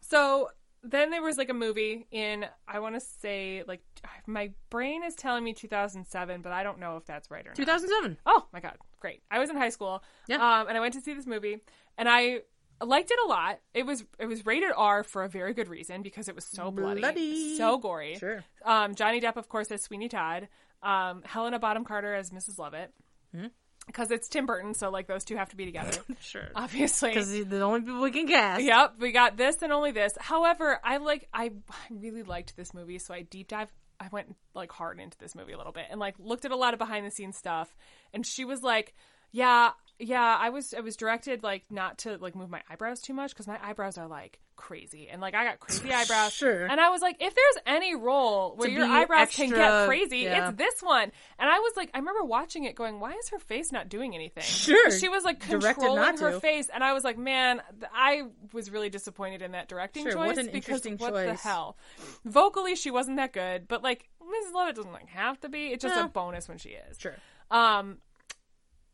So 0.01 0.49
then 0.85 1.11
there 1.11 1.23
was 1.23 1.37
like 1.37 1.49
a 1.49 1.55
movie 1.55 2.07
in 2.13 2.47
I 2.69 2.79
want 2.79 2.95
to 2.95 3.01
say 3.01 3.65
like 3.67 3.83
my 4.27 4.53
brain 4.71 5.03
is 5.05 5.15
telling 5.15 5.43
me 5.43 5.53
2007, 5.53 6.41
but 6.43 6.53
I 6.53 6.63
don't 6.63 6.79
know 6.79 6.97
if 6.97 7.05
that's 7.05 7.31
right 7.31 7.45
or 7.45 7.51
not. 7.51 7.57
2007. 7.57 8.17
Oh 8.27 8.47
my 8.53 8.61
god, 8.61 8.77
great! 9.01 9.23
I 9.31 9.39
was 9.39 9.51
in 9.51 9.57
high 9.57 9.71
school, 9.71 10.03
Yeah. 10.29 10.37
um, 10.37 10.69
and 10.69 10.77
I 10.77 10.81
went 10.81 10.95
to 10.95 11.01
see 11.01 11.15
this 11.15 11.27
movie, 11.27 11.59
and 11.97 12.09
I 12.09 12.43
liked 12.81 13.11
it 13.11 13.19
a 13.25 13.27
lot. 13.27 13.59
It 13.75 13.87
was 13.87 14.05
it 14.21 14.27
was 14.27 14.47
rated 14.47 14.71
R 14.77 15.03
for 15.03 15.25
a 15.25 15.29
very 15.29 15.53
good 15.53 15.69
reason 15.69 16.03
because 16.03 16.29
it 16.29 16.35
was 16.37 16.45
so 16.45 16.71
bloody, 16.71 17.01
Bloody. 17.01 17.57
so 17.57 17.77
gory. 17.79 18.15
Sure. 18.17 18.45
Um, 18.65 18.95
Johnny 18.95 19.21
Depp, 19.21 19.37
of 19.37 19.49
course, 19.49 19.71
as 19.73 19.83
Sweeney 19.83 20.09
Todd. 20.09 20.47
Um, 20.83 21.23
Helena 21.25 21.59
Bonham 21.59 21.85
Carter 21.85 22.15
as 22.15 22.31
Mrs. 22.31 22.59
Lovett. 22.59 22.93
Hmm? 23.35 23.47
Because 23.87 24.11
it's 24.11 24.29
Tim 24.29 24.45
Burton, 24.45 24.75
so 24.75 24.91
like 24.91 25.07
those 25.07 25.25
two 25.25 25.37
have 25.37 25.49
to 25.49 25.57
be 25.57 25.65
together, 25.65 25.99
Sure. 26.21 26.49
obviously. 26.55 27.09
Because 27.11 27.31
the 27.31 27.61
only 27.63 27.81
people 27.81 28.01
we 28.03 28.11
can 28.11 28.27
cast. 28.29 28.63
Yep, 28.63 28.95
we 29.01 29.13
got 29.13 29.37
this 29.39 29.63
and 29.63 29.73
only 29.73 29.93
this. 29.93 30.13
However, 30.21 30.79
I 30.85 30.99
like 30.99 31.27
I 31.33 31.53
really 31.91 32.23
liked 32.23 32.55
this 32.57 32.75
movie, 32.75 32.99
so 32.99 33.15
I 33.15 33.23
deep 33.23 33.49
dive 33.49 33.69
I 33.99 34.09
went 34.13 34.37
like 34.55 34.71
hard 34.71 35.01
into 35.01 35.17
this 35.19 35.35
movie 35.35 35.53
a 35.53 35.57
little 35.57 35.73
bit 35.73 35.87
and 35.91 35.99
like 35.99 36.15
looked 36.19 36.45
at 36.45 36.51
a 36.53 36.57
lot 36.57 36.73
of 36.75 36.79
behind 36.79 37.05
the 37.07 37.11
scenes 37.11 37.37
stuff 37.37 37.75
and 38.13 38.25
she 38.27 38.45
was 38.45 38.63
like, 38.63 38.95
"Yeah, 39.33 39.71
yeah, 39.99 40.37
I 40.39 40.51
was 40.51 40.75
I 40.75 40.81
was 40.81 40.95
directed 40.97 41.43
like 41.43 41.65
not 41.71 41.99
to 41.99 42.19
like 42.19 42.37
move 42.37 42.51
my 42.51 42.61
eyebrows 42.71 43.01
too 43.01 43.15
much 43.15 43.35
cuz 43.35 43.47
my 43.49 43.59
eyebrows 43.61 43.97
are 43.99 44.07
like 44.07 44.39
crazy 44.59 45.09
and 45.09 45.23
like 45.23 45.35
I 45.35 45.45
got 45.45 45.61
crazy 45.61 45.91
eyebrows." 45.95 46.33
Sure. 46.35 46.67
And 46.67 46.79
I 46.79 46.91
was 46.91 47.01
like, 47.01 47.17
"If 47.21 47.35
there's 47.35 47.65
any 47.65 47.95
role 47.95 48.55
where 48.57 48.69
To 48.69 48.75
your 48.75 48.85
eyebrows 48.85 49.31
can 49.31 49.49
get 49.49 49.87
crazy, 49.87 50.19
yeah. 50.19 50.49
it's 50.51 50.59
this 50.59 50.83
one." 50.83 51.11
And 51.39 51.49
I 51.49 51.59
was 51.61 51.73
like, 51.77 51.91
I 51.95 51.99
remember 51.99 52.25
watching 52.25 52.65
it 52.65 52.75
going, 52.75 53.01
"Why 53.01 53.13
is 53.13 53.31
her 53.31 53.39
face 53.39 53.73
not 53.73 53.89
doing 53.89 54.15
anything?" 54.15 54.43
Sure. 54.43 54.91
She 54.91 55.09
was 55.09 55.25
like 55.25 55.41
controlling 55.41 56.19
her 56.19 56.33
to. 56.33 56.41
face 56.41 56.69
and 56.69 56.85
I 56.85 56.93
was 56.93 57.05
like, 57.05 57.17
"Man, 57.17 57.63
I 57.95 58.25
was 58.53 58.71
really 58.71 58.91
disappointed 58.91 59.41
in 59.41 59.53
that 59.53 59.69
directing 59.69 60.03
Sure, 60.03 60.13
choice 60.13 60.37
because 60.37 60.85
interesting 60.85 60.97
what 60.99 61.15
the 61.15 61.35
hell? 61.35 61.77
Vocally, 62.25 62.75
she 62.77 62.91
wasn't 62.91 63.17
that 63.17 63.33
good, 63.33 63.69
but 63.69 63.83
like 63.83 64.09
Mrs. 64.21 64.53
Lovett 64.55 64.77
doesn't 64.77 64.93
like 64.93 65.09
have 65.09 65.41
to 65.41 65.49
be. 65.49 65.69
It's 65.69 65.83
just 65.83 65.95
Yeah. 65.97 66.05
a 66.05 66.09
bonus 66.09 66.49
when 66.49 66.59
she 66.59 66.71
is. 66.71 66.99
Sure. 66.99 67.15
Um, 67.51 67.99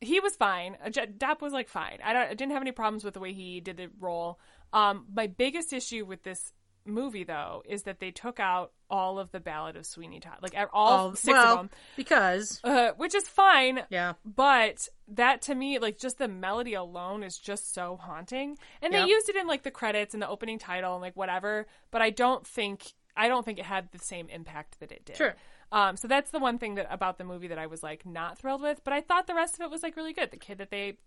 he 0.04 0.20
was 0.20 0.36
fine. 0.36 0.76
Depp 0.86 1.40
was 1.40 1.52
like 1.52 1.68
fine. 1.68 1.98
I, 2.04 2.12
don't, 2.12 2.22
I 2.22 2.34
didn't 2.34 2.52
have 2.52 2.62
any 2.62 2.72
problems 2.72 3.04
with 3.04 3.14
the 3.14 3.20
way 3.20 3.32
he 3.32 3.60
did 3.60 3.76
the 3.76 3.88
role. 4.00 4.38
Um, 4.72 5.06
my 5.14 5.26
biggest 5.26 5.72
issue 5.72 6.04
with 6.04 6.22
this 6.22 6.52
movie 6.86 7.24
though 7.24 7.62
is 7.66 7.84
that 7.84 7.98
they 7.98 8.10
took 8.10 8.38
out 8.38 8.72
all 8.90 9.18
of 9.18 9.30
the 9.32 9.40
Ballad 9.40 9.74
of 9.76 9.86
Sweeney 9.86 10.20
Todd, 10.20 10.38
like 10.42 10.54
all, 10.72 10.88
All- 10.92 11.14
six 11.14 11.28
well, 11.32 11.52
of 11.52 11.58
them, 11.58 11.70
because 11.96 12.60
uh, 12.62 12.90
which 12.96 13.14
is 13.14 13.26
fine. 13.26 13.80
yeah, 13.88 14.12
But 14.24 14.86
that 15.08 15.42
to 15.42 15.54
me, 15.54 15.78
like 15.78 15.98
just 15.98 16.18
the 16.18 16.28
melody 16.28 16.74
alone 16.74 17.22
is 17.22 17.38
just 17.38 17.72
so 17.74 17.96
haunting. 18.00 18.58
And 18.82 18.92
Yep. 18.92 19.02
they 19.06 19.10
used 19.10 19.28
it 19.30 19.36
in 19.36 19.46
like 19.46 19.62
the 19.62 19.70
credits 19.70 20.12
and 20.14 20.22
the 20.22 20.28
opening 20.28 20.58
title 20.58 20.92
and 20.94 21.00
like 21.02 21.16
whatever. 21.16 21.66
But 21.90 22.02
I 22.02 22.10
don't 22.10 22.46
think 22.46 22.92
I 23.16 23.28
don't 23.28 23.44
think 23.44 23.58
it 23.58 23.64
had 23.64 23.90
the 23.92 23.98
same 23.98 24.28
impact 24.28 24.80
that 24.80 24.92
it 24.92 25.04
did. 25.04 25.16
Sure. 25.16 25.34
Um, 25.72 25.96
so 25.96 26.08
that's 26.08 26.30
the 26.30 26.38
one 26.38 26.58
thing 26.58 26.76
that 26.76 26.86
about 26.90 27.18
the 27.18 27.24
movie 27.24 27.48
that 27.48 27.58
I 27.58 27.66
was 27.66 27.82
like 27.82 28.06
not 28.06 28.38
thrilled 28.38 28.62
with. 28.62 28.82
But 28.84 28.92
I 28.92 29.00
thought 29.00 29.26
the 29.26 29.34
rest 29.34 29.54
of 29.54 29.60
it 29.60 29.70
was 29.70 29.82
like 29.82 29.96
really 29.96 30.12
good. 30.12 30.30
The 30.30 30.36
kid 30.36 30.58
that 30.58 30.70
they 30.70 30.98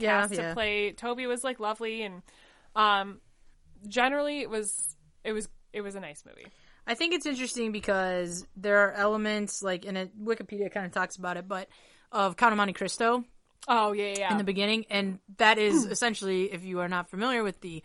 cast 0.00 0.34
yeah. 0.34 0.48
to 0.48 0.54
play 0.54 0.92
Toby 0.92 1.26
was 1.26 1.44
like 1.44 1.60
lovely, 1.60 2.02
and 2.02 2.22
um, 2.74 3.20
generally 3.86 4.40
it 4.40 4.50
was 4.50 4.96
it 5.24 5.32
was 5.32 5.48
it 5.72 5.82
was 5.82 5.94
a 5.94 6.00
nice 6.00 6.24
movie. 6.26 6.46
I 6.86 6.94
think 6.94 7.14
it's 7.14 7.26
interesting 7.26 7.72
because 7.72 8.46
there 8.56 8.86
are 8.86 8.92
elements 8.92 9.60
like, 9.60 9.84
and 9.86 9.98
it, 9.98 10.24
Wikipedia 10.24 10.72
kind 10.72 10.86
of 10.86 10.92
talks 10.92 11.16
about 11.16 11.36
it, 11.36 11.48
but 11.48 11.68
of 12.12 12.36
Count 12.36 12.52
of 12.52 12.56
Monte 12.56 12.74
Cristo 12.74 13.24
Oh 13.68 13.92
yeah, 13.92 14.14
yeah. 14.16 14.32
in 14.32 14.38
the 14.38 14.44
beginning, 14.44 14.86
and 14.90 15.18
that 15.38 15.58
is 15.58 15.84
essentially, 15.90 16.52
if 16.52 16.64
you 16.64 16.80
are 16.80 16.88
not 16.88 17.10
familiar 17.10 17.42
with 17.42 17.60
the 17.60 17.82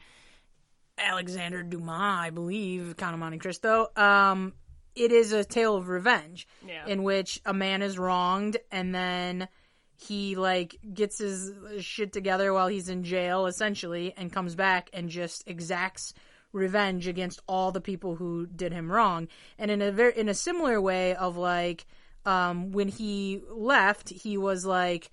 Alexander 0.97 1.63
Dumas, 1.63 1.89
I 1.99 2.29
believe, 2.29 2.95
Count 2.97 3.13
of 3.13 3.19
Monte 3.19 3.39
Cristo, 3.39 3.87
um, 3.95 4.53
it 4.95 5.11
is 5.11 5.31
a 5.31 5.43
tale 5.43 5.75
of 5.75 5.87
revenge 5.87 6.47
Yeah. 6.67 6.85
in 6.87 7.03
which 7.03 7.39
a 7.45 7.53
man 7.53 7.81
is 7.81 7.97
wronged 7.97 8.57
and 8.71 8.93
then 8.93 9.47
he 9.97 10.35
like 10.35 10.77
gets 10.93 11.19
his 11.19 11.51
shit 11.79 12.11
together 12.11 12.53
while 12.53 12.67
he's 12.67 12.89
in 12.89 13.03
jail 13.03 13.45
essentially 13.45 14.13
and 14.17 14.33
comes 14.33 14.55
back 14.55 14.89
and 14.93 15.09
just 15.09 15.43
exacts 15.47 16.13
revenge 16.53 17.07
against 17.07 17.39
all 17.47 17.71
the 17.71 17.79
people 17.79 18.15
who 18.15 18.45
did 18.47 18.73
him 18.73 18.91
wrong 18.91 19.27
and 19.57 19.71
in 19.71 19.81
a 19.81 19.91
very 19.91 20.17
in 20.17 20.27
a 20.27 20.33
similar 20.33 20.81
way 20.81 21.15
of 21.15 21.37
like 21.37 21.85
um, 22.25 22.71
when 22.71 22.87
he 22.87 23.41
left, 23.49 24.09
he 24.09 24.37
was 24.37 24.63
like 24.65 25.09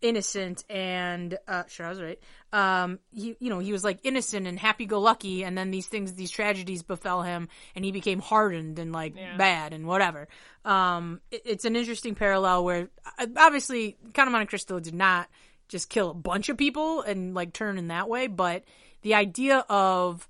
innocent 0.00 0.64
and 0.70 1.36
uh, 1.48 1.64
sure 1.68 1.86
I 1.86 1.88
was 1.88 2.00
right. 2.00 2.18
Um, 2.52 2.98
he 3.12 3.34
you 3.40 3.48
know 3.48 3.60
he 3.60 3.72
was 3.72 3.82
like 3.82 4.00
innocent 4.02 4.46
and 4.46 4.58
happy 4.58 4.84
go 4.86 5.00
lucky, 5.00 5.42
and 5.44 5.56
then 5.56 5.70
these 5.70 5.86
things, 5.86 6.12
these 6.14 6.30
tragedies 6.30 6.82
befell 6.82 7.22
him, 7.22 7.48
and 7.74 7.84
he 7.84 7.92
became 7.92 8.20
hardened 8.20 8.78
and 8.78 8.92
like 8.92 9.16
Yeah. 9.16 9.36
bad 9.38 9.72
and 9.72 9.86
whatever. 9.86 10.28
Um, 10.64 11.20
it- 11.30 11.42
it's 11.46 11.64
an 11.64 11.76
interesting 11.76 12.14
parallel 12.14 12.64
where 12.64 12.90
obviously 13.36 13.96
Count 14.12 14.28
of 14.28 14.32
Monte 14.32 14.46
Cristo 14.48 14.80
did 14.80 14.94
not 14.94 15.28
just 15.68 15.88
kill 15.88 16.10
a 16.10 16.14
bunch 16.14 16.50
of 16.50 16.58
people 16.58 17.00
and 17.00 17.32
like 17.34 17.52
turn 17.54 17.78
in 17.78 17.88
that 17.88 18.08
way, 18.08 18.26
but 18.26 18.64
the 19.00 19.14
idea 19.14 19.64
of 19.70 20.28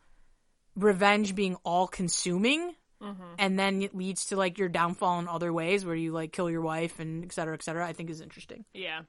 revenge 0.76 1.34
being 1.34 1.56
all 1.64 1.86
consuming 1.86 2.74
and 3.36 3.58
then 3.58 3.82
it 3.82 3.96
leads 3.96 4.26
to 4.26 4.36
like 4.36 4.58
your 4.58 4.68
downfall 4.68 5.18
in 5.18 5.26
other 5.26 5.52
ways 5.52 5.84
where 5.84 5.96
you 5.96 6.12
like 6.12 6.32
kill 6.32 6.48
your 6.48 6.60
wife 6.60 7.00
and 7.00 7.24
et 7.24 7.32
cetera, 7.32 7.52
et 7.54 7.62
cetera, 7.64 7.84
I 7.84 7.92
think 7.92 8.10
is 8.10 8.20
interesting. 8.20 8.64
Yeah. 8.72 9.00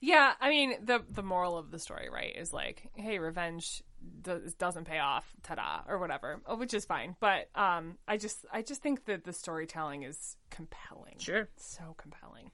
Yeah, 0.00 0.32
I 0.40 0.48
mean 0.48 0.74
the 0.84 1.02
the 1.10 1.22
moral 1.22 1.58
of 1.58 1.70
the 1.70 1.78
story, 1.78 2.08
right, 2.10 2.34
is 2.36 2.52
like, 2.52 2.88
hey, 2.94 3.18
revenge 3.18 3.82
does, 4.22 4.54
doesn't 4.54 4.84
pay 4.86 4.98
off, 4.98 5.26
ta-da, 5.42 5.82
or 5.86 5.98
whatever, 5.98 6.40
oh, 6.46 6.56
which 6.56 6.72
is 6.72 6.86
fine. 6.86 7.16
But 7.20 7.48
um, 7.54 7.98
I 8.08 8.16
just 8.16 8.46
I 8.52 8.62
just 8.62 8.80
think 8.82 9.04
that 9.04 9.24
the 9.24 9.32
storytelling 9.34 10.04
is 10.04 10.36
compelling. 10.50 11.16
Sure. 11.18 11.48
so 11.56 11.94
compelling. 11.98 12.50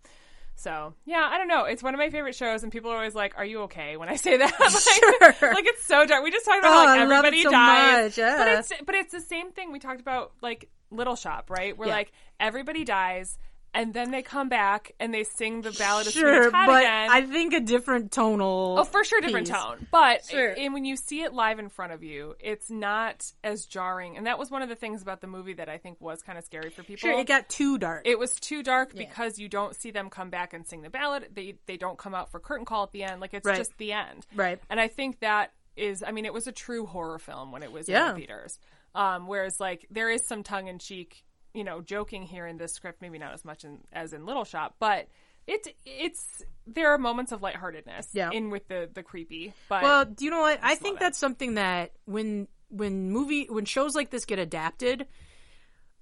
So 0.57 0.95
yeah, 1.05 1.29
I 1.31 1.39
don't 1.39 1.49
know. 1.49 1.65
It's 1.67 1.83
one 1.83 1.95
of 1.95 1.99
my 1.99 2.11
favorite 2.11 2.35
shows, 2.35 2.63
and 2.65 2.73
people 2.73 2.91
are 2.91 2.97
always 2.97 3.15
like, 3.15 3.35
"Are 3.37 3.45
you 3.45 3.61
okay?" 3.65 3.97
When 3.97 4.09
I 4.09 4.17
say 4.17 4.39
that, 4.39 4.55
like, 4.61 5.37
Sure. 5.39 5.53
like 5.55 5.67
it's 5.67 5.85
so 5.85 6.05
dark. 6.07 6.25
We 6.25 6.31
just 6.33 6.47
talked 6.47 6.61
about 6.61 6.73
Oh, 6.73 6.75
how, 6.79 6.87
like 6.87 6.99
I 7.01 7.05
love 7.05 7.11
it 7.25 7.29
everybody 7.29 7.43
so 7.45 7.51
dies, 7.51 8.05
much, 8.05 8.19
yeah. 8.19 8.37
but 8.39 8.49
it's 8.49 8.73
but 8.87 8.95
it's 8.97 9.13
the 9.13 9.21
same 9.21 9.53
thing 9.53 9.71
we 9.71 9.79
talked 9.79 10.01
about, 10.01 10.33
like 10.43 10.69
Little 10.91 11.15
Shop, 11.15 11.51
right? 11.51 11.77
Where 11.77 11.89
Yeah. 11.89 11.95
like 11.95 12.13
everybody 12.41 12.85
dies, 12.85 13.39
and 13.75 13.93
then 13.93 14.11
they 14.11 14.23
come 14.23 14.49
back 14.49 14.93
and 14.99 15.13
they 15.13 15.25
sing 15.25 15.61
the 15.63 15.71
ballad 15.73 16.07
of 16.07 16.13
Sure, 16.15 16.35
Sweeney 16.45 16.51
Todd 16.53 16.67
but 16.67 16.83
again. 16.83 17.09
I 17.11 17.23
think 17.23 17.53
a 17.53 17.61
different 17.61 18.11
tonal. 18.13 18.77
Oh, 18.79 18.85
for 18.85 19.05
sure, 19.05 19.21
different 19.21 19.49
piece. 19.49 19.57
tone. 19.57 19.87
But 19.91 20.25
Sure. 20.25 20.55
and 20.57 20.73
when 20.73 20.85
you 20.85 20.97
see 20.97 21.23
it 21.23 21.33
live 21.35 21.59
in 21.59 21.69
front 21.69 21.93
of 21.93 22.03
you, 22.03 22.35
it's 22.41 22.71
not 22.71 23.31
as 23.45 23.67
jarring. 23.67 24.17
And 24.17 24.27
that 24.27 24.39
was 24.39 24.51
one 24.51 24.63
of 24.63 24.69
the 24.69 24.75
things 24.77 25.03
about 25.03 25.21
the 25.21 25.27
movie 25.27 25.53
that 25.55 25.69
I 25.69 25.79
think 25.79 26.01
was 26.01 26.23
kind 26.23 26.39
of 26.39 26.45
scary 26.45 26.71
for 26.71 26.83
people. 26.83 26.97
Sure, 27.09 27.19
it 27.19 27.27
got 27.27 27.49
too 27.49 27.77
dark. 27.79 28.03
It 28.07 28.19
was 28.19 28.35
too 28.35 28.63
dark 28.63 28.95
because 28.95 29.39
you 29.39 29.49
don't 29.49 29.77
see 29.77 29.91
them 29.91 30.09
come 30.11 30.31
back 30.31 30.55
and 30.55 30.67
sing 30.67 30.83
the 30.83 30.91
ballad. 30.91 31.29
They 31.35 31.57
they 31.67 31.77
don't 31.77 31.99
come 31.99 32.15
out 32.15 32.31
for 32.31 32.41
curtain 32.41 32.65
call 32.65 32.85
at 32.85 32.93
the 32.93 33.03
end. 33.05 33.21
Like 33.21 33.35
it's 33.35 33.45
Right. 33.47 33.57
just 33.59 33.77
the 33.79 33.93
end. 33.93 34.27
Right. 34.35 34.59
And 34.71 34.81
I 34.81 34.89
think 34.89 35.21
that 35.21 35.53
is 35.77 36.03
I 36.03 36.13
mean 36.13 36.25
it 36.25 36.33
was 36.33 36.47
a 36.47 36.53
true 36.53 36.87
horror 36.87 37.19
film 37.19 37.53
when 37.53 37.63
it 37.63 37.71
was 37.71 37.89
in 37.91 37.95
the 37.95 38.15
theaters. 38.15 38.59
Um 38.95 39.27
whereas 39.27 39.61
like 39.61 39.85
there 39.91 40.09
is 40.09 40.27
some 40.27 40.43
tongue 40.43 40.69
in 40.69 40.79
cheek, 40.79 41.23
you 41.57 41.65
know, 41.65 41.81
joking 41.81 42.23
here 42.23 42.47
in 42.47 42.59
this 42.59 42.73
script, 42.73 43.01
maybe 43.03 43.19
not 43.19 43.33
as 43.33 43.45
much 43.45 43.65
in, 43.65 43.79
as 43.93 44.13
in 44.13 44.27
Little 44.27 44.45
Shop, 44.45 44.77
but 44.79 45.09
it's 45.47 45.69
it's 45.85 46.43
there 46.67 46.91
are 46.93 46.99
moments 46.99 47.33
of 47.33 47.41
lightheartedness 47.41 48.09
Yeah. 48.13 48.31
in 48.33 48.51
with 48.51 48.69
the 48.69 48.89
the 48.93 49.03
creepy. 49.03 49.53
But 49.69 49.83
Well, 49.83 50.05
do 50.05 50.25
you 50.25 50.31
know 50.31 50.41
what? 50.41 50.59
I 50.63 50.75
think 50.75 50.97
it. 50.97 51.01
that's 51.01 51.19
something 51.19 51.55
that 51.55 51.93
when 52.05 52.49
when 52.69 53.11
movie 53.11 53.47
when 53.49 53.65
shows 53.65 53.95
like 53.95 54.11
this 54.11 54.25
get 54.25 54.39
adapted, 54.39 55.07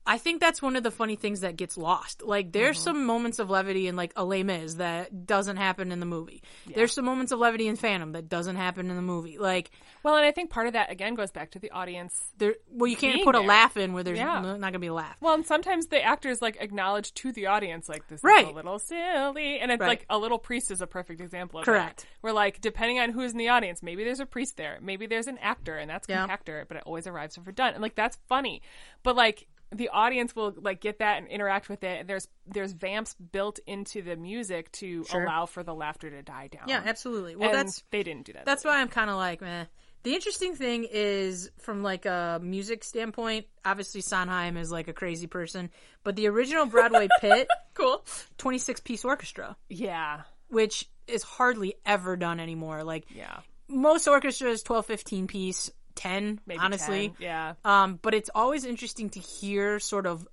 I 0.07 0.19
think 0.19 0.41
that's 0.41 0.61
one 0.61 0.77
of 0.77 0.83
the 0.83 0.91
funny 0.91 1.17
things 1.17 1.41
that 1.41 1.57
gets 1.57 1.79
lost. 1.79 2.23
Like 2.23 2.53
there's 2.53 2.77
Mm-hmm. 2.77 2.85
some 2.85 3.07
moments 3.07 3.39
of 3.39 3.49
levity 3.49 3.89
in 3.89 3.97
like 3.97 4.13
a 4.17 4.25
Les 4.25 4.43
Mis 4.43 4.75
that 4.75 5.27
doesn't 5.27 5.57
happen 5.57 5.93
in 5.93 6.01
the 6.01 6.05
movie. 6.07 6.43
There's 6.75 6.93
some 6.93 7.07
moments 7.07 7.33
of 7.33 7.39
levity 7.39 7.69
in 7.69 7.77
Phantom 7.77 8.13
that 8.13 8.29
doesn't 8.29 8.57
happen 8.57 8.91
in 8.91 8.97
the 8.97 9.03
movie. 9.03 9.39
Like 9.39 9.71
well, 10.03 10.17
and 10.17 10.27
I 10.27 10.31
think 10.33 10.51
part 10.51 10.67
of 10.67 10.75
that 10.75 10.91
again 10.91 11.15
goes 11.15 11.31
back 11.31 11.53
to 11.53 11.59
the 11.59 11.71
audience 11.71 12.23
there, 12.37 12.57
well, 12.71 12.87
you 12.87 12.97
can't 12.97 13.25
put 13.25 13.35
a 13.35 13.41
laugh 13.41 13.79
in 13.79 13.95
where 13.95 14.03
there's 14.03 14.19
Yeah. 14.19 14.41
no- 14.43 14.57
not 14.57 14.73
gonna 14.73 14.79
be 14.79 14.89
a 14.89 14.93
laugh. 14.95 15.17
Well, 15.23 15.33
and 15.35 15.47
sometimes 15.47 15.87
the 15.87 16.03
actors 16.03 16.43
like 16.43 16.59
acknowledge 16.61 17.15
to 17.15 17.33
the 17.33 17.47
audience 17.47 17.89
like 17.89 18.07
this 18.09 18.21
is 18.23 18.25
a 18.47 18.51
little 18.51 18.79
silly, 18.79 19.59
and 19.59 19.73
it's 19.73 19.81
Right. 19.81 19.89
like 19.89 20.07
a 20.11 20.19
little 20.19 20.39
priest 20.39 20.71
is 20.71 20.83
a 20.83 20.87
perfect 20.87 21.23
example 21.23 21.61
of 21.61 21.65
Correct. 21.65 22.01
that. 22.03 22.07
Where 22.21 22.33
like 22.35 22.61
depending 22.61 22.99
on 22.99 23.11
who's 23.11 23.33
in 23.33 23.39
the 23.39 23.49
audience, 23.49 23.83
maybe 23.83 24.05
there's 24.05 24.21
a 24.21 24.27
priest 24.27 24.59
there, 24.59 24.79
maybe 24.83 25.07
there's 25.07 25.29
an 25.29 25.39
actor, 25.39 25.77
and 25.79 25.89
that's 25.89 26.07
Yeah. 26.09 26.27
compactor, 26.27 26.69
but 26.69 26.77
it 26.77 26.83
always 26.85 27.07
arrives 27.07 27.39
overdone, 27.39 27.73
and 27.73 27.81
like 27.83 27.95
that's 27.95 28.19
funny, 28.29 28.61
but 29.03 29.17
like 29.17 29.47
the 29.73 29.89
audience 29.89 30.35
will 30.37 30.55
like 30.61 30.81
get 30.81 30.99
that 31.01 31.19
and 31.19 31.27
interact 31.29 31.69
with 31.69 31.83
it. 31.85 32.01
And 32.01 32.09
there's 32.09 32.29
there's 32.47 32.73
vamps 32.73 33.15
built 33.15 33.59
into 33.67 34.03
the 34.03 34.17
music 34.17 34.71
to 34.73 35.05
Sure. 35.05 35.25
allow 35.25 35.47
for 35.47 35.63
the 35.63 35.75
laughter 35.75 36.11
to 36.11 36.23
die 36.23 36.49
down. 36.49 36.65
Yeah, 36.69 36.83
absolutely. 36.85 37.37
Well, 37.37 37.49
and 37.51 37.59
that's 37.59 37.83
they 37.91 38.03
didn't 38.03 38.27
do 38.27 38.33
that. 38.35 38.45
that's 38.45 38.65
why 38.65 38.81
I'm 38.81 38.89
kind 38.89 39.11
of 39.11 39.17
like, 39.17 39.41
meh. 39.41 39.65
The 40.05 40.15
interesting 40.15 40.55
thing 40.55 40.87
is, 40.91 41.51
from 41.59 41.83
like 41.83 42.05
a 42.05 42.39
music 42.43 42.85
standpoint, 42.85 43.47
obviously 43.65 44.03
Sondheim 44.03 44.59
is 44.59 44.71
like 44.71 44.87
a 44.87 44.93
crazy 44.93 45.27
person, 45.27 45.71
but 46.03 46.15
the 46.15 46.27
original 46.29 46.67
Broadway 46.67 47.09
Pit, 47.23 47.49
cool. 47.73 48.05
26 48.37 48.81
piece 48.81 49.03
orchestra, 49.05 49.57
Yeah, 49.71 50.21
which 50.49 50.91
is 51.07 51.23
hardly 51.23 51.77
ever 51.87 52.17
done 52.17 52.39
anymore. 52.39 52.85
Like 52.85 53.07
yeah, 53.15 53.41
most 53.67 54.07
orchestras, 54.07 54.63
12, 54.63 54.85
15 54.85 55.27
piece, 55.27 55.71
10, 55.97 56.41
maybe 56.47 56.59
honestly. 56.61 57.09
10. 57.09 57.17
Yeah, 57.21 57.55
Um, 57.65 57.99
but 58.03 58.15
it's 58.15 58.31
always 58.35 58.65
interesting 58.65 59.11
to 59.11 59.21
hear 59.21 59.79
sort 59.79 60.07
of 60.07 60.27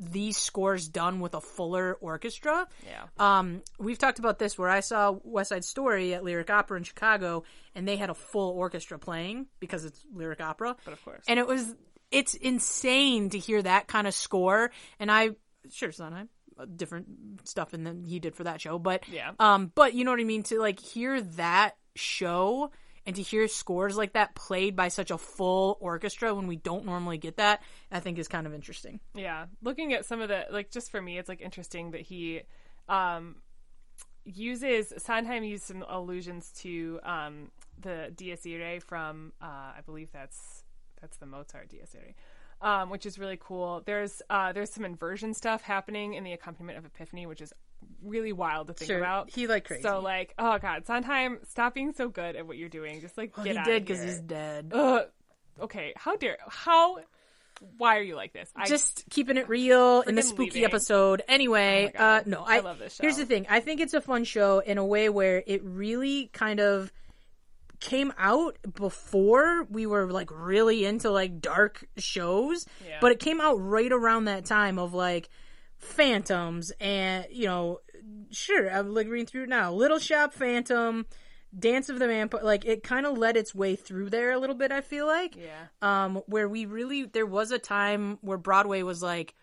these 0.00 0.36
scores 0.36 0.86
done 0.88 1.18
with 1.18 1.34
a 1.34 1.40
fuller 1.40 1.94
orchestra. 2.00 2.68
yeah. 2.86 3.06
Um, 3.18 3.62
we've 3.80 3.98
talked 3.98 4.20
about 4.20 4.38
this 4.38 4.56
where 4.56 4.68
I 4.68 4.78
saw 4.80 5.16
West 5.24 5.48
Side 5.48 5.64
Story 5.64 6.14
at 6.14 6.22
Lyric 6.22 6.50
Opera 6.50 6.76
in 6.78 6.84
Chicago, 6.84 7.42
and 7.74 7.86
they 7.88 7.96
had 7.96 8.08
a 8.08 8.14
full 8.14 8.50
orchestra 8.50 8.96
playing 8.98 9.46
because 9.58 9.84
it's 9.84 10.00
lyric 10.14 10.40
opera. 10.40 10.76
But 10.84 10.92
of 10.92 11.04
course. 11.04 11.24
and 11.26 11.38
it 11.40 11.46
was 11.48 11.74
it's 12.12 12.34
insane 12.34 13.30
to 13.30 13.38
hear 13.38 13.60
that 13.60 13.86
kind 13.88 14.06
of 14.06 14.14
score. 14.14 14.70
And 15.00 15.10
I 15.10 15.30
sure 15.70 15.90
Sondheim, 15.90 16.28
uh, 16.56 16.64
different 16.76 17.46
stuff 17.48 17.72
than 17.72 18.04
he 18.04 18.20
did 18.20 18.36
for 18.36 18.44
that 18.44 18.60
show, 18.60 18.78
but 18.78 19.02
Yeah. 19.08 19.32
um, 19.40 19.72
but 19.74 19.94
you 19.94 20.04
know 20.04 20.12
what 20.12 20.20
I 20.20 20.24
mean 20.24 20.44
to 20.44 20.60
like 20.60 20.78
hear 20.78 21.20
that 21.20 21.76
show. 21.96 22.70
And 23.08 23.16
to 23.16 23.22
hear 23.22 23.48
scores 23.48 23.96
like 23.96 24.12
that 24.12 24.34
played 24.34 24.76
by 24.76 24.88
such 24.88 25.10
a 25.10 25.16
full 25.16 25.78
orchestra 25.80 26.34
when 26.34 26.46
we 26.46 26.56
don't 26.56 26.84
normally 26.84 27.16
get 27.16 27.38
that, 27.38 27.62
I 27.90 28.00
think 28.00 28.18
is 28.18 28.28
kind 28.28 28.46
of 28.46 28.52
interesting. 28.52 29.00
Yeah, 29.14 29.46
looking 29.62 29.94
at 29.94 30.04
some 30.04 30.20
of 30.20 30.28
the 30.28 30.44
like, 30.50 30.70
just 30.70 30.90
for 30.90 31.00
me, 31.00 31.16
it's 31.16 31.26
like 31.26 31.40
interesting 31.40 31.92
that 31.92 32.02
he 32.02 32.42
um, 32.86 33.36
uses 34.26 34.92
Sondheim 34.98 35.42
used 35.42 35.64
some 35.64 35.86
allusions 35.88 36.52
to 36.58 37.00
um, 37.02 37.50
the 37.80 38.12
Dies 38.14 38.44
Irae 38.44 38.80
from 38.80 39.32
uh, 39.40 39.72
I 39.78 39.80
believe 39.86 40.12
that's 40.12 40.64
that's 41.00 41.16
the 41.16 41.24
Mozart 41.24 41.70
Dies 41.70 41.96
Irae. 41.98 42.14
Um, 42.60 42.90
which 42.90 43.06
is 43.06 43.18
really 43.18 43.38
cool. 43.40 43.84
There's 43.86 44.20
uh, 44.28 44.52
there's 44.52 44.70
some 44.70 44.84
inversion 44.84 45.32
stuff 45.32 45.62
happening 45.62 46.12
in 46.12 46.24
the 46.24 46.32
accompaniment 46.32 46.76
of 46.76 46.84
Epiphany, 46.84 47.24
which 47.24 47.40
is 47.40 47.54
really 48.02 48.32
wild 48.32 48.68
to 48.68 48.74
think 48.74 48.90
about. 48.90 49.30
he 49.30 49.46
like 49.46 49.64
crazy. 49.64 49.82
So 49.82 50.00
like, 50.00 50.34
oh 50.38 50.58
god, 50.58 50.86
Sondheim, 50.86 51.38
stop 51.48 51.74
being 51.74 51.92
so 51.92 52.08
good 52.08 52.36
at 52.36 52.46
what 52.46 52.56
you're 52.56 52.68
doing. 52.68 53.00
Just 53.00 53.16
like 53.18 53.36
Well, 53.36 53.44
get 53.44 53.52
he 53.54 53.58
out 53.58 53.64
did 53.64 53.84
because 53.84 54.00
because 54.00 54.14
he's 54.16 54.22
dead. 54.22 54.70
Ugh. 54.74 55.02
Okay, 55.60 55.92
how 55.96 56.16
dare 56.16 56.38
how? 56.48 56.98
Why 57.76 57.98
are 57.98 58.02
you 58.02 58.14
like 58.14 58.32
this? 58.32 58.48
I 58.54 58.66
just 58.68 59.04
keeping 59.10 59.36
it 59.36 59.48
real 59.48 60.02
in 60.02 60.14
the 60.14 60.22
spooky 60.22 60.44
leaving. 60.60 60.64
episode. 60.66 61.22
Anyway, 61.26 61.92
Oh 61.98 62.04
uh, 62.04 62.22
no, 62.24 62.44
I 62.46 62.58
I, 62.58 62.60
love 62.60 62.78
this 62.78 62.94
show. 62.94 63.02
Here's 63.02 63.16
the 63.16 63.26
thing: 63.26 63.46
I 63.50 63.58
think 63.58 63.80
it's 63.80 63.94
a 63.94 64.00
fun 64.00 64.22
show 64.22 64.60
in 64.60 64.78
a 64.78 64.84
way 64.86 65.08
where 65.08 65.42
it 65.44 65.64
really 65.64 66.30
kind 66.32 66.60
of 66.60 66.92
came 67.80 68.12
out 68.18 68.58
before 68.74 69.64
we 69.70 69.86
were 69.86 70.06
like 70.12 70.30
really 70.32 70.84
into 70.84 71.10
like 71.10 71.40
dark 71.40 71.84
shows, 71.96 72.64
Yeah. 72.86 72.98
but 73.00 73.10
it 73.12 73.18
came 73.20 73.40
out 73.40 73.54
right 73.54 73.90
around 73.90 74.24
that 74.26 74.44
time 74.44 74.78
of 74.78 74.94
like 74.94 75.28
Phantoms 75.78 76.72
and 76.80 77.26
you 77.30 77.46
know, 77.46 77.80
sure, 78.30 78.70
I'm 78.70 78.92
like 78.94 79.08
reading 79.08 79.26
through 79.26 79.44
it 79.44 79.48
now. 79.48 79.72
Little 79.72 79.98
Shop 79.98 80.32
Phantom. 80.34 81.06
Dance 81.58 81.88
of 81.88 81.98
the 81.98 82.06
Vampire, 82.06 82.42
like 82.44 82.66
it 82.66 82.82
kind 82.82 83.06
of 83.06 83.16
led 83.16 83.34
its 83.34 83.54
way 83.54 83.74
through 83.74 84.10
there 84.10 84.32
a 84.32 84.38
little 84.38 84.54
bit. 84.54 84.70
I 84.70 84.82
feel 84.82 85.06
like, 85.06 85.34
Yeah. 85.34 85.68
um, 85.80 86.16
where 86.26 86.46
we 86.46 86.66
really 86.66 87.04
there 87.06 87.24
was 87.24 87.52
a 87.52 87.58
time 87.58 88.18
where 88.20 88.36
Broadway 88.36 88.82
was 88.82 89.02
like 89.02 89.34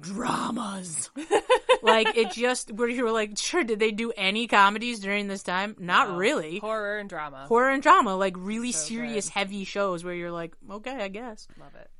dramas, 0.00 1.10
like 1.82 2.16
it 2.16 2.32
just 2.32 2.72
where 2.72 2.88
you 2.88 3.04
were 3.04 3.10
like, 3.10 3.36
sure, 3.36 3.64
did 3.64 3.78
they 3.80 3.90
do 3.90 4.12
any 4.16 4.46
comedies 4.46 5.00
during 5.00 5.28
this 5.28 5.42
time? 5.42 5.76
Not 5.78 6.16
really. 6.16 6.58
horror 6.58 6.98
and 6.98 7.08
drama. 7.10 7.44
Horror 7.48 7.68
and 7.70 7.82
drama, 7.82 8.16
like 8.16 8.34
really 8.38 8.72
So 8.72 8.86
serious, 8.88 9.26
good. 9.28 9.34
heavy 9.34 9.64
shows 9.64 10.04
where 10.04 10.14
you're 10.14 10.32
like, 10.32 10.54
okay, 10.70 10.96
I 11.04 11.08
guess. 11.08 11.46
Love 11.60 11.74
it. 11.74 11.90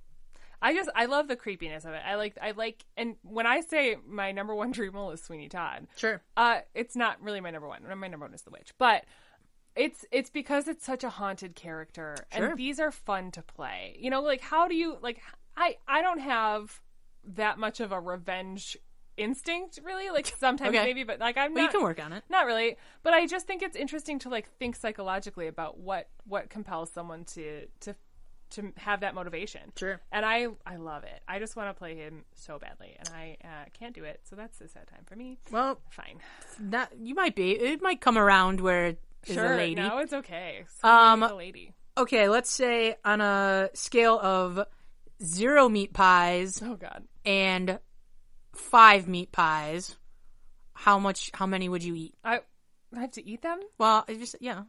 I 0.62 0.72
just 0.74 0.88
I 0.94 1.06
love 1.06 1.28
the 1.28 1.36
creepiness 1.36 1.84
of 1.84 1.92
it. 1.92 2.02
I 2.06 2.14
like 2.14 2.38
I 2.40 2.52
like 2.52 2.84
and 2.96 3.16
when 3.22 3.46
I 3.46 3.60
say 3.60 3.96
my 4.06 4.32
number 4.32 4.54
one 4.54 4.70
dream 4.76 4.92
role 4.92 5.10
is 5.10 5.22
Sweeney 5.22 5.48
Todd, 5.48 5.86
Sure. 5.96 6.22
uh, 6.36 6.60
it's 6.74 6.94
not 6.96 7.20
really 7.22 7.40
my 7.40 7.50
number 7.50 7.68
one. 7.68 7.82
My 7.98 8.08
number 8.08 8.24
one 8.26 8.34
is 8.34 8.42
the 8.42 8.50
witch, 8.50 8.72
but 8.78 9.04
it's 9.74 10.04
it's 10.12 10.30
because 10.30 10.68
it's 10.68 10.84
such 10.84 11.02
a 11.02 11.08
haunted 11.10 11.54
character, 11.54 12.14
Sure. 12.34 12.46
and 12.50 12.58
these 12.58 12.78
are 12.78 12.90
fun 12.92 13.30
to 13.32 13.42
play. 13.42 13.96
You 13.98 14.10
know, 14.10 14.22
like 14.22 14.40
how 14.40 14.68
do 14.68 14.74
you 14.74 14.98
like? 15.02 15.20
I 15.56 15.76
I 15.88 16.00
don't 16.02 16.20
have 16.20 16.80
that 17.24 17.58
much 17.58 17.80
of 17.80 17.90
a 17.92 18.00
revenge 18.00 18.76
instinct, 19.16 19.78
really. 19.84 20.10
Like 20.10 20.26
sometimes 20.38 20.70
Okay. 20.76 20.84
maybe, 20.84 21.04
but 21.04 21.18
like 21.20 21.36
I'm 21.36 21.54
Well, 21.54 21.64
not. 21.64 21.72
you 21.72 21.78
can 21.78 21.84
work 21.86 22.02
on 22.04 22.12
it. 22.12 22.24
Not 22.28 22.46
really, 22.46 22.76
but 23.02 23.12
I 23.14 23.26
just 23.26 23.46
think 23.46 23.62
it's 23.62 23.76
interesting 23.76 24.18
to 24.20 24.28
like 24.28 24.48
think 24.58 24.76
psychologically 24.76 25.46
about 25.48 25.78
what 25.78 26.08
what 26.24 26.50
compels 26.50 26.90
someone 26.90 27.24
to 27.26 27.66
to 27.80 27.94
to 28.53 28.72
have 28.76 29.00
that 29.00 29.14
motivation. 29.14 29.61
Sure. 29.76 30.00
And 30.11 30.24
I 30.24 30.46
I 30.66 30.76
love 30.76 31.05
it. 31.05 31.20
I 31.28 31.38
just 31.38 31.57
want 31.57 31.68
to 31.68 31.74
play 31.74 31.96
him 31.96 32.24
so 32.34 32.59
badly, 32.59 32.96
and 32.98 33.09
I 33.14 33.36
uh, 33.44 33.64
can't 33.78 33.94
do 33.94 34.05
it. 34.05 34.20
So 34.24 34.36
that's 34.36 34.61
a 34.61 34.68
sad 34.68 34.86
time 34.88 35.03
for 35.07 35.16
me. 35.16 35.38
Well, 35.50 35.80
Fine. 35.90 36.18
that 36.70 36.92
you 36.98 37.14
might 37.14 37.34
be. 37.34 37.53
It 37.53 37.82
might 37.82 38.00
come 38.00 38.16
around 38.16 38.61
where 38.61 38.86
it's 39.24 39.32
sure. 39.32 39.55
a 39.55 39.57
lady. 39.57 39.74
No, 39.76 39.98
it's 39.98 40.12
okay. 40.12 40.64
Um, 40.82 41.22
a 41.22 41.34
lady. 41.34 41.74
Okay, 41.96 42.28
let's 42.28 42.50
say 42.50 42.96
on 43.05 43.20
a 43.20 43.68
scale 43.74 44.18
of 44.18 44.64
zero 45.22 45.68
meat 45.68 45.92
pies 45.92 46.61
Oh 46.64 46.76
God. 46.76 47.05
and 47.24 47.78
five 48.55 49.07
meat 49.09 49.30
pies, 49.32 49.96
how 50.72 50.98
much? 50.98 51.30
How 51.34 51.46
many 51.46 51.68
would 51.68 51.82
you 51.84 51.94
eat? 51.94 52.14
I 52.24 52.40
I 52.96 53.00
have 53.00 53.12
to 53.12 53.26
eat 53.28 53.42
them. 53.42 53.61
Well, 53.78 54.05
I 54.09 54.14
just 54.14 54.36
yeah, 54.40 54.62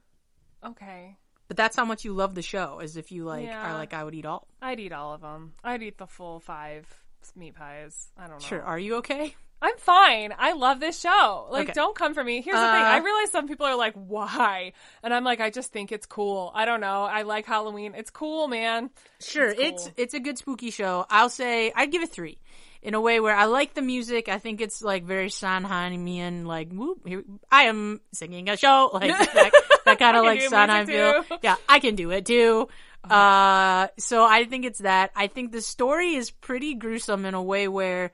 Okay. 0.66 1.18
But 1.54 1.58
that's 1.58 1.76
how 1.76 1.86
much 1.86 2.04
you 2.04 2.14
love 2.14 2.34
the 2.34 2.42
show. 2.42 2.80
As 2.82 2.98
if 2.98 3.12
you 3.12 3.26
like 3.26 3.46
Yeah. 3.46 3.70
are 3.70 3.74
like 3.74 3.94
I 3.94 4.04
would 4.04 4.16
eat 4.16 4.26
all. 4.26 4.48
I'd 4.62 4.80
eat 4.80 4.92
all 4.92 5.14
of 5.14 5.22
them. 5.22 5.54
I'd 5.64 5.84
eat 5.84 5.98
the 6.00 6.08
full 6.08 6.40
five 6.40 6.88
meat 7.36 7.54
pies. 7.56 8.10
I 8.18 8.22
don't 8.28 8.40
know. 8.42 8.46
Sure. 8.48 8.62
Are 8.64 8.80
you 8.80 8.96
okay? 8.98 9.36
I'm 9.62 9.78
fine. 9.78 10.34
I 10.38 10.52
love 10.54 10.82
this 10.82 11.00
show. 11.00 11.48
Like, 11.50 11.70
Okay. 11.70 11.74
don't 11.74 11.96
come 11.96 12.14
for 12.14 12.22
me. 12.24 12.42
Here's 12.42 12.56
the 12.58 12.62
thing. 12.62 12.82
Uh, 12.82 12.86
I 12.86 12.98
realize 12.98 13.32
some 13.32 13.48
people 13.48 13.66
are 13.66 13.78
like, 13.78 13.94
why? 13.94 14.74
And 15.04 15.14
I'm 15.14 15.24
like, 15.24 15.40
I 15.40 15.52
just 15.52 15.72
think 15.72 15.94
it's 15.94 16.06
cool. 16.06 16.52
I 16.54 16.66
don't 16.66 16.82
know. 16.82 17.04
I 17.04 17.22
like 17.22 17.46
Halloween. 17.46 17.94
It's 17.96 18.10
cool, 18.10 18.50
man. 18.50 18.90
Sure, 19.22 19.48
It's 19.48 19.60
it's 19.62 19.84
cool. 19.84 19.94
it's 19.96 20.14
a 20.16 20.20
good 20.20 20.38
spooky 20.38 20.70
show. 20.72 21.06
I'll 21.10 21.30
say 21.30 21.72
I'd 21.76 21.92
give 21.92 22.02
it 22.04 22.10
three. 22.10 22.40
In 22.82 22.94
a 22.94 23.00
way 23.00 23.22
where 23.22 23.34
I 23.34 23.46
like 23.46 23.74
the 23.74 23.82
music, 23.82 24.28
I 24.28 24.38
think 24.40 24.60
it's 24.60 24.82
like 24.82 25.06
very 25.06 25.30
Sondheimian, 25.30 26.46
like 26.46 26.70
whoop, 26.74 27.08
here, 27.08 27.24
I 27.50 27.64
am 27.72 28.02
singing 28.12 28.50
a 28.50 28.58
show, 28.58 28.90
like 28.94 29.10
that, 29.34 29.52
that 30.00 30.14
kind 30.14 30.18
of 30.18 30.24
like 30.24 30.42
Sondheim 30.42 30.86
feel. 30.88 31.24
Yeah, 31.42 31.56
I 31.68 31.80
can 31.80 31.96
do 31.96 32.12
it 32.12 32.26
too. 32.26 32.68
Uh, 33.04 33.88
so 33.98 34.24
I 34.24 34.46
think 34.46 34.66
it's 34.66 34.80
that. 34.80 35.12
I 35.16 35.28
think 35.28 35.52
the 35.52 35.62
story 35.62 36.16
is 36.16 36.32
pretty 36.32 36.76
gruesome 36.76 37.26
in 37.26 37.34
a 37.34 37.44
way 37.44 37.68
where, 37.68 38.12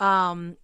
um, 0.00 0.56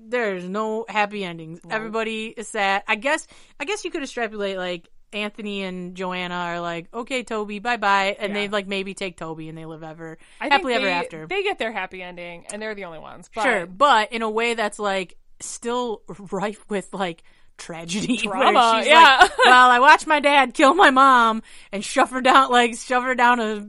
there's 0.00 0.44
no 0.48 0.84
happy 0.88 1.24
endings. 1.24 1.60
Everybody 1.68 2.26
is 2.28 2.48
sad. 2.48 2.82
I 2.86 2.94
guess. 2.94 3.26
I 3.58 3.64
guess 3.64 3.84
you 3.84 3.90
could 3.90 4.02
extrapolate 4.02 4.56
like 4.56 4.88
Anthony 5.12 5.64
and 5.64 5.94
Joanna 5.96 6.34
are 6.34 6.60
like, 6.60 6.86
okay, 6.94 7.24
Toby, 7.24 7.58
bye 7.58 7.76
bye, 7.76 8.16
and 8.18 8.32
Yeah. 8.32 8.42
they 8.42 8.48
like 8.48 8.68
maybe 8.68 8.94
take 8.94 9.16
Toby 9.16 9.48
and 9.48 9.58
they 9.58 9.64
live 9.66 9.82
ever 9.82 10.16
I 10.40 10.48
happily 10.48 10.74
ever 10.74 10.84
they- 10.86 10.92
after. 10.92 11.26
They 11.26 11.42
get 11.42 11.58
their 11.58 11.72
happy 11.72 12.02
ending, 12.02 12.46
and 12.52 12.62
they're 12.62 12.74
the 12.76 12.84
only 12.84 13.00
ones. 13.00 13.28
But 13.34 13.42
sure, 13.42 13.66
but 13.66 14.12
in 14.12 14.22
a 14.22 14.30
way 14.30 14.54
that's 14.54 14.78
like 14.78 15.16
still 15.40 16.02
rife 16.30 16.64
with 16.70 16.92
like 16.94 17.22
tragedy. 17.58 18.16
she's 18.16 18.24
yeah. 18.24 19.18
like, 19.20 19.38
well, 19.44 19.70
I 19.70 19.78
watched 19.80 20.06
my 20.06 20.20
dad 20.20 20.54
kill 20.54 20.74
my 20.74 20.90
mom 20.90 21.42
and 21.72 21.84
shove 21.84 22.10
her 22.10 22.20
down, 22.20 22.50
like 22.50 22.76
shove 22.76 23.02
her 23.02 23.14
down 23.14 23.40
a, 23.40 23.66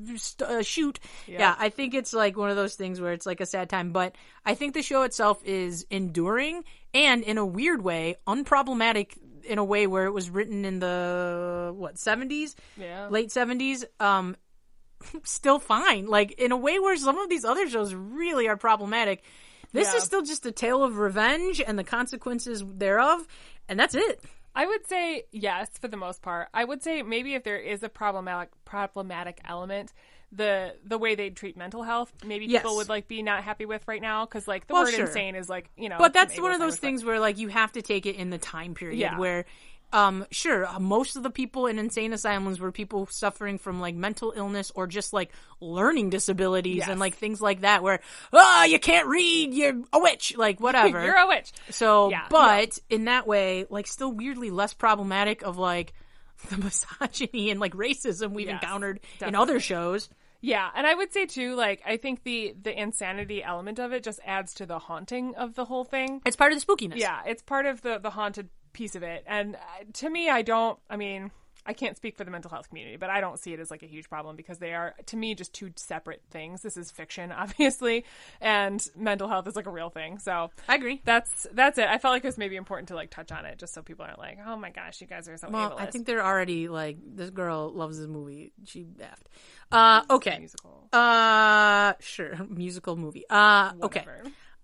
a 0.47 0.63
chute. 0.63 0.99
Yeah. 1.27 1.55
I 1.57 1.69
think 1.69 1.93
it's 1.93 2.13
like 2.13 2.37
one 2.37 2.49
of 2.49 2.55
those 2.55 2.75
things 2.75 3.01
where 3.01 3.11
it's 3.13 3.25
like 3.25 3.41
a 3.41 3.45
sad 3.45 3.69
time, 3.69 3.91
but 3.91 4.15
I 4.45 4.55
think 4.55 4.73
the 4.73 4.81
show 4.81 5.01
itself 5.03 5.43
is 5.43 5.85
enduring 5.89 6.63
and 6.93 7.23
in 7.23 7.37
a 7.37 7.45
weird 7.45 7.83
way 7.83 8.15
unproblematic 8.27 9.17
in 9.43 9.57
a 9.57 9.63
way 9.63 9.87
where 9.87 10.05
it 10.05 10.11
was 10.11 10.29
written 10.29 10.63
in 10.63 10.79
the 10.79 11.73
what 11.75 11.95
70s, 11.95 12.55
Yeah. 12.77 13.07
late 13.09 13.29
70s. 13.29 13.83
Um, 13.99 14.35
still 15.23 15.59
fine. 15.59 16.07
Like 16.07 16.31
in 16.33 16.51
a 16.51 16.57
way 16.57 16.79
where 16.79 16.95
some 16.97 17.17
of 17.17 17.29
these 17.29 17.45
other 17.45 17.67
shows 17.69 17.93
really 17.93 18.47
are 18.47 18.57
problematic. 18.57 19.23
This 19.72 19.91
Yeah. 19.91 19.97
is 19.97 20.03
still 20.03 20.22
just 20.22 20.45
a 20.45 20.51
tale 20.51 20.84
of 20.84 20.97
revenge 20.97 21.61
and 21.65 21.78
the 21.78 21.84
consequences 21.84 22.63
thereof, 22.65 23.28
and 23.67 23.80
that's 23.80 23.95
it. 23.95 24.24
I 24.55 24.65
would 24.65 24.88
say 24.88 25.26
yes 25.32 25.70
for 25.80 25.88
the 25.88 25.97
most 25.97 26.22
part. 26.22 26.49
I 26.53 26.65
would 26.65 26.82
say 26.84 27.03
maybe 27.03 27.36
if 27.36 27.43
there 27.43 27.59
is 27.59 27.84
a 27.84 27.89
problematic 27.89 28.49
problematic 28.65 29.39
element, 29.45 29.93
the 30.32 30.76
the 30.84 30.97
way 30.97 31.15
they 31.15 31.30
treat 31.30 31.55
mental 31.55 31.84
health, 31.84 32.11
maybe 32.26 32.45
Yes. 32.45 32.61
people 32.63 32.76
would 32.78 32.89
like 32.89 33.07
be 33.07 33.22
not 33.22 33.43
happy 33.43 33.65
with 33.65 33.88
right 33.88 34.01
now 34.01 34.26
because 34.26 34.47
like 34.47 34.67
the 34.67 34.74
Well, 34.74 34.84
word 34.84 34.93
sure. 34.93 35.05
insane 35.05 35.36
is 35.36 35.49
like 35.49 35.70
you 35.78 35.88
know. 35.88 35.97
But 35.99 36.13
that's 36.13 36.39
one 36.39 36.51
of 36.51 36.59
those 36.59 36.78
things 36.78 37.05
where 37.05 37.20
like 37.20 37.38
you 37.38 37.47
have 37.49 37.72
to 37.74 37.82
take 37.82 38.05
it 38.05 38.15
in 38.15 38.32
the 38.32 38.38
time 38.39 38.74
period 38.74 38.99
Yeah. 38.99 39.17
where 39.20 39.45
um 39.91 40.25
sure 40.31 40.65
uh, 40.65 40.79
most 40.79 41.15
of 41.15 41.23
the 41.23 41.29
people 41.29 41.65
in 41.67 41.79
insane 41.79 42.13
asylums 42.13 42.59
were 42.59 42.71
people 42.71 43.07
suffering 43.07 43.57
from 43.57 43.79
like 43.79 43.95
mental 43.95 44.33
illness 44.35 44.71
or 44.75 44.85
just 44.87 45.13
like 45.13 45.31
learning 45.59 46.09
disabilities 46.09 46.77
Yes. 46.77 46.87
and 46.89 46.99
like 46.99 47.15
things 47.15 47.41
like 47.41 47.61
that 47.61 47.81
where 47.83 47.99
ah 48.33 48.65
you 48.65 48.77
can't 48.79 49.07
read 49.07 49.53
you're 49.53 49.81
a 49.91 49.99
witch 49.99 50.35
like 50.37 50.59
whatever 50.67 51.03
You're 51.03 51.15
a 51.17 51.27
witch. 51.27 51.51
so 51.71 52.09
Yeah, 52.11 52.27
but 52.29 52.77
in 52.89 53.05
that 53.05 53.25
way 53.27 53.65
like 53.69 53.87
still 53.87 54.11
weirdly 54.11 54.51
less 54.51 54.73
problematic 54.73 55.41
of 55.41 55.57
like 55.57 55.93
the 56.49 56.57
misogyny 56.57 57.49
and 57.51 57.59
like 57.59 57.73
racism 57.73 58.31
we've 58.31 58.47
Yes, 58.47 58.61
encountered 58.61 58.99
in 59.25 59.35
other 59.35 59.59
shows 59.59 60.07
Yeah, 60.41 60.69
and 60.73 60.87
I 60.87 60.93
would 60.95 61.11
say 61.11 61.25
too, 61.25 61.55
like 61.55 61.81
I 61.85 61.97
think 61.97 62.23
the 62.23 62.55
the 62.61 62.71
insanity 62.79 63.43
element 63.43 63.77
of 63.79 63.91
it 63.91 64.03
just 64.03 64.21
adds 64.25 64.53
to 64.53 64.65
the 64.65 64.79
haunting 64.79 65.35
of 65.35 65.55
the 65.55 65.65
whole 65.65 65.83
thing. 65.83 66.21
it's 66.25 66.37
part 66.37 66.53
of 66.53 66.59
the 66.59 66.65
spookiness 66.65 66.95
Yeah, 66.97 67.19
it's 67.25 67.41
part 67.41 67.65
of 67.65 67.81
the 67.81 67.97
the 67.99 68.11
haunted 68.11 68.47
piece 68.74 68.95
of 68.95 69.03
it, 69.03 69.24
and 69.28 69.55
uh, 69.55 69.59
to 69.93 70.09
me, 70.09 70.30
I 70.30 70.41
don't. 70.41 70.80
I 70.89 70.97
mean, 70.97 71.32
I 71.65 71.74
can't 71.74 71.95
speak 71.95 72.17
for 72.17 72.24
the 72.24 72.32
mental 72.32 72.49
health 72.49 72.70
community, 72.70 72.97
but 72.97 73.09
I 73.09 73.22
don't 73.22 73.38
see 73.39 73.53
it 73.53 73.59
as 73.59 73.70
like 73.70 73.84
a 73.84 73.86
huge 73.86 74.09
problem 74.09 74.36
because 74.36 74.57
they 74.57 74.74
are 74.74 74.95
to 75.07 75.17
me 75.17 75.36
just 75.36 75.53
two 75.53 75.72
separate 75.76 76.22
things. 76.32 76.61
This 76.61 76.78
is 76.78 76.89
fiction, 76.89 77.32
obviously, 77.38 78.05
and 78.41 78.86
mental 78.95 79.28
health 79.28 79.47
is 79.47 79.55
like 79.55 79.67
a 79.67 79.72
real 79.72 79.89
thing. 79.89 80.20
So 80.20 80.51
I 80.67 80.76
agree 80.76 81.01
that's 81.03 81.47
that's 81.53 81.78
it. 81.78 81.88
I 81.88 81.97
felt 81.97 82.13
like 82.13 82.24
it 82.24 82.28
was 82.28 82.38
maybe 82.38 82.55
important 82.55 82.88
to 82.89 82.95
like 82.95 83.11
touch 83.11 83.32
on 83.32 83.45
it 83.45 83.59
just 83.59 83.74
so 83.74 83.82
people 83.82 84.05
aren't 84.05 84.20
like, 84.20 84.39
oh 84.45 84.55
my 84.55 84.70
gosh, 84.72 85.01
you 85.01 85.07
guys 85.07 85.28
are 85.28 85.38
so 85.38 85.49
Well, 85.49 85.72
ableist. 85.72 85.82
I 85.82 85.86
think 85.88 86.05
they're 86.07 86.26
already 86.26 86.70
like 86.70 86.97
this 87.05 87.30
girl 87.30 87.72
loves 87.72 87.99
this 87.99 88.07
movie. 88.07 88.51
She 88.65 88.86
effed. 88.99 89.28
Uh, 89.72 90.01
okay. 90.09 90.39
musical. 90.39 90.88
Uh, 90.91 91.93
sure. 91.99 92.36
Musical 92.49 92.95
movie. 92.95 93.26
Uh, 93.30 93.74
okay. 93.84 94.03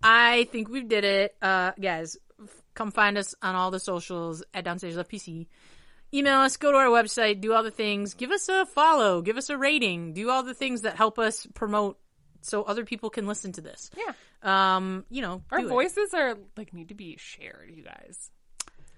I 0.01 0.47
think 0.51 0.69
we 0.69 0.81
did 0.81 1.03
it. 1.03 1.35
Uh, 1.41 1.71
guys, 1.79 2.17
come 2.75 2.91
find 2.91 3.17
us 3.17 3.33
on 3.41 3.55
all 3.55 3.71
the 3.71 3.79
socials 3.79 4.43
at 4.53 4.65
Downstage 4.65 4.95
Left 4.95 5.09
PC. 5.09 5.47
Email 6.13 6.39
us, 6.39 6.55
go 6.57 6.71
to 6.71 6.77
our 6.77 6.87
website, 6.87 7.41
do 7.41 7.53
all 7.53 7.63
the 7.63 7.71
things. 7.71 8.13
Give 8.13 8.31
us 8.31 8.47
a 8.47 8.65
follow, 8.67 9.21
give 9.21 9.37
us 9.37 9.49
a 9.49 9.57
rating, 9.57 10.13
do 10.13 10.29
all 10.29 10.43
the 10.43 10.53
things 10.53 10.81
that 10.81 10.95
help 10.95 11.17
us 11.19 11.47
promote 11.55 11.97
so 12.41 12.61
other 12.63 12.85
people 12.85 13.09
can 13.09 13.25
listen 13.27 13.51
to 13.53 13.61
this. 13.61 13.89
Yeah, 13.97 14.13
Um, 14.75 15.03
you 15.09 15.21
know, 15.23 15.41
our 15.51 15.59
do 15.61 15.65
it. 15.65 15.69
voices 15.69 16.13
are 16.13 16.37
like 16.55 16.73
need 16.73 16.89
to 16.89 16.93
be 16.95 17.17
shared. 17.17 17.71
You 17.73 17.83
guys, 17.83 18.29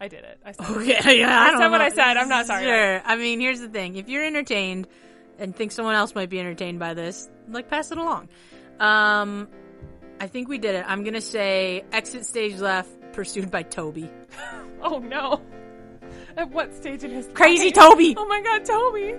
I 0.02 0.10
did 0.10 0.26
it. 0.26 0.40
I 0.46 0.52
said 0.52 0.66
it. 0.70 0.78
Okay, 1.00 1.20
yeah, 1.20 1.40
I, 1.40 1.54
I 1.56 1.58
said 1.58 1.70
what. 1.72 1.82
I 1.82 1.90
said. 1.90 2.18
I'm 2.18 2.28
not 2.30 2.46
sorry. 2.46 2.66
Sure. 2.66 3.02
I 3.06 3.16
mean, 3.16 3.40
here's 3.40 3.62
the 3.62 3.70
thing: 3.70 3.96
if 3.96 4.10
you're 4.10 4.26
entertained 4.26 4.88
and 5.40 5.56
think 5.56 5.72
someone 5.72 5.96
else 5.96 6.14
might 6.14 6.30
be 6.30 6.40
entertained 6.42 6.80
by 6.80 6.94
this, 6.94 7.30
like 7.48 7.70
pass 7.70 7.90
it 7.92 7.98
along. 7.98 8.28
Um, 8.80 9.48
I 10.20 10.28
think 10.28 10.50
we 10.50 10.58
did 10.58 10.76
it. 10.76 10.84
I'm 10.88 11.04
gonna 11.06 11.22
say 11.22 11.84
exit 11.94 12.26
stage 12.26 12.56
left, 12.60 12.90
pursued 13.18 13.50
by 13.50 13.64
Toby. 13.64 14.10
Oh 14.80 15.00
no. 15.00 15.42
At 16.38 16.52
what 16.52 16.72
stage 16.76 17.04
in 17.04 17.10
his 17.10 17.28
Crazy 17.34 17.66
life? 17.66 17.74
Toby. 17.74 18.14
Oh 18.16 18.28
my 18.28 18.42
god, 18.42 18.64
Toby. 18.64 19.16